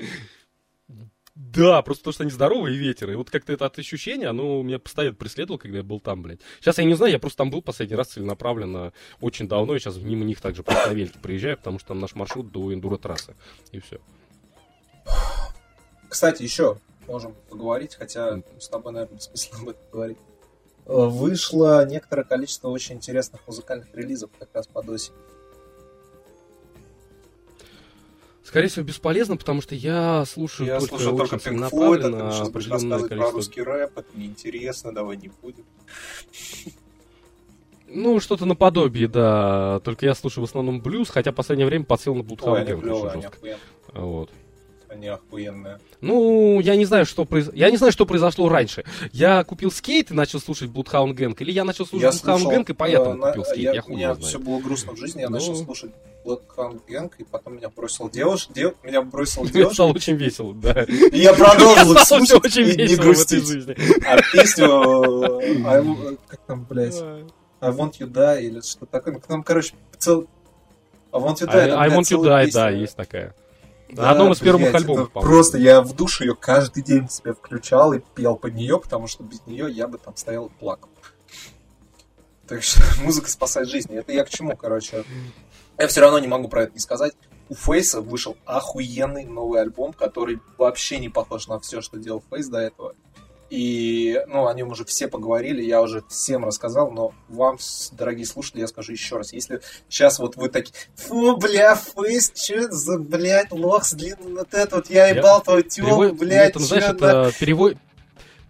Да, 1.34 1.82
просто 1.82 2.02
потому 2.02 2.12
что 2.12 2.22
они 2.22 2.30
здоровые 2.30 2.76
и 2.76 2.78
ветер. 2.78 3.10
И 3.10 3.16
вот 3.16 3.28
как-то 3.28 3.52
это 3.52 3.66
от 3.66 3.76
ощущения, 3.78 4.28
оно 4.28 4.62
меня 4.62 4.78
постоянно 4.78 5.16
преследовало, 5.16 5.58
когда 5.58 5.78
я 5.78 5.82
был 5.82 5.98
там, 5.98 6.22
блядь. 6.22 6.40
Сейчас 6.60 6.78
я 6.78 6.84
не 6.84 6.94
знаю, 6.94 7.12
я 7.12 7.18
просто 7.18 7.38
там 7.38 7.50
был 7.50 7.60
последний 7.60 7.96
раз 7.96 8.08
целенаправленно 8.08 8.92
очень 9.20 9.48
давно, 9.48 9.74
и 9.74 9.80
сейчас 9.80 9.96
мимо 9.96 10.24
них 10.24 10.40
также 10.40 10.62
просто 10.62 10.90
на 10.90 10.94
вельке 10.94 11.18
приезжаю, 11.18 11.56
потому 11.56 11.80
что 11.80 11.88
там 11.88 11.98
наш 11.98 12.14
маршрут 12.14 12.52
до 12.52 12.72
эндуро 12.72 12.98
трассы. 12.98 13.34
И 13.72 13.80
все. 13.80 13.98
Кстати, 16.08 16.42
еще 16.42 16.78
можем 17.06 17.34
поговорить, 17.48 17.94
хотя 17.94 18.40
с 18.58 18.68
тобой, 18.68 18.92
наверное, 18.92 19.16
бессмысленно 19.18 19.62
об 19.62 19.68
этом 19.70 19.82
говорить. 19.92 20.18
Э, 20.86 21.06
вышло 21.06 21.86
некоторое 21.86 22.24
количество 22.24 22.68
очень 22.68 22.96
интересных 22.96 23.46
музыкальных 23.46 23.94
релизов 23.94 24.30
как 24.38 24.48
раз 24.52 24.66
под 24.66 24.88
осень. 24.88 25.12
Скорее 28.42 28.68
всего, 28.68 28.84
бесполезно, 28.84 29.36
потому 29.36 29.62
что 29.62 29.74
я 29.74 30.24
слушаю 30.26 30.68
я 30.68 30.78
только 30.78 30.96
слушаю 30.96 31.16
только 31.16 31.36
Pink 31.36 31.70
Floyd, 31.70 32.04
а 32.04 32.30
ты 32.30 32.50
определенное 32.50 32.98
количество... 32.98 33.16
про 33.16 33.30
русский 33.30 33.62
рэп, 33.62 33.98
это 33.98 34.08
неинтересно, 34.14 34.94
давай 34.94 35.16
не 35.16 35.30
будем. 35.42 35.64
Ну, 37.88 38.20
что-то 38.20 38.44
наподобие, 38.44 39.08
да. 39.08 39.80
Только 39.80 40.06
я 40.06 40.14
слушаю 40.14 40.44
в 40.44 40.48
основном 40.48 40.80
блюз, 40.80 41.08
хотя 41.08 41.32
в 41.32 41.34
последнее 41.34 41.66
время 41.66 41.84
подсел 41.84 42.14
на 42.14 42.22
Блудхауген 42.22 42.88
очень 42.90 43.22
жестко. 43.22 43.38
Вот 43.94 44.30
они 44.94 45.08
охуенные. 45.08 45.78
Ну, 46.00 46.60
я 46.60 46.76
не 46.76 46.84
знаю, 46.84 47.06
что 47.06 47.24
произ... 47.24 47.50
я 47.52 47.70
не 47.70 47.76
знаю, 47.76 47.92
что 47.92 48.06
произошло 48.06 48.48
раньше. 48.48 48.84
Я 49.12 49.44
купил 49.44 49.70
скейт 49.70 50.10
и 50.10 50.14
начал 50.14 50.40
слушать 50.40 50.70
Bloodhound 50.70 51.14
Gang, 51.14 51.36
или 51.38 51.50
я 51.52 51.64
начал 51.64 51.86
слушать 51.86 52.14
я 52.24 52.32
Bloodhound 52.34 52.44
Gang 52.44 52.64
и 52.68 52.72
поэтому 52.72 53.24
э, 53.24 53.28
купил 53.28 53.44
скейт. 53.44 53.64
Я, 53.64 53.72
я 53.74 53.82
хуй 53.82 53.94
У 53.94 53.96
меня 53.96 54.14
все 54.14 54.38
было 54.38 54.60
грустно 54.60 54.92
в 54.92 54.98
жизни, 54.98 55.20
я 55.20 55.28
Но... 55.28 55.38
начал 55.38 55.56
слушать 55.56 55.92
Bloodhound 56.24 56.80
Gang, 56.88 57.12
и 57.18 57.24
потом 57.24 57.56
меня 57.56 57.68
бросил 57.68 58.08
девушка, 58.08 58.52
дев... 58.54 58.74
меня 58.82 59.02
бросил 59.02 59.44
девушка. 59.46 59.74
стало 59.74 59.90
очень 59.92 60.16
весело, 60.16 60.54
да. 60.54 60.82
И 60.82 61.18
я 61.18 61.34
продолжил 61.34 61.92
их 61.92 62.00
слушать 62.00 62.44
очень 62.44 62.68
и 62.68 62.88
не 62.88 62.96
грустить. 62.96 63.44
А 64.06 64.16
песню, 64.32 65.40
э, 65.40 66.16
как 66.28 66.40
там, 66.46 66.64
блядь, 66.64 67.00
I 67.60 67.70
Want 67.70 67.98
You 67.98 68.10
Die 68.10 68.42
или 68.42 68.60
что 68.60 68.86
такое, 68.86 69.14
ну, 69.14 69.20
к 69.20 69.28
нам, 69.28 69.42
короче, 69.42 69.74
цел... 69.98 70.26
I 71.12 71.20
Want 71.20 71.36
You 71.36 71.46
Die, 71.46 71.70
I, 71.70 71.86
I 71.86 71.88
Want 71.88 72.10
You 72.10 72.22
Die, 72.22 72.52
да, 72.52 72.70
есть 72.70 72.96
такая. 72.96 73.34
Да, 73.90 74.10
Одном 74.10 74.32
из 74.32 74.40
первых 74.40 74.62
блядь, 74.62 74.74
альбомов. 74.74 75.12
Просто 75.12 75.58
я 75.58 75.80
в 75.80 75.94
душе 75.94 76.24
ее 76.24 76.34
каждый 76.34 76.82
день 76.82 77.08
себе 77.08 77.34
включал 77.34 77.92
и 77.92 78.00
пел 78.14 78.36
под 78.36 78.54
нее, 78.54 78.80
потому 78.80 79.06
что 79.06 79.22
без 79.22 79.44
нее 79.46 79.70
я 79.70 79.86
бы 79.86 79.98
там 79.98 80.16
стоял 80.16 80.46
и 80.46 80.50
плакал. 80.50 80.88
Так 82.46 82.62
что 82.62 82.82
музыка 83.02 83.30
спасает 83.30 83.68
жизни. 83.68 83.96
Это 83.96 84.12
я 84.12 84.24
к 84.24 84.30
чему, 84.30 84.56
короче. 84.56 85.04
Я 85.78 85.88
все 85.88 86.00
равно 86.00 86.18
не 86.18 86.28
могу 86.28 86.48
про 86.48 86.64
это 86.64 86.72
не 86.74 86.80
сказать. 86.80 87.14
У 87.48 87.54
Фейса 87.54 88.00
вышел 88.00 88.36
охуенный 88.46 89.24
новый 89.24 89.60
альбом, 89.60 89.92
который 89.92 90.40
вообще 90.56 90.98
не 90.98 91.08
похож 91.08 91.46
на 91.46 91.60
все, 91.60 91.80
что 91.80 91.98
делал 91.98 92.22
Фейс 92.30 92.48
до 92.48 92.58
этого. 92.58 92.94
И, 93.56 94.20
ну, 94.26 94.48
о 94.48 94.54
нем 94.54 94.72
уже 94.72 94.84
все 94.84 95.06
поговорили, 95.06 95.62
я 95.62 95.80
уже 95.80 96.02
всем 96.08 96.44
рассказал, 96.44 96.90
но 96.90 97.12
вам, 97.28 97.58
дорогие 97.92 98.26
слушатели, 98.26 98.62
я 98.62 98.66
скажу 98.66 98.90
еще 98.90 99.16
раз. 99.16 99.32
Если 99.32 99.60
сейчас 99.88 100.18
вот 100.18 100.34
вы 100.34 100.48
такие, 100.48 100.74
фу, 100.96 101.36
бля, 101.36 101.76
фейс, 101.76 102.32
что 102.34 102.72
за, 102.72 102.98
блядь, 102.98 103.52
лох 103.52 103.84
с 103.84 103.92
длинным 103.94 104.34
вот 104.38 104.52
это 104.54 104.76
вот, 104.76 104.90
я 104.90 105.06
ебал 105.06 105.40
твою 105.40 105.62
тёлку, 105.62 106.16
блядь, 106.16 106.50
это, 106.50 106.58
знаешь, 106.58 106.84
это 106.84 107.30
перевод... 107.38 107.76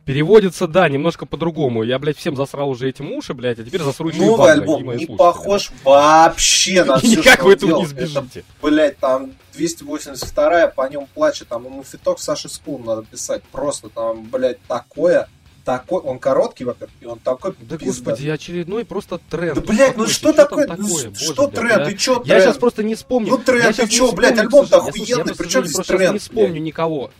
Переводится, 0.04 0.66
да, 0.66 0.88
немножко 0.88 1.24
по-другому. 1.24 1.82
Я, 1.82 1.98
блядь, 1.98 2.18
всем 2.18 2.36
засрал 2.36 2.68
уже 2.68 2.88
этим 2.88 3.12
уши, 3.12 3.32
блядь, 3.32 3.58
а 3.58 3.64
теперь 3.64 3.82
засру 3.82 4.08
еще 4.10 4.20
Новый 4.20 4.52
альбом 4.52 4.96
не 4.96 5.06
похож 5.06 5.72
вообще 5.82 6.84
на 6.84 6.98
все, 6.98 7.16
Никак 7.16 7.42
вы 7.42 7.54
этого 7.54 7.80
не 7.80 7.86
сбежите. 7.86 8.40
Это, 8.40 8.44
блядь, 8.60 8.98
там 8.98 9.32
282 9.54 10.68
по 10.68 10.88
нем 10.90 11.06
плачет, 11.14 11.48
там 11.48 11.64
ему 11.64 11.82
фиток 11.84 12.18
Саши 12.18 12.50
Скун 12.50 12.84
надо 12.84 13.04
писать. 13.04 13.42
Просто 13.44 13.88
там, 13.88 14.24
блядь, 14.24 14.60
такое 14.68 15.28
такой, 15.64 16.02
он 16.02 16.18
короткий, 16.18 16.64
во-первых, 16.64 16.94
и 17.00 17.06
он 17.06 17.18
такой 17.18 17.54
Да 17.60 17.78
пизда. 17.78 17.86
господи, 17.86 18.28
очередной 18.28 18.84
просто 18.84 19.18
тренд. 19.30 19.54
Да, 19.54 19.60
блядь, 19.62 19.96
ну 19.96 20.06
что, 20.06 20.14
что 20.14 20.32
такое? 20.34 20.66
Ну, 20.66 20.76
такое? 20.76 21.14
что 21.14 21.46
Боже, 21.46 21.56
тренд? 21.56 21.76
Да? 21.76 21.84
Ты 21.86 21.94
чё 21.96 22.14
тренд? 22.16 22.26
Я 22.26 22.40
сейчас 22.40 22.58
просто 22.58 22.82
не 22.82 22.94
вспомню. 22.94 23.30
Ну 23.30 23.38
тренд, 23.38 23.74
ты 23.74 23.88
чё, 23.88 24.12
блядь, 24.12 24.38
альбом-то 24.38 24.76
охуенный, 24.76 25.34
причем 25.34 25.64
здесь 25.64 25.86
тренд? 25.86 26.12
Не 26.12 26.18
вспомню 26.18 26.60
никого. 26.60 27.10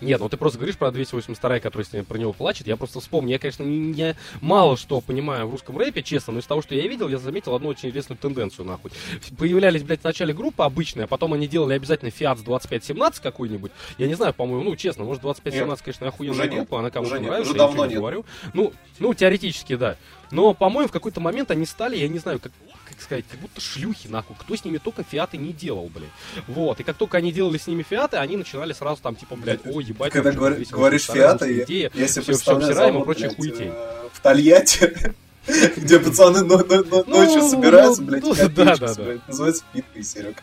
Нет, 0.00 0.20
ну 0.20 0.28
ты 0.28 0.36
просто 0.36 0.58
говоришь 0.58 0.76
про 0.76 0.90
282, 0.90 1.60
который 1.60 1.82
с 1.82 2.04
про 2.04 2.18
него 2.18 2.32
плачет. 2.32 2.66
Я 2.66 2.76
просто 2.76 3.00
вспомню. 3.00 3.30
Я, 3.30 3.38
конечно, 3.38 3.62
не, 3.62 4.16
мало 4.40 4.76
что 4.76 5.00
понимаю 5.00 5.46
в 5.46 5.50
русском 5.50 5.76
рэпе, 5.78 6.02
честно, 6.02 6.34
но 6.34 6.40
из 6.40 6.46
того, 6.46 6.62
что 6.62 6.74
я 6.74 6.86
видел, 6.86 7.08
я 7.08 7.18
заметил 7.18 7.54
одну 7.54 7.68
очень 7.68 7.88
интересную 7.88 8.18
тенденцию, 8.18 8.66
нахуй. 8.66 8.90
Появлялись, 9.38 9.82
блядь, 9.82 10.00
в 10.00 10.04
начале 10.04 10.34
группы 10.34 10.62
обычные, 10.62 11.04
а 11.04 11.06
потом 11.06 11.32
они 11.32 11.46
делали 11.46 11.74
обязательно 11.74 12.08
Fiat 12.08 12.42
2517 12.44 13.22
какой-нибудь. 13.22 13.72
Я 13.98 14.06
не 14.06 14.14
знаю, 14.14 14.34
по-моему, 14.34 14.62
ну, 14.62 14.76
честно, 14.76 15.04
может, 15.04 15.22
2517, 15.22 15.84
конечно, 15.84 16.08
охуенная 16.08 16.48
группа, 16.48 16.78
она 16.78 16.90
кому-то 16.90 17.18
нравится, 17.18 17.50
уже 17.50 17.58
давно 17.58 17.86
не 17.86 17.94
говорю. 17.94 18.24
Ну, 18.52 18.72
ну, 18.98 19.14
теоретически, 19.14 19.76
да. 19.76 19.96
Но, 20.30 20.54
по-моему, 20.54 20.88
в 20.88 20.92
какой-то 20.92 21.20
момент 21.20 21.50
они 21.50 21.66
стали, 21.66 21.96
я 21.96 22.08
не 22.08 22.18
знаю, 22.18 22.40
как, 22.40 22.52
как 22.88 23.00
сказать, 23.00 23.24
как 23.30 23.40
будто 23.40 23.60
шлюхи, 23.60 24.08
нахуй. 24.08 24.36
Кто 24.38 24.56
с 24.56 24.64
ними 24.64 24.78
только 24.78 25.04
фиаты 25.04 25.36
не 25.36 25.52
делал, 25.52 25.88
блин. 25.92 26.10
Вот. 26.46 26.80
И 26.80 26.82
как 26.82 26.96
только 26.96 27.18
они 27.18 27.32
делали 27.32 27.58
с 27.58 27.66
ними 27.66 27.82
фиаты, 27.82 28.16
они 28.16 28.36
начинали 28.36 28.72
сразу 28.72 29.00
там, 29.02 29.16
типа, 29.16 29.36
блядь, 29.36 29.66
ой, 29.66 29.84
ебать. 29.84 30.12
Когда 30.12 30.32
говор, 30.32 30.56
говоришь 30.70 31.06
фиаты, 31.06 31.62
идея, 31.62 31.90
себе 31.90 32.06
все, 32.06 32.32
все 32.32 32.56
обсираем 32.56 33.00
и 33.00 33.04
прочее 33.04 33.30
хуетей. 33.30 33.70
Э, 33.72 34.08
в 34.12 34.20
Тольятти, 34.20 35.14
где 35.76 35.98
пацаны 36.00 36.42
ну, 36.42 37.04
ночью 37.06 37.42
собираются, 37.42 38.02
блядь, 38.02 38.22
ну, 38.22 38.34
да, 38.34 38.76
да, 38.76 38.94
да. 38.94 39.04
Называется 39.28 39.64
питка 39.72 39.98
и 39.98 40.02
Серега. 40.02 40.40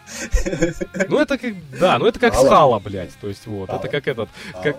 Ну, 1.10 1.20
это 1.20 1.38
как, 1.38 1.54
да, 1.80 1.98
ну 2.00 2.06
это 2.06 2.20
как 2.20 2.34
с 2.34 2.48
Хала, 2.48 2.80
блядь. 2.80 3.14
То 3.20 3.28
есть, 3.28 3.46
вот, 3.46 3.70
это 3.70 3.88
как 3.88 4.08
этот, 4.08 4.30
как 4.62 4.78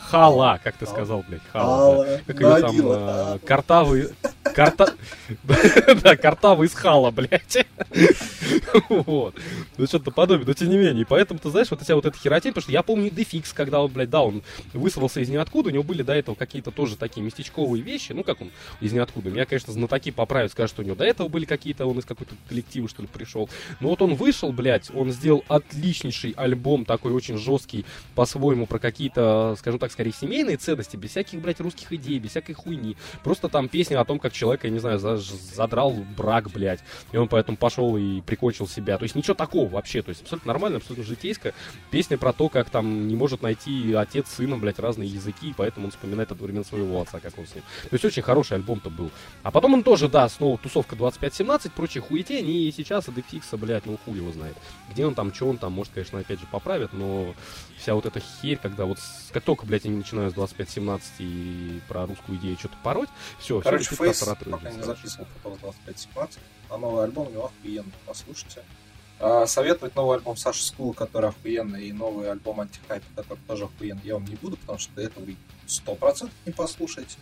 Хала, 0.00 0.60
как 0.62 0.76
ты 0.76 0.86
сказал, 0.86 1.24
блядь, 1.28 1.42
Хала. 1.52 2.20
Как 2.26 2.40
ее 2.40 2.60
там, 2.60 2.76
э, 2.82 3.38
картавый... 3.44 4.08
Карта... 4.54 4.94
Да, 6.02 6.16
картавый 6.16 6.68
из 6.68 6.74
хала, 6.74 7.10
блядь. 7.10 7.66
Вот. 8.88 9.34
Ну, 9.76 9.86
что-то 9.86 10.10
подобие, 10.10 10.46
но 10.46 10.52
тем 10.52 10.68
не 10.68 10.76
менее. 10.76 11.06
Поэтому, 11.08 11.40
ты 11.40 11.50
знаешь, 11.50 11.70
вот 11.70 11.80
у 11.80 11.84
тебя 11.84 11.94
вот 11.96 12.06
эта 12.06 12.18
херотень, 12.18 12.50
потому 12.52 12.62
что 12.62 12.72
я 12.72 12.82
помню 12.82 13.10
Дефикс, 13.10 13.52
когда 13.52 13.80
он, 13.80 13.90
блядь, 13.90 14.10
да, 14.10 14.22
он 14.22 14.42
высрался 14.72 15.20
из 15.20 15.28
ниоткуда, 15.28 15.70
у 15.70 15.72
него 15.72 15.82
были 15.82 16.02
до 16.02 16.12
этого 16.14 16.34
какие-то 16.34 16.70
тоже 16.70 16.96
такие 16.96 17.24
местечковые 17.24 17.82
вещи, 17.82 18.12
ну, 18.12 18.22
как 18.22 18.40
он 18.40 18.50
из 18.80 18.92
ниоткуда. 18.92 19.30
Меня, 19.30 19.46
конечно, 19.46 19.72
знатоки 19.72 20.10
поправят, 20.10 20.52
скажут, 20.52 20.72
что 20.72 20.82
у 20.82 20.84
него 20.84 20.96
до 20.96 21.04
этого 21.04 21.28
были 21.28 21.44
какие-то, 21.44 21.86
он 21.86 21.98
из 21.98 22.04
какой-то 22.04 22.34
коллектива, 22.48 22.88
что 22.88 23.02
ли, 23.02 23.08
пришел. 23.08 23.48
Но 23.80 23.88
вот 23.88 24.02
он 24.02 24.14
вышел, 24.14 24.52
блядь, 24.52 24.90
он 24.94 25.10
сделал 25.10 25.44
отличнейший 25.48 26.32
альбом, 26.36 26.84
такой 26.84 27.12
очень 27.12 27.38
жесткий, 27.38 27.84
по-своему, 28.14 28.66
про 28.66 28.78
какие-то, 28.78 29.56
скажем 29.58 29.78
так, 29.78 29.83
скорее 29.92 30.12
семейные 30.12 30.56
ценности, 30.56 30.96
без 30.96 31.10
всяких, 31.10 31.40
блядь, 31.40 31.60
русских 31.60 31.92
идей, 31.92 32.18
без 32.18 32.30
всякой 32.30 32.54
хуйни. 32.54 32.96
Просто 33.22 33.48
там 33.48 33.68
песня 33.68 34.00
о 34.00 34.04
том, 34.04 34.18
как 34.18 34.32
человек, 34.32 34.64
я 34.64 34.70
не 34.70 34.78
знаю, 34.78 34.98
задрал 34.98 35.92
брак, 36.16 36.50
блядь, 36.50 36.80
и 37.12 37.16
он 37.16 37.28
поэтому 37.28 37.56
пошел 37.56 37.96
и 37.96 38.20
прикончил 38.20 38.66
себя. 38.66 38.98
То 38.98 39.04
есть 39.04 39.14
ничего 39.14 39.34
такого 39.34 39.68
вообще, 39.68 40.02
то 40.02 40.10
есть 40.10 40.22
абсолютно 40.22 40.52
нормально, 40.52 40.78
абсолютно 40.78 41.04
житейская. 41.04 41.54
Песня 41.90 42.18
про 42.18 42.32
то, 42.32 42.48
как 42.48 42.70
там 42.70 43.08
не 43.08 43.16
может 43.16 43.42
найти 43.42 43.94
отец 43.94 44.28
с 44.28 44.34
сыном, 44.34 44.60
блядь, 44.60 44.78
разные 44.78 45.08
языки, 45.08 45.50
и 45.50 45.54
поэтому 45.56 45.86
он 45.86 45.92
вспоминает 45.92 46.30
одновременно 46.32 46.64
своего 46.64 47.00
отца, 47.00 47.20
как 47.20 47.38
он 47.38 47.46
с 47.46 47.54
ним. 47.54 47.64
То 47.82 47.94
есть 47.94 48.04
очень 48.04 48.22
хороший 48.22 48.56
альбом-то 48.56 48.90
был. 48.90 49.10
А 49.42 49.50
потом 49.50 49.74
он 49.74 49.82
тоже, 49.82 50.08
да, 50.08 50.28
снова 50.28 50.58
тусовка 50.58 50.96
25-17, 50.96 51.70
прочие 51.74 52.02
хуетень, 52.02 52.48
и 52.48 52.72
сейчас 52.72 53.08
Адефикса, 53.08 53.56
блядь, 53.56 53.86
ну 53.86 53.98
хуй 54.04 54.16
его 54.16 54.32
знает. 54.32 54.56
Где 54.90 55.06
он 55.06 55.14
там, 55.14 55.32
что 55.32 55.48
он 55.48 55.58
там, 55.58 55.72
может, 55.72 55.92
конечно, 55.92 56.18
опять 56.18 56.40
же 56.40 56.46
поправит, 56.50 56.92
но 56.92 57.34
вся 57.76 57.94
вот 57.94 58.06
эта 58.06 58.20
херь, 58.20 58.58
когда 58.60 58.84
вот 58.84 58.98
как 59.32 59.42
только, 59.42 59.66
блядь, 59.66 59.73
они 59.84 59.96
начинают 59.96 60.34
с 60.34 60.36
25-17 60.36 61.00
и 61.18 61.80
про 61.88 62.06
русскую 62.06 62.38
идею 62.38 62.56
что-то 62.58 62.76
пороть, 62.82 63.08
все, 63.38 63.60
Короче, 63.60 63.86
все, 63.86 63.96
Фейс 63.96 64.20
пока 64.20 64.70
не 64.70 64.82
записывал 64.82 65.26
по 65.42 65.48
25-17, 65.48 66.38
а 66.70 66.78
новый 66.78 67.04
альбом 67.04 67.28
у 67.28 67.30
него 67.30 67.46
охуенный, 67.46 67.92
послушайте. 68.06 68.62
А, 69.20 69.46
советовать 69.46 69.94
новый 69.94 70.18
альбом 70.18 70.36
Саши 70.36 70.64
Скул, 70.64 70.92
который 70.92 71.30
охуенный, 71.30 71.88
и 71.88 71.92
новый 71.92 72.30
альбом 72.30 72.60
Антихайп, 72.60 73.02
который 73.14 73.38
тоже 73.46 73.64
охуенный, 73.64 74.02
я 74.04 74.14
вам 74.14 74.24
не 74.24 74.34
буду, 74.36 74.56
потому 74.56 74.78
что 74.78 75.00
этого 75.00 75.24
вы 75.24 75.36
сто 75.66 75.94
процентов 75.94 76.36
не 76.44 76.52
послушаете. 76.52 77.16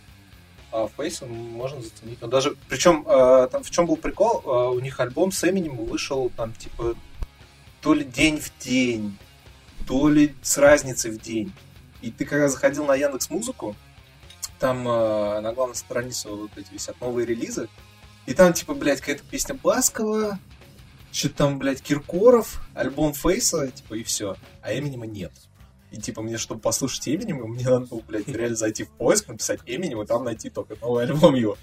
А 0.71 0.87
Фейса 0.87 1.27
можно 1.27 1.81
заценить. 1.81 2.19
Но 2.19 2.27
даже, 2.27 2.55
причем, 2.67 3.05
э, 3.07 3.47
там 3.51 3.63
в 3.63 3.69
чем 3.69 3.85
был 3.85 3.95
прикол, 3.95 4.41
э, 4.43 4.75
у 4.75 4.79
них 4.79 4.99
альбом 4.99 5.31
с 5.31 5.47
Эминем 5.47 5.77
вышел 5.77 6.31
там 6.35 6.51
типа 6.53 6.95
то 7.81 7.93
ли 7.93 8.03
день 8.03 8.39
в 8.39 8.51
день, 8.59 9.17
то 9.85 10.09
ли 10.09 10.33
с 10.41 10.57
разницей 10.57 11.11
в 11.11 11.21
день. 11.21 11.53
И 12.03 12.11
ты 12.11 12.25
когда 12.25 12.49
заходил 12.49 12.85
на 12.85 12.95
Яндекс 12.95 13.29
Музыку, 13.29 13.75
там 14.59 14.87
э, 14.87 15.39
на 15.39 15.53
главной 15.53 15.75
странице 15.75 16.29
вот 16.29 16.51
эти 16.57 16.71
висят 16.71 16.99
новые 16.99 17.25
релизы, 17.25 17.69
и 18.25 18.33
там 18.33 18.53
типа, 18.53 18.73
блядь, 18.73 18.99
какая-то 18.99 19.23
песня 19.23 19.55
Баскова, 19.55 20.37
что-то 21.13 21.35
там, 21.35 21.59
блядь, 21.59 21.81
Киркоров, 21.81 22.61
альбом 22.73 23.13
Фейса, 23.13 23.71
типа, 23.71 23.93
и 23.93 24.03
все. 24.03 24.35
А 24.61 24.77
Эминема 24.77 25.05
нет. 25.05 25.31
И, 25.91 25.97
типа, 25.97 26.21
мне, 26.21 26.37
чтобы 26.37 26.59
послушать 26.59 27.07
Эминема, 27.07 27.47
мне 27.47 27.65
надо 27.65 27.85
было, 27.85 28.01
блядь, 28.01 28.27
реально 28.27 28.57
зайти 28.57 28.83
в 28.83 28.89
поиск, 28.89 29.29
написать 29.29 29.61
Эминем, 29.65 30.01
и 30.01 30.05
там 30.05 30.25
найти 30.25 30.49
только 30.49 30.75
новый 30.81 31.05
альбом 31.05 31.35
его. 31.35 31.57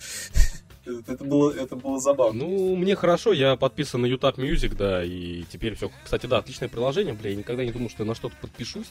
Это 1.06 1.24
было, 1.24 1.52
это 1.52 1.76
было 1.76 1.98
забавно. 1.98 2.44
Ну, 2.44 2.76
мне 2.76 2.94
хорошо, 2.96 3.32
я 3.32 3.56
подписан 3.56 4.02
на 4.02 4.06
YouTube 4.06 4.38
Music, 4.38 4.74
да, 4.76 5.04
и 5.04 5.44
теперь 5.50 5.74
все. 5.74 5.90
Кстати, 6.04 6.26
да, 6.26 6.38
отличное 6.38 6.68
приложение, 6.68 7.14
бля, 7.14 7.30
я 7.30 7.36
никогда 7.36 7.64
не 7.64 7.72
думал, 7.72 7.90
что 7.90 8.02
я 8.02 8.08
на 8.08 8.14
что-то 8.14 8.36
подпишусь. 8.40 8.88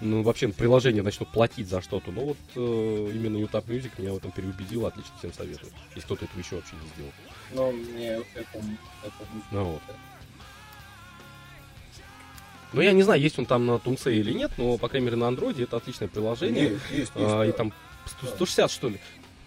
Ну, 0.00 0.22
вообще, 0.22 0.48
приложение 0.48 1.02
начну 1.02 1.26
платить 1.26 1.68
за 1.68 1.80
что-то. 1.80 2.10
Но 2.10 2.24
вот 2.24 2.36
э, 2.54 3.10
именно 3.14 3.36
YouTube 3.36 3.68
Music 3.68 3.90
меня 3.98 4.12
в 4.12 4.16
этом 4.16 4.30
переубедило, 4.30 4.88
отлично 4.88 5.12
всем 5.18 5.32
советую. 5.32 5.72
Если 5.94 6.06
кто-то 6.06 6.24
этого 6.24 6.40
еще 6.40 6.56
вообще 6.56 6.74
не 6.74 6.88
сделал. 6.94 7.12
Ну, 7.54 7.72
мне 7.72 8.08
это, 8.08 8.24
это 8.34 8.64
Ну 9.50 9.64
вот. 9.64 9.82
Ну, 12.72 12.80
я 12.80 12.92
не 12.92 13.02
знаю, 13.02 13.20
есть 13.20 13.38
он 13.38 13.46
там 13.46 13.66
на 13.66 13.78
Тунце 13.78 14.14
или 14.14 14.32
нет, 14.32 14.52
но, 14.56 14.78
по 14.78 14.88
крайней 14.88 15.06
мере, 15.06 15.16
на 15.16 15.28
андроиде 15.28 15.64
это 15.64 15.76
отличное 15.76 16.08
приложение. 16.08 16.70
Есть, 16.70 16.82
есть, 16.90 16.92
есть, 16.92 17.12
а, 17.16 17.40
да. 17.40 17.46
И 17.46 17.52
там 17.52 17.72
160, 18.06 18.70
что 18.70 18.88
ли. 18.88 19.00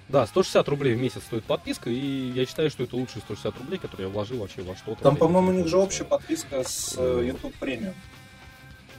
Да, 0.08 0.28
160 0.28 0.68
рублей 0.70 0.94
в 0.94 1.02
месяц 1.02 1.24
стоит 1.24 1.44
подписка, 1.46 1.90
и 1.90 2.32
я 2.32 2.46
считаю, 2.46 2.70
что 2.70 2.84
это 2.84 2.96
лучшие 2.96 3.22
160 3.24 3.58
рублей, 3.60 3.80
которые 3.80 4.08
я 4.08 4.14
вложил 4.14 4.38
вообще 4.38 4.62
во 4.62 4.76
что-то. 4.76 5.02
Там, 5.02 5.16
по-моему, 5.18 5.50
у 5.50 5.54
них 5.54 5.68
же 5.68 5.78
общая 5.78 6.04
подписка 6.04 6.64
с 6.64 6.96
э, 6.98 7.24
YouTube 7.26 7.54
Premium. 7.60 7.94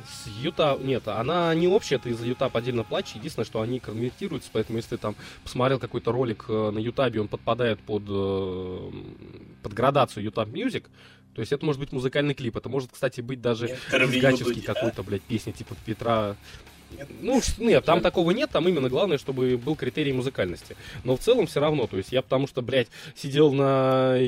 С 0.09 0.27
Юта, 0.41 0.79
нет, 0.81 1.07
она 1.09 1.55
не 1.55 1.69
общая, 1.69 1.99
ты 1.99 2.13
за 2.15 2.27
Ютаб 2.27 2.57
отдельно 2.57 2.85
платишь. 2.85 3.15
Единственное, 3.15 3.47
что 3.47 3.61
они 3.61 3.79
конвертируются, 3.79 4.51
поэтому 4.53 4.79
если 4.79 4.91
ты 4.91 4.99
там 4.99 5.17
посмотрел 5.43 5.79
какой-то 5.79 6.11
ролик 6.11 6.47
э, 6.49 6.71
на 6.71 6.79
Ютабе, 6.79 7.21
он 7.21 7.29
подпадает 7.29 7.81
под, 7.81 8.03
э, 8.09 8.91
под 9.63 9.73
градацию 9.73 10.25
Ютаб 10.25 10.49
Music, 10.49 10.85
то 11.35 11.41
есть 11.41 11.53
это 11.53 11.67
может 11.67 11.79
быть 11.79 11.93
музыкальный 11.93 12.35
клип, 12.35 12.57
это 12.57 12.69
может, 12.69 12.93
кстати, 12.93 13.21
быть 13.21 13.43
даже 13.43 13.77
гачевский 13.91 14.63
какой-то, 14.63 15.03
блядь, 15.03 15.23
песня 15.23 15.53
типа 15.53 15.77
Петра 15.85 16.35
ну, 17.21 17.41
нет, 17.59 17.85
там 17.85 18.01
такого 18.01 18.31
нет, 18.31 18.51
там 18.51 18.69
именно 18.69 18.89
главное, 18.89 19.19
чтобы 19.19 19.57
был 19.57 19.77
критерий 19.77 20.13
музыкальности. 20.13 20.77
Но 21.05 21.17
в 21.17 21.21
целом 21.21 21.47
все 21.47 21.61
равно, 21.61 21.87
то 21.87 21.97
есть 21.97 22.13
я 22.13 22.23
потому 22.23 22.47
что, 22.47 22.63
блядь, 22.63 22.89
сидел 23.15 23.53
на 23.53 24.19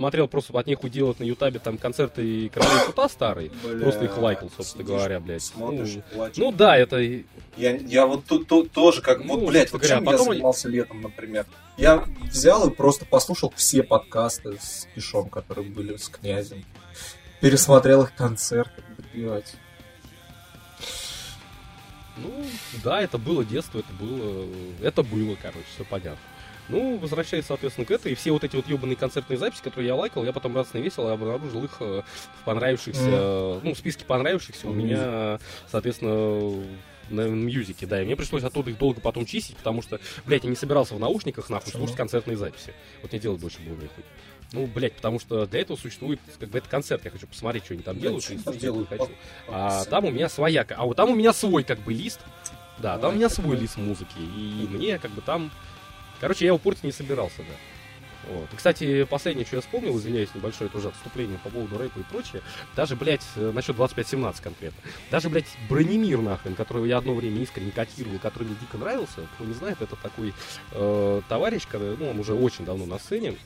смотрел 0.00 0.28
просто 0.28 0.58
от 0.58 0.66
них 0.66 0.78
делать 0.90 1.20
на 1.20 1.24
Ютабе 1.24 1.58
там 1.58 1.76
концерты 1.76 2.48
Короля 2.48 2.84
Шута 2.86 3.06
старые. 3.08 3.50
Бля, 3.62 3.82
просто 3.82 4.06
их 4.06 4.16
лайкал, 4.16 4.50
собственно 4.56 4.84
говоря, 4.84 5.20
блядь. 5.20 5.42
Смотришь, 5.42 5.98
ну, 6.14 6.28
ну 6.36 6.52
да, 6.52 6.76
это... 6.76 6.98
Я, 6.98 7.76
я 7.76 8.06
вот 8.06 8.24
тут, 8.24 8.48
тут 8.48 8.72
тоже 8.72 9.02
как... 9.02 9.22
Ну, 9.22 9.38
вот, 9.38 9.50
блядь, 9.50 9.70
вот 9.72 9.82
говоря, 9.82 9.96
чем 9.96 10.04
потом... 10.06 10.26
я 10.28 10.32
занимался 10.32 10.68
летом, 10.68 11.02
например. 11.02 11.44
Я 11.76 12.04
взял 12.22 12.66
и 12.66 12.74
просто 12.74 13.04
послушал 13.04 13.52
все 13.54 13.82
подкасты 13.82 14.56
с 14.58 14.88
Кишом, 14.94 15.28
которые 15.28 15.68
были 15.68 15.96
с 15.96 16.08
князем. 16.08 16.64
Пересмотрел 17.42 18.02
их 18.02 18.14
концерты, 18.14 18.82
блядь. 19.12 19.54
Ну, 22.22 22.46
да, 22.84 23.00
это 23.00 23.18
было 23.18 23.44
детство, 23.44 23.78
это 23.78 23.92
было, 23.92 24.46
это 24.82 25.02
было, 25.02 25.36
короче, 25.40 25.66
все 25.74 25.84
понятно. 25.84 26.18
Ну, 26.68 26.98
возвращаясь, 26.98 27.46
соответственно, 27.46 27.84
к 27.84 27.90
этой, 27.90 28.12
и 28.12 28.14
все 28.14 28.30
вот 28.30 28.44
эти 28.44 28.54
вот 28.54 28.68
ебаные 28.68 28.94
концертные 28.94 29.36
записи, 29.36 29.62
которые 29.62 29.88
я 29.88 29.96
лайкал, 29.96 30.24
я 30.24 30.32
потом 30.32 30.54
радостно 30.54 30.78
весело 30.78 31.12
обнаружил 31.12 31.64
их 31.64 31.76
э, 31.80 32.02
в 32.40 32.44
понравившихся, 32.44 33.02
mm. 33.02 33.60
ну, 33.64 33.74
в 33.74 33.78
списке 33.78 34.04
понравившихся 34.04 34.66
mm. 34.66 34.70
у 34.70 34.74
меня, 34.74 35.40
соответственно, 35.68 36.64
на 37.10 37.22
мьюзике, 37.28 37.86
да, 37.86 38.00
и 38.00 38.04
мне 38.04 38.14
пришлось 38.14 38.44
оттуда 38.44 38.70
их 38.70 38.78
долго 38.78 39.00
потом 39.00 39.26
чистить, 39.26 39.56
потому 39.56 39.82
что, 39.82 40.00
блядь, 40.26 40.44
я 40.44 40.50
не 40.50 40.56
собирался 40.56 40.94
в 40.94 41.00
наушниках, 41.00 41.50
нахуй, 41.50 41.72
слушать 41.72 41.96
концертные 41.96 42.36
записи. 42.36 42.72
Вот 43.02 43.12
не 43.12 43.18
делать 43.18 43.40
больше 43.40 43.58
было 43.60 43.74
нихуй. 43.74 44.04
Ну, 44.52 44.66
блядь, 44.66 44.94
потому 44.94 45.20
что 45.20 45.46
для 45.46 45.60
этого 45.60 45.76
существует, 45.76 46.18
как 46.38 46.48
бы, 46.48 46.58
это 46.58 46.68
концерт, 46.68 47.04
я 47.04 47.10
хочу 47.10 47.26
посмотреть, 47.26 47.64
что 47.64 47.74
они 47.74 47.82
там 47.82 47.98
делают, 47.98 48.28
и 48.30 48.38
слушать 48.38 48.60
делают, 48.60 48.88
хочу. 48.88 49.10
А 49.48 49.84
там 49.84 50.06
у 50.06 50.10
меня 50.10 50.28
своя, 50.28 50.66
а 50.76 50.86
вот 50.86 50.96
там 50.96 51.10
у 51.10 51.14
меня 51.14 51.32
свой, 51.32 51.62
как 51.62 51.78
бы, 51.80 51.92
лист, 51.92 52.20
да, 52.78 52.98
там 52.98 53.12
у 53.12 53.16
меня 53.16 53.28
свой 53.28 53.56
лист 53.56 53.76
музыки, 53.76 54.18
и 54.18 54.66
мне, 54.68 54.98
как 54.98 55.12
бы, 55.12 55.20
там, 55.20 55.52
короче, 56.20 56.46
я 56.46 56.48
его 56.48 56.58
портить 56.58 56.84
не 56.84 56.92
собирался, 56.92 57.38
да. 57.38 57.54
Вот. 58.28 58.52
И, 58.52 58.56
кстати, 58.56 59.04
последнее, 59.04 59.46
что 59.46 59.56
я 59.56 59.62
вспомнил, 59.62 59.96
извиняюсь, 59.96 60.34
небольшое 60.34 60.68
тоже 60.68 60.88
отступление 60.88 61.38
по 61.38 61.48
поводу 61.48 61.78
рэпа 61.78 62.00
и 62.00 62.02
прочее, 62.02 62.42
даже, 62.76 62.94
блядь, 62.94 63.24
э, 63.36 63.50
насчет 63.52 63.76
2517 63.76 64.42
конкретно, 64.42 64.80
даже, 65.10 65.30
блядь, 65.30 65.46
Бронемир, 65.68 66.20
нахрен, 66.20 66.54
которого 66.54 66.84
я 66.84 66.98
одно 66.98 67.14
время 67.14 67.40
искренне 67.40 67.70
котировал, 67.70 68.18
который 68.18 68.44
мне 68.44 68.56
дико 68.60 68.76
нравился, 68.78 69.26
кто 69.34 69.44
не 69.44 69.54
знает, 69.54 69.80
это 69.80 69.96
такой 69.96 70.34
э, 70.72 71.22
товарищ, 71.28 71.66
который, 71.66 71.96
ну, 71.96 72.10
он 72.10 72.18
уже 72.18 72.34
очень 72.34 72.64
давно 72.64 72.84
на 72.84 72.98
сцене, 72.98 73.36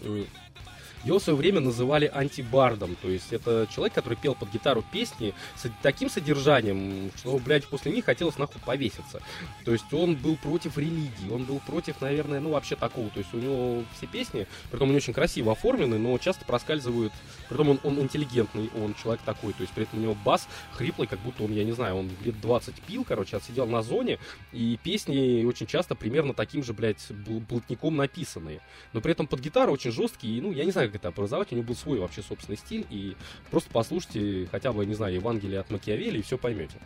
его 1.04 1.18
в 1.18 1.22
свое 1.22 1.36
время 1.36 1.60
называли 1.60 2.10
антибардом, 2.12 2.96
то 3.00 3.08
есть 3.08 3.32
это 3.32 3.66
человек, 3.74 3.94
который 3.94 4.16
пел 4.16 4.34
под 4.34 4.50
гитару 4.50 4.82
песни 4.92 5.34
с 5.56 5.70
таким 5.82 6.08
содержанием, 6.08 7.10
что, 7.16 7.38
блядь, 7.38 7.66
после 7.66 7.92
них 7.92 8.04
хотелось 8.04 8.38
нахуй 8.38 8.60
повеситься. 8.64 9.20
То 9.64 9.72
есть 9.72 9.92
он 9.92 10.16
был 10.16 10.36
против 10.36 10.78
религии, 10.78 11.30
он 11.30 11.44
был 11.44 11.60
против, 11.60 12.00
наверное, 12.00 12.40
ну 12.40 12.50
вообще 12.50 12.76
такого. 12.76 13.10
То 13.10 13.18
есть 13.18 13.32
у 13.34 13.38
него 13.38 13.84
все 13.96 14.06
песни, 14.06 14.46
притом 14.70 14.88
они 14.88 14.96
очень 14.96 15.12
красиво 15.12 15.52
оформлены, 15.52 15.98
но 15.98 16.16
часто 16.18 16.44
проскальзывают, 16.44 17.12
притом 17.54 17.70
он, 17.70 17.80
он 17.84 18.00
интеллигентный, 18.00 18.70
он 18.82 18.94
человек 18.94 19.22
такой, 19.24 19.52
то 19.52 19.62
есть 19.62 19.72
при 19.72 19.84
этом 19.84 19.98
у 19.98 20.02
него 20.02 20.16
бас 20.24 20.48
хриплый, 20.72 21.06
как 21.06 21.18
будто 21.20 21.44
он, 21.44 21.52
я 21.52 21.64
не 21.64 21.72
знаю, 21.72 21.96
он 21.96 22.10
лет 22.24 22.40
20 22.40 22.74
пил, 22.82 23.04
короче, 23.04 23.36
отсидел 23.36 23.66
на 23.66 23.82
зоне, 23.82 24.18
и 24.52 24.78
песни 24.82 25.44
очень 25.44 25.66
часто 25.66 25.94
примерно 25.94 26.34
таким 26.34 26.62
же, 26.62 26.72
блядь, 26.72 27.04
блатником 27.48 27.96
написанные. 27.96 28.60
Но 28.92 29.00
при 29.00 29.12
этом 29.12 29.26
под 29.26 29.40
гитару 29.40 29.72
очень 29.72 29.90
жесткие, 29.90 30.40
ну, 30.42 30.52
я 30.52 30.64
не 30.64 30.70
знаю, 30.70 30.88
как 30.88 30.96
это 30.96 31.08
образовать, 31.08 31.52
у 31.52 31.56
него 31.56 31.66
был 31.66 31.76
свой 31.76 31.98
вообще 31.98 32.22
собственный 32.22 32.56
стиль, 32.56 32.86
и 32.90 33.16
просто 33.50 33.70
послушайте 33.72 34.48
хотя 34.50 34.72
бы, 34.72 34.84
не 34.86 34.94
знаю, 34.94 35.14
Евангелие 35.14 35.60
от 35.60 35.70
Макиавелли, 35.70 36.18
и 36.18 36.22
все 36.22 36.38
поймете. 36.38 36.76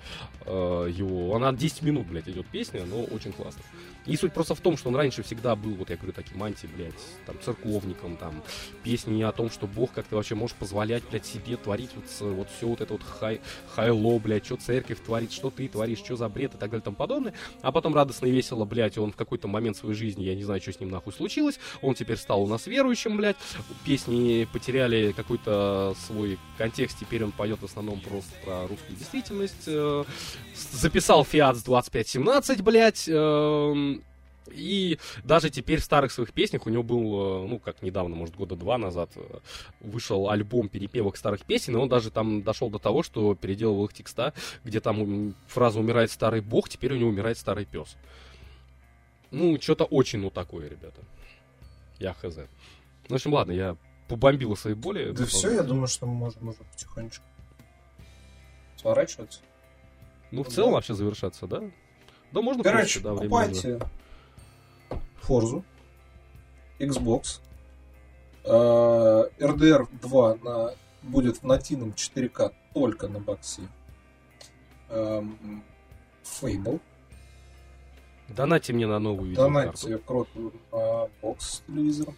Э, 0.46 0.88
его, 0.90 1.34
она 1.34 1.52
10 1.52 1.82
минут, 1.82 2.06
блядь, 2.06 2.28
идет 2.28 2.46
песня, 2.46 2.84
но 2.84 3.02
очень 3.04 3.32
классно. 3.32 3.62
И 4.06 4.16
суть 4.16 4.32
просто 4.32 4.54
в 4.54 4.60
том, 4.60 4.76
что 4.76 4.88
он 4.88 4.96
раньше 4.96 5.22
всегда 5.22 5.54
был, 5.54 5.74
вот 5.74 5.90
я 5.90 5.96
говорю, 5.96 6.12
таким 6.12 6.42
анти, 6.42 6.66
блядь, 6.74 6.94
там, 7.26 7.36
церковником, 7.42 8.16
там, 8.16 8.42
песни 8.82 9.22
о 9.22 9.32
том, 9.32 9.50
что 9.50 9.66
Бог 9.66 9.92
как 9.92 10.06
ты 10.06 10.16
вообще 10.16 10.34
можешь 10.34 10.56
позволять, 10.59 11.02
блядь, 11.10 11.26
себе 11.26 11.56
творить 11.56 11.90
вот, 11.94 12.05
вот 12.20 12.48
все 12.56 12.66
вот 12.66 12.80
это 12.80 12.93
вот 12.93 13.02
хай, 13.02 13.40
хайло, 13.74 14.18
блядь, 14.18 14.47
что 14.47 14.56
церковь 14.56 14.98
творит, 15.05 15.32
что 15.32 15.51
ты 15.51 15.68
творишь, 15.68 15.98
что 15.98 16.16
за 16.16 16.28
бред 16.28 16.55
и 16.55 16.59
так 16.59 16.70
далее 16.70 16.80
и 16.80 16.85
тому 16.85 16.97
подобное. 16.97 17.35
А 17.62 17.72
потом 17.72 17.94
радостно 17.94 18.26
и 18.26 18.30
весело, 18.30 18.64
блядь, 18.64 18.98
он 18.98 19.12
в 19.12 19.16
какой-то 19.16 19.48
момент 19.48 19.76
своей 19.76 19.94
жизни, 19.94 20.24
я 20.24 20.35
не 20.35 20.44
знаю, 20.44 20.60
что 20.60 20.72
с 20.72 20.80
ним 20.80 20.90
нахуй 20.90 21.12
случилось, 21.12 21.59
он 21.82 21.94
теперь 21.94 22.16
стал 22.16 22.43
у 22.43 22.47
нас 22.47 22.66
верующим, 22.66 23.16
блядь, 23.16 23.36
песни 23.85 24.48
потеряли 24.52 25.12
какой-то 25.12 25.94
свой 26.06 26.39
контекст, 26.56 26.98
теперь 26.98 27.24
он 27.24 27.32
поет 27.32 27.60
в 27.60 27.64
основном 27.64 28.01
просто 28.01 28.32
про 28.44 28.66
русскую 28.66 28.97
действительность, 28.97 29.64
э, 29.66 30.05
записал 30.55 31.24
Фиат 31.24 31.56
с 31.56 31.62
2517, 31.62 32.62
блядь, 32.62 33.05
э, 33.09 33.98
и 34.52 34.98
даже 35.24 35.50
теперь 35.50 35.80
в 35.80 35.84
старых 35.84 36.12
своих 36.12 36.32
песнях 36.32 36.66
у 36.66 36.70
него 36.70 36.82
был, 36.82 37.44
э, 37.44 37.48
ну, 37.48 37.58
как 37.58 37.82
недавно, 37.82 38.16
может, 38.16 38.36
года 38.36 38.56
два 38.56 38.78
назад, 38.78 39.10
э, 39.16 39.38
вышел 39.80 40.30
альбом 40.30 40.68
перепевок 40.68 41.16
старых 41.16 41.44
песен, 41.44 41.74
и 41.74 41.78
он 41.78 41.88
даже 41.88 42.10
там 42.10 42.42
дошел 42.42 42.70
до 42.70 42.78
того, 42.78 43.02
что 43.02 43.34
переделывал 43.34 43.86
их 43.86 43.92
текста, 43.92 44.34
где 44.64 44.80
там 44.80 45.34
фраза 45.46 45.80
«умирает 45.80 46.10
старый 46.10 46.40
бог», 46.40 46.68
теперь 46.68 46.92
у 46.94 46.96
него 46.96 47.10
умирает 47.10 47.38
старый 47.38 47.64
пес. 47.64 47.96
Ну, 49.30 49.60
что-то 49.60 49.84
очень, 49.84 50.20
ну, 50.20 50.30
такое, 50.30 50.68
ребята. 50.68 51.00
Я 51.98 52.14
хз. 52.14 52.36
Ну, 52.36 52.44
в 53.08 53.12
общем, 53.14 53.32
ладно, 53.34 53.52
я 53.52 53.76
побомбил 54.08 54.56
свои 54.56 54.74
боли. 54.74 55.12
Да 55.12 55.26
все, 55.26 55.50
я 55.52 55.62
думаю, 55.62 55.86
что 55.86 56.06
мы 56.06 56.14
можем 56.14 56.48
уже 56.48 56.58
потихонечку 56.72 57.24
сворачиваться. 58.76 59.40
Ну, 60.30 60.44
в 60.44 60.48
целом 60.48 60.72
вообще 60.72 60.94
завершаться, 60.94 61.46
да? 61.46 61.62
Да, 62.32 62.42
можно 62.42 62.62
Короче, 62.62 63.00
да, 63.00 63.14
покупайте 63.14 63.80
Forza, 65.28 65.62
Xbox, 66.78 67.40
RDR 68.44 69.88
2 70.00 70.34
на, 70.42 70.74
будет 71.02 71.38
в 71.38 71.42
нативном 71.42 71.90
4К 71.90 72.52
только 72.72 73.09
на 73.09 73.20
боксе. 73.20 73.62
Эм, 74.88 75.62
Fable. 76.24 76.80
Донайте 78.28 78.72
мне 78.72 78.86
на 78.86 78.98
новую 78.98 79.30
видеокарту. 79.30 79.82
Донайте 79.82 80.05
кроту 80.06 80.52
на 80.72 81.09
бокс 81.20 81.56
с 81.56 81.62
телевизором. 81.66 82.16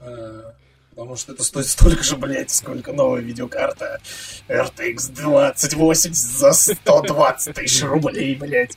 Э, 0.00 0.52
потому 0.90 1.16
что 1.16 1.32
это 1.32 1.44
стоит 1.44 1.66
столько 1.66 2.02
же, 2.02 2.16
блядь, 2.16 2.50
сколько 2.50 2.92
новая 2.92 3.20
видеокарта 3.20 4.00
RTX 4.48 5.12
2080 5.12 6.14
за 6.14 6.52
120 6.52 7.54
тысяч 7.54 7.82
рублей, 7.82 8.34
блядь. 8.36 8.76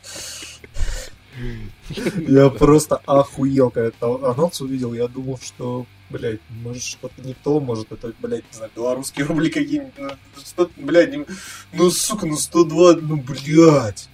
Я 2.27 2.49
просто 2.49 2.97
охуел, 3.05 3.69
когда 3.69 3.89
это 3.89 4.31
анонс 4.31 4.61
увидел. 4.61 4.93
Я 4.93 5.07
думал, 5.07 5.39
что, 5.41 5.85
блядь, 6.09 6.39
может 6.49 6.83
что-то 6.83 7.21
не 7.21 7.33
то, 7.33 7.59
может 7.59 7.91
это, 7.91 8.13
блядь, 8.19 8.43
не 8.51 8.57
знаю, 8.57 8.71
белорусские 8.75 9.25
рубли 9.25 9.49
какие-нибудь. 9.49 9.93
Ну, 10.57 10.69
блядь, 10.77 11.11
не... 11.11 11.25
ну, 11.73 11.89
сука, 11.89 12.25
ну 12.25 12.37
102, 12.37 12.93
ну, 13.01 13.17
блядь. 13.17 14.09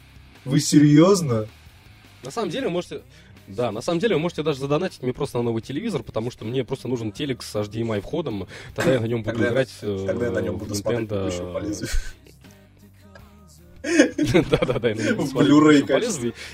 Вы 0.46 0.60
серьезно? 0.60 1.48
На 2.24 2.32
самом 2.32 2.50
деле, 2.50 2.70
можете... 2.70 3.02
Да, 3.48 3.72
на 3.72 3.82
самом 3.82 4.00
деле 4.00 4.16
вы 4.16 4.22
можете 4.22 4.44
даже 4.44 4.60
задонатить 4.60 5.02
мне 5.02 5.12
просто 5.12 5.40
на 5.40 5.44
новый 5.44 5.64
телевизор, 5.64 6.04
потому 6.04 6.30
что 6.30 6.46
мне 6.46 6.64
просто 6.64 6.88
нужен 6.88 7.12
телек 7.12 7.42
с 7.42 7.56
HDMI 7.56 8.00
входом, 8.00 8.48
тогда 8.76 8.94
я 8.94 9.00
на 9.00 9.06
нем 9.06 9.24
буду 9.24 9.38
тогда 9.38 9.50
играть 9.50 9.70
тогда 9.82 10.26
я 10.26 10.32
на 10.32 10.40
нем 10.40 10.58
буду 10.58 10.76
Nintendo... 10.76 11.32
смотреть 11.32 11.90
Да-да-да, 13.84 14.92
Blu-ray 14.92 15.86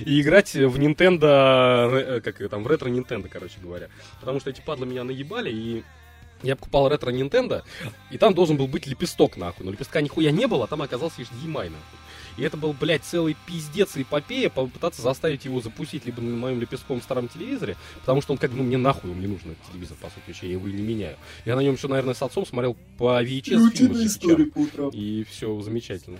И 0.05 0.21
играть 0.21 0.53
в 0.53 0.77
Nintendo, 0.77 1.89
э, 1.91 2.21
как 2.21 2.37
там, 2.49 2.63
в 2.63 2.67
ретро 2.67 2.89
Nintendo, 2.89 3.27
короче 3.27 3.55
говоря. 3.61 3.89
Потому 4.19 4.39
что 4.39 4.51
эти 4.51 4.61
падлы 4.61 4.85
меня 4.85 5.03
наебали, 5.03 5.51
и 5.51 5.83
я 6.43 6.55
покупал 6.55 6.87
ретро 6.89 7.11
Nintendo, 7.11 7.63
и 8.11 8.17
там 8.17 8.33
должен 8.33 8.57
был 8.57 8.67
быть 8.67 8.85
лепесток, 8.85 9.37
нахуй. 9.37 9.65
Но 9.65 9.71
лепестка 9.71 10.01
нихуя 10.01 10.31
не 10.31 10.47
было, 10.47 10.65
а 10.65 10.67
там 10.67 10.81
оказался 10.81 11.19
лишь 11.19 11.29
HDMI, 11.29 11.69
нахуй. 11.69 11.99
И 12.37 12.43
это 12.43 12.57
был, 12.57 12.73
блядь, 12.73 13.03
целый 13.03 13.35
пиздец 13.47 13.95
и 13.95 14.01
эпопея 14.01 14.49
попытаться 14.49 15.01
заставить 15.01 15.45
его 15.45 15.61
запустить 15.61 16.05
либо 16.05 16.21
на 16.21 16.35
моем 16.35 16.59
лепестковом 16.59 17.01
старом 17.01 17.29
телевизоре, 17.29 17.77
потому 18.01 18.21
что 18.21 18.33
он 18.33 18.37
как, 18.37 18.51
ну, 18.51 18.63
мне 18.63 18.77
нахуй, 18.77 19.09
он 19.09 19.19
не 19.19 19.27
нужен 19.27 19.51
этот 19.51 19.71
телевизор, 19.71 19.97
по 20.01 20.09
сути, 20.09 20.23
вообще, 20.27 20.47
я 20.47 20.53
его 20.53 20.67
и 20.67 20.73
не 20.73 20.81
меняю. 20.81 21.15
Я 21.45 21.55
на 21.55 21.61
нем 21.61 21.75
еще, 21.75 21.87
наверное, 21.87 22.13
с 22.13 22.21
отцом 22.21 22.45
смотрел 22.45 22.75
по 22.97 23.23
VHS 23.23 23.71
фильмы 23.71 24.03
И 24.93 25.25
все 25.29 25.61
замечательно. 25.61 26.19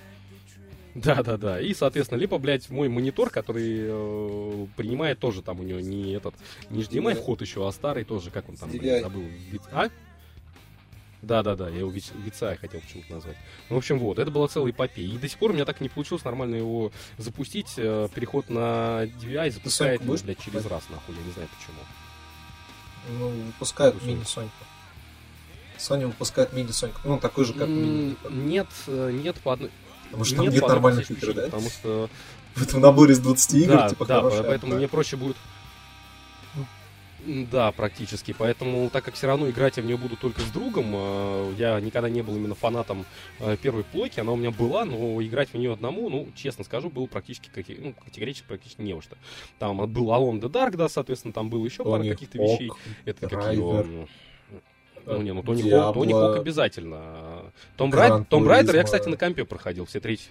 Да, 0.96 1.22
да, 1.24 1.38
да. 1.38 1.60
И, 1.60 1.74
соответственно, 1.74 2.18
либо, 2.20 2.38
блядь, 2.38 2.70
мой 2.70 2.88
монитор, 2.88 3.30
который 3.30 3.80
э, 3.82 4.68
принимает 4.78 5.20
тоже 5.20 5.42
там 5.42 5.60
у 5.60 5.64
него 5.64 5.82
не 5.82 6.14
этот, 6.14 6.34
не 6.70 6.84
HDMI 6.84 7.16
вход 7.16 7.42
еще, 7.42 7.68
а 7.68 7.72
старый 7.74 8.06
тоже, 8.06 8.32
как 8.32 8.48
он 8.48 8.56
там, 8.56 8.72
блядь, 8.72 9.04
забыл. 9.04 9.26
А? 9.74 9.90
Да, 11.22 11.44
да, 11.44 11.56
да, 11.56 11.70
я 11.70 11.80
его 11.80 11.92
Вица 11.92 12.56
хотел 12.56 12.80
почему-то 12.80 13.14
назвать. 13.14 13.36
Ну, 13.70 13.76
в 13.76 13.80
общем, 13.80 14.00
вот, 14.00 14.20
это 14.20 14.32
была 14.32 14.48
целая 14.48 14.72
эпопея. 14.72 15.08
И 15.08 15.18
до 15.18 15.28
сих 15.28 15.38
пор 15.38 15.52
у 15.52 15.54
меня 15.54 15.66
так 15.66 15.82
не 15.82 15.90
получилось 15.90 16.24
нормально 16.24 16.56
его 16.56 16.92
запустить. 17.18 17.74
Э, 17.78 18.08
переход 18.14 18.50
на 18.50 19.06
DVI 19.06 19.52
запускает, 19.52 20.06
ну, 20.06 20.16
блядь, 20.24 20.40
через 20.40 20.66
раз, 20.66 20.84
нахуй, 20.90 21.16
я 21.16 21.22
не 21.24 21.32
знаю 21.32 21.50
почему. 21.58 21.80
Ну, 23.20 23.30
выпускают 23.48 24.02
мини 24.04 24.24
Соньку. 24.24 24.54
Sony 25.78 26.06
выпускает 26.06 26.54
мини 26.54 26.72
Соньку. 26.72 27.02
Ну, 27.04 27.20
такой 27.20 27.44
же, 27.44 27.54
как 27.54 27.68
мини. 27.68 28.16
Нет, 28.30 28.68
э, 28.88 29.12
нет, 29.12 29.36
по 29.42 29.54
одной... 29.54 29.72
Потому 30.06 30.26
что 30.26 30.36
там 30.36 30.50
нет, 30.50 30.68
нормальных 30.68 31.12
игр, 31.12 31.34
да? 31.34 31.42
Потому 31.44 31.70
что... 31.70 32.10
В 32.56 32.64
этом 32.64 32.80
наборе 32.80 33.14
из 33.14 33.20
20 33.20 33.54
игр, 33.56 33.74
да, 33.74 33.90
типа, 33.90 34.06
Да, 34.06 34.22
хорошая, 34.22 34.44
поэтому 34.44 34.72
да. 34.74 34.78
мне 34.78 34.88
проще 34.88 35.18
будет... 35.18 35.36
Да, 37.26 37.72
практически. 37.72 38.36
Поэтому, 38.38 38.90
так 38.90 39.04
как 39.04 39.16
все 39.16 39.28
равно 39.28 39.50
играть 39.50 39.78
я 39.78 39.84
в 39.84 39.86
нее 39.86 39.98
буду 39.98 40.16
только 40.16 40.42
с 40.42 40.52
другом, 40.52 40.92
э, 40.94 41.54
я 41.58 41.80
никогда 41.80 42.08
не 42.08 42.22
был 42.22 42.36
именно 42.36 42.54
фанатом 42.54 43.06
э, 43.40 43.58
первой 43.58 43.84
плойки, 43.84 44.20
она 44.20 44.32
у 44.32 44.36
меня 44.36 44.52
была, 44.52 44.86
но 44.86 45.22
играть 45.24 45.50
в 45.50 45.56
нее 45.56 45.74
одному, 45.74 46.10
ну, 46.10 46.28
честно 46.36 46.64
скажу, 46.64 46.90
было 46.90 47.08
практически 47.08 47.50
ну, 47.80 47.94
категорически 47.94 48.46
практически 48.48 48.82
не 48.82 48.94
во 48.94 49.02
что. 49.02 49.18
Там 49.58 49.78
был 49.92 50.12
Alone 50.12 50.40
the 50.40 50.50
Dark, 50.50 50.78
да, 50.78 50.88
соответственно, 50.88 51.34
там 51.34 51.50
было 51.50 51.66
еще 51.66 51.84
пара 51.84 52.04
каких-то 52.04 52.38
вещей. 52.38 52.72
Это 53.06 53.28
как 53.28 53.52
ее 53.52 54.08
ну, 55.06 55.22
не, 55.22 55.34
ну 55.34 55.44
Тони 55.44 55.70
Хок, 55.70 55.94
Тони 55.94 56.14
Хок 56.14 56.38
обязательно. 56.38 57.52
Том, 57.78 57.94
Райд, 57.94 58.28
Том 58.30 58.48
Райдер 58.48 58.76
я, 58.76 58.84
кстати, 58.84 59.08
на 59.08 59.18
компе 59.18 59.46
проходил 59.46 59.86
все 59.86 60.00
третьи. 60.00 60.30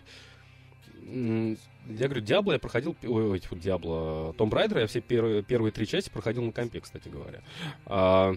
Я 1.07 2.07
говорю, 2.07 2.23
Диабло 2.23 2.53
я 2.53 2.59
проходил, 2.59 2.97
ой, 3.03 3.39
фу, 3.41 3.57
Диабло, 3.57 4.35
Том 4.39 4.53
Райдер 4.53 4.79
я 4.79 4.87
все 4.87 5.01
первые, 5.01 5.43
первые 5.43 5.71
три 5.71 5.87
части 5.87 6.09
проходил 6.11 6.43
на 6.43 6.53
компе, 6.53 6.81
кстати 6.81 7.09
говоря. 7.09 7.43
А, 7.85 8.35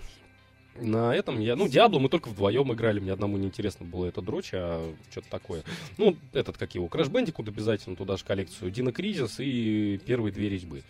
на 0.75 1.15
этом 1.15 1.39
я, 1.39 1.55
ну, 1.55 1.67
Диабло 1.67 1.99
мы 1.99 2.09
только 2.09 2.27
вдвоем 2.27 2.71
играли, 2.73 2.99
мне 2.99 3.13
одному 3.13 3.37
неинтересно 3.37 3.85
было 3.85 4.05
это 4.05 4.21
дрочь, 4.21 4.51
а 4.53 4.93
что-то 5.09 5.29
такое. 5.29 5.63
Ну, 5.97 6.17
этот, 6.33 6.57
как 6.57 6.75
его, 6.75 6.87
Crash 6.87 7.09
Bandicoot 7.09 7.47
обязательно, 7.47 7.95
туда 7.95 8.17
же 8.17 8.25
коллекцию, 8.25 8.69
Дина 8.69 8.91
Кризис 8.91 9.39
и 9.39 9.99
первые 10.05 10.33
две 10.33 10.49
резьбы. 10.49 10.83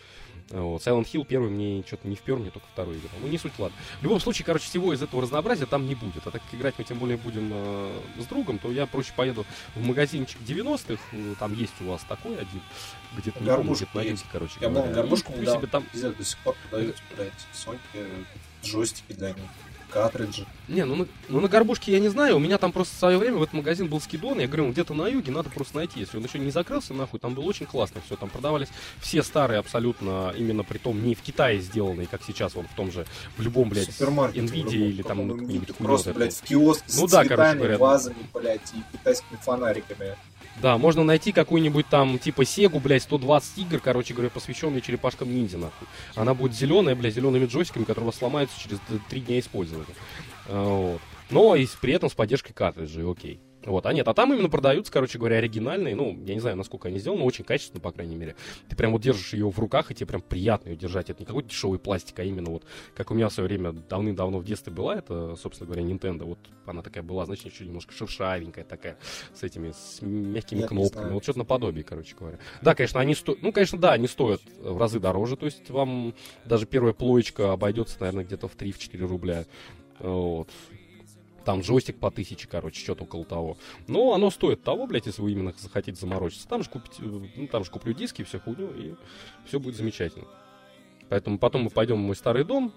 Вот. 0.49 0.81
Silent 0.81 1.05
Hill 1.11 1.25
первый 1.25 1.49
мне 1.49 1.83
что-то 1.85 2.07
не 2.07 2.15
впер, 2.15 2.37
мне 2.37 2.49
только 2.49 2.67
второй 2.71 2.97
играл. 2.97 3.11
Ну, 3.21 3.27
не 3.27 3.37
суть, 3.37 3.53
ладно. 3.57 3.77
В 3.99 4.03
любом 4.03 4.19
случае, 4.19 4.45
короче, 4.45 4.65
всего 4.65 4.93
из 4.93 5.01
этого 5.01 5.21
разнообразия 5.21 5.65
там 5.65 5.87
не 5.87 5.95
будет. 5.95 6.25
А 6.25 6.31
так 6.31 6.41
как 6.41 6.53
играть 6.53 6.75
мы 6.77 6.83
тем 6.83 6.99
более 6.99 7.17
будем 7.17 7.49
э, 7.51 7.99
с 8.19 8.25
другом, 8.25 8.59
то 8.59 8.71
я 8.71 8.85
проще 8.85 9.13
поеду 9.15 9.45
в 9.75 9.85
магазинчик 9.85 10.39
90-х. 10.47 11.01
Ну, 11.11 11.35
там 11.35 11.53
есть 11.53 11.73
у 11.81 11.85
вас 11.85 12.03
такой 12.07 12.33
один, 12.35 12.61
где-то 13.17 13.43
не 13.43 13.49
помню, 13.49 13.75
где-то 13.75 13.97
на 13.97 14.31
короче 14.31 14.53
я 14.61 14.69
говоря. 14.69 14.89
Я 14.89 14.95
гармошку 14.95 15.33
себе 15.33 15.67
там... 15.67 15.85
до 15.93 16.23
сих 16.23 16.37
пор 16.39 16.55
продаются, 16.69 17.03
блядь, 17.15 17.33
Sony 17.53 17.79
джойстики 18.63 19.13
для 19.13 19.29
них 19.29 19.45
картриджи. 19.89 20.45
Не, 20.67 20.85
ну 20.85 20.95
на, 20.95 21.07
ну 21.29 21.39
на 21.39 21.47
горбушке 21.47 21.91
я 21.91 21.99
не 21.99 22.09
знаю, 22.09 22.37
у 22.37 22.39
меня 22.39 22.57
там 22.57 22.71
просто 22.71 22.95
в 22.95 22.99
свое 22.99 23.17
время 23.17 23.37
в 23.37 23.43
этот 23.43 23.53
магазин 23.53 23.87
был 23.87 24.01
скидон, 24.01 24.39
я 24.39 24.47
говорю, 24.47 24.65
он 24.65 24.71
где-то 24.73 24.93
на 24.93 25.07
юге, 25.07 25.31
надо 25.31 25.49
просто 25.49 25.77
найти, 25.77 25.99
если 25.99 26.17
он 26.17 26.23
еще 26.23 26.39
не 26.39 26.51
закрылся, 26.51 26.93
нахуй, 26.93 27.19
там 27.19 27.33
было 27.33 27.45
очень 27.45 27.65
классно 27.65 28.01
все, 28.05 28.15
там 28.15 28.29
продавались 28.29 28.67
все 28.99 29.23
старые 29.23 29.59
абсолютно, 29.59 30.33
именно 30.37 30.63
при 30.63 30.77
том 30.77 31.03
не 31.03 31.15
в 31.15 31.21
Китае 31.21 31.59
сделанные, 31.59 32.07
как 32.07 32.21
сейчас, 32.25 32.55
вон 32.55 32.67
в 32.67 32.75
том 32.75 32.91
же, 32.91 33.05
в 33.37 33.41
любом, 33.41 33.69
блядь, 33.69 33.89
Nvidia 33.89 34.89
или 34.89 35.01
там 35.01 35.27
ну, 35.27 35.37
какие-нибудь 35.37 35.75
Просто, 35.75 36.13
блядь, 36.13 36.35
в 36.35 36.41
киоск 36.41 36.83
ну, 36.95 37.07
с 37.07 37.11
да, 37.11 37.21
цветами, 37.21 37.27
короче 37.27 37.57
говоря, 37.57 37.77
вазами, 37.77 38.29
блядь, 38.33 38.73
и 38.73 38.97
китайскими 38.97 39.37
фонариками. 39.41 40.15
Да, 40.61 40.77
можно 40.77 41.03
найти 41.03 41.31
какую-нибудь 41.31 41.87
там, 41.87 42.17
типа, 42.17 42.43
Сегу, 42.43 42.79
блядь, 42.79 43.03
120 43.03 43.57
игр, 43.59 43.79
короче 43.79 44.13
говоря, 44.13 44.31
посвященные 44.31 44.81
черепашкам 44.81 45.33
ниндзя, 45.33 45.57
нахуй. 45.57 45.87
Она 46.15 46.33
будет 46.33 46.53
зеленая, 46.53 46.95
блядь, 46.95 47.13
зелеными 47.13 47.45
джойстиками, 47.45 47.83
которые 47.83 48.11
сломаются 48.11 48.59
через 48.59 48.79
3 49.09 49.21
дня 49.21 49.39
использования. 49.39 49.85
А, 50.47 50.93
вот. 50.93 51.01
Но 51.29 51.55
и 51.55 51.67
при 51.81 51.93
этом 51.93 52.09
с 52.09 52.13
поддержкой 52.13 52.53
картриджей, 52.53 53.09
окей. 53.09 53.39
Вот, 53.65 53.85
а 53.85 53.91
нет, 53.91 54.07
а 54.07 54.13
там 54.13 54.33
именно 54.33 54.49
продаются, 54.49 54.93
короче 54.93 55.17
говоря, 55.17 55.37
оригинальные, 55.37 55.95
ну, 55.95 56.17
я 56.25 56.35
не 56.35 56.39
знаю, 56.39 56.55
насколько 56.55 56.87
они 56.87 56.99
сделаны, 56.99 57.21
но 57.21 57.25
очень 57.25 57.43
качественно, 57.43 57.81
по 57.81 57.91
крайней 57.91 58.15
мере. 58.15 58.35
Ты 58.69 58.75
прям 58.75 58.91
вот 58.93 59.01
держишь 59.01 59.33
ее 59.33 59.49
в 59.49 59.59
руках, 59.59 59.91
и 59.91 59.95
тебе 59.95 60.05
прям 60.07 60.21
приятно 60.21 60.69
ее 60.69 60.77
держать. 60.77 61.09
Это 61.09 61.19
не 61.21 61.25
какой-то 61.25 61.49
дешевый 61.49 61.79
пластик, 61.79 62.17
а 62.19 62.23
именно 62.23 62.49
вот, 62.51 62.63
как 62.95 63.11
у 63.11 63.13
меня 63.13 63.27
в 63.27 63.33
свое 63.33 63.49
время 63.49 63.73
давным-давно 63.73 64.37
в 64.39 64.45
детстве 64.45 64.71
была, 64.71 64.95
это, 64.95 65.35
собственно 65.35 65.67
говоря, 65.67 65.85
Nintendo, 65.85 66.23
вот 66.23 66.39
она 66.65 66.81
такая 66.81 67.03
была, 67.03 67.25
значит, 67.25 67.51
еще 67.51 67.65
немножко 67.65 67.93
шершавенькая 67.93 68.63
такая, 68.63 68.97
с 69.33 69.43
этими, 69.43 69.71
с 69.71 70.01
мягкими 70.01 70.59
Нет, 70.59 70.69
кнопками, 70.69 71.11
вот 71.11 71.23
что-то 71.23 71.39
наподобие, 71.39 71.83
короче 71.83 72.15
говоря. 72.15 72.37
Да, 72.61 72.75
конечно, 72.75 72.99
они 72.99 73.15
стоят, 73.15 73.41
ну, 73.41 73.51
конечно, 73.51 73.77
да, 73.79 73.93
они 73.93 74.07
стоят 74.07 74.41
в 74.59 74.77
разы 74.77 74.99
дороже, 74.99 75.35
то 75.35 75.45
есть 75.45 75.69
вам 75.69 76.13
даже 76.45 76.67
первая 76.67 76.93
плоечка 76.93 77.51
обойдется, 77.51 77.97
наверное, 77.99 78.23
где-то 78.23 78.47
в 78.47 78.55
3-4 78.55 79.05
рубля. 79.05 79.45
Вот 79.99 80.49
там 81.47 81.61
джойстик 81.61 81.97
по 81.97 82.11
тысяче, 82.11 82.45
короче, 82.45 82.81
что-то 82.81 83.05
около 83.05 83.23
того. 83.23 83.57
Но 83.87 84.13
оно 84.13 84.29
стоит 84.31 84.63
того, 84.63 84.85
блядь, 84.85 85.05
если 85.05 85.21
вы 85.21 85.31
именно 85.31 85.53
захотите 85.57 85.97
заморочиться. 85.97 86.45
Там 86.45 86.61
же, 86.61 86.69
купить, 86.69 86.99
ну, 86.99 87.47
там 87.47 87.63
же 87.63 87.71
куплю 87.71 87.93
диски, 87.93 88.25
все 88.25 88.37
хуйню, 88.37 88.69
и 88.75 88.95
все 89.45 89.57
будет 89.57 89.77
замечательно. 89.77 90.27
Поэтому 91.07 91.39
потом 91.39 91.63
мы 91.63 91.69
пойдем 91.69 91.95
в 91.95 92.05
мой 92.05 92.17
старый 92.17 92.43
дом, 92.43 92.73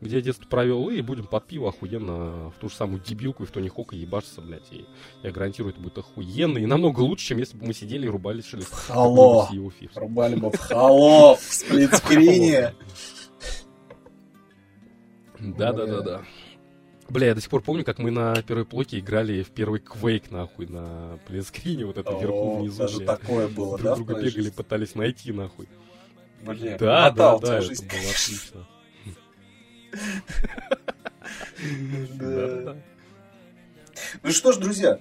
где 0.00 0.16
я 0.16 0.22
детство 0.22 0.48
провел, 0.48 0.88
и 0.88 1.02
будем 1.02 1.26
под 1.26 1.46
пиво 1.46 1.68
охуенно 1.68 2.48
в 2.48 2.54
ту 2.58 2.70
же 2.70 2.74
самую 2.74 3.02
дебилку 3.02 3.42
и 3.42 3.46
в 3.46 3.50
Тони 3.50 3.68
Хока 3.68 3.94
ебашиться, 3.94 4.40
блядь. 4.40 4.72
И 4.72 4.86
я 5.22 5.30
гарантирую, 5.30 5.74
это 5.74 5.82
будет 5.82 5.98
охуенно 5.98 6.56
и 6.56 6.64
намного 6.64 7.00
лучше, 7.00 7.26
чем 7.26 7.36
если 7.36 7.58
бы 7.58 7.66
мы 7.66 7.74
сидели 7.74 8.06
и 8.06 8.08
рубали 8.08 8.40
шли 8.40 8.62
в 8.62 8.70
Хало! 8.70 9.50
Рубали 9.96 10.36
бы 10.36 10.50
в 10.50 10.56
хало! 10.56 11.36
В 11.36 11.42
сплитскрине! 11.42 12.74
Да-да-да-да. 15.40 16.24
Бля, 17.10 17.26
я 17.28 17.34
до 17.34 17.40
сих 17.40 17.50
пор 17.50 17.60
помню, 17.62 17.84
как 17.84 17.98
мы 17.98 18.10
на 18.10 18.34
первой 18.42 18.64
плоке 18.64 18.98
играли 18.98 19.42
в 19.42 19.50
первый 19.50 19.80
квейк, 19.80 20.30
нахуй, 20.30 20.66
на 20.66 21.18
плинскрине, 21.26 21.84
вот 21.84 21.98
это 21.98 22.10
О, 22.10 22.18
вверху, 22.20 22.58
внизу. 22.58 22.78
Даже 22.78 22.98
бля. 22.98 23.06
такое 23.06 23.48
было, 23.48 23.78
Друг 23.78 23.82
да? 23.90 23.94
друга 23.96 24.14
бегали, 24.14 24.28
жизни? 24.30 24.50
пытались 24.50 24.94
найти, 24.94 25.32
нахуй. 25.32 25.68
Бля, 26.42 26.78
да, 26.78 27.10
да, 27.10 27.38
да, 27.38 27.58
это 27.58 27.82
было 27.82 28.10
отлично. 28.10 28.66
Ну 34.22 34.30
что 34.30 34.52
ж, 34.52 34.56
друзья, 34.56 34.98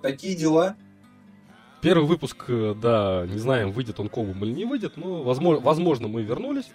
такие 0.00 0.34
дела. 0.34 0.76
Первый 1.80 2.06
выпуск, 2.06 2.44
э, 2.48 2.74
да, 2.80 3.26
не 3.26 3.38
знаем, 3.38 3.72
выйдет 3.72 3.98
он 3.98 4.08
комом 4.08 4.44
или 4.44 4.52
не 4.52 4.64
выйдет, 4.64 4.96
но 4.96 5.22
возможно, 5.22 5.64
возможно 5.64 6.08
мы 6.08 6.22
вернулись. 6.22 6.70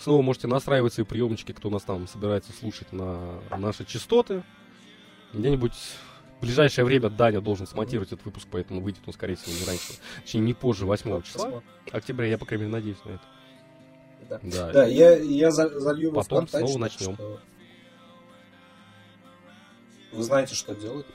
Снова 0.00 0.22
можете 0.22 0.46
настраивать 0.46 0.94
свои 0.94 1.04
приемнички, 1.04 1.52
кто 1.52 1.68
нас 1.68 1.82
там 1.82 2.08
собирается 2.08 2.52
слушать 2.52 2.90
на 2.92 3.40
наши 3.50 3.84
частоты. 3.84 4.42
Где-нибудь 5.34 5.74
в 6.38 6.40
ближайшее 6.40 6.86
время 6.86 7.10
Даня 7.10 7.42
должен 7.42 7.66
смонтировать 7.66 8.10
этот 8.10 8.24
выпуск, 8.24 8.48
поэтому 8.50 8.80
выйдет 8.80 9.02
он, 9.06 9.12
скорее 9.12 9.36
всего, 9.36 9.54
не 9.58 9.66
раньше, 9.66 9.92
точнее, 10.22 10.40
не 10.40 10.54
позже 10.54 10.86
8 10.86 11.22
числа 11.22 11.62
октября. 11.92 12.28
Я, 12.28 12.38
по 12.38 12.46
крайней 12.46 12.64
мере, 12.64 12.76
надеюсь 12.76 13.04
на 13.04 13.10
это. 13.10 13.22
Да, 14.28 14.40
да, 14.42 14.72
да 14.72 14.86
я, 14.86 15.18
я 15.18 15.50
залью 15.50 16.12
Потом 16.12 16.48
снова 16.48 16.78
начнем. 16.78 17.14
Что... 17.14 17.40
Вы 20.12 20.22
знаете, 20.22 20.54
что 20.54 20.74
делать? 20.74 21.06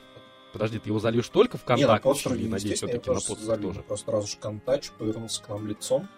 Подожди, 0.52 0.78
ты 0.78 0.88
его 0.90 1.00
зальешь 1.00 1.28
только 1.28 1.58
в 1.58 1.64
контакт? 1.64 2.04
Не, 2.04 2.30
на 2.30 2.34
или, 2.34 2.48
надеюсь, 2.48 2.78
все-таки 2.78 3.10
на 3.10 3.16
подстер 3.16 3.58
тоже? 3.58 3.82
Просто 3.82 4.12
раз 4.12 4.24
уж 4.24 4.36
контакт 4.36 4.92
повернулся 4.92 5.42
к 5.42 5.48
нам 5.48 5.66
лицом, 5.66 6.08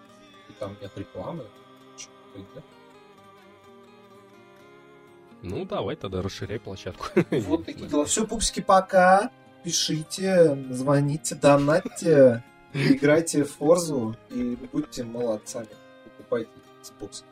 и 0.49 0.53
там 0.53 0.77
нет 0.81 0.91
рекламы, 0.95 1.45
да? 2.55 2.61
Ну, 5.41 5.65
давай 5.65 5.95
тогда 5.95 6.21
расширяй 6.21 6.59
площадку. 6.59 7.07
Вот 7.31 7.65
такие 7.65 7.87
дела. 7.87 8.05
Все, 8.05 8.27
пупсики, 8.27 8.61
пока. 8.61 9.31
Пишите, 9.63 10.57
звоните, 10.69 11.35
донатьте, 11.35 12.43
играйте 12.73 13.43
в 13.43 13.51
Форзу 13.53 14.15
и 14.29 14.57
будьте 14.71 15.03
молодцами. 15.03 15.67
Покупайте 16.05 16.49
Xbox. 16.81 17.23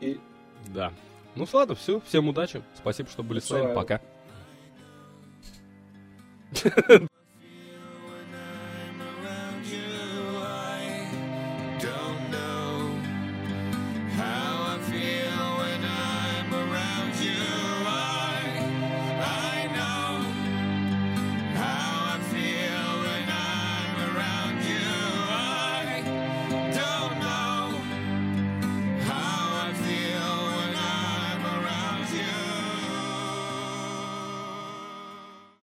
И... 0.00 0.20
Да. 0.68 0.92
Ну, 1.34 1.46
ладно, 1.52 1.74
все. 1.74 2.00
Всем 2.00 2.28
удачи. 2.28 2.62
Спасибо, 2.76 3.10
что 3.10 3.22
были 3.22 3.40
с 3.40 3.50
нами. 3.50 3.74
Пока. 3.74 4.00